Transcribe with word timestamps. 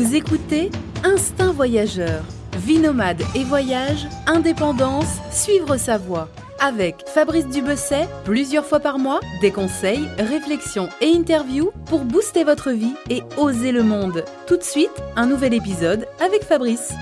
Vous 0.00 0.14
écoutez 0.14 0.70
Instinct 1.04 1.52
Voyageur, 1.52 2.24
vie 2.56 2.78
nomade 2.78 3.20
et 3.34 3.44
voyage, 3.44 4.06
indépendance, 4.26 5.18
suivre 5.30 5.76
sa 5.76 5.98
voie. 5.98 6.30
Avec 6.58 7.06
Fabrice 7.06 7.46
Dubesset, 7.46 8.08
plusieurs 8.24 8.64
fois 8.64 8.80
par 8.80 8.98
mois, 8.98 9.20
des 9.42 9.50
conseils, 9.50 10.08
réflexions 10.16 10.88
et 11.02 11.14
interviews 11.14 11.70
pour 11.84 12.06
booster 12.06 12.44
votre 12.44 12.70
vie 12.70 12.94
et 13.10 13.20
oser 13.36 13.72
le 13.72 13.82
monde. 13.82 14.24
Tout 14.46 14.56
de 14.56 14.62
suite, 14.62 15.02
un 15.16 15.26
nouvel 15.26 15.52
épisode 15.52 16.06
avec 16.18 16.44
Fabrice. 16.44 16.94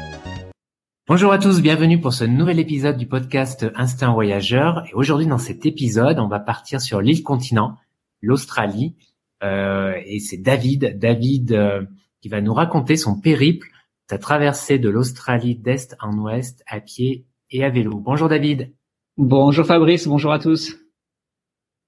Bonjour 1.06 1.30
à 1.30 1.38
tous, 1.38 1.62
bienvenue 1.62 2.00
pour 2.00 2.12
ce 2.12 2.24
nouvel 2.24 2.58
épisode 2.58 2.96
du 2.96 3.06
podcast 3.06 3.64
Instinct 3.76 4.12
Voyageur. 4.12 4.84
Et 4.90 4.94
aujourd'hui, 4.94 5.28
dans 5.28 5.38
cet 5.38 5.66
épisode, 5.66 6.18
on 6.18 6.26
va 6.26 6.40
partir 6.40 6.80
sur 6.80 7.00
l'île 7.00 7.22
continent, 7.22 7.76
l'Australie. 8.22 8.96
Euh, 9.44 9.94
et 10.04 10.18
c'est 10.18 10.38
David, 10.38 10.98
David 10.98 11.52
euh, 11.52 11.82
qui 12.20 12.28
va 12.28 12.40
nous 12.40 12.54
raconter 12.54 12.96
son 12.96 13.20
périple, 13.20 13.68
sa 14.08 14.18
traversée 14.18 14.78
de 14.78 14.88
l'Australie 14.88 15.56
d'est 15.56 15.96
en 16.00 16.16
ouest 16.18 16.62
à 16.66 16.80
pied 16.80 17.26
et 17.50 17.64
à 17.64 17.70
vélo. 17.70 17.98
Bonjour 17.98 18.28
David. 18.28 18.72
Bonjour 19.16 19.66
Fabrice, 19.66 20.06
bonjour 20.06 20.32
à 20.32 20.38
tous. 20.38 20.76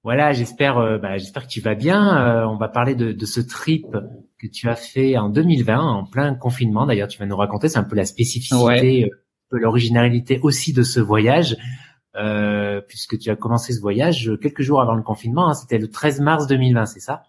Voilà, 0.03 0.33
j'espère, 0.33 0.79
euh, 0.79 0.97
bah, 0.97 1.17
j'espère 1.17 1.43
que 1.43 1.51
tu 1.51 1.61
vas 1.61 1.75
bien. 1.75 2.17
Euh, 2.17 2.45
on 2.47 2.57
va 2.57 2.69
parler 2.69 2.95
de, 2.95 3.11
de, 3.11 3.25
ce 3.25 3.39
trip 3.39 3.85
que 4.39 4.47
tu 4.47 4.67
as 4.67 4.75
fait 4.75 5.15
en 5.17 5.29
2020, 5.29 5.79
en 5.79 6.05
plein 6.05 6.33
confinement. 6.33 6.87
D'ailleurs, 6.87 7.07
tu 7.07 7.19
vas 7.19 7.27
nous 7.27 7.37
raconter, 7.37 7.69
c'est 7.69 7.77
un 7.77 7.83
peu 7.83 7.95
la 7.95 8.05
spécificité, 8.05 9.05
ouais. 9.05 9.09
l'originalité 9.51 10.39
aussi 10.41 10.73
de 10.73 10.81
ce 10.81 10.99
voyage, 10.99 11.55
euh, 12.15 12.81
puisque 12.81 13.19
tu 13.19 13.29
as 13.29 13.35
commencé 13.35 13.73
ce 13.73 13.79
voyage 13.79 14.31
quelques 14.41 14.63
jours 14.63 14.81
avant 14.81 14.95
le 14.95 15.03
confinement. 15.03 15.49
Hein, 15.49 15.53
C'était 15.53 15.77
le 15.77 15.87
13 15.87 16.21
mars 16.21 16.47
2020, 16.47 16.87
c'est 16.87 16.99
ça? 16.99 17.23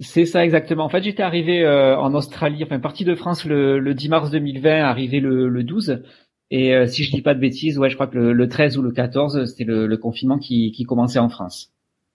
C'est 0.00 0.26
ça 0.26 0.44
exactement. 0.44 0.84
En 0.84 0.88
fait, 0.88 1.02
j'étais 1.02 1.22
arrivé 1.22 1.62
euh, 1.62 1.96
en 1.96 2.14
Australie, 2.14 2.64
enfin 2.64 2.80
parti 2.80 3.04
de 3.04 3.14
France 3.14 3.44
le, 3.44 3.78
le 3.78 3.94
10 3.94 4.08
mars 4.08 4.30
2020, 4.30 4.82
arrivé 4.82 5.20
le, 5.20 5.48
le 5.48 5.62
12. 5.62 6.02
Et 6.50 6.74
euh, 6.74 6.86
si 6.86 7.04
je 7.04 7.12
dis 7.12 7.22
pas 7.22 7.34
de 7.34 7.40
bêtises, 7.40 7.78
ouais, 7.78 7.90
je 7.90 7.94
crois 7.94 8.08
que 8.08 8.16
le, 8.16 8.32
le 8.32 8.48
13 8.48 8.76
ou 8.76 8.82
le 8.82 8.90
14, 8.90 9.44
c'était 9.46 9.64
le, 9.64 9.96
confinement 9.96 10.38
qui, 10.38 10.84
commençait 10.86 11.20
en 11.20 11.28
France. 11.28 11.72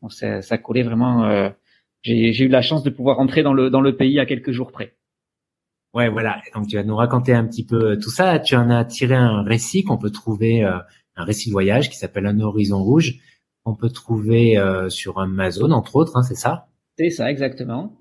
Ça, 0.09 0.42
ça 0.42 0.58
collait 0.58 0.84
vraiment. 0.84 1.26
Euh, 1.26 1.50
j'ai 2.03 2.44
eu 2.44 2.48
la 2.50 2.62
chance 2.62 2.84
de 2.84 2.90
pouvoir 2.90 3.18
rentrer 3.18 3.44
dans 3.44 3.53
le 3.53 3.70
dans 3.70 3.81
le 3.81 3.96
pays 3.96 4.20
à 4.20 4.25
quelques 4.25 4.52
jours 4.52 4.72
près. 4.72 4.96
Ouais, 5.94 6.09
voilà. 6.09 6.42
Donc 6.53 6.68
tu 6.68 6.75
vas 6.75 6.84
nous 6.84 6.96
raconter 6.96 7.34
un 7.34 7.46
petit 7.46 7.66
peu 7.66 7.98
tout 7.98 8.12
ça. 8.12 8.40
Tu 8.40 8.56
en 8.56 8.70
as 8.70 8.86
tiré 8.86 9.16
un 9.16 9.42
récit 9.44 9.84
qu'on 9.84 9.98
peut 9.98 10.12
trouver, 10.12 10.64
un 10.64 11.23
récit 11.23 11.50
de 11.50 11.53
voyage 11.53 11.90
qui 11.90 11.98
s'appelle 11.98 12.25
Un 12.25 12.40
horizon 12.40 12.81
rouge. 12.81 13.16
On 13.66 13.75
peut 13.75 13.90
trouver 13.90 14.58
sur 14.90 15.20
Amazon 15.20 15.72
entre 15.72 15.98
autres, 15.98 16.16
hein, 16.16 16.23
c'est 16.23 16.36
ça? 16.36 16.70
C'est 17.00 17.11
ça, 17.11 17.31
exactement. 17.31 17.94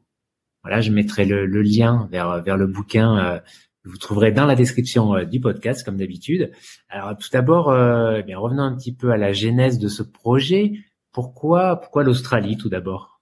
Voilà, 0.65 0.81
je 0.81 0.91
mettrai 0.91 1.25
le, 1.25 1.47
le 1.47 1.63
lien 1.63 2.09
vers, 2.11 2.43
vers 2.43 2.57
le 2.57 2.67
bouquin 2.67 3.17
euh, 3.17 3.39
que 3.85 3.89
vous 3.89 3.97
trouverez 3.97 4.33
dans 4.33 4.45
la 4.45 4.57
description 4.57 5.15
euh, 5.15 5.25
du 5.25 5.39
podcast, 5.39 5.85
comme 5.85 5.99
d'habitude. 5.99 6.51
Alors, 6.89 7.17
tout 7.17 7.29
d'abord, 7.33 7.71
euh, 7.71 8.17
eh 8.19 8.23
bien, 8.25 8.39
revenons 8.39 8.65
un 8.65 8.77
petit 8.77 8.93
peu 8.93 9.13
à 9.13 9.17
la 9.17 9.33
genèse 9.33 9.79
de 9.79 9.87
ce 9.87 10.03
projet. 10.03 10.73
Pourquoi, 11.13 11.77
pourquoi 11.77 12.03
l'Australie, 12.03 12.57
tout 12.57 12.69
d'abord? 12.69 13.21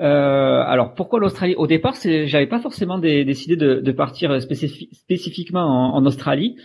Euh, 0.00 0.62
alors 0.66 0.94
pourquoi 0.94 1.20
l'Australie? 1.20 1.54
Au 1.56 1.68
départ, 1.68 1.94
j'avais 2.02 2.48
pas 2.48 2.60
forcément 2.60 2.98
des, 2.98 3.24
décidé 3.24 3.54
de, 3.54 3.76
de 3.80 3.92
partir 3.92 4.42
spécifi 4.42 4.88
spécifiquement 4.92 5.62
en, 5.62 5.94
en 5.94 6.04
Australie. 6.04 6.56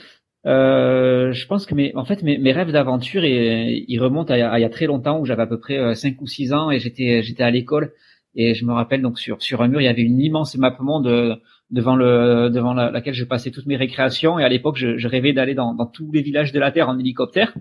Euh, 0.48 1.32
je 1.32 1.46
pense 1.46 1.68
que 1.68 1.76
mes, 1.76 1.94
en 1.96 2.06
fait, 2.06 2.24
mes, 2.24 2.40
mes 2.40 2.54
rêves 2.54 2.72
d'aventure, 2.72 3.24
ils 3.24 4.00
remontent 4.00 4.34
à, 4.34 4.38
à, 4.38 4.58
il 4.58 4.62
y 4.62 4.66
a 4.66 4.70
très 4.70 4.88
longtemps, 4.88 5.20
où 5.20 5.26
j'avais 5.26 5.44
à 5.44 5.48
peu 5.48 5.60
près 5.60 5.94
5 5.94 6.20
ou 6.22 6.28
6 6.28 6.54
ans 6.54 6.72
et 6.72 6.80
j'étais, 6.80 7.22
j'étais 7.22 7.44
à 7.44 7.52
l'école 7.52 7.94
et 8.36 8.54
je 8.54 8.66
me 8.66 8.74
rappelle 8.74 9.02
donc 9.02 9.20
sur 9.20 9.42
sur 9.42 9.62
un 9.62 9.68
mur, 9.68 9.82
il 9.82 9.86
y 9.86 9.88
avait 9.88 10.02
une 10.02 10.20
immense 10.20 10.56
map 10.58 10.76
monde 10.80 11.40
devant 11.72 11.96
le 11.96 12.50
devant 12.50 12.74
la, 12.74 12.92
laquelle 12.92 13.14
je 13.14 13.26
passais 13.26 13.52
toutes 13.52 13.66
mes 13.66 13.78
récréations. 13.78 14.40
Et 14.40 14.44
à 14.44 14.50
l'époque, 14.50 14.78
je, 14.78 14.98
je, 14.98 15.08
rêvais 15.08 15.34
d'aller 15.34 15.56
dans, 15.56 15.74
dans 15.74 15.86
tous 15.86 16.12
les 16.12 16.22
villages 16.22 16.52
de 16.52 16.60
la 16.60 16.72
terre 16.72 16.90
en 16.90 17.00
hélicoptère. 17.00 17.54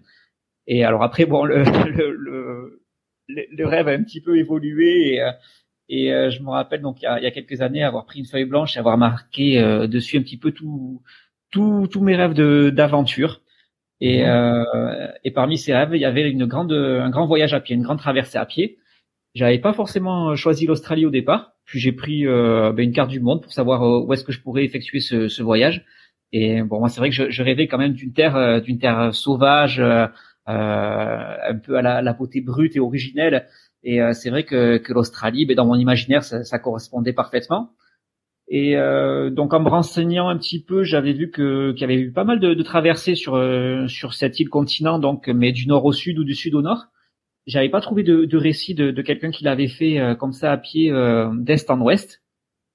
Et 0.67 0.85
alors 0.85 1.03
après, 1.03 1.27
bon, 1.27 1.45
le 1.45 1.63
le, 1.91 2.13
le, 3.29 3.49
le 3.51 3.67
rêve 3.67 3.89
a 3.89 3.93
un 3.93 4.03
petit 4.03 4.21
peu 4.21 4.37
évolué. 4.37 5.17
Et, 5.17 5.23
et 5.89 6.13
euh, 6.13 6.31
je 6.31 6.43
me 6.43 6.51
rappelle 6.51 6.81
donc 6.81 7.03
il 7.03 7.05
y, 7.05 7.07
a, 7.07 7.19
il 7.19 7.25
y, 7.25 7.27
a, 7.27 7.31
quelques 7.31 7.61
années 7.61 7.83
avoir 7.83 8.07
pris 8.07 8.21
une 8.21 8.27
feuille 8.27 8.47
blanche 8.47 8.77
et 8.77 8.79
avoir 8.79 8.97
marqué 8.97 9.59
euh, 9.59 9.87
dessus 9.87 10.17
un 10.19 10.23
petit 10.23 10.39
peu 10.39 10.53
tout 10.53 11.03
tous 11.51 12.01
mes 12.01 12.17
rêves 12.17 12.35
de 12.35 12.71
d'aventure. 12.71 13.41
Et, 14.01 14.27
euh, 14.27 14.65
et 15.23 15.31
parmi 15.31 15.57
ces 15.57 15.73
rêves, 15.75 15.91
il 15.95 16.01
y 16.01 16.05
avait 16.05 16.29
une 16.29 16.47
grande 16.47 16.73
un 16.73 17.11
grand 17.11 17.27
voyage 17.27 17.55
à 17.55 17.61
pied, 17.61 17.77
une 17.77 17.83
grande 17.83 17.99
traversée 17.99 18.39
à 18.39 18.45
pied. 18.45 18.79
J'avais 19.35 19.59
pas 19.59 19.73
forcément 19.73 20.31
euh, 20.31 20.37
choisi 20.37 20.67
l'Australie 20.67 21.07
au 21.07 21.11
départ, 21.11 21.55
puis 21.65 21.81
j'ai 21.81 21.93
pris 21.93 22.27
euh, 22.27 22.73
ben, 22.73 22.85
une 22.85 22.93
carte 22.93 23.11
du 23.11 23.21
monde 23.21 23.43
pour 23.43 23.53
savoir 23.53 23.83
euh, 23.83 24.05
où 24.05 24.13
est-ce 24.13 24.25
que 24.25 24.33
je 24.33 24.41
pourrais 24.41 24.65
effectuer 24.65 25.01
ce, 25.01 25.29
ce 25.29 25.43
voyage. 25.43 25.85
Et 26.33 26.63
bon, 26.63 26.79
moi 26.79 26.89
c'est 26.89 27.01
vrai 27.01 27.11
que 27.11 27.17
je, 27.17 27.31
je, 27.31 27.43
rêvais 27.43 27.67
quand 27.67 27.79
même 27.79 27.95
d'une 27.95 28.13
terre, 28.13 28.37
euh, 28.37 28.61
d'une 28.61 28.79
terre 28.79 29.13
sauvage, 29.13 29.81
euh, 29.81 30.07
un 30.47 31.59
peu 31.59 31.77
à 31.77 31.83
la, 31.83 32.03
la, 32.03 32.13
beauté 32.13 32.41
brute 32.41 32.77
et 32.77 32.81
originelle. 32.81 33.49
Et 33.83 34.01
c'est 34.13 34.31
vrai 34.31 34.45
que, 34.45 34.79
que 34.79 34.93
l'Australie, 34.95 35.47
ben, 35.47 35.57
dans 35.57 35.67
mon 35.67 35.75
imaginaire, 35.75 36.25
ça, 36.25 36.43
ça 36.45 36.59
correspondait 36.59 37.13
parfaitement. 37.13 37.73
Et 38.49 38.77
donc 39.33 39.55
en 39.55 39.61
me 39.61 39.69
renseignant 39.69 40.29
un 40.29 40.37
petit 40.39 40.63
peu, 40.63 40.85
j'avais 40.85 41.13
vu 41.13 41.31
que 41.31 41.73
qu'il 41.73 41.81
y 41.81 41.85
avait 41.85 41.97
eu 41.97 42.13
pas 42.13 42.25
mal 42.25 42.41
de, 42.41 42.55
de 42.55 42.63
traversées 42.63 43.15
sur 43.15 43.39
sur 43.89 44.15
cette 44.15 44.39
île 44.41 44.51
continent, 44.51 44.99
donc 44.99 45.29
mais 45.29 45.53
du 45.53 45.67
nord 45.67 45.85
au 45.85 45.93
sud 45.93 46.19
ou 46.19 46.25
du 46.25 46.35
sud 46.35 46.55
au 46.55 46.63
nord 46.63 46.87
j'avais 47.47 47.69
pas 47.69 47.81
trouvé 47.81 48.03
de, 48.03 48.25
de 48.25 48.37
récit 48.37 48.75
de, 48.75 48.91
de 48.91 49.03
quelqu'un 49.03 49.31
qui 49.31 49.45
l'avait 49.45 49.69
fait 49.69 50.01
euh, 50.01 50.15
comme 50.15 50.33
ça 50.33 50.53
à 50.53 50.57
pied 50.57 50.91
euh, 50.91 51.31
d'est 51.35 51.71
en 51.71 51.81
ouest. 51.81 52.23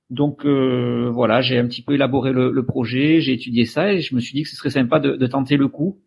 Donc 0.10 0.46
euh, 0.46 1.10
voilà, 1.12 1.42
j'ai 1.42 1.58
un 1.60 1.68
petit 1.68 1.84
peu 1.84 1.94
élaboré 1.94 2.32
le, 2.32 2.52
le 2.52 2.66
projet, 2.66 3.22
j'ai 3.22 3.34
étudié 3.34 3.66
ça 3.66 3.94
et 3.94 4.02
je 4.02 4.16
me 4.16 4.20
suis 4.20 4.34
dit 4.34 4.44
que 4.44 4.50
ce 4.50 4.56
serait 4.56 4.72
sympa 4.72 5.00
de, 5.00 5.16
de 5.16 5.28
tenter 5.28 5.56
le 5.58 5.68
coup. 5.68 6.02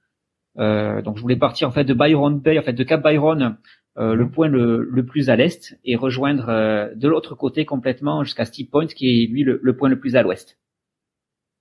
Euh, 0.58 1.00
donc 1.02 1.16
je 1.16 1.22
voulais 1.22 1.36
partir 1.36 1.68
en 1.68 1.70
fait 1.70 1.84
de 1.84 1.94
Byron 1.94 2.38
Bay, 2.40 2.58
en 2.58 2.62
fait 2.62 2.72
de 2.72 2.84
Cap 2.84 3.02
Byron, 3.02 3.56
euh, 3.98 4.14
le 4.14 4.30
point 4.30 4.48
le, 4.48 4.82
le, 4.82 5.06
plus 5.06 5.30
à 5.30 5.36
l'est, 5.36 5.78
et 5.84 5.96
rejoindre 5.96 6.48
euh, 6.48 6.94
de 6.94 7.08
l'autre 7.08 7.34
côté 7.34 7.64
complètement 7.64 8.24
jusqu'à 8.24 8.44
Steep 8.44 8.70
Point, 8.70 8.88
qui 8.88 9.22
est 9.22 9.26
lui 9.26 9.44
le, 9.44 9.60
le 9.62 9.76
point 9.76 9.88
le 9.88 9.98
plus 9.98 10.16
à 10.16 10.22
l'ouest. 10.22 10.58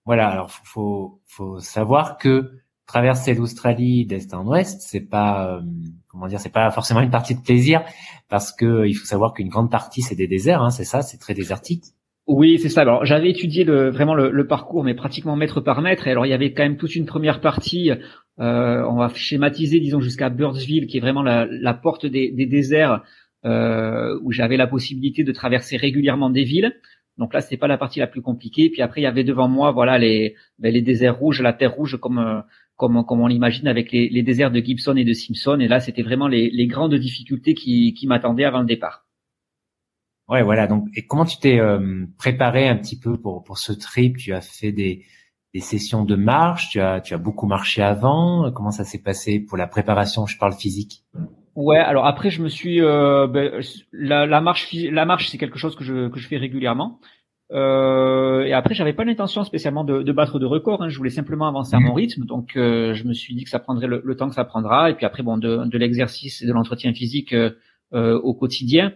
Voilà, 0.06 0.28
alors 0.30 0.50
faut, 0.52 1.22
faut 1.26 1.60
savoir 1.60 2.18
que 2.18 2.52
traverser 2.92 3.34
l'Australie 3.34 4.06
d'est 4.06 4.34
en 4.34 4.46
ouest, 4.46 4.82
c'est 4.82 5.08
pas 5.10 5.56
euh, 5.56 5.62
comment 6.10 6.28
dire, 6.28 6.40
c'est 6.40 6.52
pas 6.52 6.70
forcément 6.72 7.00
une 7.00 7.10
partie 7.10 7.36
de 7.36 7.42
plaisir 7.42 7.84
parce 8.30 8.52
que 8.52 8.86
il 8.86 8.94
faut 8.94 9.06
savoir 9.06 9.34
qu'une 9.34 9.48
grande 9.48 9.72
partie 9.72 10.02
c'est 10.02 10.16
des 10.16 10.28
déserts, 10.28 10.62
hein, 10.62 10.72
c'est 10.72 10.84
ça, 10.84 11.02
c'est 11.02 11.18
très 11.18 11.34
désertique. 11.34 11.84
Oui, 12.28 12.60
c'est 12.60 12.70
ça. 12.70 12.82
Alors 12.82 13.06
j'avais 13.06 13.30
étudié 13.30 13.64
le, 13.64 13.90
vraiment 13.90 14.14
le, 14.14 14.30
le, 14.30 14.48
parcours, 14.48 14.84
mais 14.84 14.94
pratiquement 14.94 15.36
mètre 15.36 15.62
par 15.62 15.82
mètre. 15.82 16.08
Et 16.08 16.12
alors 16.12 16.26
il 16.26 16.30
y 16.30 16.34
avait 16.34 16.54
quand 16.54 16.64
même 16.64 16.78
toute 16.78 16.96
une 16.96 17.06
première 17.06 17.40
partie. 17.40 17.92
Euh, 17.92 18.84
on 18.90 18.98
va 18.98 19.10
schématiser, 19.14 19.80
disons 19.80 20.02
jusqu'à 20.02 20.30
Birdsville, 20.30 20.88
qui 20.88 20.98
est 20.98 21.02
vraiment 21.02 21.24
la, 21.24 21.48
la 21.50 21.74
porte 21.74 22.06
des, 22.06 22.32
des 22.32 22.46
déserts, 22.46 23.04
euh, 23.46 24.20
où 24.24 24.32
j'avais 24.32 24.58
la 24.58 24.68
possibilité 24.68 25.24
de 25.24 25.32
traverser 25.32 25.78
régulièrement 25.78 26.30
des 26.30 26.44
villes. 26.44 26.74
Donc 27.18 27.34
là, 27.34 27.42
c'est 27.42 27.58
pas 27.58 27.68
la 27.68 27.78
partie 27.78 28.00
la 28.00 28.08
plus 28.08 28.22
compliquée. 28.22 28.70
Puis 28.70 28.82
après, 28.82 29.02
il 29.02 29.04
y 29.04 29.08
avait 29.08 29.24
devant 29.24 29.48
moi, 29.48 29.72
voilà, 29.72 29.98
les, 29.98 30.36
ben, 30.60 30.74
les 30.74 30.82
déserts 30.82 31.18
rouges, 31.18 31.42
la 31.42 31.54
terre 31.54 31.74
rouge, 31.74 31.98
comme 32.02 32.20
euh, 32.20 32.42
comme, 32.82 33.06
comme 33.06 33.22
on 33.22 33.28
l'imagine 33.28 33.68
avec 33.68 33.92
les, 33.92 34.10
les, 34.10 34.24
déserts 34.24 34.50
de 34.50 34.60
Gibson 34.60 34.96
et 34.96 35.06
de 35.06 35.14
Simpson. 35.14 35.60
Et 35.60 35.68
là, 35.68 35.80
c'était 35.80 36.02
vraiment 36.02 36.28
les, 36.28 36.50
les, 36.50 36.66
grandes 36.66 36.96
difficultés 36.96 37.54
qui, 37.54 37.94
qui 37.94 38.08
m'attendaient 38.08 38.44
avant 38.44 38.62
le 38.62 38.66
départ. 38.66 39.06
Ouais, 40.28 40.42
voilà. 40.42 40.66
Donc, 40.66 40.88
et 40.96 41.06
comment 41.06 41.26
tu 41.26 41.38
t'es 41.38 41.60
euh, 41.60 42.08
préparé 42.18 42.68
un 42.68 42.76
petit 42.78 43.00
peu 43.00 43.18
pour 43.22 43.44
pour 43.44 43.60
ce 43.60 43.72
trip? 43.72 44.18
Tu 44.18 44.34
as 44.34 44.42
fait 44.42 44.72
des 44.72 45.06
des 45.54 45.60
sessions 45.60 46.04
de 46.04 46.16
marche? 46.16 46.70
Tu 46.70 46.80
as 46.80 47.02
tu 47.02 47.14
as 47.14 47.20
beaucoup 47.20 47.46
marché 47.46 47.84
avant? 47.84 48.52
Comment 48.52 48.72
ça 48.72 48.84
s'est 48.84 49.04
passé 49.04 49.40
pour 49.40 49.58
la 49.58 49.68
préparation? 49.68 50.26
Je 50.26 50.40
parle 50.40 50.54
physique. 50.54 51.04
Ouais, 51.54 51.78
alors 51.78 52.08
après 52.08 52.32
je 52.32 52.42
me 52.42 52.50
suis 52.50 52.82
euh, 52.82 53.28
ben, 53.28 53.62
la, 53.92 54.26
la 54.26 54.42
marche 54.42 54.74
la 54.74 55.06
marche 55.06 55.30
c'est 55.30 55.38
quelque 55.38 55.60
chose 55.60 55.76
que 55.76 55.84
je 55.84 56.08
que 56.10 56.20
je 56.20 56.28
fais 56.28 56.38
régulièrement. 56.38 57.00
Euh, 57.52 58.44
et 58.44 58.54
après, 58.54 58.74
j'avais 58.74 58.94
pas 58.94 59.04
l'intention 59.04 59.44
spécialement 59.44 59.84
de, 59.84 60.02
de, 60.02 60.12
battre 60.12 60.40
de 60.40 60.46
record. 60.46 60.84
Hein. 60.84 60.90
Je 60.90 60.98
voulais 60.98 61.10
simplement 61.10 61.48
avancer 61.48 61.76
à 61.76 61.80
mon 61.80 61.90
mhm. 61.90 61.96
rythme. 61.96 62.26
Donc, 62.26 62.56
euh, 62.56 62.94
je 62.94 63.06
me 63.06 63.14
suis 63.14 63.36
dit 63.36 63.44
que 63.44 63.50
ça 63.50 63.60
prendrait 63.60 63.88
le, 63.88 64.02
le, 64.04 64.16
temps 64.16 64.30
que 64.30 64.36
ça 64.36 64.46
prendra. 64.46 64.90
Et 64.90 64.96
puis 64.96 65.06
après, 65.06 65.24
bon, 65.24 65.38
de, 65.38 65.66
de 65.66 65.78
l'exercice 65.78 66.42
et 66.42 66.48
de 66.48 66.54
l'entretien 66.54 66.94
physique 66.94 67.34
euh, 67.34 67.52
euh 67.94 68.18
au 68.20 68.34
quotidien. 68.34 68.94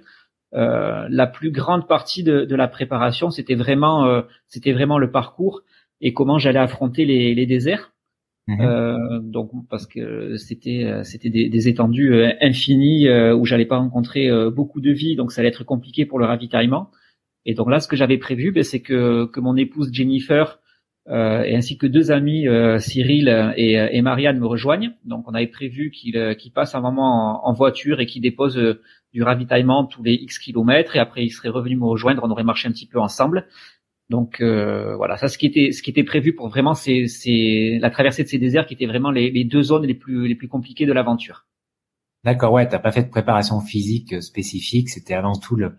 Euh, 0.54 1.06
la 1.10 1.28
plus 1.28 1.52
grande 1.52 1.86
partie 1.86 2.24
de, 2.24 2.46
de 2.46 2.56
la 2.56 2.70
préparation, 2.70 3.30
c'était 3.30 3.56
vraiment, 3.56 4.24
c'était 4.48 4.72
vraiment 4.72 4.98
le 4.98 5.12
parcours 5.12 5.64
et 6.00 6.14
comment 6.14 6.38
j'allais 6.38 6.60
affronter 6.60 7.04
les, 7.06 7.36
les 7.36 7.46
déserts. 7.46 7.92
Mhm. 8.48 9.32
donc, 9.32 9.50
parce 9.70 9.88
que 9.88 10.38
c'était, 10.38 11.02
c'était 11.04 11.32
des, 11.32 11.50
des, 11.50 11.68
étendues 11.68 12.24
infinies 12.40 13.10
où 13.10 13.44
j'allais 13.44 13.66
pas 13.66 13.78
rencontrer 13.78 14.30
beaucoup 14.52 14.80
de 14.82 14.92
vie, 14.92 15.16
donc 15.16 15.34
ça 15.34 15.42
allait 15.42 15.50
être 15.50 15.66
compliqué 15.66 16.06
pour 16.06 16.20
le 16.20 16.26
ravitaillement. 16.26 16.92
Et 17.46 17.54
donc 17.54 17.70
là, 17.70 17.80
ce 17.80 17.88
que 17.88 17.96
j'avais 17.96 18.18
prévu, 18.18 18.52
ben, 18.52 18.64
c'est 18.64 18.82
que, 18.82 19.26
que 19.26 19.40
mon 19.40 19.56
épouse 19.56 19.90
Jennifer 19.92 20.60
euh, 21.08 21.44
et 21.44 21.56
ainsi 21.56 21.78
que 21.78 21.86
deux 21.86 22.12
amis, 22.12 22.48
euh, 22.48 22.80
Cyril 22.80 23.54
et, 23.58 23.74
et, 23.74 24.02
Marianne, 24.02 24.40
me 24.40 24.48
rejoignent. 24.48 24.94
Donc 25.04 25.28
on 25.28 25.34
avait 25.36 25.48
prévu 25.48 25.92
qu'ils 25.92 26.18
euh, 26.18 26.34
passent 26.54 26.74
un 26.74 26.82
moment 26.82 27.48
en, 27.48 27.54
voiture 27.54 28.00
et 28.00 28.08
qu'ils 28.08 28.24
déposent 28.24 28.58
euh, 28.58 28.82
du 29.14 29.22
ravitaillement 29.22 29.86
tous 29.86 30.02
les 30.02 30.14
X 30.14 30.40
kilomètres. 30.40 30.96
Et 30.96 31.00
après, 31.00 31.24
ils 31.24 31.30
seraient 31.30 31.50
revenus 31.50 31.78
me 31.78 31.86
rejoindre. 31.86 32.24
On 32.24 32.32
aurait 32.32 32.44
marché 32.44 32.68
un 32.68 32.72
petit 32.72 32.88
peu 32.88 33.00
ensemble. 33.00 33.48
Donc 34.10 34.40
voilà, 34.40 35.18
ça 35.18 35.28
ce 35.28 35.40
qui 35.40 35.48
était 35.48 35.72
ce 35.72 35.82
qui 35.82 35.90
était 35.90 36.04
prévu 36.04 36.36
pour 36.36 36.50
vraiment 36.50 36.76
c'est 36.76 37.80
la 37.82 37.90
traversée 37.90 38.22
de 38.22 38.28
ces 38.28 38.38
déserts 38.38 38.68
qui 38.68 38.76
étaient 38.76 38.86
vraiment 38.86 39.10
les, 39.10 39.32
les 39.32 39.46
deux 39.46 39.64
zones 39.64 39.84
les 39.84 39.96
plus 39.96 40.28
les 40.28 40.36
plus 40.36 40.48
compliquées 40.48 40.86
de 40.86 40.94
l'aventure. 40.94 41.48
D'accord, 42.24 42.54
ouais, 42.54 42.68
t'as 42.68 42.78
pas 42.78 42.92
fait 42.92 43.02
de 43.02 43.10
préparation 43.10 43.62
physique 43.62 44.22
spécifique, 44.22 44.90
c'était 44.90 45.16
avant 45.16 45.34
tout 45.34 45.56
le 45.56 45.72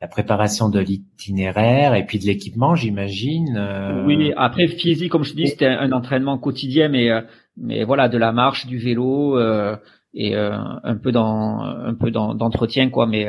la 0.00 0.08
préparation 0.08 0.70
de 0.70 0.80
l'itinéraire 0.80 1.94
et 1.94 2.06
puis 2.06 2.18
de 2.18 2.24
l'équipement, 2.24 2.74
j'imagine. 2.74 3.56
Euh... 3.56 4.04
Oui, 4.06 4.32
après 4.36 4.66
physique, 4.66 5.12
comme 5.12 5.24
je 5.24 5.32
te 5.32 5.36
dis, 5.36 5.48
c'était 5.48 5.66
un 5.66 5.92
entraînement 5.92 6.38
quotidien, 6.38 6.88
mais 6.88 7.10
euh, 7.10 7.20
mais 7.56 7.84
voilà, 7.84 8.08
de 8.08 8.16
la 8.16 8.32
marche, 8.32 8.66
du 8.66 8.78
vélo 8.78 9.38
euh, 9.38 9.76
et 10.14 10.34
euh, 10.34 10.56
un 10.82 10.96
peu 10.96 11.12
dans 11.12 11.60
un 11.60 11.94
peu 11.94 12.10
d'entretien 12.10 12.88
quoi, 12.88 13.06
mais 13.06 13.26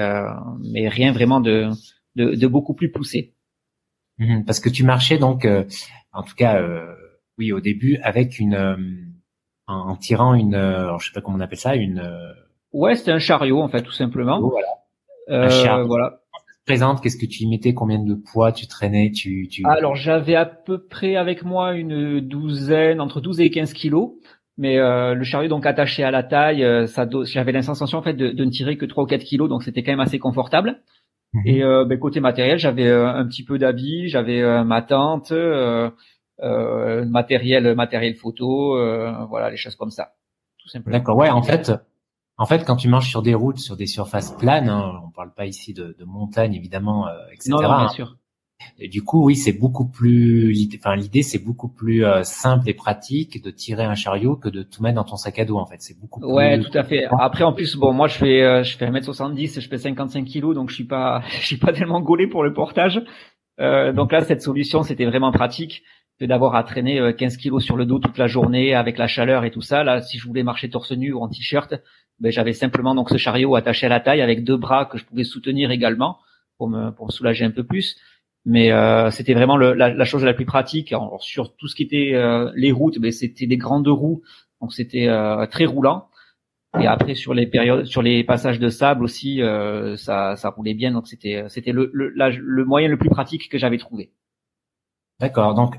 mais 0.71 0.87
rien 0.87 1.11
vraiment 1.11 1.41
de, 1.41 1.69
de, 2.15 2.35
de 2.35 2.47
beaucoup 2.47 2.73
plus 2.73 2.91
poussé. 2.91 3.33
Mmh, 4.17 4.45
parce 4.45 4.59
que 4.59 4.69
tu 4.69 4.85
marchais 4.85 5.17
donc, 5.17 5.45
en 6.13 6.23
tout 6.23 6.35
cas, 6.35 6.61
oui, 7.37 7.51
au 7.51 7.59
début 7.59 7.97
avec 8.01 8.39
une 8.39 9.11
en 9.67 9.95
tirant 9.97 10.33
une, 10.35 10.55
alors 10.55 11.01
je 11.01 11.07
sais 11.07 11.13
pas 11.13 11.19
comment 11.19 11.37
on 11.37 11.41
appelle 11.41 11.57
ça, 11.57 11.75
une. 11.75 12.01
Ouais, 12.71 12.95
c'était 12.95 13.11
un 13.11 13.19
chariot 13.19 13.61
en 13.61 13.67
fait, 13.67 13.81
tout 13.81 13.91
simplement. 13.91 14.39
Voilà. 14.39 14.67
Un 15.27 15.49
chariot. 15.49 15.87
voilà 15.87 16.20
présente 16.71 17.01
Qu'est-ce 17.01 17.17
que 17.17 17.25
tu 17.25 17.43
y 17.43 17.49
mettais 17.49 17.73
Combien 17.73 17.99
de 17.99 18.15
poids 18.15 18.51
tu 18.51 18.67
traînais 18.67 19.11
tu, 19.11 19.47
tu... 19.49 19.63
Alors 19.65 19.95
j'avais 19.95 20.35
à 20.35 20.45
peu 20.45 20.85
près 20.85 21.15
avec 21.15 21.43
moi 21.43 21.73
une 21.73 22.19
douzaine, 22.19 23.01
entre 23.01 23.21
12 23.21 23.41
et 23.41 23.49
15 23.49 23.73
kilos. 23.73 24.11
Mais 24.57 24.77
euh, 24.77 25.15
le 25.15 25.23
chariot 25.23 25.49
donc 25.49 25.65
attaché 25.65 26.03
à 26.03 26.11
la 26.11 26.23
taille, 26.23 26.63
euh, 26.63 26.85
ça 26.85 27.07
j'avais 27.23 27.51
l'insensation 27.51 27.97
en 27.97 28.01
fait 28.03 28.13
de, 28.13 28.31
de, 28.31 28.45
ne 28.45 28.49
tirer 28.49 28.77
que 28.77 28.85
3 28.85 29.05
ou 29.05 29.07
4 29.07 29.23
kilos, 29.23 29.49
donc 29.49 29.63
c'était 29.63 29.81
quand 29.81 29.91
même 29.91 30.01
assez 30.01 30.19
confortable. 30.19 30.81
Mhm. 31.33 31.41
Et 31.45 31.63
euh, 31.63 31.85
ben, 31.85 31.97
côté 31.97 32.19
matériel, 32.19 32.57
j'avais 32.59 32.87
euh, 32.87 33.07
un 33.07 33.25
petit 33.25 33.43
peu 33.43 33.57
d'habits, 33.57 34.09
j'avais 34.09 34.41
euh, 34.41 34.63
ma 34.63 34.81
tente, 34.81 35.31
matériel 36.41 37.75
matériel 37.75 38.15
photo, 38.15 38.75
voilà 39.29 39.49
les 39.49 39.57
choses 39.57 39.75
comme 39.75 39.91
ça, 39.91 40.13
tout 40.59 40.67
simplement. 40.69 40.97
D'accord, 40.97 41.17
ouais, 41.17 41.29
en 41.29 41.43
fait, 41.43 41.71
en 42.41 42.45
fait, 42.47 42.65
quand 42.65 42.75
tu 42.75 42.87
marches 42.87 43.09
sur 43.09 43.21
des 43.21 43.35
routes, 43.35 43.59
sur 43.59 43.77
des 43.77 43.85
surfaces 43.85 44.31
planes, 44.31 44.67
hein, 44.67 45.01
on 45.05 45.11
parle 45.11 45.31
pas 45.31 45.45
ici 45.45 45.73
de, 45.73 45.95
de 45.97 46.05
montagnes 46.05 46.55
évidemment, 46.55 47.07
euh, 47.07 47.11
etc. 47.31 47.51
Non, 47.51 47.59
bien 47.59 47.87
sûr. 47.89 48.17
Et 48.79 48.87
du 48.87 49.03
coup, 49.03 49.25
oui, 49.25 49.35
c'est 49.35 49.53
beaucoup 49.53 49.87
plus. 49.87 50.55
Enfin, 50.75 50.95
l'idée, 50.95 51.21
c'est 51.21 51.43
beaucoup 51.43 51.69
plus 51.69 52.03
euh, 52.03 52.23
simple 52.23 52.67
et 52.67 52.73
pratique 52.73 53.43
de 53.43 53.51
tirer 53.51 53.83
un 53.83 53.93
chariot 53.93 54.35
que 54.35 54.49
de 54.49 54.63
tout 54.63 54.81
mettre 54.81 54.95
dans 54.95 55.03
ton 55.03 55.17
sac 55.17 55.37
à 55.37 55.45
dos. 55.45 55.57
En 55.57 55.65
fait, 55.67 55.81
c'est 55.81 55.99
beaucoup. 55.99 56.19
Plus... 56.19 56.31
Ouais, 56.31 56.59
tout 56.59 56.75
à 56.75 56.83
fait. 56.83 57.05
Après, 57.19 57.43
en 57.43 57.53
plus, 57.53 57.75
bon, 57.75 57.93
moi, 57.93 58.07
je 58.07 58.15
fais, 58.15 58.41
euh, 58.41 58.63
je 58.63 58.75
fais 58.77 58.89
1m70, 58.89 59.59
je 59.59 59.67
fais 59.67 59.77
55 59.77 60.25
kilos, 60.25 60.55
donc 60.55 60.69
je 60.69 60.75
suis 60.75 60.87
pas, 60.87 61.21
je 61.29 61.45
suis 61.45 61.57
pas 61.57 61.73
tellement 61.73 62.01
gaulé 62.01 62.27
pour 62.27 62.43
le 62.43 62.53
portage. 62.53 63.03
Euh, 63.59 63.93
donc 63.93 64.11
là, 64.11 64.21
cette 64.21 64.41
solution, 64.41 64.81
c'était 64.81 65.05
vraiment 65.05 65.31
pratique 65.31 65.83
d'avoir 66.19 66.53
à 66.53 66.63
traîner 66.63 67.15
15 67.17 67.37
kilos 67.37 67.63
sur 67.63 67.75
le 67.75 67.85
dos 67.85 67.97
toute 67.97 68.19
la 68.19 68.27
journée 68.27 68.75
avec 68.75 68.99
la 68.99 69.07
chaleur 69.07 69.43
et 69.43 69.49
tout 69.49 69.61
ça. 69.61 69.83
Là, 69.83 70.01
si 70.01 70.19
je 70.19 70.27
voulais 70.27 70.43
marcher 70.43 70.69
torse 70.69 70.91
nu 70.91 71.13
ou 71.13 71.19
en 71.19 71.27
t-shirt, 71.27 71.73
ben, 72.21 72.31
j'avais 72.31 72.53
simplement 72.53 72.95
donc 72.95 73.09
ce 73.09 73.17
chariot 73.17 73.55
attaché 73.55 73.87
à 73.87 73.89
la 73.89 73.99
taille 73.99 74.21
avec 74.21 74.45
deux 74.45 74.57
bras 74.57 74.85
que 74.85 74.97
je 74.97 75.05
pouvais 75.05 75.25
soutenir 75.25 75.71
également 75.71 76.19
pour 76.57 76.69
me, 76.69 76.91
pour 76.91 77.11
soulager 77.11 77.43
un 77.43 77.51
peu 77.51 77.65
plus. 77.65 77.97
Mais 78.45 78.71
euh, 78.71 79.11
c'était 79.11 79.33
vraiment 79.33 79.57
le, 79.57 79.73
la, 79.73 79.93
la, 79.93 80.05
chose 80.05 80.23
la 80.23 80.33
plus 80.33 80.45
pratique. 80.45 80.93
Alors, 80.93 81.21
sur 81.21 81.55
tout 81.57 81.67
ce 81.67 81.75
qui 81.75 81.83
était 81.83 82.11
euh, 82.13 82.49
les 82.55 82.71
routes, 82.71 82.97
ben, 82.99 83.11
c'était 83.11 83.45
des 83.47 83.57
grandes 83.57 83.87
roues, 83.87 84.21
donc 84.61 84.71
c'était 84.73 85.07
euh, 85.07 85.45
très 85.47 85.65
roulant. 85.65 86.07
Et 86.79 86.87
après 86.87 87.15
sur 87.15 87.33
les 87.33 87.47
périodes, 87.47 87.85
sur 87.85 88.01
les 88.01 88.23
passages 88.23 88.57
de 88.57 88.69
sable 88.69 89.03
aussi, 89.03 89.41
euh, 89.41 89.97
ça, 89.97 90.37
ça 90.37 90.49
roulait 90.51 90.73
bien. 90.73 90.91
Donc 90.93 91.05
c'était 91.07 91.43
c'était 91.49 91.73
le, 91.73 91.89
le, 91.93 92.13
le 92.15 92.65
moyen 92.65 92.87
le 92.87 92.97
plus 92.97 93.09
pratique 93.09 93.49
que 93.49 93.57
j'avais 93.57 93.77
trouvé. 93.77 94.13
D'accord. 95.19 95.53
Donc 95.53 95.75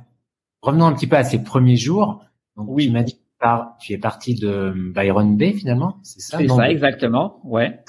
revenons 0.61 0.85
un 0.85 0.93
petit 0.93 1.07
peu 1.07 1.17
à 1.17 1.25
ces 1.25 1.43
premiers 1.43 1.77
jours. 1.77 2.23
Donc, 2.57 2.67
oui. 2.69 2.87
Tu 2.87 2.93
m'as 2.93 3.05
dit 3.05 3.19
tu 3.81 3.93
es 3.93 3.99
parti 3.99 4.35
de 4.35 4.73
Byron 4.95 5.37
Bay 5.37 5.53
finalement, 5.53 5.97
c'est 6.03 6.21
ça 6.21 6.39
C'est 6.39 6.49
ça, 6.49 6.71
exactement, 6.71 7.41
ouais. 7.45 7.81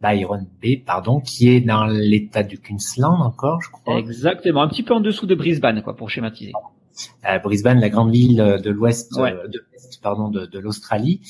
Byron 0.00 0.46
Bay, 0.60 0.82
pardon, 0.84 1.20
qui 1.20 1.48
est 1.48 1.60
dans 1.60 1.86
l'état 1.86 2.42
du 2.42 2.58
Queensland 2.58 3.20
encore, 3.22 3.62
je 3.62 3.70
crois. 3.70 3.98
Exactement, 3.98 4.62
un 4.62 4.68
petit 4.68 4.82
peu 4.82 4.94
en 4.94 5.00
dessous 5.00 5.26
de 5.26 5.34
Brisbane, 5.34 5.82
quoi, 5.82 5.96
pour 5.96 6.10
schématiser. 6.10 6.52
Euh, 7.28 7.38
Brisbane, 7.38 7.80
la 7.80 7.88
grande 7.88 8.10
ville 8.10 8.60
de 8.62 8.70
l'ouest, 8.70 9.12
euh, 9.18 9.48
de 9.48 9.64
pardon, 10.02 10.28
de, 10.28 10.46
de 10.46 10.58
l'Australie. 10.58 11.20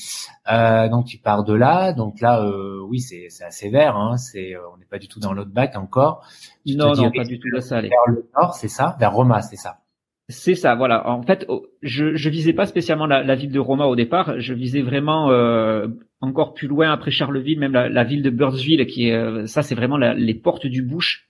Euh, 0.51 0.87
donc 0.89 1.05
tu 1.05 1.17
pars 1.17 1.43
de 1.43 1.53
là, 1.53 1.93
donc 1.93 2.21
là, 2.21 2.45
oui, 2.87 2.99
c'est 2.99 3.27
assez 3.43 3.69
vert, 3.69 3.95
hein, 3.95 4.17
c'est, 4.17 4.55
on 4.73 4.77
n'est 4.77 4.85
pas 4.85 4.99
du 4.99 5.07
tout 5.07 5.19
dans 5.19 5.33
l'Outback 5.33 5.75
encore. 5.75 6.25
non, 6.65 6.93
non, 6.93 7.11
pas 7.11 7.23
du 7.23 7.39
tout 7.39 7.49
là, 7.49 7.61
ça. 7.61 7.81
Vers 7.81 7.91
le 8.07 8.29
nord, 8.35 8.53
c'est 8.53 8.67
ça, 8.67 8.95
vers 8.99 9.13
Roma, 9.13 9.41
c'est 9.41 9.55
ça. 9.55 9.79
C'est 10.29 10.55
ça, 10.55 10.75
voilà. 10.75 11.09
En 11.09 11.23
fait, 11.23 11.47
je, 11.81 12.15
je 12.15 12.29
visais 12.29 12.51
pas 12.51 12.65
spécialement 12.65 13.05
la, 13.05 13.35
ville 13.35 13.51
de 13.51 13.59
Roma 13.59 13.85
au 13.85 13.95
départ. 13.95 14.41
Je 14.41 14.53
visais 14.53 14.81
vraiment 14.81 15.31
euh, 15.31 15.87
encore 16.19 16.53
plus 16.53 16.67
loin 16.67 16.91
après 16.91 17.11
Charleville, 17.11 17.59
même 17.59 17.71
la, 17.71 18.03
ville 18.03 18.23
de 18.23 18.29
Birdsville, 18.29 18.85
qui 18.87 19.07
est 19.07 19.13
euh, 19.13 19.45
ça, 19.45 19.61
c'est 19.61 19.75
vraiment 19.75 19.97
les 19.97 20.35
portes 20.35 20.67
du 20.67 20.81
bush. 20.81 21.29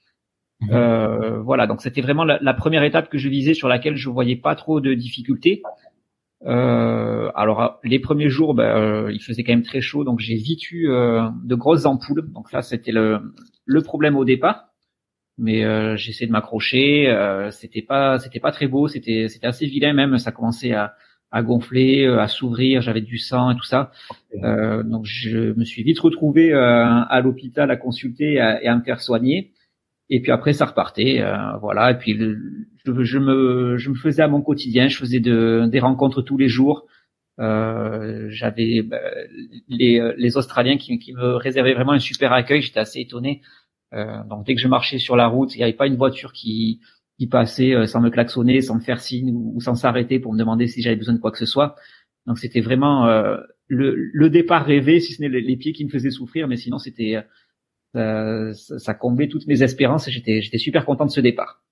Mhm. 0.61 0.69
Euh, 0.73 1.39
voilà, 1.41 1.67
donc 1.67 1.81
c'était 1.81 2.01
vraiment 2.01 2.23
la, 2.23 2.53
première 2.55 2.83
étape 2.83 3.09
que 3.09 3.19
je 3.19 3.29
visais 3.29 3.53
sur 3.53 3.67
laquelle 3.67 3.95
je 3.95 4.09
voyais 4.09 4.35
pas 4.35 4.55
trop 4.55 4.81
de 4.81 4.95
difficultés. 4.95 5.61
alors 6.43 7.79
les 7.83 7.99
premiers 7.99 8.29
jours, 8.29 8.55
ben, 8.55 9.09
il 9.11 9.21
faisait 9.21 9.43
quand 9.43 9.53
même 9.53 9.61
très 9.61 9.81
chaud, 9.81 10.05
donc 10.05 10.19
j'ai 10.19 10.37
vite 10.37 10.71
eu 10.71 10.87
de 10.87 11.55
grosses 11.55 11.85
ampoules. 11.85 12.31
Donc 12.33 12.49
ça, 12.49 12.63
c'était 12.63 12.91
le, 12.91 13.19
le 13.65 13.81
problème 13.83 14.15
au 14.15 14.25
départ 14.25 14.66
mais 15.37 15.63
euh, 15.63 15.95
j'essaie 15.95 16.25
de 16.25 16.31
m'accrocher. 16.31 17.09
Euh, 17.09 17.51
c'était 17.51 17.81
pas, 17.81 18.19
c'était 18.19 18.39
pas 18.39 18.51
très 18.51 18.67
beau. 18.67 18.87
C'était, 18.87 19.27
c'était 19.29 19.47
assez 19.47 19.65
vilain 19.67 19.93
même. 19.93 20.17
Ça 20.17 20.31
commençait 20.31 20.73
à, 20.73 20.95
à 21.31 21.43
gonfler, 21.43 22.05
euh, 22.05 22.19
à 22.19 22.27
s'ouvrir. 22.27 22.81
J'avais 22.81 23.01
du 23.01 23.17
sang 23.17 23.51
et 23.51 23.55
tout 23.55 23.63
ça. 23.65 23.91
Euh, 24.43 24.83
donc 24.83 25.05
je 25.05 25.53
me 25.53 25.63
suis 25.63 25.83
vite 25.83 25.99
retrouvé 25.99 26.53
euh, 26.53 26.85
à 26.85 27.21
l'hôpital 27.21 27.69
à 27.71 27.77
consulter 27.77 28.33
et 28.33 28.67
à, 28.67 28.75
me 28.75 28.83
faire 28.83 29.01
soigner. 29.01 29.53
Et 30.09 30.21
puis 30.21 30.31
après 30.31 30.53
ça 30.53 30.65
repartait, 30.65 31.21
voilà. 31.59 31.91
Et 31.91 31.97
puis 31.97 32.17
je, 32.85 33.03
je, 33.03 33.19
me, 33.19 33.77
je 33.77 33.89
me 33.89 33.95
faisais 33.95 34.21
à 34.21 34.29
mon 34.29 34.41
quotidien. 34.41 34.87
Je 34.87 34.97
faisais 34.97 35.19
de, 35.19 35.67
des 35.69 35.79
rencontres 35.79 36.21
tous 36.21 36.37
les 36.37 36.47
jours. 36.47 36.87
J'avais 37.37 38.83
bah, 38.83 39.01
les, 39.67 40.13
les 40.17 40.37
Australiens 40.37 40.77
qui, 40.77 40.97
qui 40.97 41.11
me 41.11 41.35
réservaient 41.35 41.73
vraiment 41.73 41.91
un 41.91 41.99
super 41.99 42.31
accueil. 42.31 42.61
J'étais 42.61 42.79
assez 42.79 43.01
étonné 43.01 43.41
euh, 43.41 43.66
donc 43.91 44.45
dès 44.45 44.55
que 44.55 44.61
je 44.61 44.67
marchais 44.67 44.99
sur 44.99 45.15
la 45.15 45.27
route, 45.27 45.55
il 45.55 45.59
n'y 45.59 45.63
avait 45.63 45.73
pas 45.73 45.87
une 45.87 45.95
voiture 45.95 46.33
qui, 46.33 46.81
qui 47.17 47.27
passait 47.27 47.73
euh, 47.73 47.85
sans 47.85 48.01
me 48.01 48.09
klaxonner, 48.09 48.61
sans 48.61 48.75
me 48.75 48.81
faire 48.81 48.99
signe 48.99 49.31
ou, 49.33 49.59
sans 49.61 49.75
s'arrêter 49.75 50.19
pour 50.19 50.33
me 50.33 50.37
demander 50.37 50.67
si 50.67 50.81
j'avais 50.81 50.95
besoin 50.95 51.13
de 51.13 51.19
quoi 51.19 51.31
que 51.31 51.37
ce 51.37 51.45
soit. 51.45 51.75
Donc 52.25 52.37
c'était 52.37 52.61
vraiment 52.61 53.07
euh, 53.07 53.37
le, 53.67 53.95
le, 53.95 54.29
départ 54.29 54.65
rêvé, 54.65 54.99
si 54.99 55.13
ce 55.13 55.21
n'est 55.21 55.29
les, 55.29 55.57
pieds 55.57 55.73
qui 55.73 55.85
me 55.85 55.89
faisaient 55.89 56.11
souffrir, 56.11 56.47
mais 56.47 56.57
sinon 56.57 56.77
c'était 56.77 57.17
ça, 57.93 58.77
ça, 58.77 58.93
comblait 58.93 59.27
toutes 59.27 59.47
mes 59.47 59.63
espérances 59.63 60.07
et 60.07 60.11
j'étais 60.11 60.41
j'étais 60.41 60.57
super 60.57 60.85
content 60.85 61.05
de 61.05 61.11
ce 61.11 61.21
départ. 61.21 61.63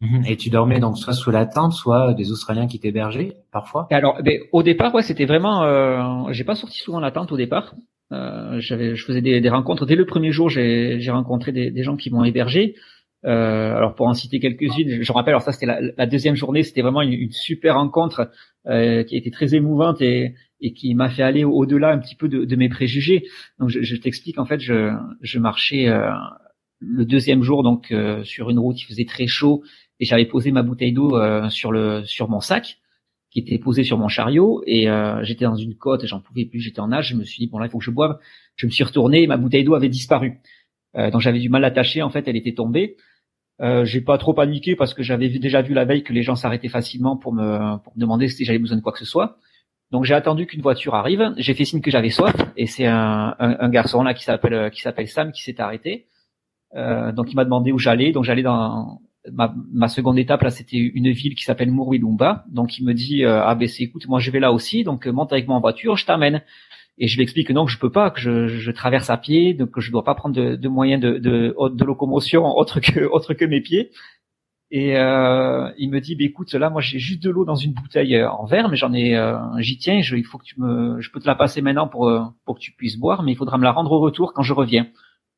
Mhm. 0.00 0.24
Et 0.26 0.36
tu 0.36 0.50
dormais 0.50 0.78
donc 0.78 0.96
soit 0.96 1.12
sous 1.12 1.30
la 1.30 1.46
tente, 1.46 1.72
soit 1.72 2.14
des 2.14 2.30
Australiens 2.30 2.68
qui 2.68 2.78
t'hébergeaient 2.78 3.36
parfois? 3.50 3.88
Alors, 3.90 4.22
ben, 4.22 4.40
au 4.52 4.62
départ, 4.62 4.94
ouais, 4.94 5.02
c'était 5.02 5.26
vraiment. 5.26 5.64
Euh, 5.64 6.32
j'ai 6.32 6.44
pas 6.44 6.54
sorti 6.54 6.78
souvent 6.78 7.00
la 7.00 7.10
tente 7.10 7.32
au 7.32 7.36
départ. 7.36 7.74
Euh, 8.12 8.58
j'avais, 8.60 8.96
je 8.96 9.04
faisais 9.04 9.20
des, 9.20 9.40
des, 9.40 9.48
rencontres. 9.48 9.86
Dès 9.86 9.96
le 9.96 10.06
premier 10.06 10.32
jour, 10.32 10.48
j'ai, 10.48 10.98
j'ai 11.00 11.10
rencontré 11.10 11.52
des, 11.52 11.70
des, 11.70 11.82
gens 11.82 11.96
qui 11.96 12.10
m'ont 12.10 12.24
hébergé. 12.24 12.74
Euh, 13.24 13.74
alors 13.74 13.94
pour 13.94 14.06
en 14.06 14.14
citer 14.14 14.38
quelques-unes, 14.38 15.02
je 15.02 15.12
rappelle. 15.12 15.32
Alors 15.32 15.42
ça, 15.42 15.52
c'était 15.52 15.66
la, 15.66 15.80
la, 15.96 16.06
deuxième 16.06 16.36
journée. 16.36 16.62
C'était 16.62 16.82
vraiment 16.82 17.02
une, 17.02 17.30
super 17.30 17.74
rencontre 17.74 18.30
euh, 18.66 19.02
qui 19.02 19.16
était 19.16 19.30
très 19.30 19.54
émouvante 19.54 20.00
et, 20.00 20.34
et 20.60 20.72
qui 20.72 20.94
m'a 20.94 21.08
fait 21.10 21.22
aller 21.22 21.44
au-delà 21.44 21.90
un 21.90 21.98
petit 21.98 22.14
peu 22.14 22.28
de, 22.28 22.44
de 22.44 22.56
mes 22.56 22.68
préjugés. 22.68 23.24
Donc 23.58 23.68
je, 23.68 23.82
je 23.82 23.96
t'explique. 23.96 24.38
En 24.38 24.46
fait, 24.46 24.60
je, 24.60 24.94
je 25.20 25.38
marchais 25.38 25.88
euh, 25.88 26.10
le 26.80 27.04
deuxième 27.04 27.42
jour 27.42 27.62
donc 27.62 27.90
euh, 27.90 28.22
sur 28.24 28.50
une 28.50 28.58
route. 28.58 28.80
Il 28.80 28.86
faisait 28.86 29.04
très 29.04 29.26
chaud 29.26 29.62
et 30.00 30.04
j'avais 30.04 30.26
posé 30.26 30.52
ma 30.52 30.62
bouteille 30.62 30.92
d'eau 30.92 31.16
euh, 31.16 31.48
sur 31.50 31.72
le 31.72 32.04
sur 32.04 32.28
mon 32.28 32.40
sac 32.40 32.78
qui 33.30 33.40
était 33.40 33.58
posé 33.58 33.84
sur 33.84 33.98
mon 33.98 34.08
chariot 34.08 34.62
et 34.66 34.88
euh, 34.88 35.22
j'étais 35.22 35.44
dans 35.44 35.54
une 35.56 35.76
côte, 35.76 36.06
j'en 36.06 36.20
pouvais 36.20 36.46
plus, 36.46 36.60
j'étais 36.60 36.80
en 36.80 36.88
nage, 36.88 37.08
je 37.08 37.16
me 37.16 37.24
suis 37.24 37.38
dit 37.44 37.50
bon 37.50 37.58
là 37.58 37.66
il 37.66 37.70
faut 37.70 37.78
que 37.78 37.84
je 37.84 37.90
boive. 37.90 38.18
Je 38.56 38.66
me 38.66 38.70
suis 38.70 38.82
retourné, 38.82 39.22
et 39.22 39.26
ma 39.26 39.36
bouteille 39.36 39.64
d'eau 39.64 39.74
avait 39.74 39.88
disparu. 39.88 40.40
Euh, 40.96 41.10
donc 41.10 41.20
j'avais 41.20 41.38
du 41.38 41.48
mal 41.48 41.64
à 41.64 41.68
l'attacher, 41.68 42.02
en 42.02 42.10
fait 42.10 42.26
elle 42.26 42.36
était 42.36 42.54
tombée. 42.54 42.96
Euh, 43.60 43.84
j'ai 43.84 44.00
pas 44.00 44.18
trop 44.18 44.34
paniqué 44.34 44.76
parce 44.76 44.94
que 44.94 45.02
j'avais 45.02 45.28
déjà 45.28 45.62
vu 45.62 45.74
la 45.74 45.84
veille 45.84 46.04
que 46.04 46.12
les 46.12 46.22
gens 46.22 46.36
s'arrêtaient 46.36 46.68
facilement 46.68 47.16
pour 47.16 47.34
me, 47.34 47.76
pour 47.82 47.92
me 47.96 48.00
demander 48.00 48.28
si 48.28 48.44
j'avais 48.44 48.58
besoin 48.58 48.76
de 48.76 48.82
quoi 48.82 48.92
que 48.92 49.00
ce 49.00 49.04
soit. 49.04 49.38
Donc 49.90 50.04
j'ai 50.04 50.14
attendu 50.14 50.46
qu'une 50.46 50.62
voiture 50.62 50.94
arrive, 50.94 51.32
j'ai 51.38 51.54
fait 51.54 51.64
signe 51.64 51.80
que 51.80 51.90
j'avais 51.90 52.10
soif 52.10 52.34
et 52.56 52.66
c'est 52.66 52.86
un, 52.86 53.34
un, 53.38 53.68
garçon 53.70 54.02
là 54.02 54.14
qui 54.14 54.22
s'appelle 54.22 54.70
qui 54.70 54.82
s'appelle 54.82 55.08
Sam 55.08 55.32
qui 55.32 55.42
s'est 55.42 55.60
arrêté. 55.60 56.06
Euh, 56.74 57.12
donc 57.12 57.32
il 57.32 57.36
m'a 57.36 57.44
demandé 57.44 57.72
où 57.72 57.78
j'allais, 57.78 58.12
donc 58.12 58.24
j'allais 58.24 58.42
dans 58.42 59.00
ma, 59.32 59.54
ma, 59.72 59.88
seconde 59.88 60.18
étape 60.18 60.42
là, 60.42 60.50
c'était 60.50 60.76
une 60.76 61.10
ville 61.10 61.34
qui 61.34 61.44
s'appelle 61.44 61.70
Murwilumba. 61.70 62.44
Donc 62.50 62.78
il 62.78 62.84
me 62.84 62.94
dit 62.94 63.24
euh, 63.24 63.42
ah 63.44 63.54
ben 63.54 63.68
c'est 63.68 63.84
écoute, 63.84 64.06
moi 64.08 64.18
je 64.18 64.30
vais 64.30 64.40
là 64.40 64.52
aussi, 64.52 64.84
donc 64.84 65.06
euh, 65.06 65.12
monte 65.12 65.32
avec 65.32 65.46
moi 65.46 65.56
en 65.56 65.60
voiture, 65.60 65.96
je 65.96 66.06
t'amène. 66.06 66.42
Et 67.00 67.06
je 67.06 67.16
lui 67.16 67.22
explique 67.22 67.46
que 67.46 67.52
non, 67.52 67.64
que 67.64 67.70
je 67.70 67.78
peux 67.78 67.92
pas, 67.92 68.10
que 68.10 68.20
je, 68.20 68.48
je 68.48 68.70
traverse 68.72 69.08
à 69.08 69.16
pied, 69.16 69.54
donc 69.54 69.70
que 69.70 69.80
je 69.80 69.92
dois 69.92 70.02
pas 70.02 70.16
prendre 70.16 70.34
de, 70.34 70.56
de 70.56 70.68
moyens 70.68 71.00
de, 71.00 71.18
de, 71.18 71.54
de, 71.72 71.84
locomotion 71.84 72.44
autre 72.56 72.80
que 72.80 73.00
autre 73.00 73.34
que 73.34 73.44
mes 73.44 73.60
pieds. 73.60 73.90
Et 74.70 74.96
euh, 74.96 75.70
il 75.78 75.90
me 75.90 76.00
dit, 76.00 76.14
bah, 76.14 76.24
écoute, 76.24 76.52
là, 76.52 76.68
moi, 76.68 76.82
j'ai 76.82 76.98
juste 76.98 77.22
de 77.22 77.30
l'eau 77.30 77.46
dans 77.46 77.54
une 77.54 77.72
bouteille 77.72 78.16
euh, 78.16 78.30
en 78.30 78.44
verre, 78.44 78.68
mais 78.68 78.76
j'en 78.76 78.92
ai, 78.92 79.16
euh, 79.16 79.38
j'y 79.58 79.78
tiens. 79.78 80.02
Je, 80.02 80.16
il 80.16 80.24
faut 80.24 80.38
que 80.38 80.44
tu 80.44 80.60
me, 80.60 81.00
je 81.00 81.10
peux 81.10 81.20
te 81.20 81.26
la 81.26 81.34
passer 81.34 81.62
maintenant 81.62 81.88
pour 81.88 82.10
pour 82.44 82.56
que 82.56 82.60
tu 82.60 82.72
puisses 82.72 82.98
boire, 82.98 83.22
mais 83.22 83.32
il 83.32 83.36
faudra 83.36 83.56
me 83.58 83.64
la 83.64 83.72
rendre 83.72 83.92
au 83.92 84.00
retour 84.00 84.34
quand 84.34 84.42
je 84.42 84.52
reviens. 84.52 84.88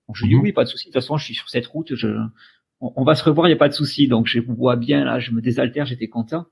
Donc 0.08 0.16
je 0.16 0.24
lui 0.24 0.30
dis 0.30 0.36
mhm. 0.36 0.42
oui, 0.42 0.52
pas 0.52 0.64
de 0.64 0.68
souci. 0.68 0.86
De 0.86 0.92
toute 0.92 1.00
façon, 1.00 1.16
je 1.16 1.24
suis 1.24 1.34
sur 1.34 1.48
cette 1.48 1.66
route. 1.66 1.94
Je, 1.94 2.08
on, 2.80 3.04
va 3.04 3.14
se 3.14 3.24
revoir, 3.24 3.48
il 3.48 3.50
y 3.50 3.54
a 3.54 3.58
pas 3.58 3.68
de 3.68 3.74
souci. 3.74 4.08
Donc 4.08 4.26
je 4.26 4.40
bois 4.40 4.76
bien 4.76 5.04
là, 5.04 5.18
je 5.18 5.32
me 5.32 5.40
désaltère, 5.40 5.86
j'étais 5.86 6.08
content. 6.08 6.46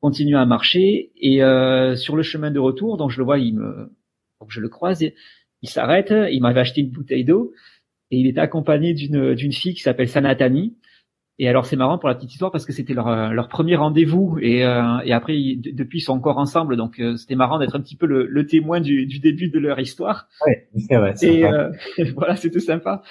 Continue 0.00 0.36
à 0.36 0.46
marcher 0.46 1.10
et 1.16 1.38
sur 1.96 2.16
le 2.16 2.22
chemin 2.22 2.50
de 2.50 2.58
retour, 2.58 2.96
donc 2.96 3.10
je 3.10 3.18
le 3.18 3.24
vois, 3.24 3.38
il 3.38 3.54
me, 3.54 3.90
donc 4.40 4.50
je 4.50 4.60
le 4.60 4.68
croise, 4.68 5.04
il 5.62 5.68
s'arrête. 5.68 6.14
Il 6.30 6.40
m'avait 6.40 6.60
acheté 6.60 6.80
une 6.82 6.90
bouteille 6.90 7.24
d'eau 7.24 7.52
et 8.10 8.18
il 8.18 8.26
était 8.26 8.40
accompagné 8.40 8.94
d'une 8.94 9.34
d'une 9.34 9.52
fille 9.52 9.74
qui 9.74 9.82
s'appelle 9.82 10.08
Sanatani 10.08 10.76
et 11.40 11.48
alors 11.48 11.66
c'est 11.66 11.76
marrant 11.76 11.98
pour 11.98 12.08
la 12.08 12.16
petite 12.16 12.32
histoire 12.32 12.50
parce 12.50 12.66
que 12.66 12.72
c'était 12.72 12.94
leur, 12.94 13.06
euh, 13.06 13.28
leur 13.30 13.48
premier 13.48 13.76
rendez-vous 13.76 14.38
et, 14.42 14.66
euh, 14.66 14.98
et 15.04 15.12
après 15.12 15.34
depuis 15.56 15.98
ils 15.98 16.02
sont 16.02 16.14
encore 16.14 16.38
ensemble 16.38 16.76
donc 16.76 16.98
euh, 16.98 17.16
c'était 17.16 17.36
marrant 17.36 17.60
d'être 17.60 17.76
un 17.76 17.80
petit 17.80 17.94
peu 17.94 18.06
le, 18.06 18.26
le 18.26 18.46
témoin 18.46 18.80
du, 18.80 19.06
du, 19.06 19.20
début 19.20 19.48
de 19.48 19.58
leur 19.60 19.78
histoire. 19.78 20.28
Ouais, 20.44 20.68
c'est 20.76 20.96
vrai. 20.96 21.14
Et 21.22 21.44
voilà 22.16 22.34
c'était 22.34 22.58
sympa. 22.58 23.02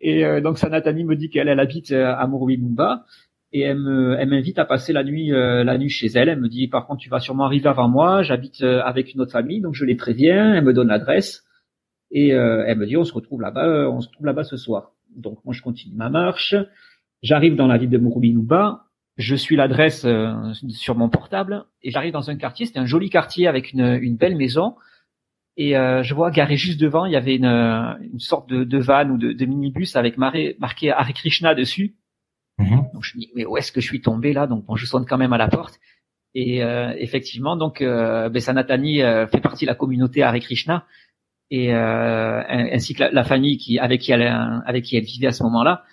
Et 0.00 0.24
donc 0.40 0.58
Sanatani 0.58 1.04
me 1.04 1.14
dit 1.14 1.28
qu'elle 1.28 1.48
elle 1.48 1.60
habite 1.60 1.92
à 1.92 2.26
Mumba 2.26 3.04
et 3.52 3.60
elle 3.60 3.78
me 3.78 4.16
elle 4.18 4.28
m'invite 4.30 4.58
à 4.58 4.64
passer 4.64 4.94
la 4.94 5.04
nuit 5.04 5.28
la 5.30 5.76
nuit 5.76 5.90
chez 5.90 6.06
elle. 6.06 6.30
Elle 6.30 6.40
me 6.40 6.48
dit 6.48 6.68
par 6.68 6.86
contre 6.86 7.00
tu 7.00 7.10
vas 7.10 7.20
sûrement 7.20 7.44
arriver 7.44 7.68
avant 7.68 7.88
moi. 7.88 8.22
J'habite 8.22 8.62
avec 8.62 9.12
une 9.12 9.20
autre 9.20 9.32
famille 9.32 9.60
donc 9.60 9.74
je 9.74 9.84
les 9.84 9.94
préviens. 9.94 10.54
Elle 10.54 10.64
me 10.64 10.72
donne 10.72 10.88
l'adresse 10.88 11.44
et 12.10 12.28
elle 12.28 12.78
me 12.78 12.86
dit 12.86 12.96
on 12.96 13.04
se 13.04 13.12
retrouve 13.12 13.42
là-bas 13.42 13.90
on 13.90 14.00
se 14.00 14.08
retrouve 14.08 14.26
là-bas 14.26 14.44
ce 14.44 14.56
soir. 14.56 14.92
Donc 15.14 15.44
moi 15.44 15.54
je 15.54 15.60
continue 15.60 15.94
ma 15.94 16.08
marche. 16.08 16.54
J'arrive 17.24 17.56
dans 17.56 17.66
la 17.66 17.78
ville 17.78 17.88
de 17.88 17.96
Mouroubinuba, 17.96 18.84
je 19.16 19.34
suis 19.34 19.56
l'adresse 19.56 20.04
euh, 20.04 20.52
sur 20.68 20.94
mon 20.94 21.08
portable 21.08 21.64
et 21.82 21.90
j'arrive 21.90 22.12
dans 22.12 22.28
un 22.28 22.36
quartier, 22.36 22.66
c'était 22.66 22.80
un 22.80 22.84
joli 22.84 23.08
quartier 23.08 23.46
avec 23.48 23.72
une, 23.72 23.98
une 24.02 24.16
belle 24.16 24.36
maison 24.36 24.74
et 25.56 25.74
euh, 25.74 26.02
je 26.02 26.14
vois 26.14 26.30
garé 26.30 26.58
juste 26.58 26.78
devant, 26.78 27.06
il 27.06 27.12
y 27.12 27.16
avait 27.16 27.36
une, 27.36 27.46
une 27.46 28.18
sorte 28.18 28.50
de, 28.50 28.62
de 28.64 28.78
van 28.78 29.08
ou 29.08 29.16
de, 29.16 29.32
de, 29.32 29.46
minibus 29.46 29.96
avec 29.96 30.18
marqué, 30.18 30.54
marqué 30.58 30.90
Hare 30.90 31.14
Krishna 31.14 31.54
dessus. 31.54 31.96
Mm-hmm. 32.58 32.92
Donc 32.92 33.02
je 33.02 33.16
me 33.16 33.20
dis 33.22 33.30
mais 33.34 33.46
où 33.46 33.56
est-ce 33.56 33.72
que 33.72 33.80
je 33.80 33.86
suis 33.86 34.02
tombé 34.02 34.34
là? 34.34 34.46
Donc 34.46 34.66
bon, 34.66 34.76
je 34.76 34.84
sonne 34.84 35.06
quand 35.06 35.18
même 35.18 35.32
à 35.32 35.38
la 35.38 35.48
porte 35.48 35.80
et 36.34 36.62
euh, 36.62 36.92
effectivement 36.98 37.56
donc 37.56 37.80
euh, 37.80 38.28
ben, 38.28 38.40
Sanatani 38.40 39.00
euh, 39.00 39.26
fait 39.28 39.40
partie 39.40 39.64
de 39.64 39.70
la 39.70 39.74
communauté 39.74 40.22
Hare 40.22 40.38
Krishna 40.40 40.84
et 41.50 41.72
ainsi 41.72 42.92
que 42.94 43.00
la, 43.00 43.10
la, 43.12 43.24
famille 43.24 43.56
qui 43.56 43.78
avec 43.78 44.02
qui 44.02 44.12
elle 44.12 44.22
avec 44.66 44.84
qui 44.84 44.96
elle 44.96 45.04
vivait 45.04 45.28
à 45.28 45.32
ce 45.32 45.42
moment-là. 45.44 45.84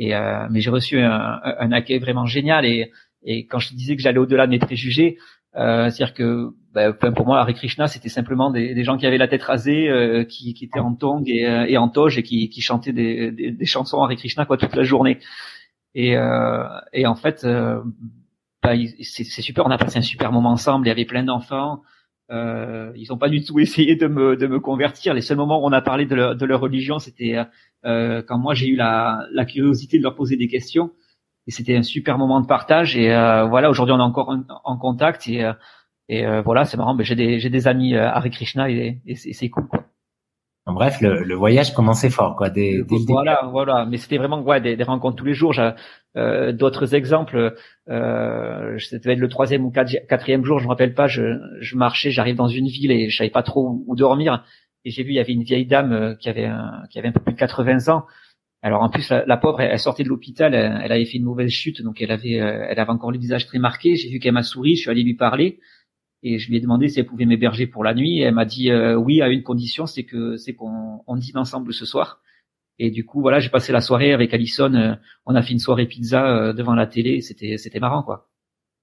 Et 0.00 0.14
euh, 0.14 0.46
mais 0.50 0.62
j'ai 0.62 0.70
reçu 0.70 0.98
un, 0.98 1.40
un, 1.44 1.72
accueil 1.72 1.98
vraiment 1.98 2.24
génial 2.24 2.64
et, 2.64 2.90
et 3.22 3.44
quand 3.44 3.58
je 3.58 3.74
disais 3.74 3.96
que 3.96 4.02
j'allais 4.02 4.18
au-delà 4.18 4.46
de 4.46 4.50
mes 4.50 4.58
préjugés, 4.58 5.18
euh, 5.56 5.90
c'est-à-dire 5.90 6.14
que 6.14 6.52
ben, 6.72 6.94
pour 6.94 7.26
moi, 7.26 7.38
Hare 7.38 7.52
Krishna, 7.52 7.86
c'était 7.86 8.08
simplement 8.08 8.50
des, 8.50 8.72
des, 8.72 8.82
gens 8.82 8.96
qui 8.96 9.06
avaient 9.06 9.18
la 9.18 9.28
tête 9.28 9.42
rasée, 9.42 9.90
euh, 9.90 10.24
qui, 10.24 10.54
qui, 10.54 10.64
étaient 10.64 10.80
en 10.80 10.94
tongs 10.94 11.24
et, 11.26 11.42
et, 11.68 11.76
en 11.76 11.90
toge 11.90 12.16
et 12.16 12.22
qui, 12.22 12.48
qui 12.48 12.62
chantaient 12.62 12.94
des, 12.94 13.30
des, 13.30 13.50
des, 13.50 13.66
chansons 13.66 14.02
Hare 14.02 14.16
Krishna 14.16 14.46
quoi 14.46 14.56
toute 14.56 14.74
la 14.74 14.84
journée. 14.84 15.18
Et, 15.94 16.12
et 16.92 17.06
en 17.06 17.14
fait, 17.14 17.44
ben, 17.44 18.86
c'est 19.02 19.42
super. 19.42 19.66
On 19.66 19.70
a 19.70 19.76
passé 19.76 19.98
un 19.98 20.02
super 20.02 20.32
moment 20.32 20.52
ensemble. 20.52 20.86
Il 20.86 20.88
y 20.88 20.92
avait 20.92 21.04
plein 21.04 21.24
d'enfants. 21.24 21.82
Euh, 22.30 22.92
ils 22.96 23.08
n'ont 23.10 23.18
pas 23.18 23.28
du 23.28 23.42
tout 23.42 23.58
essayé 23.60 23.96
de 23.96 24.06
me, 24.06 24.36
de 24.36 24.46
me 24.46 24.60
convertir. 24.60 25.14
Les 25.14 25.20
seuls 25.20 25.36
moments 25.36 25.62
où 25.62 25.66
on 25.66 25.72
a 25.72 25.82
parlé 25.82 26.06
de 26.06 26.14
leur, 26.14 26.36
de 26.36 26.46
leur 26.46 26.60
religion, 26.60 26.98
c'était 26.98 27.36
euh, 27.84 28.22
quand 28.26 28.38
moi 28.38 28.54
j'ai 28.54 28.68
eu 28.68 28.76
la, 28.76 29.26
la, 29.32 29.44
curiosité 29.44 29.98
de 29.98 30.02
leur 30.02 30.14
poser 30.14 30.36
des 30.36 30.48
questions. 30.48 30.90
Et 31.46 31.50
c'était 31.50 31.76
un 31.76 31.82
super 31.82 32.18
moment 32.18 32.40
de 32.40 32.46
partage. 32.46 32.96
Et 32.96 33.12
euh, 33.12 33.44
voilà, 33.46 33.70
aujourd'hui 33.70 33.94
on 33.94 33.98
est 33.98 34.02
encore 34.02 34.34
en, 34.64 34.76
contact. 34.76 35.26
Et, 35.28 35.44
euh, 35.44 35.52
et 36.08 36.26
euh, 36.26 36.42
voilà, 36.42 36.64
c'est 36.64 36.76
marrant. 36.76 36.94
Mais 36.94 37.04
j'ai 37.04 37.16
des, 37.16 37.40
j'ai 37.40 37.50
des 37.50 37.66
amis 37.66 37.96
Hare 37.96 38.28
Krishna 38.30 38.70
et, 38.70 39.00
et 39.06 39.14
c'est 39.16 39.48
cool. 39.48 39.66
Quoi. 39.68 39.84
En 40.70 40.72
bref, 40.72 41.00
le, 41.00 41.24
le, 41.24 41.34
voyage 41.34 41.74
commençait 41.74 42.10
fort, 42.10 42.36
quoi. 42.36 42.48
Des, 42.48 42.84
des 42.84 42.96
voilà, 43.08 43.48
voilà. 43.50 43.86
Mais 43.86 43.96
c'était 43.96 44.18
vraiment 44.18 44.40
ouais, 44.40 44.60
des, 44.60 44.76
des, 44.76 44.84
rencontres 44.84 45.16
tous 45.16 45.24
les 45.24 45.34
jours. 45.34 45.52
Euh, 46.16 46.52
D'autres 46.52 46.94
exemples, 46.94 47.56
euh, 47.88 48.78
c'était 48.78 49.16
le 49.16 49.28
troisième 49.28 49.64
ou 49.64 49.72
quatrième 49.72 50.44
jour, 50.44 50.60
je 50.60 50.64
me 50.66 50.68
rappelle 50.68 50.94
pas. 50.94 51.08
Je, 51.08 51.40
je 51.60 51.76
marchais, 51.76 52.12
j'arrive 52.12 52.36
dans 52.36 52.46
une 52.46 52.68
ville 52.68 52.92
et 52.92 53.10
je 53.10 53.16
savais 53.16 53.30
pas 53.30 53.42
trop 53.42 53.82
où, 53.84 53.96
dormir. 53.96 54.44
Et 54.84 54.90
j'ai 54.90 55.02
vu, 55.02 55.10
il 55.10 55.16
y 55.16 55.18
avait 55.18 55.32
une 55.32 55.42
vieille 55.42 55.66
dame 55.66 55.92
euh, 55.92 56.14
qui 56.14 56.28
avait 56.28 56.46
un, 56.46 56.84
qui 56.88 57.00
avait 57.00 57.08
un 57.08 57.12
peu 57.12 57.20
plus 57.20 57.32
de 57.32 57.38
80 57.38 57.92
ans. 57.92 58.06
Alors 58.62 58.82
en 58.82 58.90
plus, 58.90 59.10
la, 59.10 59.36
pauvre, 59.38 59.60
elle, 59.60 59.78
sortait 59.80 60.04
de 60.04 60.08
l'hôpital, 60.08 60.54
elle, 60.54 60.92
avait 60.92 61.04
fait 61.04 61.18
une 61.18 61.24
mauvaise 61.24 61.50
chute, 61.50 61.82
donc 61.82 62.00
elle 62.00 62.12
avait, 62.12 62.40
euh, 62.40 62.66
elle 62.68 62.78
avait 62.78 62.90
encore 62.90 63.10
le 63.10 63.18
visage 63.18 63.46
très 63.46 63.58
marqué. 63.58 63.96
J'ai 63.96 64.08
vu 64.08 64.20
qu'elle 64.20 64.34
m'a 64.34 64.44
souri, 64.44 64.76
je 64.76 64.82
suis 64.82 64.90
allé 64.90 65.02
lui 65.02 65.14
parler 65.14 65.58
et 66.22 66.38
je 66.38 66.48
lui 66.48 66.56
ai 66.56 66.60
demandé 66.60 66.88
si 66.88 67.00
elle 67.00 67.06
pouvait 67.06 67.24
m'héberger 67.24 67.66
pour 67.66 67.84
la 67.84 67.94
nuit. 67.94 68.18
Et 68.18 68.22
elle 68.22 68.34
m'a 68.34 68.44
dit 68.44 68.70
euh, 68.70 68.94
oui 68.96 69.22
à 69.22 69.28
une 69.28 69.42
condition, 69.42 69.86
c'est 69.86 70.04
que 70.04 70.36
c'est 70.36 70.54
qu'on 70.54 71.02
on 71.06 71.16
dîne 71.16 71.38
ensemble 71.38 71.72
ce 71.72 71.86
soir. 71.86 72.20
Et 72.78 72.90
du 72.90 73.04
coup, 73.04 73.20
voilà, 73.20 73.40
j'ai 73.40 73.50
passé 73.50 73.72
la 73.72 73.80
soirée 73.80 74.12
avec 74.12 74.32
Alison. 74.32 74.72
Euh, 74.74 74.94
on 75.26 75.34
a 75.34 75.42
fait 75.42 75.52
une 75.52 75.58
soirée 75.58 75.86
pizza 75.86 76.26
euh, 76.26 76.52
devant 76.52 76.74
la 76.74 76.86
télé. 76.86 77.20
C'était 77.20 77.56
c'était 77.58 77.80
marrant, 77.80 78.02
quoi. 78.02 78.28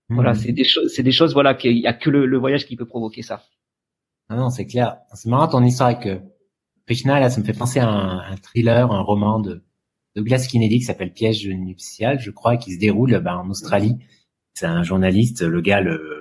Voilà, 0.09 0.31
mmh. 0.31 0.35
c'est 0.35 0.51
des 0.53 0.63
choses, 0.63 0.93
c'est 0.93 1.03
des 1.03 1.11
choses, 1.11 1.33
voilà, 1.33 1.53
qu'il 1.53 1.77
y 1.77 1.85
a 1.85 1.93
que 1.93 2.09
le, 2.09 2.37
voyage 2.37 2.65
qui 2.65 2.77
peut 2.77 2.85
provoquer 2.85 3.23
ça. 3.23 3.43
Ah 4.29 4.37
non, 4.37 4.49
c'est 4.49 4.65
clair. 4.65 4.99
C'est 5.13 5.29
marrant 5.29 5.49
ton 5.49 5.61
histoire 5.63 5.89
avec 5.89 6.07
Krishna. 6.85 7.19
Là, 7.19 7.29
ça 7.29 7.41
me 7.41 7.45
fait 7.45 7.51
penser 7.51 7.79
à 7.79 7.89
un, 7.89 8.35
thriller, 8.37 8.89
un 8.89 9.01
roman 9.01 9.41
de 9.41 9.63
de 10.15 10.21
Glass 10.23 10.47
Kennedy 10.47 10.79
qui 10.79 10.85
s'appelle 10.85 11.13
Piège 11.13 11.47
nuptial, 11.47 12.19
je 12.19 12.31
crois, 12.31 12.57
qui 12.57 12.73
se 12.73 12.79
déroule 12.79 13.19
bah, 13.19 13.37
en 13.37 13.49
Australie. 13.49 13.97
C'est 14.55 14.65
un 14.65 14.81
journaliste, 14.81 15.43
le 15.43 15.61
gars, 15.61 15.81
le 15.81 16.16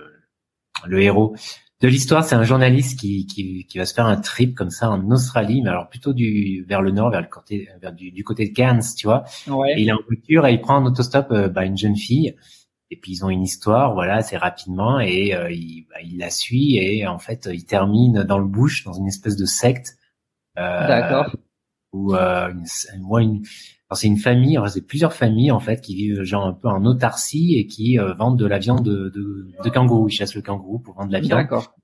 le 0.85 1.03
héros 1.03 1.35
de 1.81 1.89
l'histoire, 1.89 2.25
c'est 2.25 2.35
un 2.35 2.43
journaliste 2.43 2.99
qui, 2.99 3.27
qui, 3.27 3.67
qui, 3.67 3.79
va 3.79 3.85
se 3.85 3.93
faire 3.93 4.07
un 4.07 4.17
trip 4.17 4.55
comme 4.55 4.71
ça 4.71 4.91
en 4.91 5.11
Australie, 5.11 5.61
mais 5.63 5.69
alors 5.69 5.89
plutôt 5.89 6.15
du 6.15 6.65
vers 6.67 6.81
le 6.81 6.91
nord, 6.91 7.11
vers 7.11 7.21
le 7.21 7.29
côté 7.29 7.69
vers 7.83 7.93
du, 7.93 8.13
du 8.13 8.25
côté 8.25 8.49
de 8.49 8.55
Cairns, 8.55 8.81
tu 8.97 9.07
vois. 9.07 9.25
Ouais. 9.47 9.75
Et 9.77 9.83
il 9.83 9.89
est 9.89 9.93
en 9.93 10.01
voiture 10.09 10.47
et 10.47 10.55
il 10.55 10.61
prend 10.61 10.77
en 10.77 10.87
autostop 10.87 11.31
euh, 11.33 11.49
bah, 11.49 11.65
une 11.65 11.77
jeune 11.77 11.97
fille. 11.97 12.35
Et 12.91 12.97
puis 12.97 13.13
ils 13.13 13.25
ont 13.25 13.31
une 13.31 13.43
histoire, 13.43 13.93
voilà, 13.93 14.17
assez 14.17 14.37
rapidement, 14.37 15.01
et 15.01 15.35
euh, 15.35 15.51
il, 15.51 15.87
bah, 15.91 15.97
il, 16.03 16.19
la 16.19 16.31
suit 16.31 16.77
et 16.77 17.07
en 17.07 17.19
fait 17.19 17.49
il 17.53 17.65
termine 17.65 18.23
dans 18.23 18.39
le 18.39 18.47
bush, 18.47 18.85
dans 18.85 18.95
une 18.95 19.09
espèce 19.09 19.37
de 19.37 19.45
secte. 19.45 19.97
Euh, 20.59 20.87
D'accord. 20.87 21.37
Ou 21.93 22.15
euh, 22.15 22.53
une, 22.53 22.65
une, 23.21 23.43
c'est 23.93 24.07
une 24.07 24.19
famille, 24.19 24.59
c'est 24.69 24.87
plusieurs 24.87 25.13
familles 25.13 25.53
en 25.53 25.61
fait 25.61 25.81
qui 25.81 25.95
vivent 25.95 26.23
genre 26.23 26.47
un 26.47 26.53
peu 26.53 26.69
en 26.69 26.85
autarcie 26.85 27.55
et 27.57 27.67
qui 27.67 27.99
euh, 27.99 28.15
vendent 28.15 28.39
de 28.39 28.47
la 28.47 28.59
viande 28.59 28.85
de, 28.85 29.11
de, 29.11 29.49
de, 29.63 29.71
kangourou. 29.71 30.09
Ils 30.09 30.13
chassent 30.13 30.35
le 30.35 30.43
kangourou 30.43 30.81
pour 30.81 30.95
vendre 30.95 31.09
de 31.09 31.13
la 31.13 31.21
viande. 31.21 31.39
D'accord. 31.39 31.75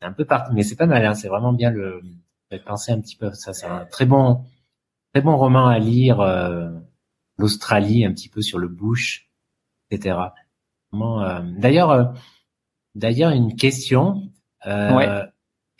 C'est 0.00 0.06
un 0.06 0.12
peu 0.12 0.24
parti, 0.24 0.52
mais 0.54 0.64
c'est 0.64 0.76
pas 0.76 0.86
mal. 0.86 1.04
Hein, 1.04 1.14
c'est 1.14 1.28
vraiment 1.28 1.52
bien 1.52 1.70
le. 1.70 2.00
Penser 2.66 2.92
un 2.92 3.00
petit 3.00 3.16
peu 3.16 3.32
ça. 3.32 3.54
C'est 3.54 3.64
un 3.64 3.86
très 3.86 4.04
bon, 4.04 4.44
très 5.14 5.22
bon 5.22 5.36
roman 5.36 5.68
à 5.68 5.78
lire. 5.78 6.20
Euh, 6.20 6.70
L'Australie, 7.38 8.04
un 8.04 8.12
petit 8.12 8.28
peu 8.28 8.42
sur 8.42 8.58
le 8.58 8.68
bush, 8.68 9.30
etc. 9.90 10.18
Euh, 10.94 11.40
d'ailleurs, 11.58 11.90
euh, 11.90 12.04
d'ailleurs, 12.94 13.30
une 13.30 13.56
question. 13.56 14.30
Euh, 14.66 15.26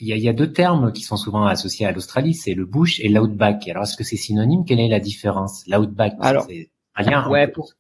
il 0.03 0.09
y 0.09 0.13
a, 0.13 0.17
y 0.17 0.29
a, 0.29 0.33
deux 0.33 0.53
termes 0.53 0.93
qui 0.93 1.03
sont 1.03 1.17
souvent 1.17 1.47
associés 1.47 1.87
à 1.87 1.93
l'Australie, 1.93 2.35
c'est 2.35 2.55
le 2.55 2.67
bush 2.67 2.99
et 3.01 3.09
l'outback. 3.09 3.69
Alors, 3.69 3.85
est-ce 3.85 3.97
que 3.97 4.05
c'est 4.05 4.17
synonyme? 4.17 4.65
Quelle 4.67 4.81
est 4.81 4.89
la 4.89 5.01
différence? 5.01 5.65
L'outback, 5.69 6.15
c'est 6.49 6.71
rien. 6.97 7.29
Ouais, 7.29 7.47
pour, 7.47 7.73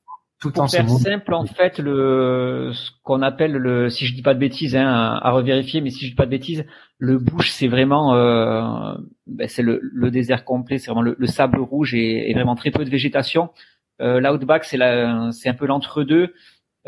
tout 0.42 0.58
en 0.58 0.66
faire 0.66 0.88
simple, 0.88 1.34
en 1.34 1.46
fait, 1.46 1.78
le 1.78 2.70
ce 2.74 2.90
qu'on 3.04 3.22
appelle 3.22 3.52
le, 3.52 3.88
si 3.90 4.06
je 4.06 4.14
dis 4.14 4.22
pas 4.22 4.34
de 4.34 4.40
bêtises, 4.40 4.74
hein, 4.74 4.86
à, 5.22 5.30
revérifier, 5.30 5.80
mais 5.80 5.90
si 5.90 6.04
je 6.04 6.10
dis 6.10 6.16
pas 6.16 6.26
de 6.26 6.30
bêtises, 6.30 6.64
le 6.98 7.18
bush, 7.18 7.50
c'est 7.50 7.68
vraiment, 7.68 8.14
euh, 8.14 8.94
ben, 9.28 9.48
c'est 9.48 9.62
le, 9.62 9.80
le, 9.82 10.10
désert 10.10 10.44
complet, 10.44 10.78
c'est 10.78 10.86
vraiment 10.86 11.02
le, 11.02 11.14
le, 11.16 11.26
sable 11.28 11.60
rouge 11.60 11.94
et, 11.94 12.28
et, 12.28 12.34
vraiment 12.34 12.56
très 12.56 12.72
peu 12.72 12.84
de 12.84 12.90
végétation. 12.90 13.50
Euh, 14.00 14.20
L'outback, 14.20 14.64
c'est 14.64 14.78
c'est 15.32 15.48
un 15.48 15.54
peu 15.54 15.66
l'entre-deux. 15.66 16.34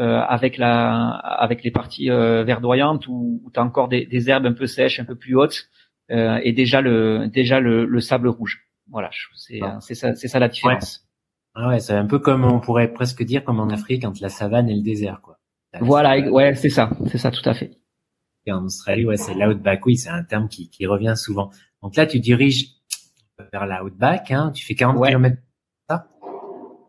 Euh, 0.00 0.18
avec 0.18 0.58
la 0.58 1.10
avec 1.12 1.62
les 1.62 1.70
parties 1.70 2.10
euh, 2.10 2.42
verdoyantes 2.42 3.06
où, 3.06 3.40
où 3.44 3.50
tu 3.52 3.60
as 3.60 3.62
encore 3.62 3.86
des, 3.86 4.04
des, 4.06 4.28
herbes 4.28 4.46
un 4.46 4.52
peu 4.52 4.66
sèches, 4.66 4.98
un 4.98 5.04
peu 5.04 5.14
plus 5.14 5.36
hautes 5.36 5.68
euh, 6.10 6.40
et 6.42 6.52
déjà 6.52 6.80
le 6.80 7.28
déjà 7.28 7.60
le, 7.60 7.84
le 7.84 8.00
sable 8.00 8.26
rouge. 8.26 8.66
Voilà, 8.90 9.10
c'est 9.36 9.60
ah. 9.62 9.78
c'est 9.80 9.94
ça 9.94 10.16
c'est 10.16 10.26
ça 10.26 10.40
la 10.40 10.48
différence. 10.48 11.06
Ouais. 11.54 11.62
Ah 11.62 11.68
ouais, 11.68 11.78
c'est 11.78 11.92
un 11.92 12.06
peu 12.06 12.18
comme 12.18 12.44
on 12.44 12.58
pourrait 12.58 12.92
presque 12.92 13.22
dire 13.22 13.44
comme 13.44 13.60
en 13.60 13.68
Afrique 13.68 14.04
entre 14.04 14.20
la 14.20 14.30
savane 14.30 14.68
et 14.68 14.74
le 14.74 14.82
désert 14.82 15.20
quoi. 15.22 15.38
voilà, 15.80 16.18
ouais, 16.28 16.56
c'est 16.56 16.70
ça, 16.70 16.90
c'est 17.06 17.18
ça 17.18 17.30
tout 17.30 17.48
à 17.48 17.54
fait. 17.54 17.78
Et 18.46 18.52
en 18.52 18.64
Australie, 18.64 19.06
ouais, 19.06 19.16
c'est 19.16 19.34
l'outback, 19.34 19.86
oui, 19.86 19.96
c'est 19.96 20.10
un 20.10 20.24
terme 20.24 20.48
qui, 20.48 20.70
qui 20.70 20.86
revient 20.86 21.14
souvent. 21.16 21.50
Donc 21.82 21.94
là, 21.94 22.04
tu 22.06 22.18
diriges 22.18 22.66
vers 23.52 23.64
l'outback, 23.64 24.32
hein, 24.32 24.50
tu 24.52 24.66
fais 24.66 24.74
40 24.74 25.06
km. 25.06 25.36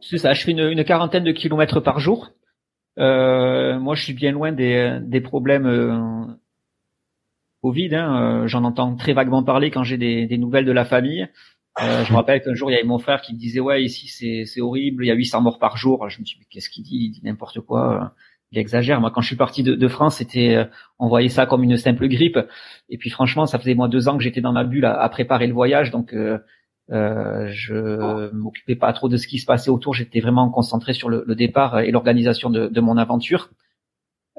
C'est 0.01 0.17
ça, 0.17 0.33
je 0.33 0.43
fais 0.43 0.51
une, 0.51 0.59
une 0.59 0.83
quarantaine 0.83 1.24
de 1.24 1.31
kilomètres 1.31 1.79
par 1.79 2.00
jour. 2.00 2.31
Euh, 2.97 3.79
moi, 3.79 3.95
je 3.95 4.03
suis 4.03 4.13
bien 4.13 4.31
loin 4.31 4.51
des, 4.51 4.99
des 5.01 5.21
problèmes 5.21 5.65
euh, 5.65 6.25
Covid. 7.61 7.95
Hein. 7.95 8.21
Euh, 8.21 8.47
j'en 8.47 8.63
entends 8.63 8.95
très 8.95 9.13
vaguement 9.13 9.43
parler 9.43 9.71
quand 9.71 9.83
j'ai 9.83 9.97
des, 9.97 10.27
des, 10.27 10.37
nouvelles 10.37 10.65
de 10.65 10.71
la 10.71 10.85
famille. 10.85 11.27
Euh, 11.81 12.05
je 12.05 12.11
me 12.11 12.17
rappelle 12.17 12.41
qu'un 12.41 12.53
jour, 12.53 12.69
il 12.71 12.73
y 12.73 12.77
avait 12.77 12.87
mon 12.87 12.99
frère 12.99 13.21
qui 13.21 13.33
me 13.33 13.39
disait, 13.39 13.59
ouais, 13.59 13.83
ici, 13.83 14.07
c'est, 14.07 14.61
horrible, 14.61 15.03
il 15.03 15.07
y 15.07 15.11
a 15.11 15.15
800 15.15 15.41
morts 15.41 15.59
par 15.59 15.75
jour. 15.75 16.07
Je 16.09 16.21
me 16.21 16.25
suis 16.25 16.39
dit, 16.39 16.45
qu'est-ce 16.49 16.69
qu'il 16.69 16.83
dit? 16.83 16.95
Il 16.95 17.09
dit 17.11 17.21
n'importe 17.23 17.59
quoi. 17.59 18.13
Il 18.51 18.59
exagère. 18.59 19.01
Moi, 19.01 19.11
quand 19.11 19.21
je 19.21 19.27
suis 19.27 19.35
parti 19.35 19.63
de, 19.63 19.75
de 19.75 19.87
France, 19.87 20.17
c'était, 20.17 20.67
on 20.99 21.09
voyait 21.09 21.27
ça 21.27 21.45
comme 21.45 21.63
une 21.63 21.75
simple 21.75 22.07
grippe. 22.07 22.39
Et 22.87 22.97
puis, 22.97 23.09
franchement, 23.09 23.45
ça 23.45 23.59
faisait 23.59 23.75
moi 23.75 23.89
deux 23.89 24.07
ans 24.07 24.17
que 24.17 24.23
j'étais 24.23 24.41
dans 24.41 24.53
ma 24.53 24.63
bulle 24.63 24.85
à, 24.85 25.09
préparer 25.09 25.47
le 25.47 25.53
voyage, 25.53 25.91
donc 25.91 26.15
euh, 26.91 26.95
euh, 26.95 27.47
je 27.51 28.31
m'occupais 28.33 28.75
pas 28.75 28.93
trop 28.93 29.09
de 29.09 29.17
ce 29.17 29.27
qui 29.27 29.39
se 29.39 29.45
passait 29.45 29.69
autour. 29.69 29.93
J'étais 29.93 30.19
vraiment 30.19 30.49
concentré 30.49 30.93
sur 30.93 31.09
le, 31.09 31.23
le 31.25 31.35
départ 31.35 31.79
et 31.79 31.91
l'organisation 31.91 32.49
de, 32.49 32.67
de, 32.67 32.81
mon 32.81 32.97
aventure. 32.97 33.49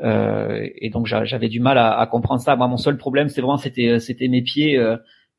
Euh, 0.02 0.68
et 0.76 0.90
donc, 0.90 1.06
j'avais 1.06 1.48
du 1.48 1.60
mal 1.60 1.78
à, 1.78 1.98
à, 1.98 2.06
comprendre 2.06 2.40
ça. 2.40 2.56
Moi, 2.56 2.68
mon 2.68 2.76
seul 2.76 2.98
problème, 2.98 3.28
c'est 3.28 3.40
vraiment, 3.40 3.56
c'était, 3.56 3.98
c'était 4.00 4.28
mes 4.28 4.42
pieds. 4.42 4.78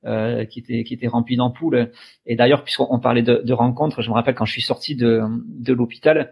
Euh, 0.05 0.45
qui 0.45 0.59
était 0.59 0.83
qui 0.83 0.93
était 0.93 1.07
rempli 1.07 1.37
d'ampoules. 1.37 1.91
Et 2.27 2.35
d'ailleurs, 2.35 2.63
puisqu'on 2.63 2.99
parlait 2.99 3.23
de, 3.23 3.41
de, 3.43 3.53
rencontres, 3.53 4.03
je 4.03 4.09
me 4.09 4.13
rappelle 4.13 4.35
quand 4.35 4.45
je 4.45 4.51
suis 4.51 4.61
sorti 4.61 4.95
de, 4.95 5.23
de 5.47 5.73
l'hôpital, 5.73 6.31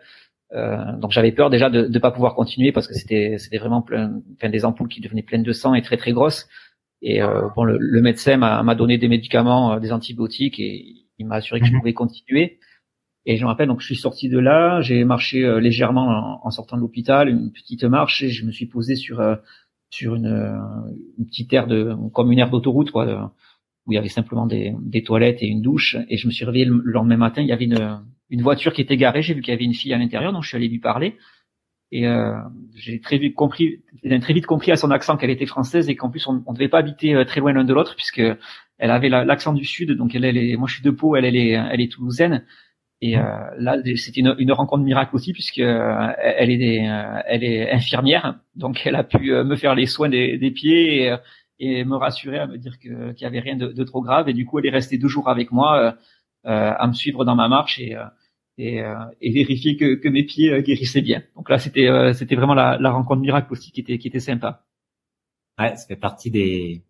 euh, 0.54 0.78
donc 1.00 1.12
j'avais 1.12 1.32
peur 1.32 1.50
déjà 1.50 1.72
de 1.72 1.88
ne 1.88 2.00
pas 2.00 2.12
pouvoir 2.12 2.36
continuer 2.36 2.72
parce 2.72 2.88
que 2.88 2.94
c'était 2.94 3.38
c'était 3.40 3.58
vraiment 3.58 3.82
plein, 3.82 4.22
enfin, 4.36 4.50
des 4.50 4.66
ampoules 4.66 4.88
qui 4.88 5.02
devenaient 5.02 5.24
pleines 5.24 5.44
de 5.44 5.52
sang 5.52 5.74
et 5.74 5.82
très 5.82 5.98
très 5.98 6.12
grosses. 6.12 6.48
Et 7.08 7.22
euh, 7.22 7.50
bon, 7.56 7.64
le, 7.64 7.78
le 7.80 8.02
médecin 8.02 8.36
m'a 8.36 8.76
donné 8.76 8.98
des 8.98 9.08
médicaments, 9.08 9.74
euh, 9.74 9.80
des 9.80 9.94
antibiotiques 9.94 10.60
et 10.60 11.06
il 11.20 11.28
m'a 11.28 11.36
assuré 11.36 11.60
que 11.60 11.68
je 11.68 11.72
mhm. 11.72 11.80
pouvais 11.80 11.94
continuer. 11.94 12.60
Et 13.28 13.38
je 13.38 13.44
me 13.44 13.48
rappelle 13.48 13.68
donc 13.68 13.80
je 13.80 13.86
suis 13.86 13.96
sorti 13.96 14.28
de 14.28 14.40
là, 14.40 14.82
j'ai 14.82 15.04
marché 15.04 15.46
euh, 15.46 15.60
légèrement 15.60 16.08
en, 16.08 16.42
en, 16.44 16.50
sortant 16.50 16.78
de 16.78 16.82
l'hôpital, 16.82 17.30
une 17.30 17.52
petite 17.52 17.84
marche 17.84 18.24
et 18.24 18.30
je 18.30 18.44
me 18.44 18.52
suis 18.52 18.66
posé 18.66 18.96
sur 18.96 19.22
sur 19.92 20.16
une, 20.16 20.60
une 21.20 21.26
petite 21.28 21.54
aire 21.54 21.68
de 21.68 21.96
comme 22.12 22.32
une 22.32 22.40
aire 22.40 22.50
d'autoroute 22.50 22.90
quoi 22.92 23.32
où 23.86 23.92
il 23.92 23.96
y 23.96 24.00
avait 24.00 24.10
simplement 24.10 24.48
des, 24.48 24.74
des, 24.82 25.04
toilettes 25.04 25.44
et 25.44 25.46
une 25.46 25.62
douche. 25.62 25.96
Et 26.10 26.18
je 26.18 26.26
me 26.26 26.32
suis 26.32 26.44
réveillé 26.44 26.66
le, 26.66 26.82
lendemain 26.86 27.18
matin, 27.18 27.44
il 27.44 27.48
y 27.48 27.52
avait 27.52 27.66
une, 27.66 28.00
une 28.32 28.42
voiture 28.42 28.74
qui 28.74 28.82
était 28.82 28.98
garée. 28.98 29.22
J'ai 29.22 29.36
vu 29.36 29.42
qu'il 29.42 29.54
y 29.54 29.56
avait 29.56 29.64
une 29.64 29.76
fille 29.76 29.94
à 29.94 30.00
l'intérieur, 30.00 30.34
donc 30.34 30.42
je 30.42 30.48
suis 30.48 30.58
allé 30.58 30.68
lui 30.68 30.80
parler. 30.80 31.18
Et 31.92 32.08
euh, 32.08 32.36
j'ai 32.76 33.00
très 33.00 33.18
vite 33.18 33.36
compris, 33.36 33.84
j'ai 34.04 34.20
très 34.20 34.34
vite 34.34 34.46
compris 34.46 34.72
à 34.72 34.76
son 34.76 34.92
accent 34.92 35.18
qu'elle 35.18 35.30
était 35.30 35.46
française 35.46 35.90
et 35.90 35.96
qu'en 35.96 36.10
plus 36.10 36.26
on 36.28 36.34
ne 36.34 36.54
devait 36.54 36.68
pas 36.68 36.80
habiter 36.80 37.14
euh, 37.14 37.26
très 37.26 37.40
loin 37.40 37.54
l'un 37.54 37.64
de 37.64 37.74
l'autre 37.74 37.96
puisque 37.96 38.22
elle 38.78 38.92
avait 38.92 39.10
l'accent 39.10 39.54
du 39.54 39.66
sud. 39.66 39.92
Donc 39.92 40.16
elle, 40.16 40.26
est, 40.26 40.58
moi 40.58 40.68
je 40.68 40.76
suis 40.76 40.84
de 40.84 40.92
Pau, 40.92 41.16
elle, 41.16 41.26
est, 41.26 41.50
elle 41.52 41.82
est 41.82 41.92
toulousaine. 41.92 42.44
Et 43.02 43.18
euh, 43.18 43.24
là, 43.58 43.78
c'était 43.98 44.22
une, 44.22 44.36
une, 44.40 44.52
rencontre 44.52 44.84
miracle 44.84 45.16
aussi 45.16 45.32
puisque 45.34 45.60
euh, 45.60 46.14
elle 46.18 46.50
est, 46.50 46.90
elle 47.28 47.44
est 47.44 47.72
infirmière, 47.72 48.40
donc 48.56 48.82
elle 48.86 48.96
a 48.96 49.04
pu 49.04 49.32
me 49.32 49.56
faire 49.56 49.76
les 49.76 49.86
soins 49.86 50.10
des, 50.10 50.38
des 50.38 50.50
pieds 50.50 51.04
et, 51.04 51.16
et 51.60 51.86
me 51.86 51.98
rassurer 51.98 52.40
à 52.40 52.48
me 52.48 52.58
dire 52.58 52.80
qu'il 52.80 53.16
y 53.20 53.26
avait 53.26 53.42
rien 53.42 53.58
de, 53.58 53.68
de, 53.68 53.84
trop 53.84 54.02
grave 54.02 54.30
et 54.30 54.34
du 54.34 54.46
coup 54.46 54.60
elle 54.60 54.66
est 54.66 54.72
restée 54.72 54.98
deux 54.98 55.10
jours 55.10 55.30
avec 55.30 55.52
moi 55.52 55.98
à 56.44 56.88
me 56.88 56.94
suivre 56.94 57.26
dans 57.26 57.36
ma 57.36 57.50
marche 57.50 57.80
et 57.80 57.96
et, 58.58 58.82
euh, 58.82 58.96
et 59.22 59.32
vérifier 59.32 59.78
que, 59.78 59.96
que 59.96 60.08
mes 60.10 60.24
pieds 60.24 60.62
guérissaient 60.64 61.02
bien. 61.02 61.24
Donc 61.36 61.50
là 61.50 61.58
c'était 61.58 61.90
c'était 62.14 62.36
vraiment 62.36 62.54
la, 62.54 62.78
la, 62.80 62.92
rencontre 62.92 63.22
miracle 63.22 63.52
aussi 63.52 63.72
qui 63.72 63.82
était 63.82 63.98
qui 63.98 64.08
était 64.08 64.20
sympa. 64.20 64.66
Ouais, 65.60 65.76
ça 65.76 65.88
fait 65.88 65.96
partie 65.96 66.32
des 66.32 66.84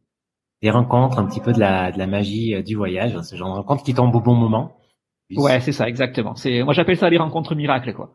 des 0.61 0.71
rencontres, 0.71 1.19
un 1.19 1.25
petit 1.25 1.41
peu 1.41 1.53
de 1.53 1.59
la 1.59 1.91
de 1.91 1.97
la 1.97 2.07
magie 2.07 2.61
du 2.63 2.75
voyage, 2.75 3.15
hein, 3.15 3.23
ce 3.23 3.35
genre 3.35 3.49
de 3.49 3.57
rencontres 3.57 3.83
qui 3.83 3.93
tombent 3.93 4.15
au 4.15 4.21
bon 4.21 4.35
moment. 4.35 4.77
Ouais, 5.35 5.59
c'est 5.59 5.71
ça 5.71 5.87
exactement. 5.87 6.35
C'est 6.35 6.63
moi 6.63 6.73
j'appelle 6.73 6.97
ça 6.97 7.09
les 7.09 7.17
rencontres 7.17 7.55
miracles 7.55 7.93
quoi. 7.93 8.13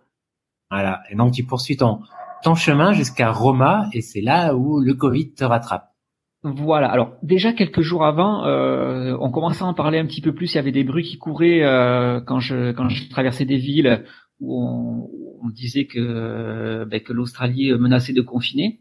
Voilà. 0.71 1.03
Et 1.11 1.17
donc 1.17 1.33
tu 1.33 1.45
poursuis 1.45 1.77
ton 1.77 2.01
ton 2.43 2.55
chemin 2.55 2.93
jusqu'à 2.93 3.33
Roma 3.33 3.89
et 3.93 4.01
c'est 4.01 4.21
là 4.21 4.55
où 4.55 4.81
le 4.81 4.95
Covid 4.95 5.35
te 5.35 5.45
rattrape. 5.45 5.90
Voilà. 6.43 6.91
Alors 6.91 7.17
déjà 7.23 7.53
quelques 7.53 7.83
jours 7.83 8.05
avant, 8.05 8.47
euh, 8.47 9.17
on 9.21 9.31
commençait 9.31 9.63
à 9.63 9.67
en 9.67 9.75
parler 9.75 9.99
un 9.99 10.07
petit 10.07 10.23
peu 10.23 10.35
plus. 10.35 10.53
Il 10.53 10.57
y 10.57 10.59
avait 10.59 10.73
des 10.73 10.85
bruits 10.85 11.05
qui 11.05 11.19
couraient 11.19 11.63
euh, 11.63 12.21
quand 12.21 12.41
je 12.41 12.73
quand 12.73 12.89
je 12.89 13.11
traversais 13.11 13.45
des 13.45 13.59
villes 13.59 14.05
où 14.41 15.11
on, 15.43 15.51
disait 15.51 15.85
que 15.87 16.85
ben, 16.85 17.01
que 17.01 17.13
l'Australie 17.13 17.73
menaçait 17.73 18.15
de 18.15 18.23
confiner. 18.23 18.81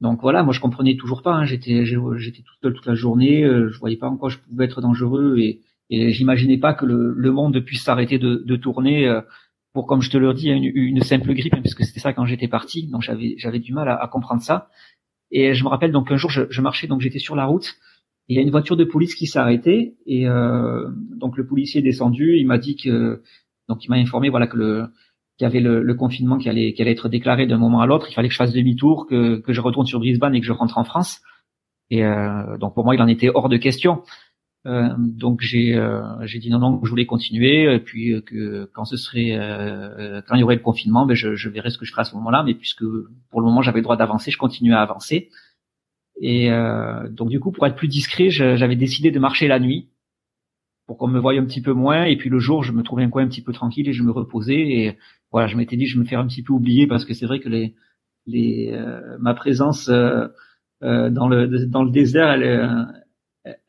Donc 0.00 0.20
voilà, 0.20 0.42
moi 0.42 0.52
je 0.52 0.60
comprenais 0.60 0.96
toujours 0.96 1.22
pas. 1.22 1.34
Hein. 1.34 1.44
J'étais 1.44 1.84
j'étais 1.84 2.42
tout 2.42 2.54
seul 2.62 2.74
toute 2.74 2.86
la 2.86 2.94
journée. 2.94 3.44
Euh, 3.44 3.70
je 3.70 3.78
voyais 3.78 3.96
pas 3.96 4.08
en 4.08 4.16
quoi 4.16 4.28
je 4.28 4.38
pouvais 4.38 4.64
être 4.64 4.80
dangereux 4.80 5.38
et, 5.38 5.60
j'imaginais 5.88 6.58
pas 6.58 6.74
que 6.74 6.84
le, 6.84 7.30
monde 7.30 7.60
puisse 7.60 7.84
s'arrêter 7.84 8.18
de, 8.18 8.56
tourner 8.56 9.06
euh, 9.06 9.20
pour, 9.72 9.86
comme 9.86 10.02
je 10.02 10.10
te 10.10 10.16
le 10.16 10.34
dis, 10.34 10.48
une, 10.48 10.64
une 10.64 11.00
simple 11.02 11.32
grippe, 11.32 11.54
hein, 11.54 11.60
puisque 11.60 11.84
c'était 11.84 12.00
ça 12.00 12.12
quand 12.12 12.26
j'étais 12.26 12.48
parti. 12.48 12.88
Donc 12.88 13.02
j'avais 13.02 13.34
j'avais 13.38 13.60
du 13.60 13.72
mal 13.72 13.88
à 13.88 14.08
comprendre 14.08 14.42
ça. 14.42 14.68
Et 15.38 15.52
je 15.52 15.64
me 15.64 15.68
rappelle 15.68 15.92
donc 15.92 16.10
un 16.10 16.16
jour, 16.16 16.30
je, 16.30 16.44
je 16.48 16.62
marchais, 16.62 16.86
donc 16.86 17.02
j'étais 17.02 17.18
sur 17.18 17.36
la 17.36 17.44
route. 17.44 17.74
Il 18.28 18.36
y 18.36 18.38
a 18.38 18.42
une 18.42 18.50
voiture 18.50 18.74
de 18.74 18.84
police 18.84 19.14
qui 19.14 19.26
s'est 19.26 19.38
arrêtée. 19.38 19.94
Et 20.06 20.26
euh, 20.26 20.88
donc 21.14 21.36
le 21.36 21.46
policier 21.46 21.80
est 21.80 21.84
descendu. 21.84 22.38
Il 22.38 22.46
m'a 22.46 22.56
dit 22.56 22.74
que, 22.74 23.22
donc 23.68 23.84
il 23.84 23.90
m'a 23.90 23.96
informé, 23.96 24.30
voilà 24.30 24.46
que 24.46 24.56
le 24.56 24.86
qu'il 25.36 25.44
y 25.44 25.46
avait 25.46 25.60
le, 25.60 25.82
le, 25.82 25.94
confinement 25.94 26.38
qui 26.38 26.48
allait, 26.48 26.72
qui 26.72 26.80
allait 26.80 26.92
être 26.92 27.10
déclaré 27.10 27.46
d'un 27.46 27.58
moment 27.58 27.82
à 27.82 27.86
l'autre. 27.86 28.06
Il 28.08 28.14
fallait 28.14 28.28
que 28.28 28.32
je 28.32 28.38
fasse 28.38 28.54
demi-tour, 28.54 29.06
que, 29.06 29.36
que 29.36 29.52
je 29.52 29.60
retourne 29.60 29.84
sur 29.84 29.98
Brisbane 29.98 30.34
et 30.34 30.40
que 30.40 30.46
je 30.46 30.52
rentre 30.52 30.78
en 30.78 30.84
France. 30.84 31.20
Et 31.90 32.02
euh, 32.02 32.56
donc 32.56 32.74
pour 32.74 32.86
moi, 32.86 32.94
il 32.94 33.02
en 33.02 33.06
était 33.06 33.28
hors 33.28 33.50
de 33.50 33.58
question. 33.58 34.02
Euh, 34.66 34.88
donc 34.98 35.42
j'ai 35.42 35.76
euh, 35.76 36.26
dit 36.40 36.50
non 36.50 36.58
non 36.58 36.80
je 36.82 36.90
voulais 36.90 37.06
continuer. 37.06 37.72
Et 37.72 37.78
puis 37.78 38.12
euh, 38.12 38.20
que 38.20 38.68
quand 38.74 38.84
ce 38.84 38.96
serait 38.96 39.32
quand 40.26 40.34
il 40.34 40.40
y 40.40 40.42
aurait 40.42 40.56
le 40.56 40.62
confinement 40.62 41.06
ben 41.06 41.14
je, 41.14 41.36
je 41.36 41.48
verrai 41.48 41.70
ce 41.70 41.78
que 41.78 41.84
je 41.84 41.92
ferai 41.92 42.02
à 42.02 42.04
ce 42.04 42.14
moment-là. 42.16 42.42
Mais 42.44 42.54
puisque 42.54 42.84
pour 43.30 43.40
le 43.40 43.46
moment 43.46 43.62
j'avais 43.62 43.78
le 43.78 43.84
droit 43.84 43.96
d'avancer 43.96 44.30
je 44.30 44.38
continuais 44.38 44.74
à 44.74 44.82
avancer. 44.82 45.30
Et 46.20 46.50
donc 47.10 47.28
du 47.28 47.40
coup 47.40 47.52
pour 47.52 47.66
être 47.66 47.76
plus 47.76 47.88
discret 47.88 48.30
j'avais 48.30 48.76
décidé 48.76 49.10
de 49.10 49.18
marcher 49.18 49.48
la 49.48 49.60
nuit 49.60 49.90
pour 50.86 50.98
qu'on 50.98 51.08
me 51.08 51.18
voie 51.18 51.34
un 51.34 51.44
petit 51.44 51.62
peu 51.62 51.72
moins. 51.72 52.04
Et 52.04 52.16
puis 52.16 52.30
le 52.30 52.38
jour 52.38 52.64
je 52.64 52.72
me 52.72 52.82
trouvais 52.82 53.04
un 53.04 53.10
coin 53.10 53.22
un 53.22 53.28
petit 53.28 53.42
peu 53.42 53.52
tranquille 53.52 53.88
et 53.88 53.92
je 53.92 54.02
me 54.02 54.10
reposais. 54.10 54.58
Et 54.58 54.98
voilà 55.30 55.46
je 55.46 55.56
m'étais 55.56 55.76
dit 55.76 55.86
je 55.86 55.98
me 55.98 56.04
faire 56.04 56.18
un 56.20 56.26
petit 56.26 56.42
peu 56.42 56.52
oublier 56.52 56.86
parce 56.88 57.04
que 57.04 57.14
c'est 57.14 57.26
vrai 57.26 57.38
que 57.38 57.48
les 57.48 57.74
les 58.26 58.76
ma 59.20 59.34
présence 59.34 59.88
dans 59.88 61.28
le 61.28 61.66
dans 61.66 61.84
le 61.84 61.90
désert 61.90 62.30
elle 62.30 63.05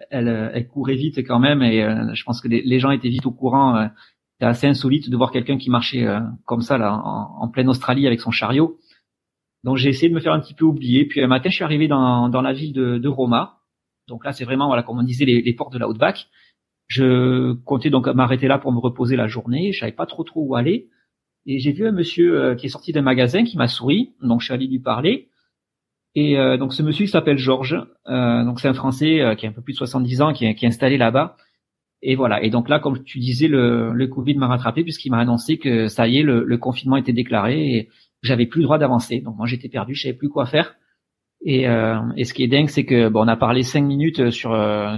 elle, 0.09 0.51
elle 0.53 0.67
courait 0.67 0.95
vite 0.95 1.19
quand 1.19 1.39
même 1.39 1.61
et 1.61 1.83
euh, 1.83 2.13
je 2.13 2.23
pense 2.23 2.41
que 2.41 2.47
les, 2.47 2.79
gens 2.79 2.91
étaient 2.91 3.09
vite 3.09 3.25
au 3.25 3.31
courant. 3.31 3.77
Euh, 3.77 3.87
C'était 4.33 4.45
assez 4.45 4.67
insolite 4.67 5.09
de 5.09 5.17
voir 5.17 5.31
quelqu'un 5.31 5.57
qui 5.57 5.69
marchait 5.69 6.05
euh, 6.05 6.19
comme 6.45 6.61
ça 6.61 6.77
là 6.77 6.93
en, 6.93 7.47
pleine 7.49 7.69
Australie 7.69 8.07
avec 8.07 8.19
son 8.19 8.31
chariot. 8.31 8.77
Donc 9.63 9.77
j'ai 9.77 9.89
essayé 9.89 10.09
de 10.09 10.15
me 10.15 10.19
faire 10.19 10.33
un 10.33 10.39
petit 10.39 10.53
peu 10.53 10.65
oublier. 10.65 11.05
Puis 11.05 11.21
un 11.21 11.27
matin, 11.27 11.49
je 11.49 11.55
suis 11.55 11.63
arrivé 11.63 11.87
dans, 11.87 12.29
la 12.29 12.53
ville 12.53 12.73
de, 12.73 13.07
Roma. 13.07 13.59
Donc 14.07 14.23
là, 14.23 14.31
c'est 14.31 14.45
vraiment 14.45 14.67
voilà 14.67 14.83
comme 14.83 14.99
on 14.99 15.03
disait 15.03 15.25
les, 15.25 15.41
les 15.41 15.53
portes 15.53 15.73
de 15.73 15.79
la 15.79 15.89
Outback. 15.89 16.27
Je 16.87 17.53
comptais 17.65 17.89
donc 17.89 18.07
m'arrêter 18.07 18.47
là 18.47 18.59
pour 18.59 18.71
me 18.71 18.79
reposer 18.79 19.15
la 19.15 19.27
journée. 19.27 19.73
Je 19.73 19.79
savais 19.79 19.91
pas 19.91 20.05
trop 20.05 20.23
trop 20.23 20.41
où 20.41 20.55
aller. 20.55 20.89
Et 21.45 21.59
j'ai 21.59 21.71
vu 21.71 21.87
un 21.87 21.91
monsieur 21.91 22.55
qui 22.55 22.67
est 22.67 22.69
sorti 22.69 22.91
d'un 22.91 23.01
magasin 23.01 23.43
qui 23.43 23.57
m'a 23.57 23.67
souri. 23.67 24.13
Donc 24.21 24.41
je 24.41 24.45
suis 24.45 24.53
allé 24.53 24.67
lui 24.67 24.79
parler. 24.79 25.29
Et 26.15 26.37
euh, 26.37 26.57
donc 26.57 26.73
ce 26.73 26.81
monsieur 26.81 27.05
il 27.05 27.09
s'appelle 27.09 27.37
Georges, 27.37 27.77
euh, 28.07 28.43
donc 28.43 28.59
c'est 28.59 28.67
un 28.67 28.73
Français 28.73 29.21
euh, 29.21 29.35
qui 29.35 29.45
a 29.45 29.49
un 29.49 29.51
peu 29.51 29.61
plus 29.61 29.73
de 29.73 29.77
70 29.77 30.21
ans, 30.21 30.33
qui 30.33 30.45
est, 30.45 30.55
qui 30.55 30.65
est 30.65 30.67
installé 30.67 30.97
là-bas. 30.97 31.37
Et 32.01 32.15
voilà. 32.15 32.43
Et 32.43 32.49
donc 32.49 32.69
là, 32.69 32.79
comme 32.79 33.03
tu 33.03 33.19
disais, 33.19 33.47
le, 33.47 33.91
le 33.91 34.07
Covid 34.07 34.35
m'a 34.35 34.47
rattrapé 34.47 34.83
puisqu'il 34.83 35.11
m'a 35.11 35.19
annoncé 35.19 35.57
que 35.57 35.87
ça 35.87 36.07
y 36.07 36.19
est, 36.19 36.23
le, 36.23 36.43
le 36.43 36.57
confinement 36.57 36.97
était 36.97 37.13
déclaré 37.13 37.75
et 37.75 37.89
j'avais 38.21 38.45
plus 38.45 38.59
le 38.59 38.65
droit 38.65 38.77
d'avancer. 38.77 39.19
Donc 39.21 39.35
moi 39.37 39.45
j'étais 39.47 39.69
perdu, 39.69 39.95
je 39.95 40.03
savais 40.03 40.13
plus 40.15 40.29
quoi 40.29 40.45
faire. 40.45 40.75
Et, 41.45 41.67
euh, 41.67 41.99
et 42.15 42.23
ce 42.23 42.33
qui 42.33 42.43
est 42.43 42.47
dingue, 42.47 42.69
c'est 42.69 42.85
que 42.85 43.09
bon, 43.09 43.23
on 43.25 43.27
a 43.27 43.37
parlé 43.37 43.63
cinq 43.63 43.81
minutes 43.81 44.31
sur 44.31 44.49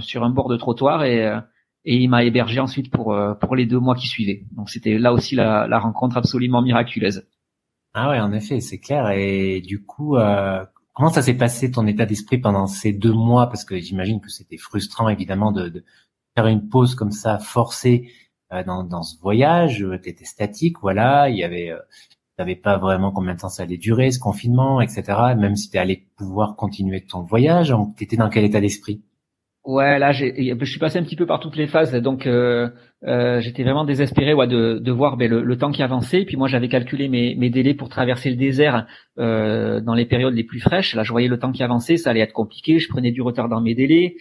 sur 0.02 0.24
un 0.24 0.30
bord 0.30 0.48
de 0.48 0.56
trottoir 0.56 1.04
et 1.04 1.38
et 1.86 1.96
il 1.96 2.08
m'a 2.08 2.24
hébergé 2.24 2.60
ensuite 2.60 2.90
pour 2.90 3.16
pour 3.40 3.56
les 3.56 3.66
deux 3.66 3.78
mois 3.78 3.94
qui 3.94 4.06
suivaient. 4.06 4.44
Donc 4.56 4.70
c'était 4.70 4.98
là 4.98 5.12
aussi 5.12 5.34
la, 5.34 5.66
la 5.68 5.78
rencontre 5.78 6.16
absolument 6.16 6.62
miraculeuse. 6.62 7.24
Ah 7.92 8.10
ouais, 8.10 8.20
en 8.20 8.32
effet, 8.32 8.60
c'est 8.60 8.78
clair. 8.78 9.10
Et 9.10 9.60
du 9.60 9.84
coup, 9.84 10.16
euh, 10.16 10.64
Comment 10.92 11.10
ça 11.10 11.22
s'est 11.22 11.34
passé 11.34 11.70
ton 11.70 11.86
état 11.86 12.06
d'esprit 12.06 12.38
pendant 12.38 12.66
ces 12.66 12.92
deux 12.92 13.12
mois? 13.12 13.48
Parce 13.48 13.64
que 13.64 13.78
j'imagine 13.78 14.20
que 14.20 14.28
c'était 14.28 14.56
frustrant 14.56 15.08
évidemment 15.08 15.52
de, 15.52 15.84
faire 16.36 16.46
une 16.46 16.68
pause 16.68 16.94
comme 16.94 17.12
ça 17.12 17.38
forcée 17.38 18.10
euh, 18.52 18.64
dans, 18.64 18.84
dans 18.84 19.02
ce 19.02 19.18
voyage. 19.20 19.84
Tu 20.02 20.08
étais 20.08 20.24
statique, 20.24 20.76
voilà. 20.80 21.28
Il 21.28 21.36
y 21.36 21.44
avait, 21.44 21.70
euh, 21.70 22.54
pas 22.62 22.78
vraiment 22.78 23.12
combien 23.12 23.34
de 23.34 23.40
temps 23.40 23.48
ça 23.48 23.64
allait 23.64 23.76
durer 23.76 24.10
ce 24.10 24.18
confinement, 24.18 24.80
etc. 24.80 25.34
Même 25.36 25.56
si 25.56 25.70
tu 25.70 25.78
allais 25.78 26.06
pouvoir 26.16 26.56
continuer 26.56 27.04
ton 27.04 27.22
voyage, 27.22 27.74
tu 27.96 28.04
étais 28.04 28.16
dans 28.16 28.30
quel 28.30 28.44
état 28.44 28.60
d'esprit? 28.60 29.02
Ouais, 29.64 29.98
là, 29.98 30.10
je 30.12 30.64
suis 30.64 30.78
passé 30.78 30.98
un 30.98 31.02
petit 31.02 31.16
peu 31.16 31.26
par 31.26 31.38
toutes 31.38 31.56
les 31.56 31.66
phases, 31.66 31.92
donc 31.92 32.26
euh, 32.26 32.70
euh, 33.04 33.40
j'étais 33.40 33.62
vraiment 33.62 33.84
désespéré 33.84 34.32
ouais, 34.32 34.46
de, 34.46 34.78
de 34.78 34.90
voir 34.90 35.18
ben, 35.18 35.30
le, 35.30 35.58
temps 35.58 35.70
qui 35.70 35.82
avançait. 35.82 36.24
Puis 36.24 36.38
moi, 36.38 36.48
j'avais 36.48 36.68
calculé 36.68 37.08
mes, 37.08 37.50
délais 37.50 37.74
pour 37.74 37.90
traverser 37.90 38.30
le 38.30 38.36
désert 38.36 38.86
euh, 39.18 39.80
dans 39.82 39.92
les 39.92 40.06
périodes 40.06 40.34
les 40.34 40.44
plus 40.44 40.60
fraîches. 40.60 40.94
Là, 40.94 41.02
je 41.02 41.12
voyais 41.12 41.28
le 41.28 41.38
temps 41.38 41.52
qui 41.52 41.62
avançait, 41.62 41.98
ça 41.98 42.10
allait 42.10 42.20
être 42.20 42.32
compliqué. 42.32 42.78
Je 42.78 42.88
prenais 42.88 43.12
du 43.12 43.20
retard 43.20 43.50
dans 43.50 43.60
mes 43.60 43.74
délais. 43.74 44.16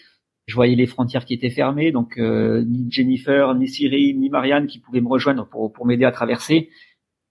Je 0.46 0.56
voyais 0.56 0.76
les 0.76 0.88
frontières 0.88 1.24
qui 1.24 1.36
étaient 1.36 1.52
fermées, 1.52 1.92
donc 1.92 2.18
ni 2.18 2.92
Jennifer, 2.92 3.54
ni 3.54 3.68
Cyril, 3.68 4.20
ni 4.20 4.30
Marianne 4.30 4.66
qui 4.66 4.80
pouvaient 4.80 5.00
me 5.00 5.08
rejoindre 5.08 5.48
pour 5.48 5.86
m'aider 5.86 6.06
à 6.06 6.12
traverser. 6.12 6.70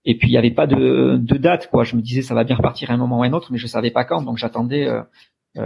Et 0.04 0.16
puis 0.16 0.28
il 0.28 0.32
n'y 0.32 0.38
avait 0.38 0.50
pas 0.50 0.66
de, 0.66 1.18
de 1.20 1.36
date, 1.36 1.68
quoi. 1.70 1.84
Je 1.84 1.96
me 1.96 2.02
disais 2.02 2.22
ça 2.22 2.34
va 2.34 2.44
bien 2.44 2.56
repartir 2.56 2.90
à 2.90 2.94
un 2.94 2.96
moment 2.96 3.18
ou 3.18 3.22
à 3.22 3.26
un 3.26 3.32
autre, 3.32 3.52
mais 3.52 3.58
je 3.58 3.66
savais 3.66 3.90
pas 3.90 4.04
quand, 4.04 4.22
donc 4.22 4.38
j'attendais 4.38 4.88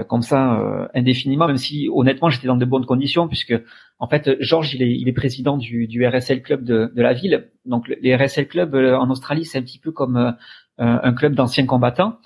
comme 0.08 0.22
ça 0.22 0.88
indéfiniment, 0.94 1.46
même 1.46 1.58
si 1.58 1.88
honnêtement 1.92 2.30
j'étais 2.30 2.46
dans 2.46 2.56
de 2.56 2.64
bonnes 2.64 2.86
conditions, 2.86 3.28
puisque 3.28 3.54
en 3.98 4.08
fait 4.08 4.30
Georges 4.40 4.74
il 4.74 4.82
est, 4.82 4.98
il 4.98 5.08
est 5.08 5.12
président 5.12 5.58
du, 5.58 5.86
du 5.86 6.06
RSL 6.06 6.42
club 6.42 6.64
de, 6.64 6.90
de 6.94 7.02
la 7.02 7.12
ville. 7.12 7.50
Donc 7.66 7.88
les 7.88 8.16
RSL 8.16 8.48
club 8.48 8.74
en 8.74 9.10
Australie 9.10 9.44
c'est 9.44 9.58
un 9.58 9.62
petit 9.62 9.78
peu 9.78 9.92
comme 9.92 10.34
un 10.78 11.12
club 11.12 11.34
d'anciens 11.34 11.66
combattants. 11.66 12.18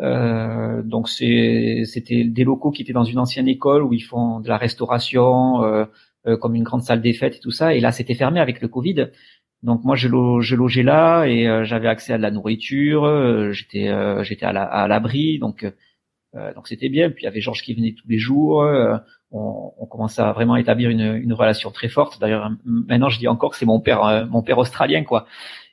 Euh, 0.00 0.82
donc 0.82 1.08
c'était 1.08 2.24
des 2.24 2.44
locaux 2.44 2.70
qui 2.70 2.82
étaient 2.82 2.92
dans 2.92 3.04
une 3.04 3.18
ancienne 3.18 3.48
école 3.48 3.82
où 3.82 3.92
ils 3.92 4.00
font 4.00 4.38
de 4.38 4.48
la 4.48 4.56
restauration 4.56 5.64
euh, 5.64 5.86
euh, 6.26 6.36
comme 6.36 6.54
une 6.54 6.62
grande 6.62 6.82
salle 6.82 7.00
des 7.00 7.12
fêtes 7.12 7.36
et 7.36 7.40
tout 7.40 7.50
ça 7.50 7.74
et 7.74 7.80
là 7.80 7.90
c'était 7.90 8.14
fermé 8.14 8.38
avec 8.38 8.60
le 8.60 8.68
Covid. 8.68 9.08
Donc 9.62 9.84
moi 9.84 9.96
je, 9.96 10.08
logeais 10.08 10.82
là 10.82 11.24
et 11.24 11.64
j'avais 11.64 11.88
accès 11.88 12.12
à 12.12 12.16
de 12.16 12.22
la 12.22 12.30
nourriture, 12.30 13.52
j'étais 13.52 13.92
j'étais 14.22 14.46
à 14.46 14.86
l'abri 14.86 15.38
donc 15.38 15.66
donc 16.54 16.68
c'était 16.68 16.88
bien. 16.88 17.10
Puis 17.10 17.22
il 17.22 17.24
y 17.24 17.28
avait 17.28 17.40
Georges 17.40 17.62
qui 17.62 17.74
venait 17.74 17.94
tous 18.00 18.06
les 18.08 18.18
jours. 18.18 18.64
On, 19.30 19.72
on, 19.76 19.86
commençait 19.86 20.22
à 20.22 20.32
vraiment 20.32 20.56
établir 20.56 20.90
une, 20.90 21.16
une 21.16 21.32
relation 21.32 21.70
très 21.70 21.88
forte. 21.88 22.20
D'ailleurs 22.20 22.52
maintenant 22.64 23.08
je 23.08 23.18
dis 23.18 23.26
encore 23.26 23.50
que 23.50 23.56
c'est 23.56 23.66
mon 23.66 23.80
père 23.80 24.28
mon 24.30 24.42
père 24.42 24.58
australien 24.58 25.02
quoi. 25.02 25.26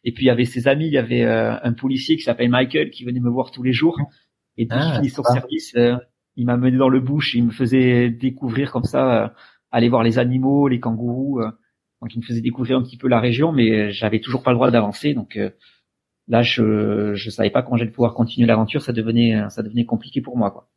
Et 0.06 0.12
puis 0.12 0.26
il 0.26 0.28
y 0.28 0.32
avait 0.32 0.45
ses 0.45 0.67
amis, 0.67 0.86
il 0.86 0.93
y 0.93 1.00
avait 1.00 1.24
euh, 1.24 1.58
un 1.62 1.74
policier 1.74 2.15
qui 2.15 2.21
s'appelle 2.21 2.50
Michael 2.50 2.91
qui 2.91 3.04
venait 3.04 3.19
me 3.19 3.30
voir 3.30 3.52
tous 3.52 3.63
les 3.63 3.74
jours. 3.74 4.00
Et 4.56 4.67
puis 4.67 4.78
ah, 4.80 5.02
il 5.04 5.10
son 5.10 5.24
service, 5.24 5.74
euh, 5.76 5.98
il 6.36 6.45
m'a 6.45 6.58
mené 6.58 6.78
dans 6.78 6.89
le 6.89 7.00
bush, 7.00 7.34
il 7.34 7.45
me 7.45 7.52
faisait 7.52 8.12
découvrir 8.12 8.71
comme 8.71 8.84
ça, 8.84 9.24
euh, 9.24 9.28
aller 9.71 9.89
voir 9.89 10.04
les 10.04 10.19
animaux, 10.19 10.67
les 10.67 10.80
kangourous. 10.80 11.41
Donc 12.02 12.14
il 12.14 12.20
me 12.20 12.24
faisait 12.26 12.42
découvrir 12.42 12.78
un 12.78 12.84
petit 12.84 12.98
peu 12.98 13.08
la 13.08 13.20
région, 13.20 13.52
mais 13.52 13.92
j'avais 13.92 14.20
toujours 14.20 14.44
pas 14.44 14.52
le 14.52 14.58
droit 14.58 14.72
d'avancer. 14.72 15.14
Donc 15.14 15.40
là, 16.28 16.42
je 16.42 17.14
je 17.16 17.30
savais 17.30 17.50
pas 17.50 17.64
quand 17.64 17.78
j'allais 17.78 17.92
pouvoir 17.92 18.14
continuer 18.14 18.48
l'aventure. 18.48 18.82
Ça 18.82 18.94
devenait 18.94 19.50
ça 19.50 19.64
devenait 19.64 19.86
compliqué 19.86 20.22
pour 20.22 20.38
moi, 20.38 20.52
quoi. 20.52 20.70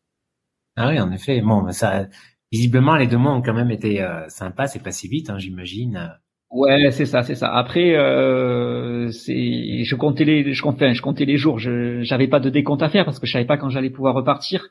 Ah 0.77 0.89
oui, 0.89 1.01
en 1.01 1.11
effet. 1.13 1.41
Bon, 1.41 1.71
ça 1.73 2.09
visiblement 2.53 2.97
les 2.97 3.07
deux 3.07 3.19
mois 3.19 3.35
ont 3.35 3.43
quand 3.43 3.55
même 3.55 3.71
été 3.71 4.07
sympas. 4.29 4.67
C'est 4.69 4.83
pas 4.83 4.93
si 4.93 5.09
vite, 5.09 5.31
hein, 5.31 5.39
j'imagine. 5.39 6.19
Ouais, 6.51 6.91
c'est 6.93 7.05
ça, 7.05 7.23
c'est 7.23 7.35
ça. 7.35 7.53
Après, 7.55 7.95
euh, 7.95 9.11
c'est, 9.11 9.85
je 9.85 9.95
comptais 9.97 10.25
les, 10.25 10.55
je 10.55 10.63
comptais, 10.63 10.95
je 10.95 11.03
comptais 11.03 11.27
les 11.27 11.37
jours. 11.37 11.59
Je, 11.59 12.01
j'avais 12.03 12.27
pas 12.27 12.41
de 12.41 12.49
décompte 12.49 12.83
à 12.83 12.89
faire 12.89 13.05
parce 13.05 13.19
que 13.19 13.27
je 13.27 13.33
savais 13.33 13.45
pas 13.45 13.59
quand 13.59 13.69
j'allais 13.69 13.91
pouvoir 13.91 14.15
repartir. 14.15 14.69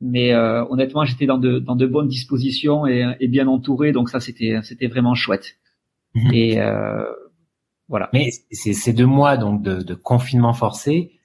Mais 0.00 0.32
euh, 0.34 0.64
honnêtement, 0.70 1.04
j'étais 1.04 1.26
dans 1.26 1.38
de, 1.38 1.60
dans 1.60 1.76
de 1.76 1.86
bonnes 1.86 2.08
dispositions 2.08 2.86
et, 2.86 3.14
et 3.20 3.28
bien 3.28 3.46
entouré, 3.46 3.92
donc 3.92 4.10
ça, 4.10 4.18
c'était, 4.18 4.58
c'était 4.62 4.88
vraiment 4.88 5.14
chouette. 5.14 5.56
Mhm. 6.14 6.32
Et 6.32 6.60
euh, 6.60 7.04
voilà. 7.88 8.08
Mais 8.12 8.30
c'est 8.50 8.72
ces 8.72 8.92
deux 8.92 9.06
mois 9.06 9.36
donc 9.36 9.62
de, 9.62 9.82
de 9.82 9.94
confinement 9.94 10.52
forcé, 10.52 11.20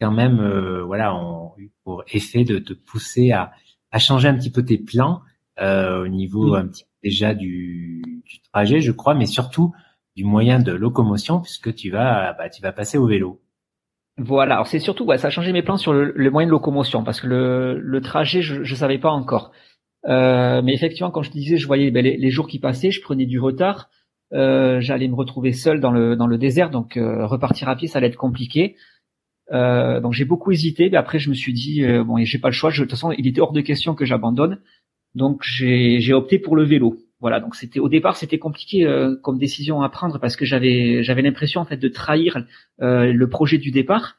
quand 0.00 0.12
même, 0.12 0.40
euh, 0.40 0.82
voilà, 0.82 1.14
ont 1.14 1.52
eu 1.58 1.70
pour 1.84 2.04
effet 2.12 2.44
de 2.44 2.58
te 2.58 2.72
pousser 2.72 3.32
à, 3.32 3.52
à 3.90 3.98
changer 3.98 4.28
un 4.28 4.34
petit 4.34 4.50
peu 4.50 4.64
tes 4.64 4.78
plans 4.78 5.22
euh, 5.60 6.04
au 6.04 6.08
niveau 6.08 6.54
un 6.54 6.66
petit 6.66 6.84
déjà 7.02 7.34
du, 7.34 8.02
du, 8.24 8.40
trajet, 8.52 8.80
je 8.80 8.92
crois, 8.92 9.14
mais 9.14 9.26
surtout 9.26 9.72
du 10.16 10.24
moyen 10.24 10.58
de 10.58 10.72
locomotion 10.72 11.40
puisque 11.40 11.74
tu 11.74 11.90
vas, 11.90 12.34
bah, 12.34 12.48
tu 12.50 12.62
vas 12.62 12.72
passer 12.72 12.98
au 12.98 13.06
vélo. 13.06 13.40
Voilà, 14.18 14.54
alors 14.54 14.66
c'est 14.66 14.80
surtout, 14.80 15.04
ouais, 15.04 15.16
ça 15.16 15.28
a 15.28 15.30
changé 15.30 15.52
mes 15.52 15.62
plans 15.62 15.78
sur 15.78 15.92
le, 15.94 16.12
le, 16.14 16.30
moyen 16.30 16.46
de 16.46 16.52
locomotion 16.52 17.04
parce 17.04 17.20
que 17.20 17.26
le, 17.26 17.78
le 17.78 18.00
trajet, 18.02 18.42
je, 18.42 18.64
je 18.64 18.74
savais 18.74 18.98
pas 18.98 19.10
encore. 19.10 19.52
Euh, 20.06 20.60
mais 20.62 20.74
effectivement, 20.74 21.10
quand 21.10 21.22
je 21.22 21.30
te 21.30 21.38
disais, 21.38 21.56
je 21.56 21.66
voyais 21.66 21.90
ben, 21.90 22.04
les, 22.04 22.16
les, 22.16 22.30
jours 22.30 22.46
qui 22.46 22.58
passaient, 22.58 22.90
je 22.90 23.00
prenais 23.00 23.26
du 23.26 23.38
retard. 23.40 23.88
Euh, 24.32 24.80
j'allais 24.80 25.08
me 25.08 25.14
retrouver 25.14 25.52
seul 25.52 25.80
dans 25.80 25.90
le 25.90 26.14
dans 26.16 26.26
le 26.26 26.38
désert, 26.38 26.70
donc 26.70 26.96
euh, 26.96 27.26
repartir 27.26 27.68
à 27.68 27.76
pied, 27.76 27.88
ça 27.88 27.98
allait 27.98 28.08
être 28.08 28.16
compliqué. 28.16 28.76
Euh, 29.52 30.00
donc 30.00 30.12
j'ai 30.12 30.24
beaucoup 30.24 30.52
hésité, 30.52 30.88
mais 30.90 30.96
après 30.96 31.18
je 31.18 31.28
me 31.28 31.34
suis 31.34 31.52
dit 31.52 31.84
euh, 31.84 32.04
bon, 32.04 32.16
j'ai 32.24 32.38
pas 32.38 32.48
le 32.48 32.54
choix. 32.54 32.70
Je, 32.70 32.82
de 32.82 32.84
toute 32.84 32.92
façon, 32.92 33.12
il 33.12 33.26
était 33.26 33.40
hors 33.40 33.52
de 33.52 33.60
question 33.60 33.94
que 33.94 34.04
j'abandonne. 34.04 34.60
Donc 35.14 35.42
j'ai 35.42 36.12
opté 36.12 36.38
pour 36.38 36.54
le 36.54 36.64
vélo. 36.64 36.98
Voilà, 37.20 37.40
donc 37.40 37.56
c'était 37.56 37.80
au 37.80 37.88
départ 37.88 38.16
c'était 38.16 38.38
compliqué 38.38 38.86
comme 39.22 39.38
décision 39.38 39.82
à 39.82 39.88
prendre 39.90 40.18
parce 40.18 40.36
que 40.36 40.44
j'avais 40.46 41.02
j'avais 41.02 41.20
l'impression 41.20 41.60
en 41.60 41.64
fait 41.64 41.76
de 41.76 41.88
trahir 41.88 42.46
le 42.78 43.24
projet 43.26 43.58
du 43.58 43.72
départ, 43.72 44.16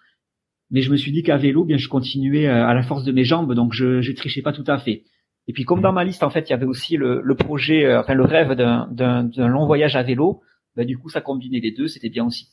mais 0.69 0.81
je 0.81 0.91
me 0.91 0.97
suis 0.97 1.11
dit 1.11 1.23
qu'à 1.23 1.37
vélo 1.37 1.63
bien 1.63 1.77
je 1.77 1.87
continuais 1.87 2.47
à 2.47 2.73
la 2.73 2.83
force 2.83 3.05
de 3.05 3.11
mes 3.11 3.23
jambes 3.23 3.55
donc 3.55 3.73
je 3.73 4.01
je 4.01 4.11
trichais 4.11 4.41
pas 4.41 4.51
tout 4.51 4.65
à 4.67 4.77
fait. 4.77 5.05
Et 5.47 5.53
puis 5.53 5.65
comme 5.65 5.81
dans 5.81 5.91
ma 5.91 6.03
liste 6.03 6.23
en 6.23 6.29
fait 6.29 6.49
il 6.49 6.51
y 6.51 6.53
avait 6.53 6.65
aussi 6.65 6.97
le, 6.97 7.21
le 7.21 7.35
projet 7.35 7.95
enfin 7.97 8.13
le 8.13 8.23
rêve 8.23 8.53
d'un 8.53 8.87
d'un 8.87 9.47
long 9.47 9.65
voyage 9.65 9.95
à 9.95 10.03
vélo, 10.03 10.41
bah, 10.75 10.85
du 10.85 10.97
coup 10.97 11.09
ça 11.09 11.21
combinait 11.21 11.59
les 11.59 11.71
deux, 11.71 11.87
c'était 11.87 12.09
bien 12.09 12.25
aussi. 12.25 12.49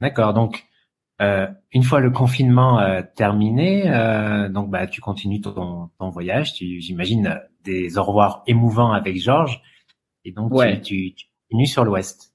D'accord, 0.00 0.34
donc 0.34 0.66
euh, 1.20 1.46
une 1.72 1.84
fois 1.84 2.00
le 2.00 2.10
confinement 2.10 2.80
euh, 2.80 3.02
terminé, 3.14 3.88
euh, 3.88 4.48
donc 4.48 4.70
bah 4.70 4.88
tu 4.88 5.00
continues 5.00 5.40
ton, 5.40 5.90
ton 5.98 6.10
voyage. 6.10 6.54
Tu 6.54 6.80
j'imagine 6.80 7.40
des 7.64 7.96
au 7.98 8.02
revoir 8.02 8.42
émouvants 8.48 8.92
avec 8.92 9.16
Georges, 9.20 9.62
et 10.24 10.32
donc 10.32 10.52
tu, 10.82 11.12
tu, 11.14 11.26
continues 11.48 11.66
sur 11.66 11.84
l'Ouest. 11.84 12.34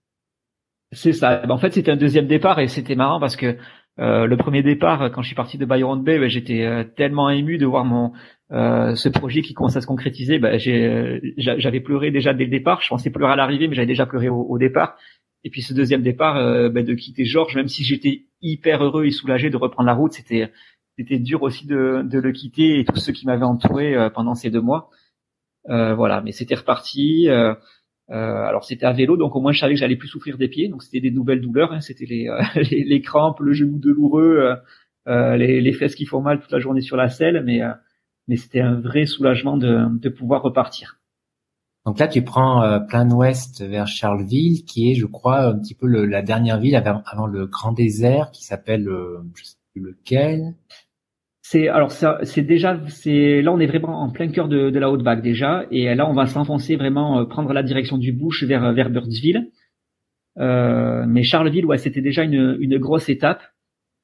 C'est 0.94 1.12
ça. 1.12 1.42
En 1.50 1.58
fait, 1.58 1.74
c'était 1.74 1.92
un 1.92 1.98
deuxième 1.98 2.28
départ 2.28 2.60
et 2.60 2.70
c'était 2.70 2.96
marrant 2.96 3.20
parce 3.20 3.36
que 3.36 3.58
le 3.98 4.36
premier 4.38 4.64
départ, 4.64 5.12
quand 5.12 5.22
je 5.22 5.28
suis 5.28 5.36
parti 5.36 5.58
de 5.58 5.66
Byron 5.66 6.02
Bay, 6.02 6.18
bah, 6.18 6.30
j'étais 6.30 6.88
tellement 6.96 7.30
ému 7.30 7.58
de 7.58 7.66
voir 7.66 7.84
mon 7.84 8.14
ce 8.50 9.10
projet 9.10 9.42
qui 9.42 9.54
commence 9.54 9.76
à 9.76 9.82
se 9.82 9.88
concrétiser. 9.88 10.40
Bah, 10.40 10.58
j'avais 10.58 11.80
pleuré 11.80 12.12
déjà 12.12 12.34
dès 12.34 12.46
le 12.46 12.52
départ. 12.52 12.82
Je 12.82 12.90
pensais 12.90 13.10
pleurer 13.10 13.34
à 13.34 13.36
l'arrivée, 13.36 13.68
mais 13.68 13.76
j'avais 13.76 13.88
déjà 13.88 14.06
pleuré 14.06 14.30
au, 14.30 14.42
au 14.42 14.58
départ. 14.58 14.98
Et 15.44 15.50
puis 15.50 15.62
ce 15.62 15.74
deuxième 15.74 16.02
départ, 16.02 16.38
euh, 16.38 16.70
bah, 16.70 16.84
de 16.84 16.94
quitter 16.94 17.26
Georges, 17.26 17.56
même 17.56 17.68
si 17.68 17.84
j'étais 17.84 18.26
hyper 18.42 18.84
heureux 18.84 19.06
et 19.06 19.12
soulagé 19.12 19.50
de 19.50 19.58
reprendre 19.58 19.88
la 19.88 19.94
route, 19.94 20.12
c'était 20.12 21.20
dur 21.20 21.44
aussi 21.44 21.68
de, 21.68 22.02
de 22.04 22.20
le 22.20 22.32
quitter 22.32 22.80
et 22.80 22.86
tous 22.86 22.98
ceux 22.98 23.14
qui 23.14 23.26
m'avaient 23.26 23.46
entouré 23.46 23.96
euh, 23.96 24.10
pendant 24.10 24.36
ces 24.36 24.50
deux 24.50 24.62
mois. 24.62 24.90
Euh, 25.70 25.96
voilà, 25.96 26.22
mais 26.22 26.32
c'était 26.32 26.56
reparti. 26.56 27.30
Euh, 27.30 27.54
alors 28.10 28.64
c'était 28.64 28.86
à 28.86 28.94
vélo, 28.94 29.18
donc 29.18 29.36
au 29.36 29.42
moins 29.42 29.52
je 29.52 29.60
savais 29.60 29.74
que 29.74 29.80
j'allais 29.80 29.96
plus 29.96 30.08
souffrir 30.08 30.38
des 30.38 30.48
pieds. 30.48 30.70
Donc 30.70 30.84
c'était 30.84 31.02
des 31.02 31.12
nouvelles 31.12 31.42
douleurs, 31.42 31.72
hein, 31.72 31.82
c'était 31.82 32.06
les, 32.06 32.28
les, 32.56 32.84
les, 32.84 33.02
crampes, 33.02 33.40
le 33.40 33.54
genou 33.54 33.78
douloureux, 33.80 34.56
les, 35.06 35.62
les, 35.62 35.74
fesses 35.74 35.96
qui 35.96 36.06
font 36.06 36.22
mal 36.22 36.40
toute 36.40 36.52
la 36.52 36.60
journée 36.60 36.82
sur 36.82 36.98
la 36.98 37.10
selle, 37.10 37.44
mais 37.46 37.62
mais 38.28 38.36
c'était 38.36 38.62
un 38.62 38.80
vrai 38.80 39.06
soulagement 39.06 39.58
de, 39.58 39.88
de 40.00 40.10
pouvoir 40.10 40.42
repartir. 40.42 40.98
Donc 41.88 42.00
là, 42.00 42.10
tu 42.10 42.22
prends 42.22 42.64
euh, 42.64 42.80
plein 42.80 43.10
ouest 43.12 43.62
vers 43.62 43.88
Charleville, 43.88 44.66
qui 44.66 44.92
est, 44.92 44.96
je 44.96 45.06
crois, 45.06 45.46
un 45.46 45.58
petit 45.58 45.74
peu 45.74 45.88
la 45.88 46.22
dernière 46.22 46.60
ville 46.60 46.76
avant, 46.76 47.28
le 47.28 47.48
Grand 47.48 47.72
Désert, 47.72 48.30
qui 48.32 48.44
s'appelle, 48.44 48.90
euh, 48.90 49.20
je 49.36 49.46
sais 49.46 49.56
plus 49.74 49.82
lequel. 49.82 50.56
C'est 51.42 51.70
alors 51.70 51.94
c'est 51.94 52.42
déjà 52.42 52.78
c'est 52.90 53.42
là 53.42 53.54
on 53.54 53.60
est 53.62 53.68
vraiment 53.68 54.02
en 54.02 54.10
plein 54.10 54.28
cœur 54.28 54.50
de, 54.50 54.68
la 54.78 54.92
haute 54.92 55.02
vague 55.02 55.22
déjà 55.22 55.64
et 55.72 55.96
là 55.96 56.06
on 56.06 56.12
va 56.12 56.26
s'enfoncer 56.26 56.76
vraiment 56.76 57.20
euh, 57.20 57.24
prendre 57.24 57.54
la 57.54 57.64
direction 57.64 57.98
du 57.98 58.12
Bush 58.12 58.44
vers 58.44 58.74
vers 58.74 58.90
Birdsville. 58.90 59.50
mais 60.36 61.24
Charleville 61.24 61.66
ouais 61.66 61.78
c'était 61.78 62.02
déjà 62.02 62.24
une, 62.24 62.58
une 62.60 62.78
grosse 62.78 63.08
étape 63.08 63.44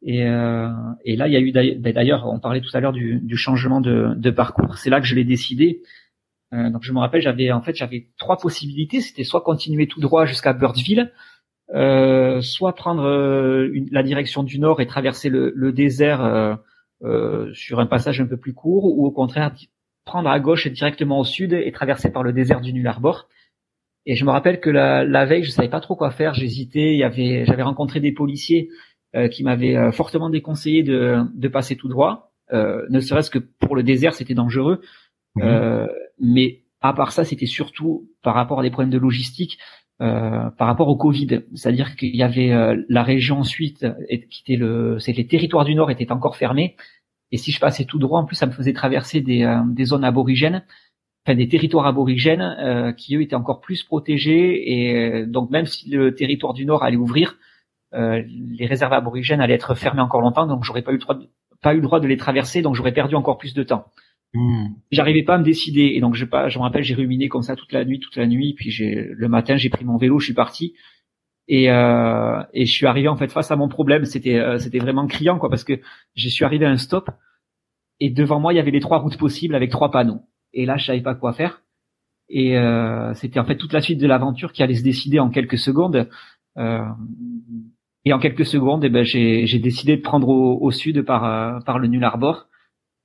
et, 0.06 0.20
et 0.20 1.16
là 1.16 1.28
il 1.28 1.34
y 1.34 1.38
a 1.38 1.39
eu 1.39 1.52
ben, 1.52 1.94
d'ailleurs 1.94 2.28
on 2.28 2.39
parlait 2.39 2.62
tout 2.62 2.76
à 2.76 2.80
l'heure 2.80 2.94
du, 2.94 3.20
du 3.22 3.38
changement 3.38 3.82
de, 3.82 4.13
de 4.16 4.30
parcours 4.32 4.78
c'est 4.78 4.89
là 4.89 5.00
que 5.00 5.08
je 5.08 5.16
l'ai 5.16 5.24
décidé 5.24 5.82
euh, 6.54 6.70
donc 6.70 6.84
je 6.84 6.92
me 6.94 7.00
rappelle, 7.00 7.22
j'avais 7.22 7.52
en 7.52 7.62
fait 7.62 7.76
j'avais 7.76 8.08
trois 8.18 8.38
possibilités. 8.38 9.02
C'était 9.02 9.24
soit 9.24 9.42
continuer 9.42 9.88
tout 9.88 10.00
droit 10.00 10.26
jusqu'à 10.26 10.54
Birdsville, 10.54 11.12
euh, 11.74 12.42
soit 12.42 12.76
prendre 12.76 13.04
euh, 13.04 13.72
la 13.92 14.04
direction 14.04 14.44
du 14.44 14.60
nord 14.60 14.82
et 14.82 14.88
traverser 14.88 15.30
le, 15.30 15.52
le 15.56 15.72
désert 15.72 16.60
sur 17.54 17.80
un 17.80 17.86
passage 17.86 18.22
un 18.22 18.26
peu 18.26 18.38
plus 18.38 18.54
court, 18.54 18.86
ou 18.86 19.06
au 19.06 19.12
contraire 19.12 19.54
prendre 20.06 20.30
à 20.30 20.39
gauche 20.39 20.68
directement 20.68 21.20
au 21.20 21.24
sud 21.24 21.54
et 21.54 21.72
traverser 21.72 22.12
par 22.12 22.24
le 22.24 22.34
désert 22.34 22.62
du 22.62 22.74
Null 22.74 22.88
Arbor. 22.88 23.28
Et 24.06 24.16
je 24.16 24.26
me 24.26 24.32
rappelle 24.32 24.60
que 24.60 24.70
la, 24.70 25.06
la 25.06 25.26
veille, 25.26 25.44
je 25.44 25.52
savais 25.52 25.70
pas 25.70 25.80
trop 25.80 25.96
quoi 25.96 26.12
faire. 26.12 26.34
J'hésitais. 26.34 26.94
Il 26.94 27.00
y 27.00 27.04
avait, 27.04 27.46
j'avais 27.46 27.63
rencontré 27.63 28.02
des 28.02 28.12
policiers 28.12 28.70
qui 29.32 29.43
m'avaient 29.43 29.91
fortement 29.91 30.30
déconseillé 30.30 30.84
de, 30.84 31.19
de 31.36 31.47
passer 31.47 31.76
tout 31.76 31.88
droit, 31.88 32.34
ne 32.52 32.99
serait-ce 32.99 33.30
que 33.30 33.39
pour 33.39 33.76
le 33.76 33.84
désert, 33.84 34.13
c'était 34.13 34.34
dangereux. 34.34 34.82
Mmh 35.36 35.88
mais 36.19 36.63
à 36.82 36.93
part 36.93 37.12
ça, 37.12 37.23
c'était 37.23 37.45
surtout 37.45 38.10
par 38.21 38.36
rapport 38.36 38.60
à 38.60 38.63
des 38.63 38.69
problèmes 38.69 38.91
de 38.91 38.97
logistique, 38.97 39.58
euh, 40.02 40.49
par 40.58 40.67
rapport 40.67 40.89
au 40.89 40.97
Covid. 40.97 41.43
C'est-à-dire 41.54 41.95
qu'il 41.95 42.15
y 42.15 42.23
avait 42.23 42.52
euh, 42.52 42.84
la 42.89 43.04
région 43.04 43.39
ensuite, 43.39 43.86
qui 44.30 44.41
était 44.41 44.60
le, 44.60 44.99
c'est 44.99 45.13
les 45.13 45.26
territoires 45.28 45.65
du 45.65 45.76
Nord 45.76 45.91
étaient 45.91 46.12
encore 46.12 46.36
fermés. 46.36 46.76
Et 47.32 47.38
si 47.38 47.52
je 47.52 47.60
passais 47.60 47.86
tout 47.86 47.99
droit, 47.99 48.19
en 48.19 48.26
plus, 48.26 48.36
ça 48.36 48.45
me 48.45 48.52
faisait 48.52 48.73
traverser 48.73 49.21
des, 49.21 49.43
euh, 49.43 49.60
des 49.65 49.86
zones 49.86 50.04
aborigènes, 50.04 50.63
enfin 51.26 51.36
des 51.36 51.47
territoires 51.47 51.86
aborigènes 51.86 52.93
qui 52.97 53.15
eux 53.15 53.21
étaient 53.21 53.36
encore 53.36 53.62
plus 53.62 53.84
protégés. 53.84 54.73
Et 54.73 55.26
donc 55.26 55.49
même 55.52 55.65
si 55.65 55.89
le 55.89 56.13
territoire 56.13 56.54
du 56.54 56.65
Nord 56.65 56.84
allait 56.84 56.97
ouvrir, 56.97 57.38
les 57.93 58.65
réserves 58.65 58.93
aborigènes 58.93 59.41
allaient 59.41 59.53
être 59.53 59.75
fermées 59.75 60.01
encore 60.01 60.21
longtemps. 60.21 60.47
Donc 60.47 60.63
j'aurais 60.63 60.82
pas 60.82 60.91
eu 60.91 60.95
le 60.95 61.01
droit, 61.01 61.15
de, 61.15 61.27
pas 61.62 61.73
eu 61.73 61.77
le 61.77 61.84
droit 61.84 61.99
de 61.99 62.08
les 62.08 62.17
traverser. 62.17 62.62
Donc 62.62 62.75
j'aurais 62.75 62.91
perdu 62.91 63.15
encore 63.15 63.38
plus 63.38 63.53
de 63.53 63.63
temps. 63.63 63.86
Hmm. 64.34 64.69
J'arrivais 64.91 65.23
pas 65.23 65.36
à 65.36 65.38
me 65.38 65.43
décider 65.43 65.91
et 65.95 66.01
donc 66.01 66.15
je 66.15 66.25
pas, 66.25 66.49
je 66.49 66.58
me 66.58 66.63
rappelle, 66.63 66.84
j'ai 66.84 66.95
ruminé 66.95 67.29
comme 67.29 67.43
ça 67.43 67.56
toute 67.56 67.71
la 67.71 67.86
nuit, 67.86 67.99
toute 67.99 68.15
la 68.15 68.25
nuit. 68.25 68.56
Puis 68.56 68.71
j'ai 68.71 69.10
le 69.12 69.27
matin, 69.27 69.58
j'ai 69.58 69.69
pris 69.69 69.86
mon 69.86 69.97
vélo, 69.97 70.19
je 70.19 70.25
suis 70.25 70.34
parti 70.34 70.73
et 71.47 71.69
euh, 71.69 72.41
et 72.53 72.65
je 72.65 72.71
suis 72.71 72.88
arrivé 72.88 73.08
en 73.08 73.15
fait 73.15 73.32
face 73.32 73.51
à 73.51 73.56
mon 73.56 73.67
problème. 73.67 74.06
C'était 74.06 74.39
euh, 74.39 74.58
c'était 74.58 74.79
vraiment 74.79 75.06
criant 75.06 75.38
quoi 75.38 75.49
parce 75.49 75.63
que 75.63 75.79
je 76.15 76.29
suis 76.29 76.45
arrivé 76.45 76.65
à 76.65 76.69
un 76.69 76.77
stop 76.77 77.12
et 77.99 78.10
devant 78.10 78.39
moi 78.39 78.53
il 78.53 78.56
y 78.56 78.60
avait 78.60 78.71
les 78.71 78.79
trois 78.79 78.99
routes 78.99 79.17
possibles 79.17 79.53
avec 79.53 79.69
trois 79.69 79.91
panneaux. 79.91 80.21
Et 80.51 80.65
là 80.65 80.77
je 80.77 80.86
savais 80.86 81.01
pas 81.01 81.13
quoi 81.13 81.34
faire. 81.34 81.62
Et 82.29 82.58
euh, 82.58 83.13
c'était 83.13 83.39
en 83.39 83.45
fait 83.45 83.58
toute 83.58 83.73
la 83.73 83.82
suite 83.82 83.99
de 83.99 84.08
l'aventure 84.08 84.51
qui 84.51 84.63
allait 84.63 84.75
se 84.75 84.84
décider 84.84 85.19
en 85.19 85.29
quelques 85.29 85.60
secondes. 85.60 86.10
Euh, 86.58 86.86
et 88.06 88.13
en 88.13 88.20
quelques 88.20 88.46
secondes, 88.46 88.84
eh 88.84 88.89
ben, 88.89 89.04
j'ai 89.04 89.60
décidé 89.60 89.96
de 89.96 90.02
prendre 90.02 90.28
au, 90.28 90.60
au 90.62 90.72
sud 90.72 91.04
par, 91.04 91.24
euh, 91.26 91.60
par 91.62 91.80
le 91.80 91.88
Nul 91.88 92.04
Arbor. 92.04 92.48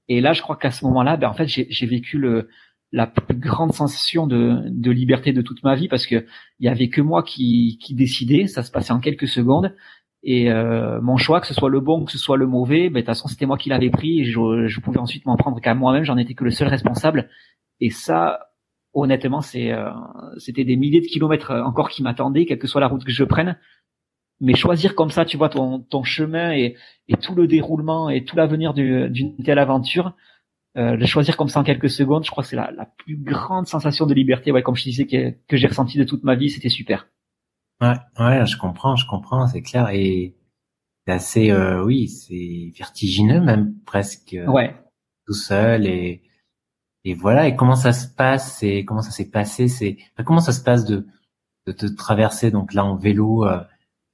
Et 0.08 0.20
là, 0.20 0.32
je 0.32 0.42
crois 0.42 0.56
qu'à 0.56 0.70
ce 0.70 0.84
moment-là, 0.86 1.16
ben, 1.16 1.28
en 1.28 1.34
fait, 1.34 1.46
j'ai 1.46 1.86
vécu 1.86 2.18
le, 2.18 2.48
la 2.90 3.06
plus 3.06 3.36
grande 3.36 3.72
sensation 3.72 4.26
de, 4.26 4.62
de, 4.66 4.90
liberté 4.90 5.32
de 5.32 5.42
toute 5.42 5.62
ma 5.62 5.76
vie 5.76 5.88
parce 5.88 6.06
que 6.06 6.26
il 6.58 6.66
y 6.66 6.68
avait 6.68 6.88
que 6.88 7.00
moi 7.00 7.22
qui, 7.22 7.78
qui 7.80 7.94
décidais. 7.94 8.46
Ça 8.48 8.62
se 8.62 8.72
passait 8.72 8.92
en 8.92 9.00
quelques 9.00 9.28
secondes. 9.28 9.74
Et 10.24 10.50
euh, 10.50 11.00
mon 11.00 11.16
choix, 11.16 11.40
que 11.40 11.46
ce 11.46 11.54
soit 11.54 11.70
le 11.70 11.80
bon, 11.80 12.04
que 12.04 12.10
ce 12.10 12.18
soit 12.18 12.36
le 12.36 12.48
mauvais, 12.48 12.88
ben, 12.88 12.94
de 12.94 12.98
toute 13.00 13.06
façon, 13.06 13.28
c'était 13.28 13.46
moi 13.46 13.56
qui 13.58 13.68
l'avais 13.68 13.90
pris. 13.90 14.20
Et 14.20 14.24
je, 14.24 14.66
je 14.66 14.80
pouvais 14.80 14.98
ensuite 14.98 15.26
m'en 15.26 15.36
prendre 15.36 15.60
qu'à 15.60 15.74
moi-même. 15.74 16.02
J'en 16.02 16.16
étais 16.16 16.34
que 16.34 16.44
le 16.44 16.50
seul 16.50 16.66
responsable. 16.66 17.28
Et 17.80 17.90
ça, 17.90 18.40
honnêtement, 18.94 19.42
c'est, 19.42 19.70
euh, 19.70 19.90
c'était 20.38 20.64
des 20.64 20.76
milliers 20.76 21.02
de 21.02 21.06
kilomètres 21.06 21.52
encore 21.52 21.88
qui 21.88 22.02
m'attendaient, 22.02 22.46
quelle 22.46 22.58
que 22.58 22.66
soit 22.66 22.80
la 22.80 22.88
route 22.88 23.04
que 23.04 23.12
je 23.12 23.22
prenne 23.22 23.56
mais 24.40 24.54
choisir 24.54 24.94
comme 24.94 25.10
ça, 25.10 25.24
tu 25.24 25.36
vois, 25.36 25.48
ton, 25.48 25.80
ton 25.80 26.04
chemin 26.04 26.52
et, 26.52 26.76
et 27.08 27.16
tout 27.16 27.34
le 27.34 27.46
déroulement 27.46 28.08
et 28.08 28.24
tout 28.24 28.36
l'avenir 28.36 28.72
d'une 28.74 29.36
telle 29.44 29.58
aventure, 29.58 30.14
euh, 30.76 30.96
le 30.96 31.06
choisir 31.06 31.36
comme 31.36 31.48
ça 31.48 31.60
en 31.60 31.64
quelques 31.64 31.90
secondes, 31.90 32.24
je 32.24 32.30
crois 32.30 32.44
que 32.44 32.50
c'est 32.50 32.56
la, 32.56 32.70
la, 32.70 32.86
plus 32.86 33.16
grande 33.16 33.66
sensation 33.66 34.06
de 34.06 34.14
liberté, 34.14 34.52
ouais, 34.52 34.62
comme 34.62 34.76
je 34.76 34.84
disais, 34.84 35.06
que, 35.06 35.34
que 35.48 35.56
j'ai 35.56 35.66
ressenti 35.66 35.98
de 35.98 36.04
toute 36.04 36.22
ma 36.22 36.36
vie, 36.36 36.50
c'était 36.50 36.68
super. 36.68 37.08
Ouais, 37.80 37.94
ouais, 38.18 38.46
je 38.46 38.56
comprends, 38.56 38.94
je 38.94 39.06
comprends, 39.06 39.46
c'est 39.46 39.62
clair, 39.62 39.88
et 39.90 40.36
c'est 41.06 41.12
assez, 41.12 41.50
euh, 41.50 41.84
oui, 41.84 42.08
c'est 42.08 42.72
vertigineux 42.78 43.40
même 43.40 43.74
presque. 43.86 44.34
Euh, 44.34 44.46
ouais. 44.46 44.76
Tout 45.26 45.34
seul 45.34 45.86
et 45.86 46.22
et 47.04 47.14
voilà. 47.14 47.48
Et 47.48 47.56
comment 47.56 47.76
ça 47.76 47.92
se 47.92 48.08
passe 48.08 48.62
et 48.62 48.84
comment 48.84 49.02
ça 49.02 49.10
s'est 49.10 49.30
passé, 49.30 49.68
c'est 49.68 49.98
comment 50.24 50.40
ça 50.40 50.52
se 50.52 50.62
passe 50.62 50.84
de 50.84 51.06
de 51.66 51.72
te 51.72 51.86
traverser 51.86 52.50
donc 52.50 52.72
là 52.72 52.84
en 52.84 52.96
vélo. 52.96 53.46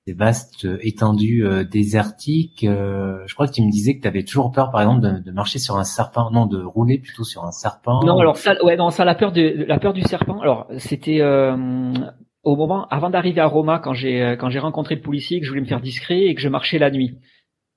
Euh, 0.07 0.13
des 0.13 0.13
vastes 0.13 0.67
étendues 0.81 1.47
euh, 1.47 1.65
désertiques. 1.65 2.65
Euh, 2.65 3.19
je 3.27 3.35
crois 3.35 3.47
que 3.47 3.53
tu 3.53 3.63
me 3.63 3.71
disais 3.71 3.97
que 3.97 4.03
tu 4.03 4.09
avais 4.09 4.23
toujours 4.23 4.51
peur, 4.53 4.71
par 4.71 4.81
exemple, 4.81 5.23
de, 5.23 5.33
marcher 5.33 5.59
sur 5.59 5.77
un 5.77 5.85
serpent, 5.85 6.31
non, 6.31 6.47
de 6.47 6.63
rouler 6.63 6.99
plutôt 6.99 7.25
sur 7.25 7.45
un 7.45 7.53
serpent. 7.53 8.03
Non, 8.05 8.19
alors 8.19 8.37
ça, 8.37 8.63
ouais, 8.65 8.77
non, 8.77 8.91
ça, 8.91 9.05
la 9.05 9.15
peur 9.15 9.33
de 9.33 9.65
la 9.67 9.79
peur 9.79 9.93
du 9.93 10.03
serpent. 10.03 10.41
Alors, 10.41 10.67
c'était 10.79 11.21
euh, 11.21 11.93
au 12.43 12.57
moment 12.57 12.87
avant 12.89 13.11
d'arriver 13.11 13.41
à 13.41 13.47
Roma, 13.47 13.79
quand 13.79 13.95
j'ai 13.95 14.37
quand 14.39 14.51
j'ai 14.51 14.59
rencontré 14.59 14.95
le 14.95 15.01
policier, 15.01 15.41
que 15.41 15.47
je 15.47 15.51
voulais 15.51 15.63
me 15.63 15.67
faire 15.67 15.81
discret 15.81 16.21
et 16.21 16.35
que 16.35 16.41
je 16.41 16.49
marchais 16.49 16.79
la 16.79 16.91
nuit. 16.91 17.19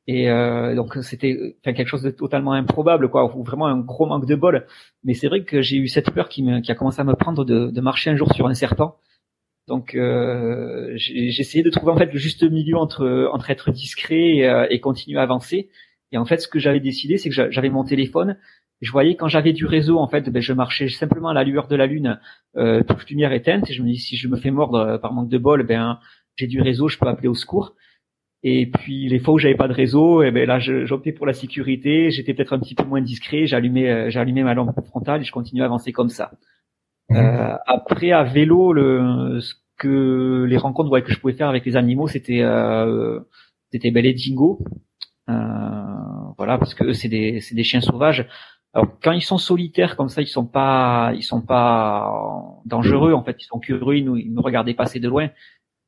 Et 0.09 0.29
euh, 0.29 0.73
donc 0.73 0.95
c'était 1.01 1.37
enfin, 1.61 1.73
quelque 1.73 1.87
chose 1.87 2.03
de 2.03 2.11
totalement 2.11 2.53
improbable, 2.53 3.09
quoi, 3.09 3.29
vraiment 3.45 3.67
un 3.67 3.79
gros 3.79 4.05
manque 4.05 4.25
de 4.25 4.35
bol. 4.35 4.65
Mais 5.03 5.13
c'est 5.13 5.27
vrai 5.27 5.43
que 5.43 5.61
j'ai 5.61 5.77
eu 5.77 5.87
cette 5.87 6.11
peur 6.11 6.29
qui, 6.29 6.43
a 6.49 6.75
commencé 6.75 7.01
à 7.01 7.03
me 7.03 7.13
prendre 7.13 7.43
de 7.45 7.81
marcher 7.81 8.09
un 8.09 8.15
jour 8.15 8.33
sur 8.33 8.47
un 8.47 8.53
serpent. 8.53 8.97
Donc 9.67 9.95
euh, 9.95 10.93
j'ai 10.95 11.27
essayé 11.27 11.63
de 11.63 11.69
trouver 11.69 11.91
en 11.91 11.97
fait 11.97 12.11
le 12.13 12.19
juste 12.19 12.43
milieu 12.49 12.77
entre 12.77 13.29
entre 13.33 13.49
être 13.51 13.71
discret 13.71 14.35
et, 14.35 14.47
euh, 14.47 14.65
et 14.69 14.79
continuer 14.79 15.19
à 15.19 15.23
avancer. 15.23 15.69
Et 16.11 16.17
en 16.17 16.25
fait, 16.25 16.37
ce 16.37 16.47
que 16.47 16.59
j'avais 16.59 16.79
décidé, 16.79 17.17
c'est 17.17 17.29
que 17.29 17.51
j'avais 17.51 17.69
mon 17.69 17.83
téléphone. 17.83 18.37
Je 18.81 18.91
voyais 18.91 19.15
quand 19.15 19.27
j'avais 19.27 19.53
du 19.53 19.65
réseau, 19.65 19.97
en 19.97 20.07
fait, 20.07 20.29
ben, 20.29 20.41
je 20.41 20.53
marchais 20.53 20.87
simplement 20.87 21.29
à 21.29 21.33
la 21.33 21.43
lueur 21.43 21.67
de 21.67 21.75
la 21.75 21.87
lune, 21.87 22.19
euh, 22.57 22.83
toute 22.83 23.09
lumière 23.09 23.33
éteinte. 23.33 23.69
Et 23.69 23.73
je 23.73 23.81
me 23.81 23.87
dis, 23.87 23.97
si 23.97 24.15
je 24.17 24.27
me 24.27 24.37
fais 24.37 24.51
mordre 24.51 24.75
euh, 24.75 24.97
par 24.97 25.13
manque 25.13 25.29
de 25.29 25.37
bol, 25.37 25.65
ben 25.65 25.99
j'ai 26.35 26.47
du 26.47 26.61
réseau, 26.61 26.87
je 26.87 26.97
peux 26.99 27.07
appeler 27.07 27.27
au 27.27 27.33
secours. 27.33 27.75
Et 28.43 28.67
puis 28.67 29.09
les 29.09 29.19
fois 29.19 29.33
où 29.33 29.37
j'avais 29.39 29.55
pas 29.55 29.67
de 29.67 29.73
réseau, 29.73 30.23
et 30.23 30.27
eh 30.27 30.31
ben 30.31 30.47
là 30.47 30.59
j'optais 30.59 31.11
pour 31.11 31.25
la 31.25 31.33
sécurité. 31.33 32.11
J'étais 32.11 32.33
peut-être 32.33 32.53
un 32.53 32.59
petit 32.59 32.75
peu 32.75 32.83
moins 32.83 33.01
discret. 33.01 33.47
J'allumais, 33.47 33.89
euh, 33.89 34.09
j'allumais 34.11 34.43
ma 34.43 34.53
lampe 34.53 34.79
frontale 34.85 35.21
et 35.21 35.23
je 35.23 35.31
continuais 35.31 35.63
à 35.63 35.65
avancer 35.65 35.91
comme 35.91 36.09
ça. 36.09 36.31
Euh, 37.11 37.55
après, 37.65 38.11
à 38.11 38.23
vélo, 38.23 38.73
le, 38.73 39.39
ce 39.41 39.53
que 39.77 40.45
les 40.47 40.57
rencontres 40.57 40.89
ouais, 40.91 41.03
que 41.03 41.11
je 41.11 41.19
pouvais 41.19 41.33
faire 41.33 41.49
avec 41.49 41.65
les 41.65 41.75
animaux, 41.75 42.07
c'était 42.07 42.41
euh, 42.41 43.19
c'était 43.71 43.91
bel 43.91 44.05
et 44.05 44.13
dingo. 44.13 44.59
Euh, 45.29 45.33
voilà, 46.37 46.57
parce 46.57 46.73
que 46.73 46.93
c'est 46.93 47.09
des 47.09 47.39
c'est 47.41 47.55
des 47.55 47.63
chiens 47.63 47.81
sauvages. 47.81 48.27
Alors 48.73 48.99
quand 49.01 49.11
ils 49.11 49.21
sont 49.21 49.37
solitaires 49.37 49.95
comme 49.95 50.09
ça, 50.09 50.21
ils 50.21 50.27
sont 50.27 50.45
pas 50.45 51.11
ils 51.15 51.23
sont 51.23 51.41
pas 51.41 52.11
dangereux 52.65 53.13
en 53.13 53.23
fait. 53.23 53.37
Ils 53.41 53.45
sont 53.45 53.59
curieux, 53.59 53.97
ils 53.97 54.05
nous, 54.05 54.17
ils 54.17 54.33
nous 54.33 54.41
regardaient 54.41 54.73
passer 54.73 54.99
de 54.99 55.07
loin. 55.07 55.29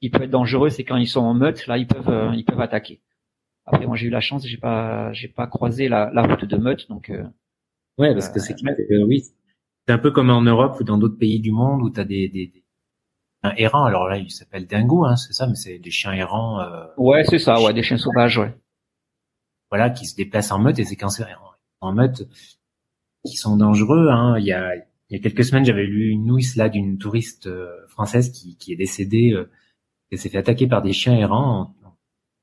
Ils 0.01 0.11
peuvent 0.11 0.23
être 0.23 0.29
dangereux, 0.31 0.69
c'est 0.69 0.83
quand 0.85 0.95
ils 0.95 1.07
sont 1.07 1.21
en 1.21 1.33
meute, 1.33 1.67
là 1.67 1.77
ils 1.77 1.87
peuvent 1.87 2.09
euh, 2.09 2.33
ils 2.35 2.45
peuvent 2.45 2.61
attaquer. 2.61 3.01
Après 3.65 3.85
moi 3.85 3.95
j'ai 3.95 4.07
eu 4.07 4.11
la 4.11 4.21
chance, 4.21 4.47
j'ai 4.47 4.57
pas 4.57 5.11
j'ai 5.13 5.27
pas 5.27 5.47
croisé 5.47 5.89
la, 5.89 6.09
la 6.13 6.23
route 6.23 6.45
de 6.45 6.57
meute 6.57 6.89
donc. 6.89 7.09
Euh, 7.09 7.23
ouais, 7.97 8.13
parce 8.13 8.29
que 8.29 8.39
c'est 8.39 8.55
oui, 9.05 9.23
c'est 9.89 9.93
un 9.93 9.97
peu 9.97 10.11
comme 10.11 10.29
en 10.29 10.43
Europe 10.43 10.79
ou 10.79 10.83
dans 10.83 10.99
d'autres 10.99 11.17
pays 11.17 11.39
du 11.39 11.51
monde 11.51 11.81
où 11.81 11.89
tu 11.89 11.99
as 11.99 12.03
des, 12.03 12.29
des, 12.29 12.45
des 12.45 12.63
un 13.41 13.55
errant. 13.57 13.85
Alors 13.85 14.07
là, 14.07 14.19
il 14.19 14.29
s'appelle 14.29 14.67
dingo, 14.67 15.03
hein, 15.03 15.15
c'est 15.15 15.33
ça, 15.33 15.47
mais 15.47 15.55
c'est 15.55 15.79
des 15.79 15.89
chiens 15.89 16.13
errants. 16.13 16.61
Euh, 16.61 16.85
ouais, 16.97 17.23
c'est 17.23 17.39
ça, 17.39 17.59
ouais, 17.59 17.73
des 17.73 17.81
chiens 17.81 17.97
sauvages, 17.97 18.37
ouais. 18.37 18.53
Voilà, 19.71 19.89
qui 19.89 20.05
se 20.05 20.15
déplacent 20.15 20.51
en 20.51 20.59
meute 20.59 20.77
et 20.77 20.85
c'est 20.85 20.95
quand 20.95 21.09
c'est 21.09 21.25
en 21.81 21.91
meute 21.91 22.21
qui 23.25 23.35
sont 23.35 23.57
dangereux. 23.57 24.09
Hein. 24.11 24.37
Il 24.37 24.45
y 24.45 24.51
a 24.51 24.75
il 24.75 25.17
y 25.17 25.19
a 25.19 25.23
quelques 25.23 25.43
semaines, 25.43 25.65
j'avais 25.65 25.87
lu 25.87 26.09
une 26.09 26.25
nouille 26.25 26.45
là 26.55 26.69
d'une 26.69 26.99
touriste 26.99 27.47
euh, 27.47 27.71
française 27.87 28.31
qui, 28.31 28.57
qui 28.57 28.71
est 28.71 28.75
décédée, 28.75 29.31
euh, 29.33 29.49
et 30.11 30.17
s'est 30.17 30.29
fait 30.29 30.37
attaquer 30.37 30.67
par 30.67 30.83
des 30.83 30.93
chiens 30.93 31.15
errants 31.15 31.73
en, 31.83 31.95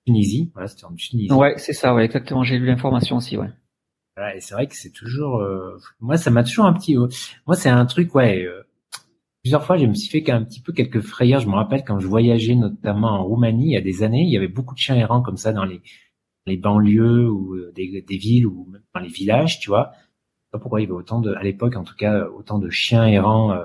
Tunisie. 0.04 0.50
Voilà, 0.52 0.66
c'était 0.66 0.84
en 0.84 0.94
Tunisie. 0.94 1.32
Ouais, 1.32 1.54
c'est 1.58 1.72
ça, 1.72 1.94
ouais, 1.94 2.06
exactement. 2.06 2.42
J'ai 2.42 2.58
lu 2.58 2.66
l'information 2.66 3.18
aussi, 3.18 3.36
ouais 3.36 3.50
et 4.34 4.40
c'est 4.40 4.54
vrai 4.54 4.66
que 4.66 4.74
c'est 4.74 4.90
toujours, 4.90 5.40
euh, 5.40 5.78
moi 6.00 6.16
ça 6.16 6.30
m'a 6.30 6.42
toujours 6.42 6.64
un 6.66 6.72
petit, 6.72 6.96
moi 7.46 7.54
c'est 7.56 7.68
un 7.68 7.86
truc 7.86 8.14
ouais. 8.14 8.44
Euh, 8.44 8.62
plusieurs 9.42 9.64
fois, 9.64 9.76
je 9.76 9.86
me 9.86 9.94
suis 9.94 10.08
fait 10.08 10.30
un 10.32 10.42
petit 10.42 10.60
peu 10.60 10.72
quelques 10.72 11.00
frayeurs. 11.00 11.40
Je 11.40 11.46
me 11.48 11.54
rappelle 11.54 11.84
quand 11.84 12.00
je 12.00 12.06
voyageais 12.08 12.56
notamment 12.56 13.10
en 13.10 13.24
Roumanie 13.24 13.66
il 13.66 13.72
y 13.72 13.76
a 13.76 13.80
des 13.80 14.02
années, 14.02 14.22
il 14.22 14.32
y 14.32 14.36
avait 14.36 14.48
beaucoup 14.48 14.74
de 14.74 14.80
chiens 14.80 14.96
errants 14.96 15.22
comme 15.22 15.36
ça 15.36 15.52
dans 15.52 15.64
les 15.64 15.82
les 16.46 16.56
banlieues 16.56 17.28
ou 17.28 17.54
euh, 17.54 17.72
des, 17.74 18.02
des 18.02 18.16
villes 18.16 18.46
ou 18.46 18.66
même 18.70 18.82
dans 18.94 19.00
les 19.00 19.08
villages, 19.08 19.60
tu 19.60 19.68
vois. 19.68 19.92
Je 19.92 19.98
sais 19.98 20.50
pas 20.52 20.58
pourquoi 20.58 20.80
il 20.80 20.84
y 20.84 20.86
avait 20.86 20.94
autant 20.94 21.20
de, 21.20 21.34
à 21.34 21.42
l'époque 21.42 21.76
en 21.76 21.84
tout 21.84 21.96
cas, 21.96 22.26
autant 22.26 22.58
de 22.58 22.70
chiens 22.70 23.06
errants 23.06 23.52
euh, 23.52 23.64